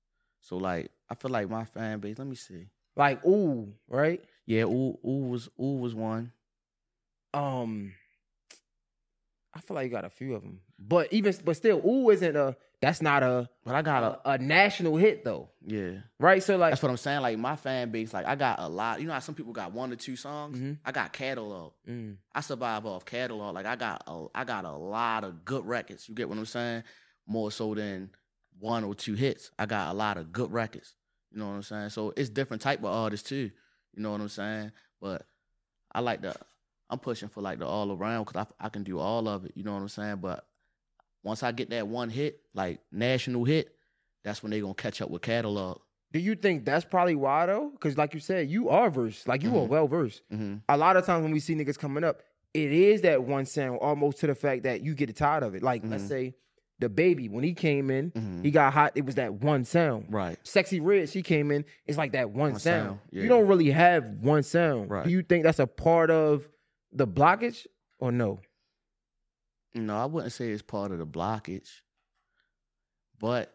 So 0.40 0.56
like, 0.56 0.90
I 1.10 1.14
feel 1.14 1.30
like 1.30 1.50
my 1.50 1.64
fan 1.64 1.98
base. 1.98 2.18
Let 2.18 2.28
me 2.28 2.36
see. 2.36 2.66
Like, 2.96 3.24
ooh, 3.26 3.72
right? 3.88 4.22
Yeah, 4.46 4.64
ooh, 4.64 4.98
ooh 5.04 5.28
was 5.28 5.48
ooh 5.60 5.78
was 5.78 5.94
one. 5.94 6.30
Um, 7.34 7.92
I 9.54 9.60
feel 9.60 9.74
like 9.76 9.84
you 9.84 9.90
got 9.90 10.04
a 10.04 10.10
few 10.10 10.34
of 10.34 10.42
them, 10.42 10.60
but 10.78 11.12
even 11.12 11.34
but 11.44 11.56
still, 11.56 11.78
ooh 11.86 12.10
isn't 12.10 12.36
a 12.36 12.56
that's 12.82 13.00
not 13.00 13.22
a 13.22 13.48
But 13.64 13.74
I 13.76 13.82
got 13.82 14.02
a, 14.02 14.28
a 14.28 14.32
a 14.32 14.38
national 14.38 14.96
hit 14.96 15.24
though, 15.24 15.48
yeah. 15.64 16.00
right? 16.18 16.42
So 16.42 16.56
like, 16.56 16.72
That's 16.72 16.82
what 16.82 16.90
I'm 16.90 16.96
saying. 16.96 17.20
Like 17.22 17.38
my 17.38 17.56
fan 17.56 17.90
base, 17.90 18.12
like 18.12 18.26
I 18.26 18.34
got 18.34 18.58
a 18.58 18.68
lot. 18.68 19.00
You 19.00 19.06
know 19.06 19.12
how 19.12 19.20
some 19.20 19.34
people 19.34 19.52
got 19.52 19.72
one 19.72 19.92
or 19.92 19.96
two 19.96 20.16
songs. 20.16 20.58
Mhm. 20.58 20.78
I 20.84 20.92
got 20.92 21.12
catalog. 21.12 21.72
mm, 21.88 22.16
I 22.34 22.40
survive 22.40 22.84
off 22.84 23.04
catalog. 23.04 23.54
Like 23.54 23.64
I 23.66 23.76
got 23.76 24.02
a, 24.06 24.26
I 24.34 24.44
got 24.44 24.64
a 24.64 24.72
lot 24.72 25.22
of 25.24 25.44
good 25.44 25.64
records. 25.64 26.08
You 26.08 26.14
get 26.14 26.28
what 26.28 26.36
I'm 26.36 26.46
saying? 26.46 26.82
More 27.26 27.50
so 27.52 27.74
than 27.74 28.10
one 28.58 28.84
or 28.84 28.94
two 28.94 29.14
hits. 29.14 29.50
I 29.58 29.66
got 29.66 29.92
a 29.92 29.96
lot 29.96 30.16
of 30.18 30.32
good 30.32 30.52
records. 30.52 30.94
You 31.30 31.38
know 31.38 31.46
what 31.48 31.54
I'm 31.54 31.62
saying? 31.62 31.90
So 31.90 32.12
it's 32.16 32.28
different 32.28 32.60
type 32.62 32.80
of 32.80 32.86
artists 32.86 33.28
too. 33.28 33.50
You 33.94 34.02
know 34.02 34.10
what 34.12 34.20
I'm 34.20 34.28
saying? 34.28 34.72
But 35.00 35.26
I 35.92 36.00
like 36.00 36.20
the 36.22 36.34
I'm 36.90 36.98
pushing 36.98 37.28
for 37.28 37.40
like 37.40 37.58
the 37.58 37.66
all 37.66 37.92
around 37.92 38.24
because 38.24 38.46
I 38.60 38.66
I 38.66 38.68
can 38.68 38.82
do 38.82 38.98
all 38.98 39.26
of 39.28 39.44
it. 39.44 39.52
You 39.54 39.64
know 39.64 39.72
what 39.74 39.80
I'm 39.80 39.88
saying? 39.88 40.16
But 40.16 40.46
once 41.22 41.42
I 41.42 41.52
get 41.52 41.70
that 41.70 41.86
one 41.88 42.10
hit, 42.10 42.40
like 42.54 42.80
national 42.92 43.44
hit, 43.44 43.74
that's 44.22 44.42
when 44.42 44.50
they 44.50 44.60
gonna 44.60 44.74
catch 44.74 45.00
up 45.00 45.10
with 45.10 45.22
catalog. 45.22 45.80
Do 46.12 46.18
you 46.20 46.34
think 46.36 46.64
that's 46.64 46.84
probably 46.84 47.14
why 47.16 47.46
though? 47.46 47.70
Because 47.70 47.96
like 47.96 48.14
you 48.14 48.20
said, 48.20 48.48
you 48.48 48.68
are 48.68 48.90
versed. 48.90 49.26
Like 49.26 49.42
you 49.42 49.50
are 49.56 49.62
Mhm. 49.66 49.68
well 49.68 49.88
versed. 49.88 50.22
hmm 50.30 50.56
A 50.68 50.76
lot 50.76 50.96
of 50.96 51.04
times 51.06 51.22
when 51.22 51.32
we 51.32 51.40
see 51.40 51.54
niggas 51.54 51.78
coming 51.78 52.04
up, 52.04 52.20
it 52.52 52.70
is 52.70 53.00
that 53.00 53.24
one 53.24 53.46
sound 53.46 53.78
almost 53.80 54.18
to 54.20 54.26
the 54.28 54.34
fact 54.34 54.62
that 54.64 54.82
you 54.82 54.94
get 54.94 55.14
tired 55.16 55.42
of 55.42 55.54
it. 55.54 55.62
Like 55.62 55.82
let's 55.84 56.04
Mhm. 56.04 56.08
say 56.08 56.34
DaBaby 56.80 57.30
when 57.30 57.42
he 57.44 57.54
came 57.54 57.90
in, 57.90 58.10
hmm 58.10 58.42
he 58.42 58.50
got 58.50 58.72
hot. 58.74 58.92
It 58.94 59.06
was 59.06 59.14
that 59.14 59.32
one 59.34 59.64
sound. 59.64 60.06
Right. 60.10 60.38
Sexyy 60.44 60.80
Red, 60.82 61.08
she 61.08 61.22
came 61.22 61.50
in. 61.50 61.64
It's 61.86 61.96
like 61.98 62.12
that 62.12 62.30
one, 62.30 62.52
One 62.52 62.60
sound. 62.60 62.86
sound, 62.88 63.00
You 63.10 63.26
don't 63.28 63.46
really 63.46 63.70
have 63.70 64.04
one 64.20 64.42
sound. 64.42 64.90
Right. 64.90 65.04
Do 65.04 65.10
you 65.10 65.22
think 65.22 65.44
that's 65.44 65.58
a 65.60 65.66
part 65.66 66.10
of 66.10 66.46
the 66.94 67.06
blockage 67.06 67.66
or 67.98 68.10
no? 68.12 68.40
No, 69.74 69.96
I 69.96 70.04
wouldn't 70.06 70.32
say 70.32 70.50
it's 70.50 70.62
part 70.62 70.92
of 70.92 70.98
the 70.98 71.06
blockage. 71.06 71.68
But 73.18 73.52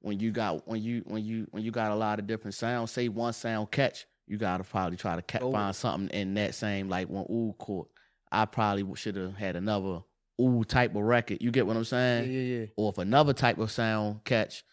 when 0.00 0.20
you 0.20 0.30
got 0.32 0.66
when 0.68 0.82
you 0.82 1.02
when 1.06 1.24
you 1.24 1.46
when 1.50 1.62
you 1.62 1.70
got 1.70 1.90
a 1.92 1.94
lot 1.94 2.18
of 2.18 2.26
different 2.26 2.54
sounds, 2.54 2.90
say 2.90 3.08
one 3.08 3.32
sound 3.32 3.70
catch, 3.70 4.06
you 4.26 4.36
gotta 4.36 4.64
probably 4.64 4.96
try 4.96 5.16
to 5.16 5.22
ca- 5.22 5.38
Oh. 5.44 5.52
find 5.52 5.74
something 5.74 6.08
in 6.16 6.34
that 6.34 6.54
same 6.54 6.88
like 6.88 7.08
when 7.08 7.24
ooh 7.30 7.54
caught. 7.58 7.88
I 8.32 8.46
probably 8.46 8.84
should 8.96 9.16
have 9.16 9.36
had 9.36 9.56
another 9.56 10.00
ooh 10.40 10.64
type 10.64 10.94
of 10.96 11.02
record. 11.02 11.38
You 11.40 11.50
get 11.52 11.66
what 11.66 11.76
I'm 11.76 11.82
Yeah, 11.82 11.88
saying? 11.88 12.32
yeah, 12.32 12.40
yeah. 12.40 12.66
Or 12.76 12.90
if 12.90 12.98
another 12.98 13.32
type 13.32 13.58
of 13.58 13.70
sound 13.70 14.24
catch, 14.24 14.64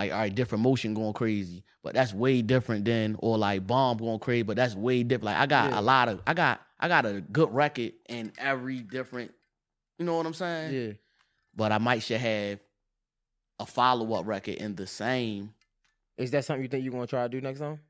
like 0.00 0.12
all 0.12 0.18
right, 0.18 0.34
different 0.34 0.62
motion 0.62 0.94
going 0.94 1.12
crazy, 1.12 1.62
but 1.82 1.94
that's 1.94 2.12
way 2.14 2.42
different 2.42 2.84
than 2.84 3.16
or 3.18 3.36
like 3.38 3.66
bomb 3.66 3.98
going 3.98 4.18
crazy, 4.18 4.42
but 4.42 4.56
that's 4.56 4.74
way 4.74 5.02
different. 5.02 5.24
Like 5.26 5.36
I 5.36 5.46
got 5.46 5.70
Yeah. 5.70 5.80
a 5.80 5.82
lot 5.82 6.08
of 6.08 6.22
I 6.26 6.34
got 6.34 6.60
I 6.78 6.88
got 6.88 7.04
a 7.06 7.20
good 7.20 7.52
record 7.54 7.92
in 8.08 8.32
every 8.38 8.78
different. 8.80 9.32
You 9.98 10.06
know 10.06 10.16
what 10.16 10.26
I'm 10.26 10.34
saying? 10.34 10.72
Yeah. 10.74 10.92
but 11.54 11.72
I 11.72 11.78
might 11.78 12.02
should 12.02 12.20
have 12.20 12.60
a 13.58 13.66
follow 13.66 14.14
up 14.14 14.26
record 14.26 14.54
in 14.54 14.74
the 14.74 14.86
same. 14.86 15.52
Is 16.16 16.30
that 16.30 16.44
something 16.46 16.62
you 16.62 16.68
think 16.68 16.84
you're 16.84 16.92
gonna 16.92 17.06
try 17.06 17.22
to 17.24 17.28
do 17.28 17.40
next 17.42 17.58
time? 17.60 17.80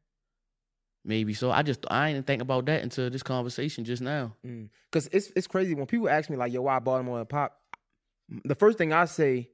Maybe 1.05 1.33
so. 1.35 1.51
I 1.51 1.63
just 1.63 1.87
I 1.91 2.13
didn't 2.13 2.27
think 2.27 2.43
about 2.43 2.67
that 2.67 2.83
until 2.83 3.09
this 3.09 3.23
conversation 3.23 3.85
just 3.85 4.03
now. 4.03 4.35
Mm. 4.45 4.69
Because 4.91 5.09
it's 5.13 5.31
it's 5.37 5.47
crazy 5.47 5.75
when 5.75 5.87
people 5.87 6.09
ask 6.09 6.29
me 6.29 6.37
like, 6.37 6.53
"Yo, 6.53 6.63
why 6.63 6.79
Baltimore 6.81 7.21
and 7.21 7.29
pop?" 7.29 7.57
The 8.45 8.55
first 8.55 8.77
thing 8.79 8.93
I 8.93 9.07
say, 9.07 9.49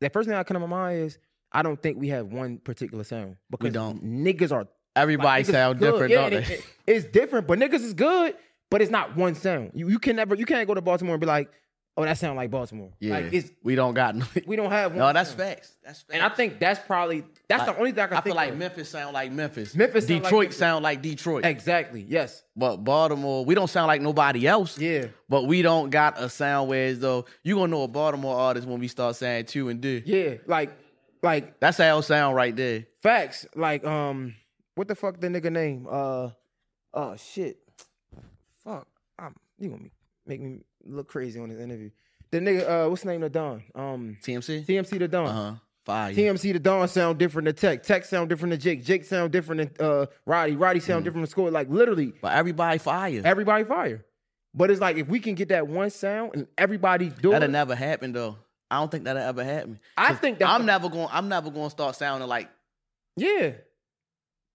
the 0.00 0.10
first 0.10 0.28
thing 0.28 0.36
I 0.36 0.44
come 0.44 0.54
to 0.54 0.60
my 0.60 0.66
mind 0.66 0.98
is, 1.00 1.18
I 1.52 1.62
don't 1.62 1.80
think 1.80 1.98
we 1.98 2.08
have 2.08 2.26
one 2.32 2.58
particular 2.58 3.04
sound 3.04 3.36
because 3.50 3.72
don't. 3.72 4.02
niggas 4.04 4.52
are 4.52 4.66
Everybody 4.94 5.26
like, 5.26 5.46
niggas 5.46 5.50
sound 5.52 5.80
different, 5.80 6.10
Yeah, 6.10 6.16
don't 6.22 6.30
they? 6.30 6.36
it- 6.38 6.50
it- 6.50 6.64
it's 6.86 7.06
different, 7.06 7.46
but 7.46 7.58
niggas 7.58 7.80
is 7.84 7.94
good, 7.94 8.34
but 8.70 8.82
it's 8.82 8.90
not 8.90 9.16
one 9.16 9.34
sound. 9.34 9.70
You 9.74 9.88
you 9.88 9.98
can 9.98 10.16
never 10.16 10.34
you 10.34 10.44
can't 10.46 10.66
go 10.66 10.74
to 10.74 10.80
Baltimore 10.82 11.14
and 11.14 11.20
be 11.20 11.26
like, 11.26 11.48
"Oh, 11.96 12.04
that 12.04 12.18
sound 12.18 12.36
like 12.36 12.50
Baltimore." 12.50 12.90
yeah, 13.00 13.14
like 13.14 13.32
it's 13.32 13.50
we 13.62 13.74
don't 13.74 13.94
got 13.94 14.14
no. 14.16 14.26
we 14.46 14.56
don't 14.56 14.70
have 14.70 14.90
one. 14.92 14.98
no, 14.98 15.12
that's 15.12 15.30
sound. 15.30 15.40
facts. 15.40 15.76
That's 15.84 16.00
facts. 16.02 16.10
And 16.14 16.22
I 16.22 16.28
think 16.28 16.58
that's 16.58 16.80
probably 16.86 17.24
that's 17.48 17.66
Like, 17.66 17.74
the 17.76 17.78
only 17.78 17.92
thing 17.92 18.04
I 18.04 18.06
can 18.08 18.16
I 18.16 18.20
feel 18.22 18.34
like 18.34 18.50
of. 18.52 18.58
Memphis 18.58 18.88
sound 18.90 19.14
like 19.14 19.32
Memphis. 19.32 19.74
Memphis 19.74 20.06
sound 20.06 20.14
like 20.20 20.22
Detroit 20.24 20.42
Memphis. 20.44 20.56
sound 20.58 20.82
like 20.82 21.02
Detroit. 21.02 21.44
exactly 21.46 22.04
yes 22.08 22.42
But 22.56 22.78
Baltimore, 22.78 23.44
we 23.46 23.54
don't 23.54 23.68
sound 23.70 23.86
like 23.88 24.02
nobody 24.02 24.46
else. 24.46 24.78
yeah 24.78 25.06
But 25.28 25.46
we 25.46 25.62
don't 25.62 25.88
got 25.90 26.20
a 26.20 26.28
sound 26.28 26.68
where 26.68 26.86
as 26.88 26.98
though 26.98 27.24
you 27.44 27.54
gonna 27.56 27.68
know 27.68 27.82
a 27.84 27.88
Baltimore 27.88 28.36
artist 28.36 28.66
when 28.66 28.78
we 28.80 28.88
start 28.88 29.16
saying 29.16 29.46
two 29.46 29.68
and 29.70 29.80
D. 29.80 30.02
yeah 30.04 30.34
like 30.46 30.70
like 31.22 31.60
That's 31.60 31.80
our 31.80 32.02
sound 32.02 32.36
right 32.36 32.54
there. 32.54 32.86
Facts. 33.02 33.46
Like, 33.54 33.84
um, 33.84 34.34
what 34.74 34.88
the 34.88 34.94
fuck 34.94 35.20
the 35.20 35.28
nigga 35.28 35.50
name? 35.52 35.86
Uh 35.90 36.30
oh 36.94 37.16
shit. 37.16 37.58
Fuck. 38.64 38.86
I'm 39.18 39.34
you 39.58 39.70
gonna 39.70 39.88
make 40.26 40.40
me 40.40 40.60
look 40.84 41.08
crazy 41.08 41.38
on 41.40 41.48
this 41.48 41.58
interview. 41.60 41.90
The 42.30 42.38
nigga, 42.40 42.86
uh, 42.86 42.88
what's 42.90 43.02
the 43.02 43.08
name 43.10 43.22
of 43.22 43.32
Don? 43.32 43.62
Um 43.74 44.16
TMC. 44.22 44.66
TMC 44.66 44.98
the 44.98 45.08
Don. 45.08 45.26
Uh 45.26 45.32
huh. 45.32 45.54
Fire. 45.84 46.14
TMC 46.14 46.52
the 46.52 46.58
Don 46.60 46.86
sound 46.88 47.18
different 47.18 47.46
than 47.46 47.54
Teck. 47.56 47.82
Teck 47.82 48.04
sound 48.04 48.28
different 48.28 48.50
than 48.52 48.60
Jake. 48.60 48.84
Jake 48.84 49.04
sound 49.04 49.32
different 49.32 49.76
than 49.78 49.86
uh 49.86 50.06
Roddy. 50.26 50.56
Roddy 50.56 50.80
sound 50.80 50.98
Mm-hmm. 51.00 51.04
different 51.04 51.26
than 51.26 51.30
Score. 51.30 51.50
Like 51.50 51.68
literally 51.68 52.12
But 52.22 52.32
everybody 52.32 52.78
fire. 52.78 53.20
everybody 53.24 53.64
fire. 53.64 54.04
But 54.54 54.70
it's 54.70 54.80
like 54.80 54.96
if 54.96 55.08
we 55.08 55.18
can 55.18 55.34
get 55.34 55.48
that 55.48 55.66
one 55.66 55.90
sound 55.90 56.32
and 56.34 56.46
everybody 56.56 57.08
do 57.08 57.30
That'll 57.30 57.48
it. 57.48 57.52
never 57.52 57.74
happen 57.74 58.12
though. 58.12 58.36
I 58.72 58.76
don't 58.78 58.90
think 58.90 59.04
that'll 59.04 59.22
ever 59.22 59.44
happen. 59.44 59.78
I 59.98 60.14
think 60.14 60.38
that's 60.38 60.50
I'm 60.50 60.62
the- 60.62 60.66
never 60.66 60.88
going. 60.88 61.08
I'm 61.12 61.28
never 61.28 61.50
going 61.50 61.66
to 61.66 61.70
start 61.70 61.94
sounding 61.94 62.28
like. 62.28 62.48
Yeah. 63.16 63.52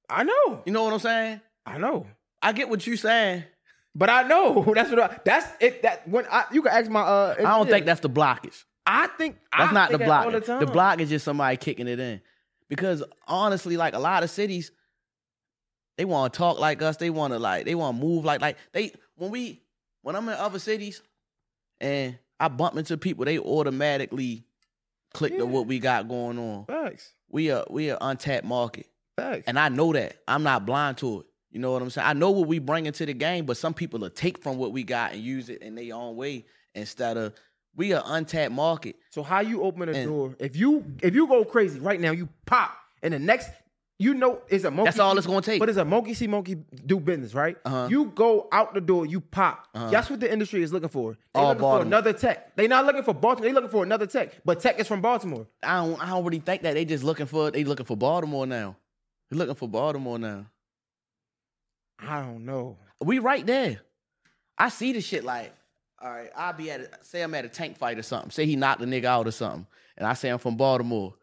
I 0.10 0.24
know. 0.24 0.64
You 0.66 0.72
know 0.72 0.84
what 0.86 0.94
I'm 0.94 1.00
saying? 1.00 1.42
I 1.66 1.78
know. 1.78 2.08
I 2.42 2.52
get 2.52 2.68
what 2.68 2.88
you're 2.88 2.98
saying. 2.98 3.44
But 3.94 4.10
I 4.10 4.24
know 4.24 4.64
that's 4.76 4.90
what 4.90 5.00
I, 5.00 5.20
that's 5.24 5.48
it. 5.62 5.84
That 5.84 6.08
when 6.08 6.26
I 6.32 6.46
you 6.52 6.62
can 6.64 6.72
ask 6.72 6.90
my 6.90 7.02
uh. 7.02 7.36
I 7.38 7.42
don't 7.44 7.68
yeah. 7.68 7.74
think 7.74 7.86
that's 7.86 8.00
the 8.02 8.10
blockage. 8.10 8.64
I 8.88 9.08
think 9.08 9.38
That's 9.56 9.72
I 9.72 9.74
not 9.74 9.92
the 9.92 9.98
think 9.98 10.08
that 10.10 10.32
block. 10.32 10.46
the 10.46 10.66
The, 10.66 10.72
block 10.72 11.02
is 11.02 11.10
just 11.10 11.26
somebody 11.26 11.58
kicking 11.58 11.88
it 11.90 12.00
in. 12.00 12.22
Because 12.70 13.04
honestly, 13.28 13.76
like 13.78 13.94
a 13.94 14.00
lot 14.00 14.24
of 14.24 14.30
cities, 14.30 14.72
they 15.98 16.06
want 16.06 16.34
to 16.34 16.38
talk 16.38 16.58
like 16.58 16.82
us. 16.82 16.98
They 16.98 17.10
want 17.10 17.34
to 17.34 17.40
like. 17.40 17.66
They 17.66 17.76
want 17.76 18.00
to 18.00 18.04
move 18.06 18.24
like 18.26 18.42
like 18.42 18.58
they. 18.72 18.94
When 19.16 19.30
we 19.30 19.62
when 20.04 20.16
I'm 20.16 20.28
in 20.30 20.36
other 20.36 20.60
cities, 20.60 21.02
and 21.82 22.18
I 22.40 22.48
bump 22.50 22.78
into 22.78 22.98
people, 22.98 23.26
they 23.26 23.40
automatically 23.40 24.44
click 25.14 25.34
Yeah. 25.34 25.40
to 25.40 25.46
what 25.46 25.68
we 25.68 25.80
got 25.80 26.08
going 26.08 26.38
on. 26.38 26.66
Facts. 26.66 27.14
We 27.30 27.52
are 27.52 27.66
we 27.70 27.92
are 27.92 27.98
untapped 28.02 28.46
market. 28.46 28.88
Facts. 29.18 29.44
And 29.48 29.58
I 29.58 29.70
know 29.70 29.94
that. 29.94 30.18
I'm 30.28 30.44
not 30.44 30.66
blind 30.66 30.98
to 31.00 31.22
it. 31.22 31.26
You 31.52 31.60
know 31.60 31.72
what 31.72 31.82
I'm 31.82 31.90
saying? 31.90 32.08
I 32.08 32.14
know 32.14 32.30
what 32.32 32.48
we 32.48 32.60
bring 32.60 32.86
into 32.86 33.06
the 33.06 33.14
game, 33.14 33.46
but 33.46 33.58
some 33.58 33.74
people 33.74 34.00
will 34.00 34.10
take 34.10 34.38
from 34.44 34.58
what 34.58 34.72
we 34.72 34.84
got 34.84 35.14
and 35.14 35.22
use 35.22 35.50
it 35.50 35.62
in 35.62 35.76
their 35.76 35.96
own 35.96 36.16
way 36.16 36.46
instead 36.76 37.18
of 37.18 37.34
we 37.76 37.94
are 37.94 38.04
untapped 38.06 38.52
market. 38.52 38.96
so 39.12 39.24
how 39.24 39.40
you 39.40 39.64
open 39.64 39.90
a 39.90 39.94
And- 39.94 40.08
door? 40.10 40.36
If 40.40 40.56
you 40.56 40.84
if 41.02 41.16
you 41.16 41.28
go 41.28 41.44
crazy 41.46 41.80
right 41.80 42.00
now, 42.00 42.12
you 42.12 42.30
pop, 42.46 42.78
and 43.02 43.14
the 43.14 43.20
next 43.20 43.50
you 44.00 44.14
know 44.14 44.42
it's 44.48 44.64
a 44.64 44.70
monkey. 44.72 44.86
That's 44.86 45.00
all 45.00 45.18
it's 45.18 45.26
gonna 45.26 45.42
take. 45.42 45.60
But 45.60 45.70
it's 45.70 45.78
a 45.78 45.86
monkey 45.86 46.14
see 46.14 46.28
monkey 46.28 46.56
do 46.86 47.00
business, 47.00 47.34
right? 47.34 47.58
Uh-huh. 47.66 47.88
You 47.90 48.06
go 48.14 48.48
out 48.52 48.74
the 48.74 48.82
door, 48.82 49.06
you 49.06 49.20
pop. 49.20 49.68
Uh-huh. 49.74 49.90
That's 49.90 50.10
what 50.10 50.20
the 50.20 50.32
industry 50.32 50.62
is 50.62 50.72
looking 50.72 50.90
for. 50.90 51.18
They 51.34 51.40
All 51.40 51.48
looking 51.48 51.60
for 51.60 51.62
Baltimore. 51.62 51.86
another 51.88 52.14
Teck. 52.14 52.56
They 52.56 52.68
not 52.68 52.86
looking 52.86 53.04
for 53.04 53.14
Baltimore. 53.14 53.50
They 53.50 53.54
looking 53.54 53.70
for 53.72 53.84
another 53.84 54.06
Teck. 54.06 54.34
But 54.46 54.60
Teck 54.60 54.80
is 54.80 54.88
from 54.88 55.02
Baltimore. 55.02 55.48
I 55.64 55.78
don't 55.86 56.02
I 56.02 56.10
don't 56.10 56.24
really 56.24 56.40
think 56.40 56.62
that 56.62 56.74
they 56.76 56.86
just 56.86 57.04
looking 57.04 57.26
for 57.26 57.50
they 57.50 57.64
looking 57.64 57.86
for 57.86 57.98
Baltimore 57.98 58.46
now. 58.46 58.76
They 59.32 59.38
looking 59.38 59.56
for 59.56 59.68
Baltimore 59.68 60.20
now. 60.20 60.46
I 62.00 62.22
don't 62.22 62.46
know. 62.46 62.78
We 63.02 63.20
right 63.20 63.46
there. 63.46 63.82
I 64.58 64.70
see 64.70 64.94
the 64.94 65.02
shit 65.02 65.24
like, 65.24 65.54
all 66.02 66.12
right, 66.12 66.30
I'll 66.36 66.54
be 66.54 66.72
at 66.72 66.82
a, 66.82 66.90
say 67.02 67.22
I'm 67.22 67.34
at 67.34 67.46
a 67.46 67.50
tank 67.50 67.78
fight 67.78 67.98
or 67.98 68.04
something. 68.04 68.32
Say 68.32 68.46
he 68.46 68.56
knocked 68.56 68.82
a 68.82 68.86
nigga 68.86 69.06
out 69.06 69.28
or 69.28 69.32
something. 69.32 69.66
And 69.98 70.08
I 70.08 70.14
say 70.14 70.30
I'm 70.30 70.40
from 70.40 70.58
Baltimore. 70.58 71.16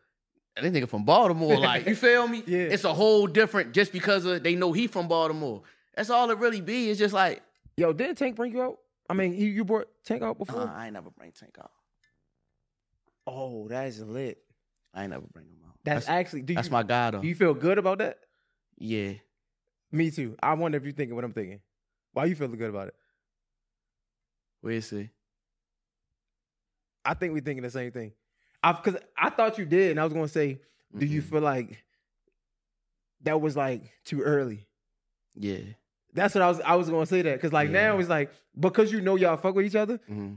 This 0.60 0.72
nigga 0.72 0.88
from 0.88 1.04
Baltimore, 1.04 1.58
like, 1.58 1.86
you 1.86 1.96
feel 1.96 2.28
me? 2.28 2.42
Yeah. 2.46 2.58
It's 2.60 2.84
a 2.84 2.94
whole 2.94 3.26
different 3.26 3.72
just 3.72 3.90
because 3.92 4.24
of, 4.24 4.42
they 4.42 4.54
know 4.54 4.72
he 4.72 4.86
from 4.86 5.08
Baltimore. 5.08 5.62
That's 5.96 6.10
all 6.10 6.30
it 6.30 6.38
really 6.38 6.60
be. 6.60 6.90
It's 6.90 6.98
just 6.98 7.14
like, 7.14 7.42
Yo, 7.76 7.92
didn't 7.92 8.16
Tank 8.16 8.36
bring 8.36 8.52
you 8.52 8.62
out? 8.62 8.78
I 9.10 9.14
mean, 9.14 9.34
you, 9.34 9.46
you 9.48 9.64
brought 9.64 9.88
Tank 10.04 10.22
out 10.22 10.38
before. 10.38 10.60
uh, 10.62 10.72
I 10.72 10.84
ain't 10.84 10.94
never 10.94 11.10
bring 11.10 11.32
Tank 11.32 11.56
out. 11.60 11.72
oh, 13.26 13.66
that's 13.68 13.98
lit. 13.98 14.38
I 14.94 15.02
ain't 15.02 15.10
never 15.10 15.26
bring 15.32 15.46
him 15.46 15.58
out. 15.66 15.74
That's, 15.82 16.08
actually. 16.08 16.42
Do 16.42 16.54
that's 16.54 16.68
you, 16.68 16.72
my 16.72 16.84
guy 16.84 17.10
though. 17.10 17.20
Do 17.20 17.26
you 17.26 17.34
feel 17.34 17.54
good 17.54 17.78
about 17.78 17.98
that? 17.98 18.18
yeah. 18.78 19.14
Me 19.92 20.10
too. 20.10 20.34
I 20.42 20.54
wonder 20.54 20.76
if 20.76 20.82
you're 20.82 20.92
thinking 20.92 21.14
what 21.14 21.24
I'm 21.24 21.32
thinking. 21.32 21.60
Why 22.12 22.24
you 22.24 22.34
feeling 22.34 22.58
good 22.58 22.70
about 22.70 22.88
it? 22.88 22.94
Is 24.68 24.86
see. 24.86 25.10
I 27.04 27.14
think 27.14 27.32
we're 27.32 27.42
thinking 27.42 27.62
the 27.62 27.70
same 27.70 27.92
thing. 27.92 28.12
I 28.64 28.72
because 28.72 28.96
I 29.16 29.30
thought 29.30 29.58
you 29.58 29.64
did, 29.64 29.90
and 29.92 30.00
I 30.00 30.04
was 30.04 30.12
gonna 30.12 30.28
say, 30.28 30.60
do 30.96 31.06
you 31.06 31.20
feel 31.22 31.40
like 31.40 31.84
that 33.22 33.40
was 33.40 33.56
like 33.56 33.82
too 34.04 34.22
early? 34.22 34.66
Yeah. 35.34 35.58
That's 36.12 36.34
what 36.34 36.42
I 36.42 36.48
was. 36.48 36.60
I 36.60 36.74
was 36.76 36.88
gonna 36.88 37.06
say 37.06 37.22
that 37.22 37.34
because 37.36 37.52
like 37.52 37.70
now 37.70 37.98
it's 37.98 38.08
like 38.08 38.30
because 38.58 38.92
you 38.92 39.00
know 39.00 39.16
y'all 39.16 39.36
fuck 39.36 39.54
with 39.54 39.66
each 39.66 39.74
other, 39.74 40.00
hmm 40.06 40.34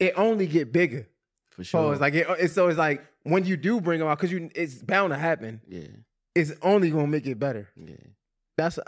it 0.00 0.14
only 0.16 0.46
get 0.48 0.72
bigger. 0.72 1.06
For 1.50 1.62
So 1.62 1.78
sure. 1.82 1.92
it's 1.92 2.00
like 2.00 2.14
it, 2.14 2.26
it's 2.40 2.54
so 2.54 2.66
it's 2.68 2.78
like 2.78 3.04
when 3.24 3.44
you 3.44 3.56
do 3.56 3.80
bring 3.80 3.98
them 4.00 4.08
out 4.08 4.18
because 4.18 4.32
you 4.32 4.50
it's 4.54 4.76
bound 4.82 5.12
to 5.12 5.18
happen. 5.18 5.60
yeah. 5.68 5.86
It's 6.34 6.50
only 6.62 6.90
gonna 6.90 7.06
make 7.06 7.26
it 7.26 7.38
better. 7.38 7.68
Yeah. 7.76 7.94
That's 8.56 8.78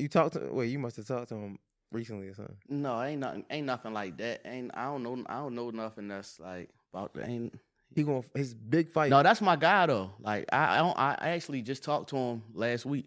you 0.00 0.08
talked 0.08 0.34
to. 0.34 0.48
Wait, 0.52 0.66
you 0.70 0.78
must 0.80 0.96
have 0.96 1.06
talked 1.06 1.28
to 1.28 1.36
him 1.36 1.58
recently 1.92 2.26
or 2.28 2.34
something. 2.34 2.56
No, 2.68 3.00
ain't 3.00 3.20
nothing. 3.20 3.44
Ain't 3.50 3.66
nothing 3.66 3.92
like 3.94 4.16
that. 4.18 4.40
Ain't 4.44 4.72
I 4.74 4.86
don't 4.86 5.04
know. 5.04 5.24
I 5.28 5.34
don't 5.36 5.54
know 5.54 5.70
nothing 5.70 6.08
that's 6.08 6.40
like 6.40 6.70
about 6.94 7.14
that. 7.14 7.28
Ain't 7.28 7.58
He 7.94 8.02
going 8.02 8.22
to 8.22 8.28
his 8.38 8.54
big 8.54 8.88
fight. 8.88 9.10
no. 9.10 9.22
That's 9.22 9.40
my 9.40 9.56
guy 9.56 9.86
though. 9.86 10.12
Like 10.20 10.46
I, 10.52 10.76
I 10.76 10.78
don't. 10.78 10.98
I 10.98 11.16
actually 11.20 11.62
just 11.62 11.82
talked 11.84 12.10
to 12.10 12.16
him 12.16 12.42
last 12.54 12.86
week. 12.86 13.06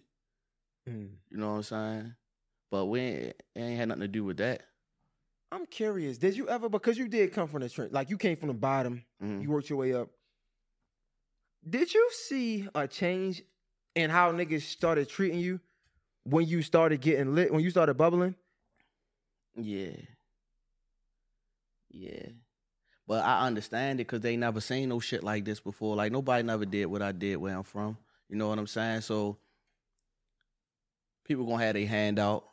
Mm. 0.89 1.09
You 1.31 1.37
know 1.37 1.49
what 1.51 1.55
I'm 1.57 1.63
saying? 1.63 2.13
But 2.71 2.85
we 2.87 2.99
ain't, 2.99 3.23
it 3.23 3.35
ain't 3.55 3.77
had 3.77 3.87
nothing 3.89 4.01
to 4.01 4.07
do 4.07 4.23
with 4.23 4.37
that. 4.37 4.61
I'm 5.51 5.65
curious. 5.65 6.17
Did 6.17 6.35
you 6.35 6.49
ever 6.49 6.67
because 6.69 6.97
you 6.97 7.07
did 7.07 7.31
come 7.31 7.47
from 7.47 7.61
the 7.61 7.69
trench, 7.69 7.91
like 7.93 8.09
you 8.09 8.17
came 8.17 8.35
from 8.35 8.49
the 8.49 8.53
bottom, 8.53 9.03
Mhm. 9.23 9.41
you 9.41 9.49
worked 9.49 9.69
your 9.69 9.79
way 9.79 9.93
up. 9.93 10.09
Did 11.69 11.93
you 11.93 12.09
see 12.27 12.67
a 12.75 12.87
change 12.87 13.41
in 13.95 14.09
how 14.09 14.31
niggas 14.31 14.61
started 14.63 15.07
treating 15.09 15.39
you 15.39 15.59
when 16.23 16.45
you 16.45 16.61
started 16.61 16.99
getting 17.01 17.33
lit, 17.35 17.51
when 17.53 17.63
you 17.63 17.69
started 17.69 17.95
bubbling? 17.95 18.35
Yeah. 19.55 19.91
Yeah. 21.89 22.27
But 23.07 23.23
I 23.23 23.47
understand 23.47 24.01
it 24.01 24.07
because 24.07 24.21
they 24.21 24.35
never 24.35 24.59
seen 24.59 24.89
no 24.89 24.99
shit 24.99 25.23
like 25.23 25.45
this 25.45 25.61
before. 25.61 25.95
Like 25.95 26.11
nobody 26.11 26.43
never 26.43 26.65
did 26.65 26.87
what 26.87 27.01
I 27.01 27.13
did 27.13 27.37
where 27.37 27.55
I'm 27.55 27.63
from. 27.63 27.97
You 28.29 28.35
know 28.35 28.49
what 28.49 28.59
I'm 28.59 28.67
saying? 28.67 29.01
So 29.01 29.37
people 31.23 31.45
gonna 31.45 31.63
have 31.63 31.75
their 31.75 31.87
hand 31.87 32.19
out. 32.19 32.45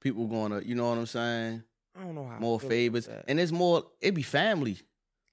People 0.00 0.26
gonna, 0.26 0.60
you 0.60 0.76
know 0.76 0.88
what 0.88 0.98
I'm 0.98 1.06
saying? 1.06 1.64
I 1.98 2.04
don't 2.04 2.14
know 2.14 2.26
how. 2.26 2.38
More 2.38 2.60
favors. 2.60 3.08
And 3.26 3.40
it's 3.40 3.50
more, 3.50 3.84
it 4.00 4.14
be 4.14 4.22
family. 4.22 4.78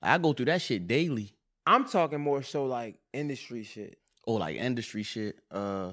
Like, 0.01 0.11
I 0.11 0.17
go 0.17 0.33
through 0.33 0.47
that 0.47 0.61
shit 0.61 0.87
daily. 0.87 1.33
I'm 1.65 1.85
talking 1.85 2.19
more 2.19 2.41
so 2.41 2.65
like 2.65 2.97
industry 3.13 3.63
shit. 3.63 3.99
Or 4.23 4.39
like 4.39 4.57
industry 4.57 5.03
shit. 5.03 5.39
Uh 5.51 5.91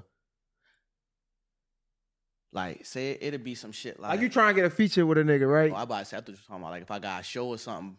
like 2.53 2.87
say 2.87 3.11
it, 3.11 3.19
it'd 3.21 3.45
be 3.45 3.57
some 3.57 3.73
shit 3.73 4.01
like, 4.01 4.13
Like 4.13 4.21
you 4.21 4.29
trying 4.29 4.55
to 4.55 4.61
get 4.61 4.65
a 4.65 4.71
feature 4.75 5.05
with 5.05 5.19
a 5.19 5.23
nigga, 5.23 5.51
right? 5.51 5.71
Oh, 5.73 5.75
I 5.75 5.83
about 5.83 5.99
to 5.99 6.05
say 6.07 6.17
I 6.17 6.21
thought 6.21 6.29
you 6.29 6.35
were 6.35 6.39
talking 6.47 6.63
about 6.63 6.71
like 6.71 6.83
if 6.83 6.91
I 6.91 6.99
got 6.99 7.21
a 7.21 7.25
show 7.25 7.49
or 7.49 7.59
something, 7.59 7.99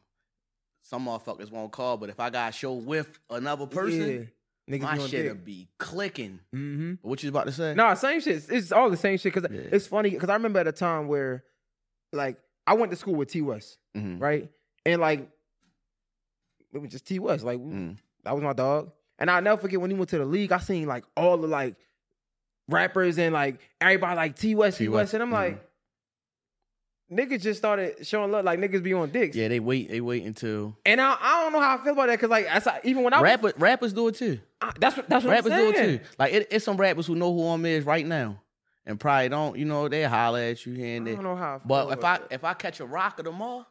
some 0.87 1.07
motherfuckers 1.07 1.49
won't 1.49 1.71
call, 1.71 1.97
but 1.97 2.09
if 2.09 2.19
I 2.19 2.29
got 2.29 2.49
a 2.49 2.51
show 2.51 2.73
with 2.73 3.17
another 3.29 3.65
person, 3.65 4.29
yeah. 4.69 4.77
Niggas 4.77 4.81
my 4.81 4.97
shit'll 5.07 5.35
be 5.35 5.67
clicking. 5.79 6.39
Mm-hmm. 6.53 6.93
What 7.07 7.21
you 7.23 7.29
about 7.29 7.45
to 7.47 7.51
say? 7.51 7.73
No, 7.75 7.93
same 7.95 8.19
shit. 8.21 8.37
It's- 8.49 8.71
all 8.71 8.89
the 8.89 8.97
same 8.97 9.17
shit. 9.17 9.33
Cause 9.33 9.45
Yeah. 9.49 9.59
it's 9.71 9.87
funny 9.87 10.09
because 10.11 10.29
I 10.29 10.33
remember 10.33 10.59
at 10.59 10.67
a 10.67 10.71
time 10.71 11.07
where, 11.07 11.43
like, 12.11 12.37
I 12.67 12.73
went 12.73 12.91
to 12.91 12.95
school 12.97 13.15
with 13.15 13.29
T 13.29 13.41
West, 13.41 13.77
Mhm. 13.95 14.19
right? 14.21 14.49
And 14.85 15.01
like, 15.01 15.29
it 16.73 16.79
was 16.79 16.91
just 16.91 17.05
T 17.07 17.19
West. 17.19 17.43
Like, 17.43 17.59
Mm. 17.59 17.97
that 18.23 18.33
was 18.33 18.43
my 18.43 18.53
dog. 18.53 18.91
And 19.19 19.29
I'll 19.31 19.41
never 19.41 19.59
forget 19.61 19.79
when 19.81 19.89
he 19.91 19.95
went 19.97 20.09
to 20.09 20.17
the 20.17 20.25
league. 20.25 20.51
I 20.51 20.57
seen 20.59 20.87
like 20.87 21.03
all 21.15 21.37
the 21.37 21.47
like 21.47 21.75
rappers 22.67 23.17
and 23.19 23.33
like 23.33 23.59
everybody 23.79 24.15
like 24.15 24.35
T 24.35 24.55
West, 24.55 24.77
T 24.79 24.87
West, 24.87 24.95
West, 24.95 25.13
and 25.15 25.23
I'm 25.23 25.31
like, 25.31 25.63
niggas 27.11 27.41
just 27.41 27.57
started 27.59 28.05
showing 28.05 28.31
love. 28.31 28.45
Like 28.45 28.59
niggas 28.59 28.83
be 28.83 28.93
on 28.93 29.09
dicks. 29.11 29.35
Yeah, 29.35 29.47
they 29.47 29.59
wait. 29.59 29.89
They 29.89 30.01
wait 30.01 30.23
until 30.23 30.77
And 30.85 30.99
I, 31.01 31.15
I 31.19 31.41
don't 31.43 31.53
know 31.53 31.59
how 31.61 31.77
I 31.77 31.83
feel 31.83 31.93
about 31.93 32.07
that 32.07 32.13
because 32.13 32.29
like 32.29 32.45
that's 32.45 32.67
even 32.85 33.03
when 33.03 33.13
I 33.13 33.17
was, 33.19 33.23
rappers. 33.23 33.53
Rappers 33.57 33.93
do 33.93 34.07
it 34.07 34.15
too. 34.15 34.39
I- 34.61 34.71
that's 34.79 34.97
what 34.97 35.07
that's 35.09 35.23
what 35.25 35.31
rappers 35.31 35.51
I'm 35.51 35.59
do 35.59 35.73
saying. 35.75 35.89
it 35.95 36.03
too. 36.03 36.09
Like 36.17 36.33
it, 36.33 36.47
it's 36.51 36.65
some 36.65 36.77
rappers 36.77 37.05
who 37.07 37.15
know 37.15 37.33
who 37.33 37.43
I'm 37.47 37.65
is 37.65 37.85
right 37.85 38.05
now, 38.05 38.41
and 38.85 38.99
probably 38.99 39.29
don't. 39.29 39.57
You 39.57 39.65
know, 39.65 39.87
they 39.87 40.03
holler 40.03 40.39
at 40.39 40.65
you 40.65 40.73
here 40.73 40.93
I 40.93 40.97
and 40.97 41.05
don't 41.05 41.23
know 41.23 41.35
how. 41.35 41.55
I 41.55 41.59
feel 41.59 41.67
But 41.67 41.87
if 41.87 42.03
I 42.03 42.15
about 42.15 42.31
if 42.31 42.43
I 42.43 42.53
catch 42.53 42.79
a 42.79 42.85
rock 42.85 43.19
of 43.19 43.25
them 43.25 43.41
all, 43.41 43.67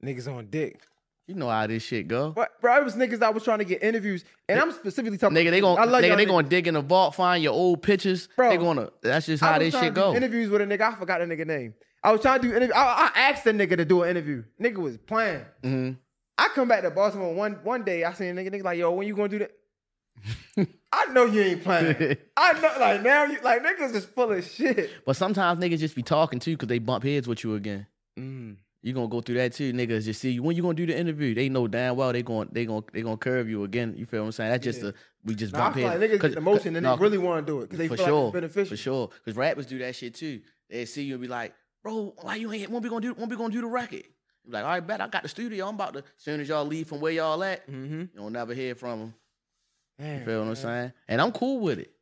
that. 0.00 0.06
niggas 0.06 0.32
on 0.32 0.46
dick. 0.50 0.80
you 1.26 1.34
know 1.34 1.48
how 1.48 1.66
this 1.66 1.82
shit 1.82 2.06
go. 2.08 2.30
But 2.30 2.60
bro, 2.60 2.76
it 2.78 2.84
was 2.84 2.94
niggas 2.94 3.18
that 3.20 3.32
was 3.34 3.42
trying 3.42 3.58
to 3.58 3.64
get 3.64 3.82
interviews, 3.82 4.24
and 4.48 4.60
I'm 4.60 4.70
specifically 4.72 5.18
talking. 5.18 5.36
Nigga, 5.36 5.50
they 5.50 5.58
I 5.58 5.60
gonna 5.60 5.86
love 5.90 6.02
nigga, 6.02 6.08
y'all 6.08 6.16
they 6.16 6.24
niggas. 6.24 6.28
gonna 6.28 6.48
dig 6.48 6.66
in 6.68 6.74
the 6.74 6.80
vault, 6.82 7.14
find 7.16 7.42
your 7.42 7.52
old 7.54 7.82
pictures. 7.82 8.28
Bro, 8.36 8.50
they 8.50 8.56
gonna. 8.56 8.90
That's 9.02 9.26
just 9.26 9.42
I 9.42 9.46
how 9.54 9.58
was 9.58 9.66
this 9.66 9.72
trying 9.72 9.84
shit 9.84 9.94
to 9.94 10.00
do 10.00 10.04
go. 10.04 10.14
Interviews 10.14 10.50
with 10.50 10.60
a 10.62 10.66
nigga, 10.66 10.80
I 10.82 10.94
forgot 10.94 11.18
the 11.20 11.26
nigga 11.26 11.46
name. 11.46 11.74
I 12.04 12.12
was 12.12 12.20
trying 12.20 12.40
to 12.40 12.48
do 12.48 12.54
interview. 12.54 12.74
I, 12.74 13.10
I 13.14 13.20
asked 13.30 13.44
the 13.44 13.52
nigga 13.52 13.76
to 13.76 13.84
do 13.84 14.02
an 14.02 14.10
interview. 14.10 14.42
Nigga 14.60 14.78
was 14.78 14.98
playing. 14.98 15.44
hmm 15.62 15.90
I 16.38 16.48
come 16.54 16.66
back 16.66 16.82
to 16.82 16.90
Baltimore 16.90 17.34
one 17.34 17.52
one 17.62 17.84
day. 17.84 18.04
I 18.04 18.12
seen 18.14 18.36
a 18.36 18.40
nigga, 18.42 18.52
nigga 18.52 18.64
like, 18.64 18.78
yo, 18.78 18.90
when 18.92 19.06
you 19.06 19.14
gonna 19.14 19.28
do 19.28 19.38
that? 19.40 19.52
I 20.92 21.06
know 21.12 21.24
you 21.26 21.40
ain't 21.40 21.62
playing. 21.64 22.16
I 22.36 22.52
know, 22.60 22.72
like 22.80 23.02
now 23.02 23.24
you 23.24 23.38
like 23.42 23.62
niggas 23.62 23.94
is 23.94 24.04
full 24.04 24.32
of 24.32 24.44
shit. 24.44 24.90
But 25.06 25.16
sometimes 25.16 25.62
niggas 25.62 25.78
just 25.78 25.94
be 25.94 26.02
talking 26.02 26.38
too 26.38 26.52
because 26.52 26.68
they 26.68 26.78
bump 26.78 27.04
heads 27.04 27.28
with 27.28 27.44
you 27.44 27.54
again. 27.54 27.86
Mm. 28.18 28.56
You 28.82 28.92
gonna 28.92 29.08
go 29.08 29.20
through 29.20 29.36
that 29.36 29.52
too. 29.52 29.72
Niggas 29.72 30.04
just 30.04 30.20
see 30.20 30.30
you 30.32 30.42
when 30.42 30.56
you 30.56 30.62
gonna 30.62 30.74
do 30.74 30.86
the 30.86 30.98
interview. 30.98 31.34
They 31.34 31.48
know 31.48 31.68
damn 31.68 31.96
well 31.96 32.12
they 32.12 32.22
going 32.22 32.48
they 32.52 32.64
gonna 32.66 32.84
they 32.92 33.02
gonna 33.02 33.16
curve 33.16 33.48
you 33.48 33.62
again. 33.64 33.94
You 33.96 34.06
feel 34.06 34.20
what 34.22 34.26
I'm 34.26 34.32
saying? 34.32 34.50
That's 34.50 34.64
just 34.64 34.82
Yeah. 34.82 34.88
a 34.88 34.92
we 35.24 35.34
just 35.34 35.52
Nah, 35.52 35.60
bump 35.60 35.76
heads. 35.76 36.00
like 36.00 36.10
niggas 36.10 36.20
get 36.20 36.34
emotion 36.34 36.76
and 36.76 36.84
no, 36.84 36.96
they 36.96 37.02
really 37.02 37.18
want 37.18 37.46
to 37.46 37.52
do 37.52 37.60
it 37.60 37.70
because 37.70 37.78
they 37.78 37.88
for 37.88 37.96
feel 37.96 38.06
sure, 38.06 38.24
like 38.26 38.26
it's 38.26 38.54
beneficial. 38.54 38.76
for 38.76 38.76
sure. 38.76 39.08
Because 39.24 39.36
rappers 39.36 39.66
do 39.66 39.78
that 39.78 39.94
shit 39.94 40.14
too. 40.14 40.40
They 40.68 40.84
see 40.86 41.04
you 41.04 41.14
and 41.14 41.22
be 41.22 41.28
like, 41.28 41.54
bro, 41.82 42.14
why 42.20 42.36
you 42.36 42.52
ain't 42.52 42.70
when 42.70 42.82
we 42.82 42.88
gonna 42.88 43.00
do 43.00 43.14
when 43.14 43.28
we 43.28 43.36
gonna 43.36 43.52
do 43.52 43.60
the 43.60 43.66
record? 43.66 44.04
Be 44.44 44.52
like, 44.52 44.64
all 44.64 44.70
right, 44.70 44.86
bet 44.86 45.00
I 45.00 45.06
got 45.08 45.22
the 45.22 45.28
studio. 45.28 45.68
I'm 45.68 45.74
about 45.76 45.92
to. 45.94 45.98
As 46.00 46.04
soon 46.16 46.40
as 46.40 46.48
y'all 46.48 46.64
leave 46.64 46.88
from 46.88 47.00
where 47.00 47.12
y'all 47.12 47.42
at, 47.44 47.66
Mm-hmm. 47.70 48.00
you 48.00 48.08
don't 48.16 48.32
never 48.32 48.54
hear 48.54 48.74
from 48.74 48.98
them. 48.98 49.14
Damn, 49.98 50.18
You 50.20 50.24
feel 50.24 50.40
what 50.40 50.48
I'm 50.48 50.54
saying? 50.56 50.92
And 51.08 51.20
I'm 51.20 51.32
cool 51.32 51.60
with 51.60 51.78
it. 51.78 51.92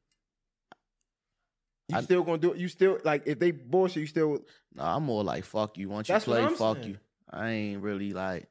You 1.89 1.97
I- 1.97 2.02
still 2.02 2.23
gonna 2.23 2.39
do 2.39 2.52
it? 2.52 2.59
You 2.59 2.69
still 2.69 2.98
like 3.05 3.24
if 3.27 3.39
they 3.39 3.51
bullshit, 3.51 4.01
you 4.01 4.07
still 4.07 4.39
No, 4.74 4.85
I'm 4.85 5.02
more 5.05 5.24
like 5.24 5.44
fuck 5.44 5.77
you. 5.77 5.89
Once 5.89 6.09
you 6.09 6.19
play, 6.19 6.47
fuck 6.55 6.77
saying. 6.78 6.89
you. 6.89 6.98
I 7.31 7.51
ain't 7.51 7.82
really 7.82 8.12
like. 8.12 8.48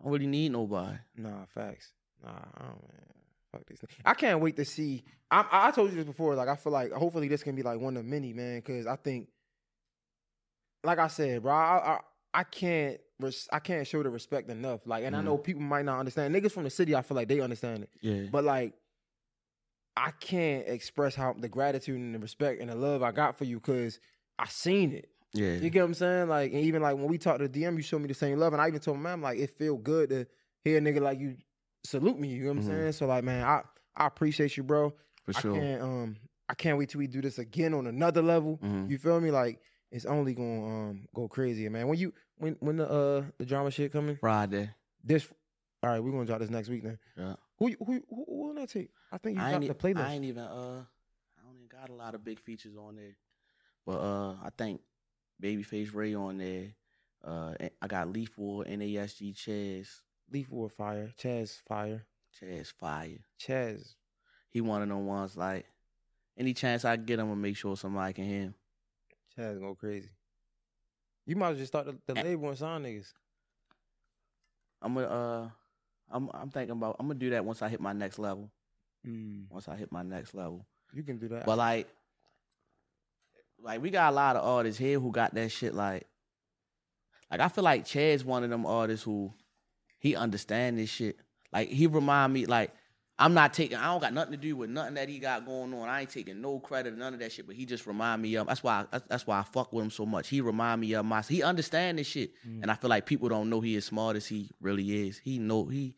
I 0.00 0.04
don't 0.04 0.12
really 0.12 0.26
need 0.26 0.52
nobody. 0.52 0.96
Nah, 1.16 1.44
facts. 1.48 1.92
Nah, 2.22 2.30
I 2.30 2.62
man. 2.62 2.76
Fuck 3.52 3.66
this. 3.66 3.78
I 4.04 4.14
can't 4.14 4.40
wait 4.40 4.56
to 4.56 4.64
see. 4.64 5.04
I, 5.30 5.44
I 5.50 5.70
told 5.70 5.90
you 5.90 5.96
this 5.96 6.04
before. 6.04 6.34
Like, 6.34 6.48
I 6.48 6.56
feel 6.56 6.72
like 6.72 6.92
hopefully 6.92 7.28
this 7.28 7.42
can 7.42 7.54
be 7.54 7.62
like 7.62 7.80
one 7.80 7.96
of 7.96 8.04
many, 8.04 8.32
man. 8.32 8.56
Because 8.58 8.86
I 8.86 8.96
think, 8.96 9.28
like 10.84 10.98
I 10.98 11.08
said, 11.08 11.42
bro, 11.42 11.52
I 11.52 11.96
I, 11.96 12.00
I 12.40 12.44
can't 12.44 13.00
res- 13.20 13.48
I 13.52 13.58
can't 13.60 13.86
show 13.86 14.02
the 14.02 14.10
respect 14.10 14.50
enough. 14.50 14.86
Like, 14.86 15.04
and 15.04 15.14
I 15.16 15.20
Mhm. 15.20 15.24
know 15.24 15.38
people 15.38 15.62
might 15.62 15.84
not 15.84 15.98
understand. 15.98 16.34
Niggas 16.34 16.52
from 16.52 16.64
the 16.64 16.70
city, 16.70 16.94
I 16.94 17.02
feel 17.02 17.16
like 17.16 17.28
they 17.28 17.40
understand 17.40 17.84
it. 17.84 17.90
Yeah. 18.00 18.28
But 18.30 18.44
like, 18.44 18.74
I 19.96 20.10
can't 20.12 20.66
express 20.68 21.14
how 21.14 21.34
the 21.34 21.48
gratitude 21.48 21.96
and 21.98 22.14
the 22.14 22.18
respect 22.18 22.60
and 22.60 22.68
the 22.70 22.74
love 22.74 23.02
I 23.02 23.12
got 23.12 23.38
for 23.38 23.44
you 23.44 23.56
because 23.60 24.00
I 24.38 24.46
seen 24.48 24.92
it. 24.92 25.08
Yeah. 25.32 25.54
You 25.54 25.70
get 25.70 25.80
what 25.80 25.86
I'm 25.86 25.94
saying? 25.94 26.28
Like, 26.28 26.52
and 26.52 26.60
even 26.62 26.82
like 26.82 26.96
when 26.96 27.06
we 27.08 27.18
talked 27.18 27.40
to 27.40 27.48
DM, 27.48 27.76
you 27.76 27.82
showed 27.82 28.00
me 28.00 28.08
the 28.08 28.14
same 28.14 28.38
love, 28.38 28.52
and 28.52 28.60
I 28.62 28.68
even 28.68 28.80
told 28.80 28.98
my 28.98 29.10
man, 29.10 29.20
like, 29.22 29.38
it 29.38 29.50
feel 29.56 29.76
good 29.76 30.10
to 30.10 30.26
hear 30.64 30.78
a 30.78 30.80
nigga 30.80 31.00
like 31.00 31.18
you 31.20 31.36
salute 31.84 32.18
me. 32.18 32.28
You 32.28 32.44
know 32.44 32.48
what 32.54 32.56
I'm 32.58 32.62
Mhm. 32.64 32.66
saying? 32.66 32.92
So 32.92 33.06
like, 33.06 33.24
man, 33.24 33.44
I 33.44 33.62
I 33.96 34.06
appreciate 34.06 34.56
you, 34.56 34.64
bro. 34.64 34.90
For 35.24 35.32
I 35.36 35.40
sure. 35.40 35.54
can't 35.54 35.82
um 35.82 36.16
I 36.48 36.54
can't 36.54 36.76
wait 36.76 36.88
till 36.90 36.98
we 36.98 37.06
do 37.06 37.22
this 37.22 37.38
again 37.38 37.72
on 37.74 37.86
another 37.86 38.20
level. 38.22 38.58
Mhm. 38.58 38.90
You 38.90 38.98
feel 38.98 39.20
me? 39.20 39.30
Like 39.30 39.60
it's 39.94 40.06
only 40.06 40.34
gonna 40.34 40.66
um 40.66 41.08
go 41.14 41.28
crazy, 41.28 41.68
man. 41.68 41.86
When 41.86 41.96
you 41.96 42.12
when 42.36 42.56
when 42.58 42.76
the 42.78 42.90
uh 42.90 43.22
the 43.38 43.46
drama 43.46 43.70
shit 43.70 43.92
coming, 43.92 44.16
Friday. 44.16 44.70
this 45.04 45.32
all 45.84 45.90
right, 45.90 46.02
we're 46.02 46.10
gonna 46.10 46.24
drop 46.24 46.40
this 46.40 46.50
next 46.50 46.68
week 46.68 46.82
then. 46.82 46.98
Yeah. 47.16 47.34
Who 47.58 47.68
who 47.78 48.02
who, 48.10 48.24
who 48.28 48.48
on 48.50 48.56
that 48.56 48.70
tape? 48.70 48.90
I 49.12 49.18
think 49.18 49.38
you 49.38 49.44
I 49.44 49.52
got 49.52 49.60
the 49.60 49.74
playlist. 49.74 50.04
I 50.04 50.14
ain't 50.14 50.24
even 50.24 50.42
uh 50.42 50.82
I 51.38 51.46
don't 51.46 51.54
even 51.54 51.68
got 51.70 51.90
a 51.90 51.92
lot 51.94 52.16
of 52.16 52.24
big 52.24 52.40
features 52.40 52.74
on 52.76 52.96
there. 52.96 53.14
But 53.86 53.98
uh 54.00 54.32
I 54.42 54.48
think 54.58 54.80
Babyface 55.40 55.94
Ray 55.94 56.16
on 56.16 56.38
there. 56.38 56.74
Uh 57.24 57.54
I 57.80 57.86
got 57.86 58.08
Leaf 58.08 58.36
Ward, 58.36 58.66
NASG 58.66 59.32
Chaz. 59.36 59.86
Leaf 60.32 60.50
Ward 60.50 60.72
Fire, 60.72 61.12
Chaz 61.16 61.60
Fire, 61.68 62.04
Chaz 62.42 62.72
Fire. 62.72 63.20
Chaz. 63.40 63.94
He 64.50 64.60
one 64.60 64.82
of 64.82 64.88
them 64.88 65.06
ones 65.06 65.36
like 65.36 65.66
any 66.36 66.52
chance 66.52 66.84
I 66.84 66.96
get, 66.96 67.20
I'm 67.20 67.28
gonna 67.28 67.36
make 67.36 67.56
sure 67.56 67.76
somebody 67.76 68.12
can 68.12 68.24
hear 68.24 68.40
him. 68.40 68.54
Chaz 69.38 69.58
go 69.60 69.74
crazy. 69.74 70.10
You 71.26 71.36
might 71.36 71.48
as 71.48 71.52
well 71.52 71.58
just 71.60 71.72
start 71.72 71.86
the, 71.86 72.14
the 72.14 72.22
label 72.22 72.48
and 72.48 72.58
sign 72.58 72.82
niggas. 72.82 73.12
I'm 74.82 74.94
gonna 74.94 75.06
uh 75.06 75.48
I'm 76.10 76.30
I'm 76.34 76.50
thinking 76.50 76.72
about 76.72 76.96
I'm 77.00 77.06
gonna 77.06 77.18
do 77.18 77.30
that 77.30 77.44
once 77.44 77.62
I 77.62 77.68
hit 77.68 77.80
my 77.80 77.92
next 77.92 78.18
level. 78.18 78.50
Mm, 79.06 79.44
Once 79.50 79.68
I 79.68 79.76
hit 79.76 79.90
my 79.92 80.02
next 80.02 80.34
level. 80.34 80.66
you 80.92 81.02
can 81.02 81.18
do 81.18 81.28
that. 81.28 81.44
But 81.44 81.58
like, 81.58 81.88
like 83.62 83.82
we 83.82 83.90
got 83.90 84.12
a 84.12 84.16
lot 84.16 84.36
of 84.36 84.44
artists 84.44 84.78
here 84.78 84.98
who 84.98 85.10
got 85.10 85.34
that 85.34 85.50
shit. 85.50 85.74
Like, 85.74 86.06
like 87.30 87.40
I 87.40 87.48
feel 87.48 87.64
like 87.64 87.84
Chaz 87.84 88.24
one 88.24 88.44
of 88.44 88.50
them 88.50 88.64
artists 88.66 89.04
who 89.04 89.32
he 89.98 90.14
understand 90.16 90.78
this 90.78 90.90
shit. 90.90 91.18
Like 91.52 91.68
he 91.68 91.86
remind 91.86 92.32
me 92.32 92.46
like 92.46 92.72
I'm 93.18 93.32
not 93.32 93.54
taking. 93.54 93.76
I 93.76 93.84
don't 93.92 94.00
got 94.00 94.12
nothing 94.12 94.32
to 94.32 94.36
do 94.36 94.56
with 94.56 94.70
nothing 94.70 94.94
that 94.94 95.08
he 95.08 95.20
got 95.20 95.46
going 95.46 95.72
on. 95.72 95.88
I 95.88 96.00
ain't 96.00 96.10
taking 96.10 96.40
no 96.40 96.58
credit, 96.58 96.96
none 96.98 97.14
of 97.14 97.20
that 97.20 97.30
shit. 97.30 97.46
But 97.46 97.54
he 97.54 97.64
just 97.64 97.86
remind 97.86 98.20
me 98.20 98.34
of. 98.34 98.48
That's 98.48 98.62
why. 98.64 98.86
I, 98.92 98.98
that's- 98.98 99.24
why 99.26 99.38
I 99.38 99.42
fuck 99.44 99.72
with 99.72 99.84
him 99.84 99.90
so 99.90 100.04
much. 100.04 100.28
He 100.28 100.40
remind 100.40 100.80
me 100.80 100.94
of 100.94 101.04
my. 101.06 101.22
He 101.22 101.42
understand 101.42 101.98
this 101.98 102.08
shit, 102.08 102.32
Mm. 102.46 102.62
and 102.62 102.70
I 102.70 102.74
feel 102.74 102.90
like 102.90 103.06
people 103.06 103.28
don't 103.28 103.48
know 103.50 103.60
he 103.60 103.76
as 103.76 103.84
smart 103.84 104.16
as 104.16 104.26
he 104.26 104.50
really 104.60 105.06
is. 105.08 105.18
He 105.18 105.38
know 105.38 105.64
he 105.66 105.94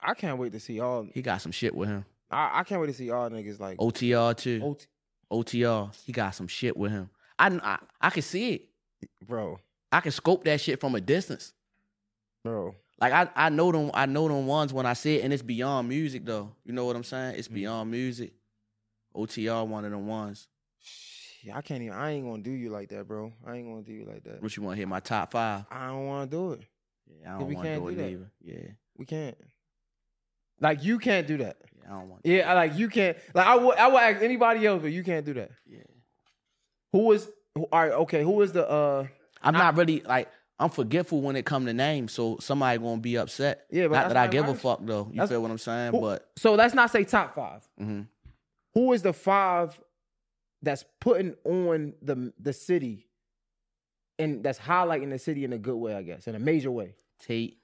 I 0.00 0.14
can't 0.14 0.38
wait 0.38 0.52
to 0.52 0.60
see 0.60 0.80
all. 0.80 1.06
he 1.12 1.20
got 1.22 1.40
some 1.42 1.52
shit 1.52 1.74
with 1.74 1.88
him. 1.88 2.04
I, 2.30 2.60
I 2.60 2.64
can't 2.64 2.80
wait 2.80 2.88
to 2.88 2.92
see 2.94 3.10
all 3.10 3.28
niggas 3.30 3.60
like 3.60 3.78
OTR 3.78 4.36
too. 4.36 4.60
OT, 4.62 4.86
OTR, 5.60 5.94
he 6.04 6.12
got 6.12 6.34
some 6.34 6.48
shit 6.48 6.76
with 6.76 6.92
him. 6.92 7.10
I 7.38 7.48
I, 7.62 7.78
I 8.00 8.10
can 8.10 8.22
see 8.22 8.52
it. 8.54 8.68
bro, 9.26 9.58
I 9.92 10.00
can 10.00 10.12
scope 10.12 10.44
that 10.44 10.60
shit 10.62 10.80
from 10.80 10.94
a 10.94 11.00
distance. 11.00 11.52
bro. 12.42 12.74
Like 13.00 13.12
I, 13.12 13.28
I 13.34 13.48
know 13.48 13.72
them 13.72 13.90
I 13.94 14.06
know 14.06 14.28
them 14.28 14.46
ones 14.46 14.72
when 14.72 14.86
I 14.86 14.92
see 14.92 15.16
it 15.16 15.24
and 15.24 15.32
it's 15.32 15.42
beyond 15.42 15.88
music 15.88 16.24
though. 16.24 16.52
You 16.64 16.72
know 16.72 16.84
what 16.84 16.96
I'm 16.96 17.04
saying? 17.04 17.36
It's 17.36 17.48
Mhm. 17.48 17.54
beyond 17.54 17.90
music. 17.90 18.32
OTR 19.14 19.66
one 19.66 19.84
of 19.84 19.90
them 19.90 20.06
ones. 20.06 20.48
I 21.52 21.60
can't 21.60 21.82
even. 21.82 21.94
I 21.94 22.12
ain't 22.12 22.24
gonna 22.26 22.42
do 22.42 22.50
you 22.50 22.70
like 22.70 22.88
that, 22.88 23.06
bro. 23.06 23.32
I 23.46 23.56
ain't 23.56 23.66
gonna 23.68 23.82
do 23.82 23.92
you 23.92 24.04
like 24.06 24.24
that. 24.24 24.42
What 24.42 24.56
you 24.56 24.62
want 24.62 24.76
to 24.76 24.78
hit 24.80 24.88
my 24.88 25.00
top 25.00 25.32
five? 25.32 25.64
I 25.70 25.88
don't 25.88 26.06
want 26.06 26.30
to 26.30 26.36
do 26.36 26.52
it. 26.52 26.60
Yeah, 27.20 27.36
I 27.36 27.38
don't 27.38 27.52
want 27.52 27.64
to 27.66 27.70
can't 27.70 27.82
do 27.82 27.88
it 27.88 27.94
that. 27.96 28.08
either. 28.08 28.30
Yeah, 28.42 28.70
We 28.96 29.04
can't. 29.04 29.36
Like 30.60 30.82
you 30.82 30.98
can't 30.98 31.26
do 31.26 31.36
that. 31.38 31.56
yeah, 31.76 31.86
I 31.86 31.98
don't 31.98 32.08
want. 32.08 32.20
Yeah, 32.24 32.50
I 32.50 32.54
like 32.54 32.74
you 32.76 32.88
can't. 32.88 33.18
Like 33.34 33.46
I 33.46 33.56
would. 33.56 33.76
I 33.76 33.88
would 33.88 34.02
ask 34.02 34.22
anybody 34.22 34.66
else, 34.66 34.80
but 34.80 34.92
you 34.92 35.02
can't 35.04 35.26
do 35.26 35.34
that. 35.34 35.50
yeah. 35.66 35.78
Who 36.92 37.00
was? 37.00 37.28
Who, 37.56 37.64
all 37.70 37.80
right, 37.82 37.92
okay. 37.92 38.22
Who 38.22 38.30
was 38.32 38.52
the? 38.52 38.68
uh 38.68 39.06
I'm 39.42 39.54
I- 39.54 39.58
not 39.58 39.76
really 39.76 40.00
like 40.00 40.28
I'm 40.58 40.70
forgetful 40.70 41.20
when 41.20 41.34
it 41.36 41.44
come 41.44 41.66
to 41.66 41.72
names, 41.74 42.12
so 42.12 42.38
somebody 42.40 42.78
gonna 42.78 43.00
be 43.00 43.16
upset. 43.18 43.66
Yeah, 43.70 43.88
but 43.88 43.94
not 43.96 44.08
that 44.08 44.16
I 44.16 44.26
give 44.28 44.48
a 44.48 44.54
fuck 44.54 44.80
though. 44.82 45.06
You 45.10 45.14
That's- 45.16 45.30
feel 45.30 45.42
what 45.42 45.50
I'm 45.50 45.58
saying? 45.58 45.92
Who- 45.92 46.00
But 46.00 46.30
So 46.36 46.54
let's 46.54 46.74
not 46.74 46.90
say 46.90 47.04
top 47.04 47.34
five. 47.34 47.66
mhm. 47.80 48.06
Who 48.74 48.92
is 48.92 49.02
the 49.02 49.12
five 49.12 49.78
that's 50.62 50.84
putting 51.00 51.34
on 51.44 51.94
the 52.00 52.32
the 52.38 52.52
city 52.52 53.08
and 54.18 54.44
that's 54.44 54.58
highlighting 54.60 55.10
the 55.10 55.18
city 55.18 55.44
in 55.44 55.52
a 55.52 55.58
good 55.58 55.76
way, 55.76 55.94
I 55.94 56.02
guess, 56.02 56.28
in 56.28 56.34
a 56.36 56.38
major 56.38 56.70
way. 56.70 56.94
Tate, 57.18 57.58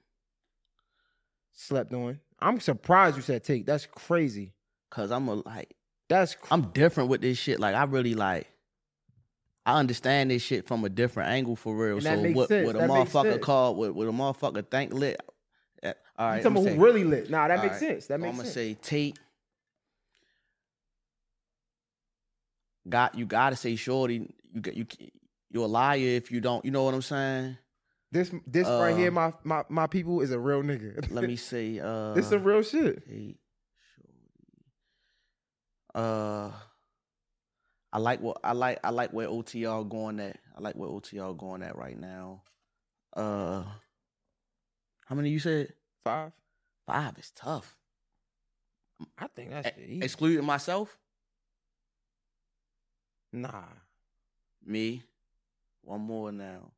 Slept 1.53 1.93
on. 1.93 2.19
I'm 2.39 2.59
surprised 2.59 3.15
you 3.15 3.21
said 3.21 3.43
Tate. 3.43 3.65
That's 3.65 3.85
crazy. 3.85 4.53
cause 4.89 5.11
I'm 5.11 5.27
a 5.29 5.35
like 5.35 5.75
That's 6.09 6.35
cr- 6.35 6.47
I'm 6.53 6.71
different 6.71 7.09
with 7.09 7.21
this 7.21 7.37
shit. 7.37 7.59
Like 7.59 7.75
I 7.75 7.83
really 7.85 8.15
like. 8.15 8.47
I 9.65 9.79
understand 9.79 10.31
this 10.31 10.41
shit 10.41 10.67
from 10.67 10.83
a 10.85 10.89
different 10.89 11.29
angle 11.29 11.55
for 11.55 11.75
real. 11.75 11.95
And 11.97 12.03
so 12.03 12.31
what, 12.31 12.47
sense. 12.47 12.65
what 12.65 12.75
a 12.75 12.79
That 12.79 12.89
motherfucker 12.89 13.39
called, 13.41 13.77
what, 13.77 13.93
what 13.93 14.07
a 14.07 14.11
motherfucker 14.11 14.69
think 14.69 14.93
lit. 14.93 15.19
uh, 15.83 15.93
All 16.17 16.27
right, 16.29 16.37
you 16.37 16.43
talking 16.43 16.57
about 16.57 16.63
say- 16.69 16.75
who 16.75 16.83
really 16.83 17.03
lit. 17.03 17.29
Nah, 17.29 17.47
that 17.47 17.57
all 17.57 17.63
makes 17.63 17.73
right, 17.73 17.79
sense. 17.79 18.07
That 18.07 18.19
makes 18.19 18.31
I'm 18.31 18.37
gonna 18.37 18.49
say 18.49 18.73
Tate. 18.81 19.19
Got 22.89 23.15
you 23.15 23.25
got 23.25 23.51
to 23.51 23.55
say 23.55 23.75
Shordie. 23.75 24.27
You 24.53 24.61
you. 24.73 24.85
You're 25.53 25.65
a 25.65 25.67
liar 25.67 25.99
if 25.99 26.31
you 26.31 26.39
don't. 26.41 26.63
You 26.65 26.71
know 26.71 26.83
what 26.83 26.93
I'm 26.93 27.01
saying? 27.01 27.57
this 28.11 28.31
this 28.47 28.67
right 28.67 28.93
uh, 28.93 28.95
here, 28.97 29.11
my, 29.11 29.33
my 29.43 29.63
my 29.69 29.85
people 29.87 30.21
is 30.21 30.31
a 30.31 30.39
real 30.39 30.63
nigga. 30.63 31.11
Let 31.11 31.25
me 31.25 31.35
say. 31.51 31.79
Uh, 31.79 32.13
this 32.13 32.25
is 32.25 32.31
some 32.31 32.43
real 32.43 32.63
shit. 32.63 33.03
Shordie. 33.07 33.35
Uh, 35.93 36.51
I 37.93 37.97
like 37.99 38.21
what 38.21 38.37
I 38.43 38.53
like. 38.53 38.79
I 38.83 38.89
like 38.89 39.11
where 39.11 39.27
OTR 39.27 39.87
going 39.87 40.19
at. 40.19 40.37
I 40.57 40.61
like 40.61 40.75
where 40.75 40.89
OTR 40.89 41.37
going 41.37 41.61
at 41.61 41.77
right 41.77 41.97
now. 41.99 42.41
Uh, 43.13 43.63
how 45.05 45.15
many 45.15 45.29
you 45.29 45.39
said? 45.39 45.73
Five. 46.03 46.31
Five 46.85 47.17
is 47.19 47.31
tough. 47.35 47.75
I 49.17 49.27
think 49.27 49.49
that's 49.49 49.77
easy. 49.77 50.01
excluding 50.03 50.45
myself, 50.45 50.97
Nah. 53.33 53.63
me, 54.65 55.01
one 55.81 56.01
more 56.01 56.31
now. 56.31 56.71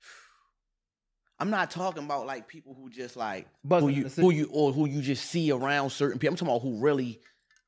I'm 1.38 1.50
not 1.50 1.70
talking 1.70 2.04
about 2.04 2.26
like 2.26 2.46
people 2.46 2.74
who 2.74 2.88
just 2.90 3.16
like 3.16 3.46
who 3.62 3.68
Buzzing 3.68 3.90
you 3.90 4.08
who 4.08 4.30
you 4.30 4.48
or 4.52 4.72
who 4.72 4.86
you 4.86 5.00
just 5.02 5.24
see 5.30 5.50
around 5.50 5.90
certain 5.90 6.18
people. 6.18 6.34
I'm 6.34 6.36
talking 6.36 6.54
about 6.54 6.62
who 6.62 6.78
really 6.78 7.20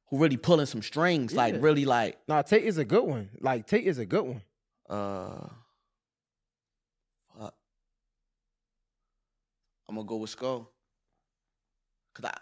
who 0.08 0.18
really 0.18 0.36
pulling 0.36 0.66
some 0.66 0.82
strings, 0.82 1.34
like 1.34 1.56
really 1.60 1.84
like 1.84 2.18
Nah, 2.28 2.42
Tate 2.42 2.64
is 2.64 2.78
a 2.78 2.84
good 2.84 3.04
one. 3.04 3.30
Like 3.40 3.66
Tate 3.66 3.86
is 3.86 3.98
a 3.98 4.06
good 4.06 4.24
one. 4.24 4.42
uh 4.88 5.48
fuck. 7.38 7.54
I'm 9.88 9.94
gonna 9.96 10.06
go 10.06 10.16
with 10.16 10.30
Skull. 10.30 10.70
Cause 12.14 12.24
I 12.24 12.38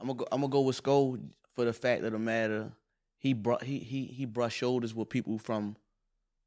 I'm 0.00 0.06
gonna 0.08 0.18
go 0.18 0.26
I'm 0.32 0.40
gonna 0.40 0.50
go 0.50 0.60
with 0.62 0.76
Skull 0.76 1.18
for 1.54 1.64
the 1.64 1.72
fact 1.72 2.04
of 2.04 2.12
the 2.12 2.18
matter. 2.18 2.72
He 3.18 3.32
brought 3.32 3.62
he 3.62 3.78
he 3.78 4.04
he 4.06 4.24
brushed 4.24 4.56
shoulders 4.58 4.94
with 4.94 5.08
people 5.08 5.38
from 5.38 5.76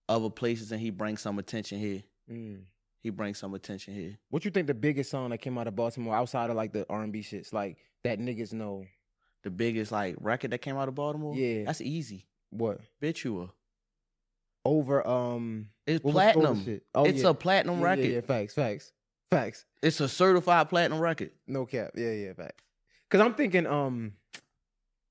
other 0.08 0.30
places 0.30 0.72
and 0.72 0.82
he 0.82 0.90
brings 0.90 1.22
some 1.22 1.40
attention 1.40 1.80
here. 1.80 2.04
Mm. 2.30 2.64
He 3.02 3.10
brings 3.10 3.40
some 3.40 3.54
attention 3.56 3.94
here. 3.94 4.18
What 4.30 4.46
you 4.46 4.52
think 4.52 4.68
the 4.68 4.74
biggest 4.74 5.10
song 5.10 5.32
that 5.32 5.40
came 5.40 5.58
out 5.58 5.68
of 5.68 5.76
Baltimore 5.76 6.16
outside 6.16 6.50
of 6.50 6.56
like 6.56 6.72
the 6.72 6.86
R 6.90 7.02
and 7.02 7.12
B 7.12 7.22
shits, 7.22 7.52
like 7.52 7.78
that 8.04 8.20
niggas 8.20 8.54
know 8.54 8.86
The 9.44 9.50
biggest 9.50 9.92
like 9.92 10.16
record 10.20 10.52
that 10.52 10.60
came 10.60 10.78
out 10.78 10.88
of 10.88 10.96
Baltimore. 10.96 11.36
Yeah. 11.36 11.64
that's 11.66 11.82
easy. 11.82 12.28
what 12.52 12.80
Betchua. 13.02 13.50
over 14.66 15.06
um 15.08 15.70
It's 15.88 16.04
what 16.04 16.12
platinum. 16.14 16.82
Oh, 16.94 17.06
it's 17.06 17.24
yeah. 17.24 17.30
a 17.30 17.34
platinum 17.34 17.80
Yeah, 17.80 17.86
record. 17.86 18.06
Yeah, 18.06 18.12
yeah, 18.16 18.22
facts, 18.22 18.54
facts, 18.54 18.92
facts. 19.32 19.66
It's 19.82 20.00
a 20.00 20.08
certified 20.08 20.70
platinum 20.70 21.00
record. 21.00 21.32
No 21.48 21.66
cap. 21.66 21.92
Yeah, 21.96 22.12
yeah, 22.12 22.34
facts. 22.34 22.64
Cause 23.10 23.22
I'm 23.22 23.34
thinking 23.34 23.66
um, 23.68 24.14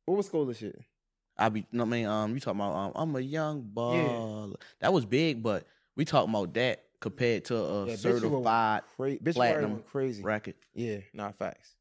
what 0.06 0.16
was 0.16 0.28
Scola 0.28 0.56
shit? 0.56 0.80
I 1.36 1.48
be, 1.48 1.66
no, 1.72 1.84
I 1.84 1.86
mean, 1.86 2.06
um, 2.06 2.34
you 2.34 2.40
talking 2.40 2.60
about, 2.60 2.74
um, 2.74 2.92
I'm 2.94 3.16
a 3.16 3.20
young 3.20 3.62
baller. 3.62 4.54
That 4.80 4.92
was 4.92 5.06
big, 5.06 5.42
but 5.42 5.64
we 5.96 6.04
talking 6.04 6.28
about 6.30 6.52
that 6.54 6.84
compared 7.00 7.46
to 7.46 7.56
a 7.56 7.96
certified 7.96 8.82
Cra- 8.96 9.16
bitch, 9.16 9.34
platinum 9.34 9.60
platinum 9.70 9.82
crazy. 9.90 10.22
record. 10.22 10.54
Yeah, 10.74 10.98
not 11.14 11.36
facts. 11.38 11.74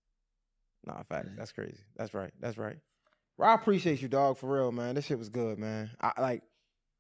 Nah. 0.90 1.22
That's 1.38 1.52
crazy. 1.52 1.80
That's 1.96 2.14
right. 2.14 2.32
That's 2.40 2.58
right. 2.58 2.78
Well, 3.38 3.50
I 3.50 3.56
appreciate 3.56 4.02
you, 4.02 4.08
dog, 4.08 4.38
for 4.38 4.54
real, 4.54 4.72
man. 4.72 4.96
This 4.96 5.06
shit 5.06 5.18
was 5.18 5.30
good, 5.30 5.58
man. 5.58 5.92
I 6.02 6.20
like. 6.20 6.44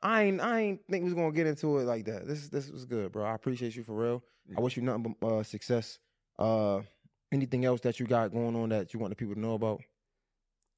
I 0.02 0.24
ain't. 0.24 0.42
I 0.42 0.60
ain't 0.60 0.82
think 0.90 1.04
we 1.04 1.10
was 1.10 1.14
gonna 1.14 1.32
get 1.32 1.48
into 1.48 1.78
it 1.80 1.84
like 1.84 2.06
that. 2.06 2.28
This. 2.28 2.50
This 2.50 2.70
was 2.70 2.86
good, 2.86 3.12
bro. 3.12 3.26
I 3.26 3.36
appreciate 3.36 3.76
you 3.76 3.84
for 3.84 3.94
real. 3.94 4.24
I 4.58 4.62
wish 4.62 4.78
you 4.78 4.84
nothing 4.84 5.16
but 5.20 5.28
uh, 5.28 5.44
success. 5.44 6.00
Uh, 6.38 6.82
anything 7.32 7.66
else 7.66 7.82
that 7.82 8.00
you 8.00 8.08
got 8.08 8.32
going 8.32 8.56
on 8.56 8.70
that 8.70 8.94
you 8.94 9.00
want 9.00 9.12
the 9.12 9.16
people 9.16 9.36
to 9.36 9.40
know 9.40 9.54
about? 9.54 9.82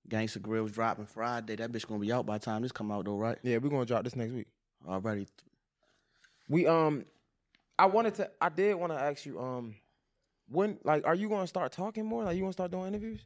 Gangsta 0.09 0.39
Grillz 0.39 0.73
dropping 0.73 1.05
Friday. 1.05 1.55
That 1.55 1.71
bitch 1.71 1.87
gonna 1.87 1.99
be 1.99 2.11
out 2.11 2.25
by 2.25 2.37
the 2.37 2.45
time 2.45 2.63
this 2.63 2.71
come 2.71 2.91
out 2.91 3.05
though, 3.05 3.17
right? 3.17 3.37
Yeah, 3.43 3.57
we're 3.57 3.69
gonna 3.69 3.85
drop 3.85 4.03
this 4.03 4.15
next 4.15 4.33
week. 4.33 4.47
Already. 4.87 5.27
We 6.49 6.65
um, 6.65 7.05
I 7.77 7.85
wanted 7.85 8.15
to. 8.15 8.31
I 8.41 8.49
did 8.49 8.75
want 8.75 8.91
to 8.91 8.99
ask 8.99 9.25
you 9.25 9.39
um, 9.39 9.75
when 10.51 10.77
like, 10.83 11.05
are 11.05 11.15
you 11.15 11.29
gonna 11.29 11.47
start 11.47 11.71
talking 11.71 12.05
more? 12.05 12.23
Like, 12.23 12.35
you 12.35 12.41
gonna 12.41 12.53
start 12.53 12.71
doing 12.71 12.87
interviews? 12.87 13.21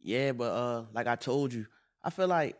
Yeah, 0.00 0.32
but 0.32 0.50
uh, 0.52 0.84
like 0.92 1.06
I 1.06 1.16
told 1.16 1.52
you, 1.52 1.66
I 2.02 2.10
feel 2.10 2.28
like, 2.28 2.56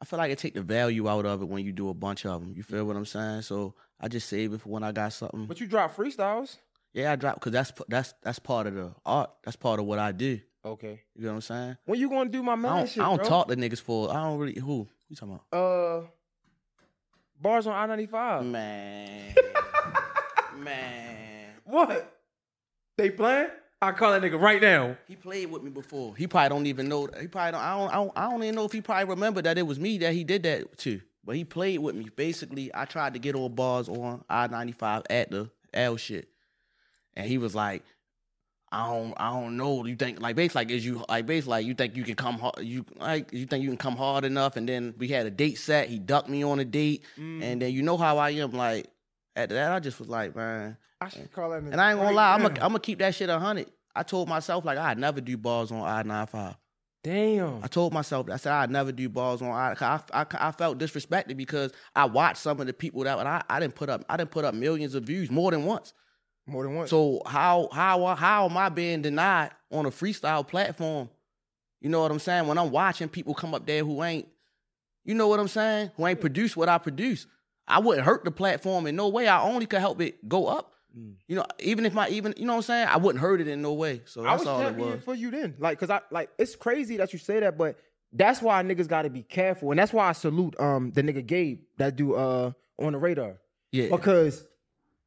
I 0.00 0.04
feel 0.04 0.18
like 0.18 0.32
it 0.32 0.38
take 0.38 0.54
the 0.54 0.62
value 0.62 1.08
out 1.08 1.24
of 1.26 1.42
it 1.42 1.48
when 1.48 1.64
you 1.64 1.72
do 1.72 1.88
a 1.88 1.94
bunch 1.94 2.24
of 2.26 2.40
them. 2.42 2.52
You 2.56 2.62
feel 2.62 2.84
what 2.84 2.96
I'm 2.96 3.06
saying? 3.06 3.42
So 3.42 3.74
I 4.00 4.08
just 4.08 4.28
save 4.28 4.52
it 4.52 4.60
for 4.60 4.68
when 4.68 4.82
I 4.82 4.92
got 4.92 5.12
something. 5.12 5.46
But 5.46 5.60
you 5.60 5.66
drop 5.66 5.94
freestyles. 5.96 6.56
Yeah, 6.92 7.12
I 7.12 7.16
drop 7.16 7.36
because 7.36 7.52
that's 7.52 7.72
that's 7.88 8.14
that's 8.22 8.38
part 8.38 8.66
of 8.66 8.74
the 8.74 8.94
art. 9.04 9.30
That's 9.44 9.56
part 9.56 9.80
of 9.80 9.86
what 9.86 9.98
I 9.98 10.12
do. 10.12 10.40
Okay. 10.64 11.00
You 11.14 11.24
know 11.24 11.30
what 11.30 11.34
I'm 11.34 11.40
saying? 11.42 11.76
When 11.84 12.00
you 12.00 12.08
gonna 12.08 12.30
do 12.30 12.42
my 12.42 12.54
man 12.54 12.72
I 12.72 12.78
don't, 12.78 12.88
shit, 12.88 13.02
I 13.02 13.06
don't 13.06 13.16
bro? 13.18 13.28
talk 13.28 13.48
to 13.48 13.56
niggas 13.56 13.80
for. 13.80 14.10
I 14.10 14.14
don't 14.24 14.38
really. 14.38 14.58
Who 14.58 14.88
you 15.08 15.16
talking 15.16 15.40
about? 15.50 15.58
Uh, 15.58 16.06
bars 17.40 17.66
on 17.66 17.74
I 17.74 17.86
ninety 17.86 18.06
Mm. 18.06 18.50
Man, 18.50 19.34
man. 20.58 21.50
What? 21.64 22.13
They 22.96 23.10
playing? 23.10 23.48
I 23.82 23.92
call 23.92 24.12
that 24.12 24.22
nigga 24.22 24.40
right 24.40 24.62
now. 24.62 24.96
He 25.06 25.16
played 25.16 25.50
with 25.50 25.62
me 25.62 25.70
before. 25.70 26.16
He 26.16 26.26
probably 26.26 26.48
don't 26.48 26.66
even 26.66 26.88
know. 26.88 27.08
He 27.20 27.26
probably 27.26 27.52
don't. 27.52 27.60
I 27.60 27.76
don't. 27.78 27.90
I 27.90 27.94
don't, 27.94 28.12
I 28.16 28.30
don't 28.30 28.42
even 28.42 28.54
know 28.54 28.64
if 28.64 28.72
he 28.72 28.80
probably 28.80 29.04
remember 29.04 29.42
that 29.42 29.58
it 29.58 29.66
was 29.66 29.78
me 29.78 29.98
that 29.98 30.14
he 30.14 30.24
did 30.24 30.42
that 30.44 30.78
to. 30.78 31.00
But 31.24 31.36
he 31.36 31.44
played 31.44 31.80
with 31.80 31.94
me. 31.94 32.08
Basically, 32.14 32.70
I 32.74 32.84
tried 32.86 33.14
to 33.14 33.18
get 33.18 33.34
on 33.34 33.54
bars 33.54 33.88
on 33.88 34.24
I 34.30 34.46
ninety 34.46 34.72
five 34.72 35.02
at 35.10 35.30
the 35.30 35.50
L 35.74 35.96
shit, 35.96 36.28
and 37.14 37.26
he 37.26 37.36
was 37.36 37.54
like, 37.54 37.82
"I 38.72 38.86
don't. 38.86 39.14
I 39.18 39.30
don't 39.30 39.56
know. 39.58 39.84
You 39.84 39.96
think 39.96 40.20
like 40.20 40.36
basically 40.36 40.60
like 40.60 40.70
is 40.70 40.86
you 40.86 41.04
like 41.08 41.26
basically 41.26 41.50
like 41.50 41.66
you 41.66 41.74
think 41.74 41.96
you 41.96 42.04
can 42.04 42.14
come 42.14 42.38
hard? 42.38 42.60
You 42.60 42.86
like 42.96 43.32
you 43.34 43.44
think 43.44 43.62
you 43.64 43.68
can 43.70 43.76
come 43.78 43.96
hard 43.96 44.24
enough?" 44.24 44.56
And 44.56 44.66
then 44.68 44.94
we 44.96 45.08
had 45.08 45.26
a 45.26 45.30
date 45.30 45.58
set. 45.58 45.88
He 45.88 45.98
ducked 45.98 46.28
me 46.30 46.42
on 46.42 46.58
a 46.60 46.64
date, 46.64 47.02
Mm. 47.18 47.42
and 47.42 47.60
then 47.62 47.72
you 47.72 47.82
know 47.82 47.96
how 47.98 48.16
I 48.18 48.30
am. 48.30 48.52
Like 48.52 48.86
after 49.36 49.54
that, 49.54 49.72
I 49.72 49.80
just 49.80 49.98
was 49.98 50.08
like, 50.08 50.36
man. 50.36 50.76
I 51.00 51.08
should 51.08 51.32
call 51.32 51.50
that. 51.50 51.62
And 51.62 51.80
I 51.80 51.90
ain't 51.90 52.00
gonna 52.00 52.14
lie, 52.14 52.34
I'm 52.34 52.42
gonna 52.42 52.54
I'm 52.54 52.68
gonna 52.68 52.80
keep 52.80 52.98
that 53.00 53.14
shit 53.14 53.28
a 53.28 53.38
hundred. 53.38 53.70
I 53.94 54.02
told 54.02 54.28
myself 54.28 54.64
like 54.64 54.78
I'd 54.78 54.98
never 54.98 55.20
do 55.20 55.36
bars 55.36 55.70
on 55.70 55.82
I 55.82 56.02
95 56.02 56.56
Damn. 57.04 57.62
I 57.62 57.66
told 57.66 57.92
myself 57.92 58.30
I 58.30 58.36
said 58.36 58.52
I'd 58.52 58.70
never 58.70 58.90
do 58.90 59.08
bars 59.08 59.42
on 59.42 59.50
I. 59.50 59.74
I, 59.78 60.00
I, 60.12 60.26
I 60.48 60.52
felt 60.52 60.78
disrespected 60.78 61.36
because 61.36 61.72
I 61.94 62.06
watched 62.06 62.38
some 62.38 62.60
of 62.60 62.66
the 62.66 62.72
people 62.72 63.04
that 63.04 63.18
and 63.18 63.28
I, 63.28 63.42
I 63.48 63.60
didn't 63.60 63.74
put 63.74 63.90
up 63.90 64.04
I 64.08 64.16
didn't 64.16 64.30
put 64.30 64.44
up 64.44 64.54
millions 64.54 64.94
of 64.94 65.04
views 65.04 65.30
more 65.30 65.50
than 65.50 65.64
once. 65.66 65.92
More 66.46 66.62
than 66.62 66.74
once. 66.74 66.90
So 66.90 67.20
how 67.26 67.68
how 67.72 68.14
how 68.14 68.48
am 68.48 68.56
I 68.56 68.68
being 68.70 69.02
denied 69.02 69.50
on 69.70 69.86
a 69.86 69.90
freestyle 69.90 70.46
platform? 70.46 71.10
You 71.80 71.90
know 71.90 72.00
what 72.00 72.10
I'm 72.10 72.18
saying? 72.18 72.46
When 72.46 72.56
I'm 72.56 72.70
watching 72.70 73.10
people 73.10 73.34
come 73.34 73.54
up 73.54 73.66
there 73.66 73.84
who 73.84 74.02
ain't, 74.02 74.26
you 75.04 75.14
know 75.14 75.28
what 75.28 75.38
I'm 75.38 75.48
saying? 75.48 75.90
Who 75.96 76.06
ain't 76.06 76.20
produced 76.20 76.56
what 76.56 76.70
I 76.70 76.78
produce. 76.78 77.26
I 77.66 77.80
wouldn't 77.80 78.04
hurt 78.06 78.24
the 78.24 78.30
platform 78.30 78.86
in 78.86 78.96
no 78.96 79.08
way. 79.08 79.26
I 79.28 79.42
only 79.42 79.66
could 79.66 79.80
help 79.80 80.00
it 80.00 80.28
go 80.28 80.46
up. 80.46 80.72
Mm. 80.96 81.14
You 81.26 81.36
know, 81.36 81.44
even 81.60 81.86
if 81.86 81.92
my 81.94 82.08
even 82.08 82.34
you 82.36 82.44
know 82.44 82.52
what 82.52 82.58
I'm 82.58 82.62
saying, 82.62 82.88
I 82.88 82.96
wouldn't 82.98 83.20
hurt 83.22 83.40
it 83.40 83.48
in 83.48 83.62
no 83.62 83.72
way. 83.72 84.02
So 84.04 84.20
I 84.22 84.30
that's 84.30 84.40
was 84.40 84.48
all 84.48 84.60
it 84.66 84.76
was. 84.76 85.02
for 85.04 85.14
you 85.14 85.30
then. 85.30 85.54
Like, 85.58 85.78
cause 85.78 85.90
I 85.90 86.00
like 86.10 86.30
it's 86.38 86.54
crazy 86.54 86.96
that 86.98 87.12
you 87.12 87.18
say 87.18 87.40
that, 87.40 87.58
but 87.58 87.76
that's 88.12 88.40
why 88.40 88.62
niggas 88.62 88.86
gotta 88.86 89.10
be 89.10 89.22
careful. 89.22 89.70
And 89.70 89.78
that's 89.78 89.92
why 89.92 90.08
I 90.08 90.12
salute 90.12 90.58
um 90.60 90.92
the 90.92 91.02
nigga 91.02 91.26
Gabe 91.26 91.60
that 91.78 91.96
do 91.96 92.14
uh 92.14 92.52
on 92.78 92.92
the 92.92 92.98
radar. 92.98 93.38
Yeah. 93.72 93.88
Because 93.88 94.44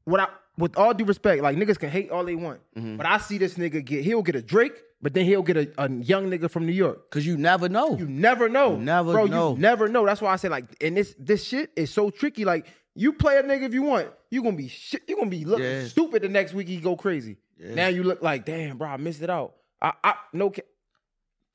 what 0.03 0.19
I 0.19 0.27
with 0.57 0.77
all 0.77 0.93
due 0.93 1.05
respect, 1.05 1.41
like 1.43 1.55
niggas 1.55 1.79
can 1.79 1.89
hate 1.89 2.09
all 2.09 2.25
they 2.25 2.35
want. 2.35 2.59
Mhm. 2.77 2.97
But 2.97 3.05
I 3.05 3.17
see 3.19 3.37
this 3.37 3.53
nigga 3.53 3.85
get 3.85 4.03
he'll 4.03 4.23
get 4.23 4.35
a 4.35 4.41
Drake, 4.41 4.73
but 5.01 5.13
then 5.13 5.25
he'll 5.25 5.43
get 5.43 5.57
a, 5.57 5.71
a 5.77 5.89
young 5.91 6.29
nigga 6.29 6.49
from 6.49 6.65
New 6.65 6.71
York. 6.73 7.09
Cause 7.11 7.25
you 7.25 7.37
never 7.37 7.69
know. 7.69 7.97
You 7.97 8.07
never 8.07 8.49
know. 8.49 8.77
You 8.77 8.83
never 8.83 9.11
Bro, 9.13 9.25
know. 9.27 9.53
You 9.55 9.59
never 9.61 9.87
know. 9.87 10.05
That's 10.05 10.21
why 10.21 10.33
I 10.33 10.35
say 10.37 10.49
like, 10.49 10.65
and 10.81 10.97
this 10.97 11.15
this 11.19 11.43
shit 11.43 11.71
is 11.75 11.91
so 11.91 12.09
tricky. 12.09 12.45
Like, 12.45 12.65
you 12.95 13.13
play 13.13 13.37
a 13.37 13.43
nigga 13.43 13.63
if 13.63 13.73
you 13.73 13.83
want, 13.83 14.07
you 14.31 14.41
gonna 14.43 14.55
be 14.57 14.67
shit. 14.67 15.03
You 15.07 15.15
gonna 15.17 15.29
be 15.29 15.45
looking 15.45 15.65
Yeah. 15.65 15.85
stupid 15.87 16.23
the 16.23 16.29
next 16.29 16.53
week. 16.53 16.67
He 16.67 16.77
go 16.77 16.95
crazy. 16.95 17.37
Yeah. 17.59 17.75
Now 17.75 17.87
you 17.87 18.03
look 18.03 18.21
like, 18.21 18.45
damn, 18.45 18.77
bro, 18.77 18.87
I 18.89 18.97
missed 18.97 19.21
it 19.21 19.29
out. 19.29 19.53
I, 19.81 19.93
I 20.03 20.13
no, 20.33 20.49
ca- 20.49 20.61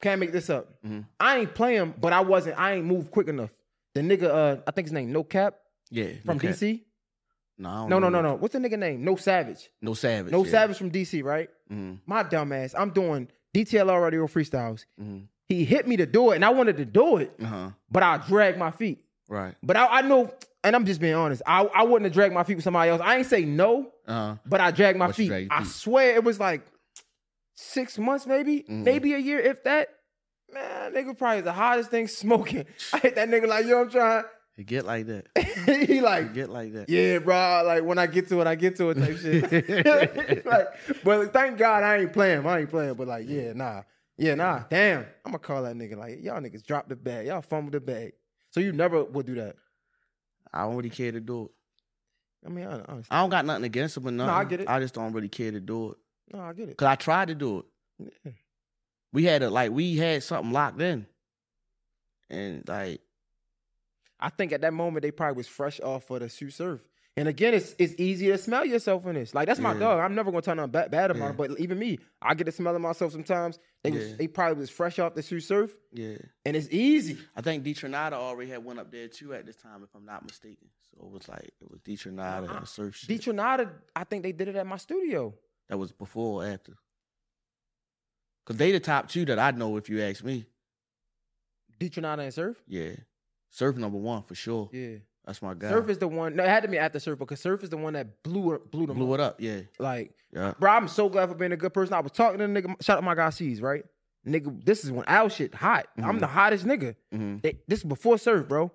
can't 0.01 0.21
make 0.21 0.33
this 0.33 0.49
up. 0.51 0.69
Mhm. 0.85 1.05
I 1.19 1.39
ain't 1.39 1.55
playing, 1.55 1.95
but 2.01 2.13
I 2.13 2.21
wasn't. 2.21 2.59
I 2.59 2.75
ain't 2.75 2.87
moved 2.87 3.11
quick 3.11 3.29
enough. 3.29 3.51
The 3.95 4.01
nigga, 4.01 4.23
uh, 4.25 4.57
I 4.67 4.71
think 4.71 4.87
his 4.87 4.93
name 4.93 5.13
No 5.13 5.23
Cap 5.25 5.55
yeah. 5.91 6.07
from 6.25 6.37
okay. 6.37 6.49
DC. 6.49 6.81
No, 7.63 7.87
No, 7.89 7.99
no, 7.99 8.09
no, 8.09 8.21
no. 8.21 8.35
What's 8.35 8.53
the 8.53 8.59
nigga 8.59 8.79
name? 8.79 9.05
No 9.05 9.17
Savage. 9.17 9.71
No 9.81 9.95
savage. 9.95 10.33
No 10.33 10.45
yeah. 10.45 10.51
Savage 10.51 10.77
from 10.79 10.91
DC, 10.91 11.23
right? 11.23 11.49
Mhm, 11.73 12.01
My 12.07 12.23
dumb 12.23 12.53
ass. 12.53 12.75
I'm 12.77 12.91
doing 12.91 13.29
DTLR 13.55 14.03
radio 14.03 14.27
freestyles. 14.27 14.85
mhm. 15.01 15.29
he 15.49 15.65
hit 15.65 15.87
me 15.87 15.97
to 15.99 16.07
do 16.07 16.31
it, 16.31 16.37
and 16.37 16.45
I 16.45 16.51
wanted 16.51 16.77
to 16.79 16.85
do 16.87 17.19
it, 17.19 17.33
Uh 17.43 17.47
huh. 17.47 17.71
but 17.91 18.03
I 18.03 18.17
dragged 18.27 18.59
my 18.59 18.71
feet. 18.71 19.05
Right. 19.29 19.55
But 19.63 19.77
I, 19.77 19.99
I 19.99 20.01
know, 20.03 20.33
and 20.65 20.75
I'm 20.75 20.87
just 20.87 21.01
being 21.01 21.15
honest. 21.15 21.43
I, 21.47 21.65
I 21.65 21.83
wouldn't 21.85 22.05
have 22.05 22.13
dragged 22.15 22.33
my 22.35 22.43
feet 22.45 22.55
with 22.57 22.65
somebody 22.65 22.91
else. 22.91 23.01
I 23.03 23.17
ain't 23.19 23.27
say 23.27 23.45
no, 23.45 23.93
Uh 24.07 24.13
huh. 24.13 24.37
but 24.47 24.61
I 24.61 24.71
dragged 24.71 24.99
my 24.99 25.13
feet. 25.13 25.29
dragged 25.29 25.53
I 25.53 25.61
feet. 25.63 25.69
swear 25.73 26.15
it 26.15 26.25
was 26.25 26.41
like 26.41 26.63
six 27.55 27.99
months, 27.99 28.27
maybe, 28.27 28.63
Mhm. 28.69 28.85
maybe 28.85 29.13
a 29.15 29.19
year, 29.19 29.39
if 29.39 29.63
that. 29.65 29.89
Man, 30.53 30.93
nigga 30.93 31.17
probably 31.17 31.41
the 31.41 31.53
hottest 31.53 31.91
thing 31.91 32.09
smoking. 32.09 32.67
I 32.93 32.99
hit 32.99 33.15
that 33.15 33.29
nigga 33.31 33.47
like, 33.47 33.65
yo, 33.67 33.81
I'm 33.83 33.91
trying. 33.91 34.25
It 34.57 34.67
get 34.67 34.85
like 34.85 35.07
that. 35.07 35.29
he 35.87 35.99
It 35.99 36.03
like, 36.03 36.35
get 36.35 36.51
like 36.51 36.75
that. 36.75 36.89
yeah, 36.91 37.19
bro. 37.19 37.63
Like 37.67 37.85
when 37.85 37.99
I 37.99 38.07
get 38.07 38.29
to 38.29 38.41
it, 38.43 38.47
I 38.47 38.55
get 38.55 38.77
to 38.77 38.91
it 38.91 38.95
type 38.97 39.17
shit. 39.17 40.45
like, 40.47 40.69
but 41.03 41.33
thank 41.33 41.57
God 41.59 41.83
I 41.83 41.99
ain't 41.99 42.13
playing. 42.13 42.47
I 42.47 42.61
ain't 42.61 42.71
playing. 42.71 42.95
But 42.95 43.09
like, 43.09 43.27
yeah, 43.29 43.55
nah, 43.55 43.83
yeah, 44.19 44.35
nah. 44.35 44.65
Damn, 44.69 45.01
I'm 45.25 45.33
gonna 45.33 45.39
call 45.39 45.63
that 45.63 45.75
nigga 45.75 45.97
like, 45.97 46.23
y'all 46.23 46.41
niggas 46.41 46.65
drop 46.67 46.89
the 46.89 46.97
bag. 46.97 47.29
Y'all 47.29 47.41
fumbled 47.41 47.73
the 47.73 47.81
bag. 47.81 48.13
So 48.51 48.61
you 48.61 48.73
never 48.73 49.03
would 49.03 49.25
do 49.25 49.37
that. 49.37 49.57
I 50.53 50.63
don't 50.65 50.77
really 50.77 50.91
care 50.91 51.13
to 51.13 51.21
do 51.21 51.45
it. 51.47 51.51
I 52.47 52.51
mean, 52.51 52.67
I, 52.67 52.77
I, 52.81 53.03
I 53.11 53.21
don't 53.23 53.31
got 53.31 53.47
nothing 53.47 53.65
against 53.65 53.97
it, 53.97 54.01
but 54.01 54.13
nothing. 54.13 54.35
I 54.35 54.45
get 54.45 54.61
it. 54.61 54.69
I 54.69 54.81
just 54.81 54.93
don't 54.93 55.13
really 55.15 55.31
care 55.31 55.51
to 55.51 55.61
do 55.61 55.93
it. 55.93 55.97
no, 56.35 56.41
I 56.41 56.53
get 56.53 56.69
it. 56.69 56.77
Cause 56.77 56.87
I 56.89 56.97
tried 56.97 57.29
to 57.29 57.35
do 57.35 57.61
it. 57.61 58.13
Yeah. 58.25 58.33
We 59.15 59.25
had 59.25 59.43
a 59.43 59.49
like 59.49 59.71
we 59.71 59.97
had 59.97 60.23
something 60.23 60.53
locked 60.53 60.81
in. 60.83 61.07
And 62.29 62.67
like 62.69 63.01
I 64.23 64.31
think 64.31 64.53
at 64.53 64.61
that 64.63 64.73
moment 64.73 65.03
they 65.03 65.11
probably 65.11 65.37
was 65.37 65.49
fresh 65.49 65.81
off 65.81 66.09
of 66.11 66.21
the 66.21 66.29
suit 66.29 66.53
surf. 66.55 66.81
And 67.15 67.29
again, 67.29 67.53
it's 67.53 67.75
it's 67.79 67.95
easy 67.99 68.29
to 68.29 68.39
smell 68.39 68.65
yourself 68.65 69.05
in 69.07 69.15
this. 69.17 69.35
Like 69.35 69.47
that's 69.47 69.61
my 69.61 69.75
Yeah. 69.75 69.81
dog. 69.81 70.01
I'm 70.01 70.15
never 70.15 70.31
gonna 70.31 70.41
turn 70.41 70.59
on 70.59 70.71
bad, 70.71 70.91
bad 70.91 71.11
about 71.11 71.21
Yeah. 71.25 71.31
it. 71.31 71.37
But 71.37 71.61
even 71.61 71.79
me, 71.79 71.99
I 72.23 72.33
get 72.33 72.45
to 72.45 72.53
smell 72.53 72.75
it 72.75 72.79
myself 72.79 73.13
sometimes. 73.13 73.59
They 73.83 73.91
was, 73.91 74.17
they 74.17 74.29
probably 74.29 74.61
was 74.61 74.71
fresh 74.71 74.99
off 74.99 75.15
the 75.15 75.23
suit 75.23 75.41
surf, 75.43 75.77
yeah. 75.93 76.17
and 76.47 76.57
it's 76.57 76.69
easy. 76.71 77.19
I 77.37 77.43
think 77.43 77.65
Detronada 77.65 78.13
already 78.13 78.49
had 78.51 78.65
one 78.65 78.79
up 78.79 78.91
there 78.93 79.09
too 79.09 79.35
at 79.35 79.45
this 79.45 79.57
time, 79.57 79.83
if 79.83 79.91
I'm 79.95 80.07
not 80.07 80.25
mistaken. 80.25 80.69
So 80.91 81.05
it 81.05 81.11
was 81.13 81.29
like 81.29 81.51
it 81.61 81.71
was 81.71 81.81
Detronada 81.81 82.49
Uh-uh. 82.49 82.57
and 82.59 82.69
surf 82.69 82.95
shit. 82.97 83.11
Detronada, 83.21 83.71
I 83.95 84.05
think 84.05 84.23
they 84.23 84.33
did 84.33 84.49
it 84.49 84.57
at 84.57 84.67
my 84.67 84.77
studio. 84.79 85.35
that 85.69 85.77
was 85.79 85.93
before 85.93 86.43
or 86.43 86.47
after. 86.47 86.73
Cause 88.47 88.57
they 88.57 88.73
the 88.73 88.81
top 88.81 89.09
two 89.09 89.25
that 89.27 89.39
I 89.39 89.51
know 89.53 89.77
if 89.77 89.89
you 89.91 90.01
ask 90.03 90.25
me. 90.25 90.47
Detronada 91.79 92.21
and 92.21 92.33
surf. 92.35 92.57
Yeah. 92.67 92.93
Surf 93.53 93.77
number 93.77 93.99
one 93.99 94.23
for 94.25 94.35
sure. 94.35 94.69
Yeah, 94.73 94.97
That's 95.27 95.41
my 95.43 95.53
guy. 95.55 95.69
surf 95.69 95.89
is 95.91 95.99
the 95.99 96.09
one. 96.09 96.35
No, 96.35 96.43
it 96.43 96.49
had 96.49 96.63
to 96.65 96.69
be 96.69 96.79
after 96.79 96.99
surf 96.99 97.19
because 97.19 97.39
surf 97.41 97.63
is 97.63 97.69
the 97.71 97.77
one 97.77 97.93
that 97.93 98.23
blew 98.25 98.55
it- 98.55 98.71
blew 98.71 98.87
them. 98.87 98.97
blew 98.97 99.13
up. 99.13 99.21
it 99.21 99.23
up, 99.23 99.41
yeah. 99.41 99.61
Like, 99.79 100.15
Yeah. 100.33 100.55
bro, 100.59 100.71
I'm 100.73 100.89
so 100.89 101.09
glad 101.09 101.29
for 101.29 101.35
being 101.35 101.53
a 101.53 101.57
good 101.57 101.73
person. 101.75 101.93
I 101.95 102.01
was 102.01 102.13
talking 102.13 102.39
to 102.39 102.47
the 102.49 102.53
nigga. 102.63 102.83
Shout 102.83 102.99
out 102.99 103.05
my 103.05 103.15
guy 103.15 103.31
C's, 103.31 103.61
right? 103.61 103.85
Nigga, 104.27 104.65
this 104.65 104.85
is 104.85 104.91
when 104.91 105.05
our 105.07 105.29
shit 105.31 105.55
hot. 105.55 105.87
I'm 105.99 106.17
Mhm. 106.17 106.21
the 106.21 106.27
hottest 106.27 106.65
nigga. 106.65 106.97
hmm 107.13 107.37
They, 107.43 107.61
this 107.69 107.81
is 107.81 107.85
before 107.85 108.17
surf, 108.19 108.49
bro. 108.49 108.73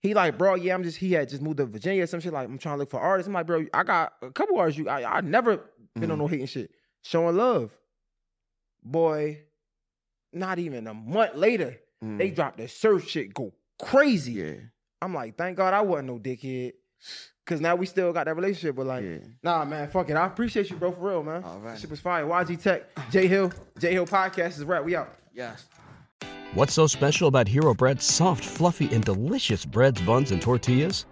He 0.00 0.14
like, 0.14 0.38
bro, 0.38 0.54
yeah, 0.54 0.74
I'm 0.74 0.84
just 0.84 0.98
he 0.98 1.12
had 1.12 1.28
just 1.28 1.42
moved 1.42 1.56
to 1.56 1.66
Virginia 1.66 2.04
or 2.04 2.06
some 2.06 2.20
shit. 2.20 2.32
Like, 2.32 2.46
I'm 2.48 2.56
trying 2.58 2.76
to 2.76 2.78
look 2.78 2.90
for 2.90 3.00
artists. 3.00 3.26
I'm 3.26 3.34
like, 3.34 3.46
bro, 3.46 3.66
I 3.74 3.82
got 3.82 4.12
a 4.22 4.30
couple 4.30 4.56
artists. 4.58 4.78
You, 4.78 4.88
I, 4.88 5.16
I 5.18 5.20
never 5.22 5.56
been 5.96 6.10
on 6.12 6.18
Mhm. 6.18 6.20
no 6.20 6.26
hating 6.28 6.46
shit. 6.46 6.70
Showing 7.02 7.36
love, 7.36 7.76
boy. 8.82 9.40
Not 10.32 10.58
even 10.58 10.86
a 10.86 10.94
month 10.94 11.34
later, 11.34 11.78
they 12.00 12.30
dropped 12.30 12.58
the 12.58 12.68
surf 12.68 13.08
shit 13.08 13.32
go 13.34 13.52
crazy. 13.80 14.32
Yeah. 14.32 14.52
I'm 15.00 15.14
like, 15.14 15.36
thank 15.36 15.56
God 15.56 15.74
I 15.74 15.80
wasn't 15.80 16.08
no 16.08 16.18
dickhead, 16.18 16.72
cause 17.46 17.60
now 17.60 17.76
we 17.76 17.86
still 17.86 18.12
got 18.12 18.24
that 18.26 18.34
relationship. 18.34 18.74
But 18.76 18.86
like, 18.86 19.04
Yeah. 19.04 19.18
nah, 19.42 19.64
man, 19.64 19.88
fuck 19.88 20.10
it. 20.10 20.14
I 20.16 20.26
appreciate 20.26 20.70
you, 20.70 20.76
bro, 20.76 20.92
for 20.92 21.08
real, 21.10 21.22
man. 21.22 21.44
All 21.44 21.58
right. 21.60 21.72
This 21.72 21.82
shit 21.82 21.90
was 21.90 22.00
fire. 22.00 22.24
YG 22.26 22.60
Teck, 22.60 23.10
Jay 23.10 23.28
Hill, 23.28 23.52
Jay 23.78 23.92
Hill 23.92 24.06
podcast 24.06 24.58
is 24.58 24.64
rap. 24.64 24.84
We 24.84 24.96
out. 24.96 25.14
Yes. 25.32 25.66
What's 26.54 26.72
so 26.72 26.86
special 26.86 27.28
about 27.28 27.46
Hero 27.46 27.74
Bread's 27.74 28.04
soft, 28.04 28.44
fluffy, 28.44 28.92
and 28.92 29.04
delicious 29.04 29.64
breads, 29.64 30.00
buns, 30.00 30.32
and 30.32 30.40
tortillas? 30.42 31.04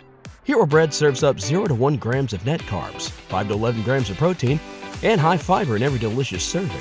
Hero 0.45 0.65
Bread 0.67 0.95
serves 0.95 1.23
up 1.23 1.39
0 1.39 1.67
to 1.67 1.75
1 1.75 1.97
grams 1.97 2.33
of 2.33 2.45
net 2.47 2.61
carbs, 2.63 3.11
5 3.11 3.49
to 3.49 3.55
11 3.55 3.83
grams 3.83 4.11
of 4.11 4.17
protein, 4.17 4.59
and 5.03 5.21
high 5.21 5.37
fiber 5.37 5.77
in 5.77 5.83
every 5.83 5.99
delicious 5.99 6.43
serving. 6.43 6.81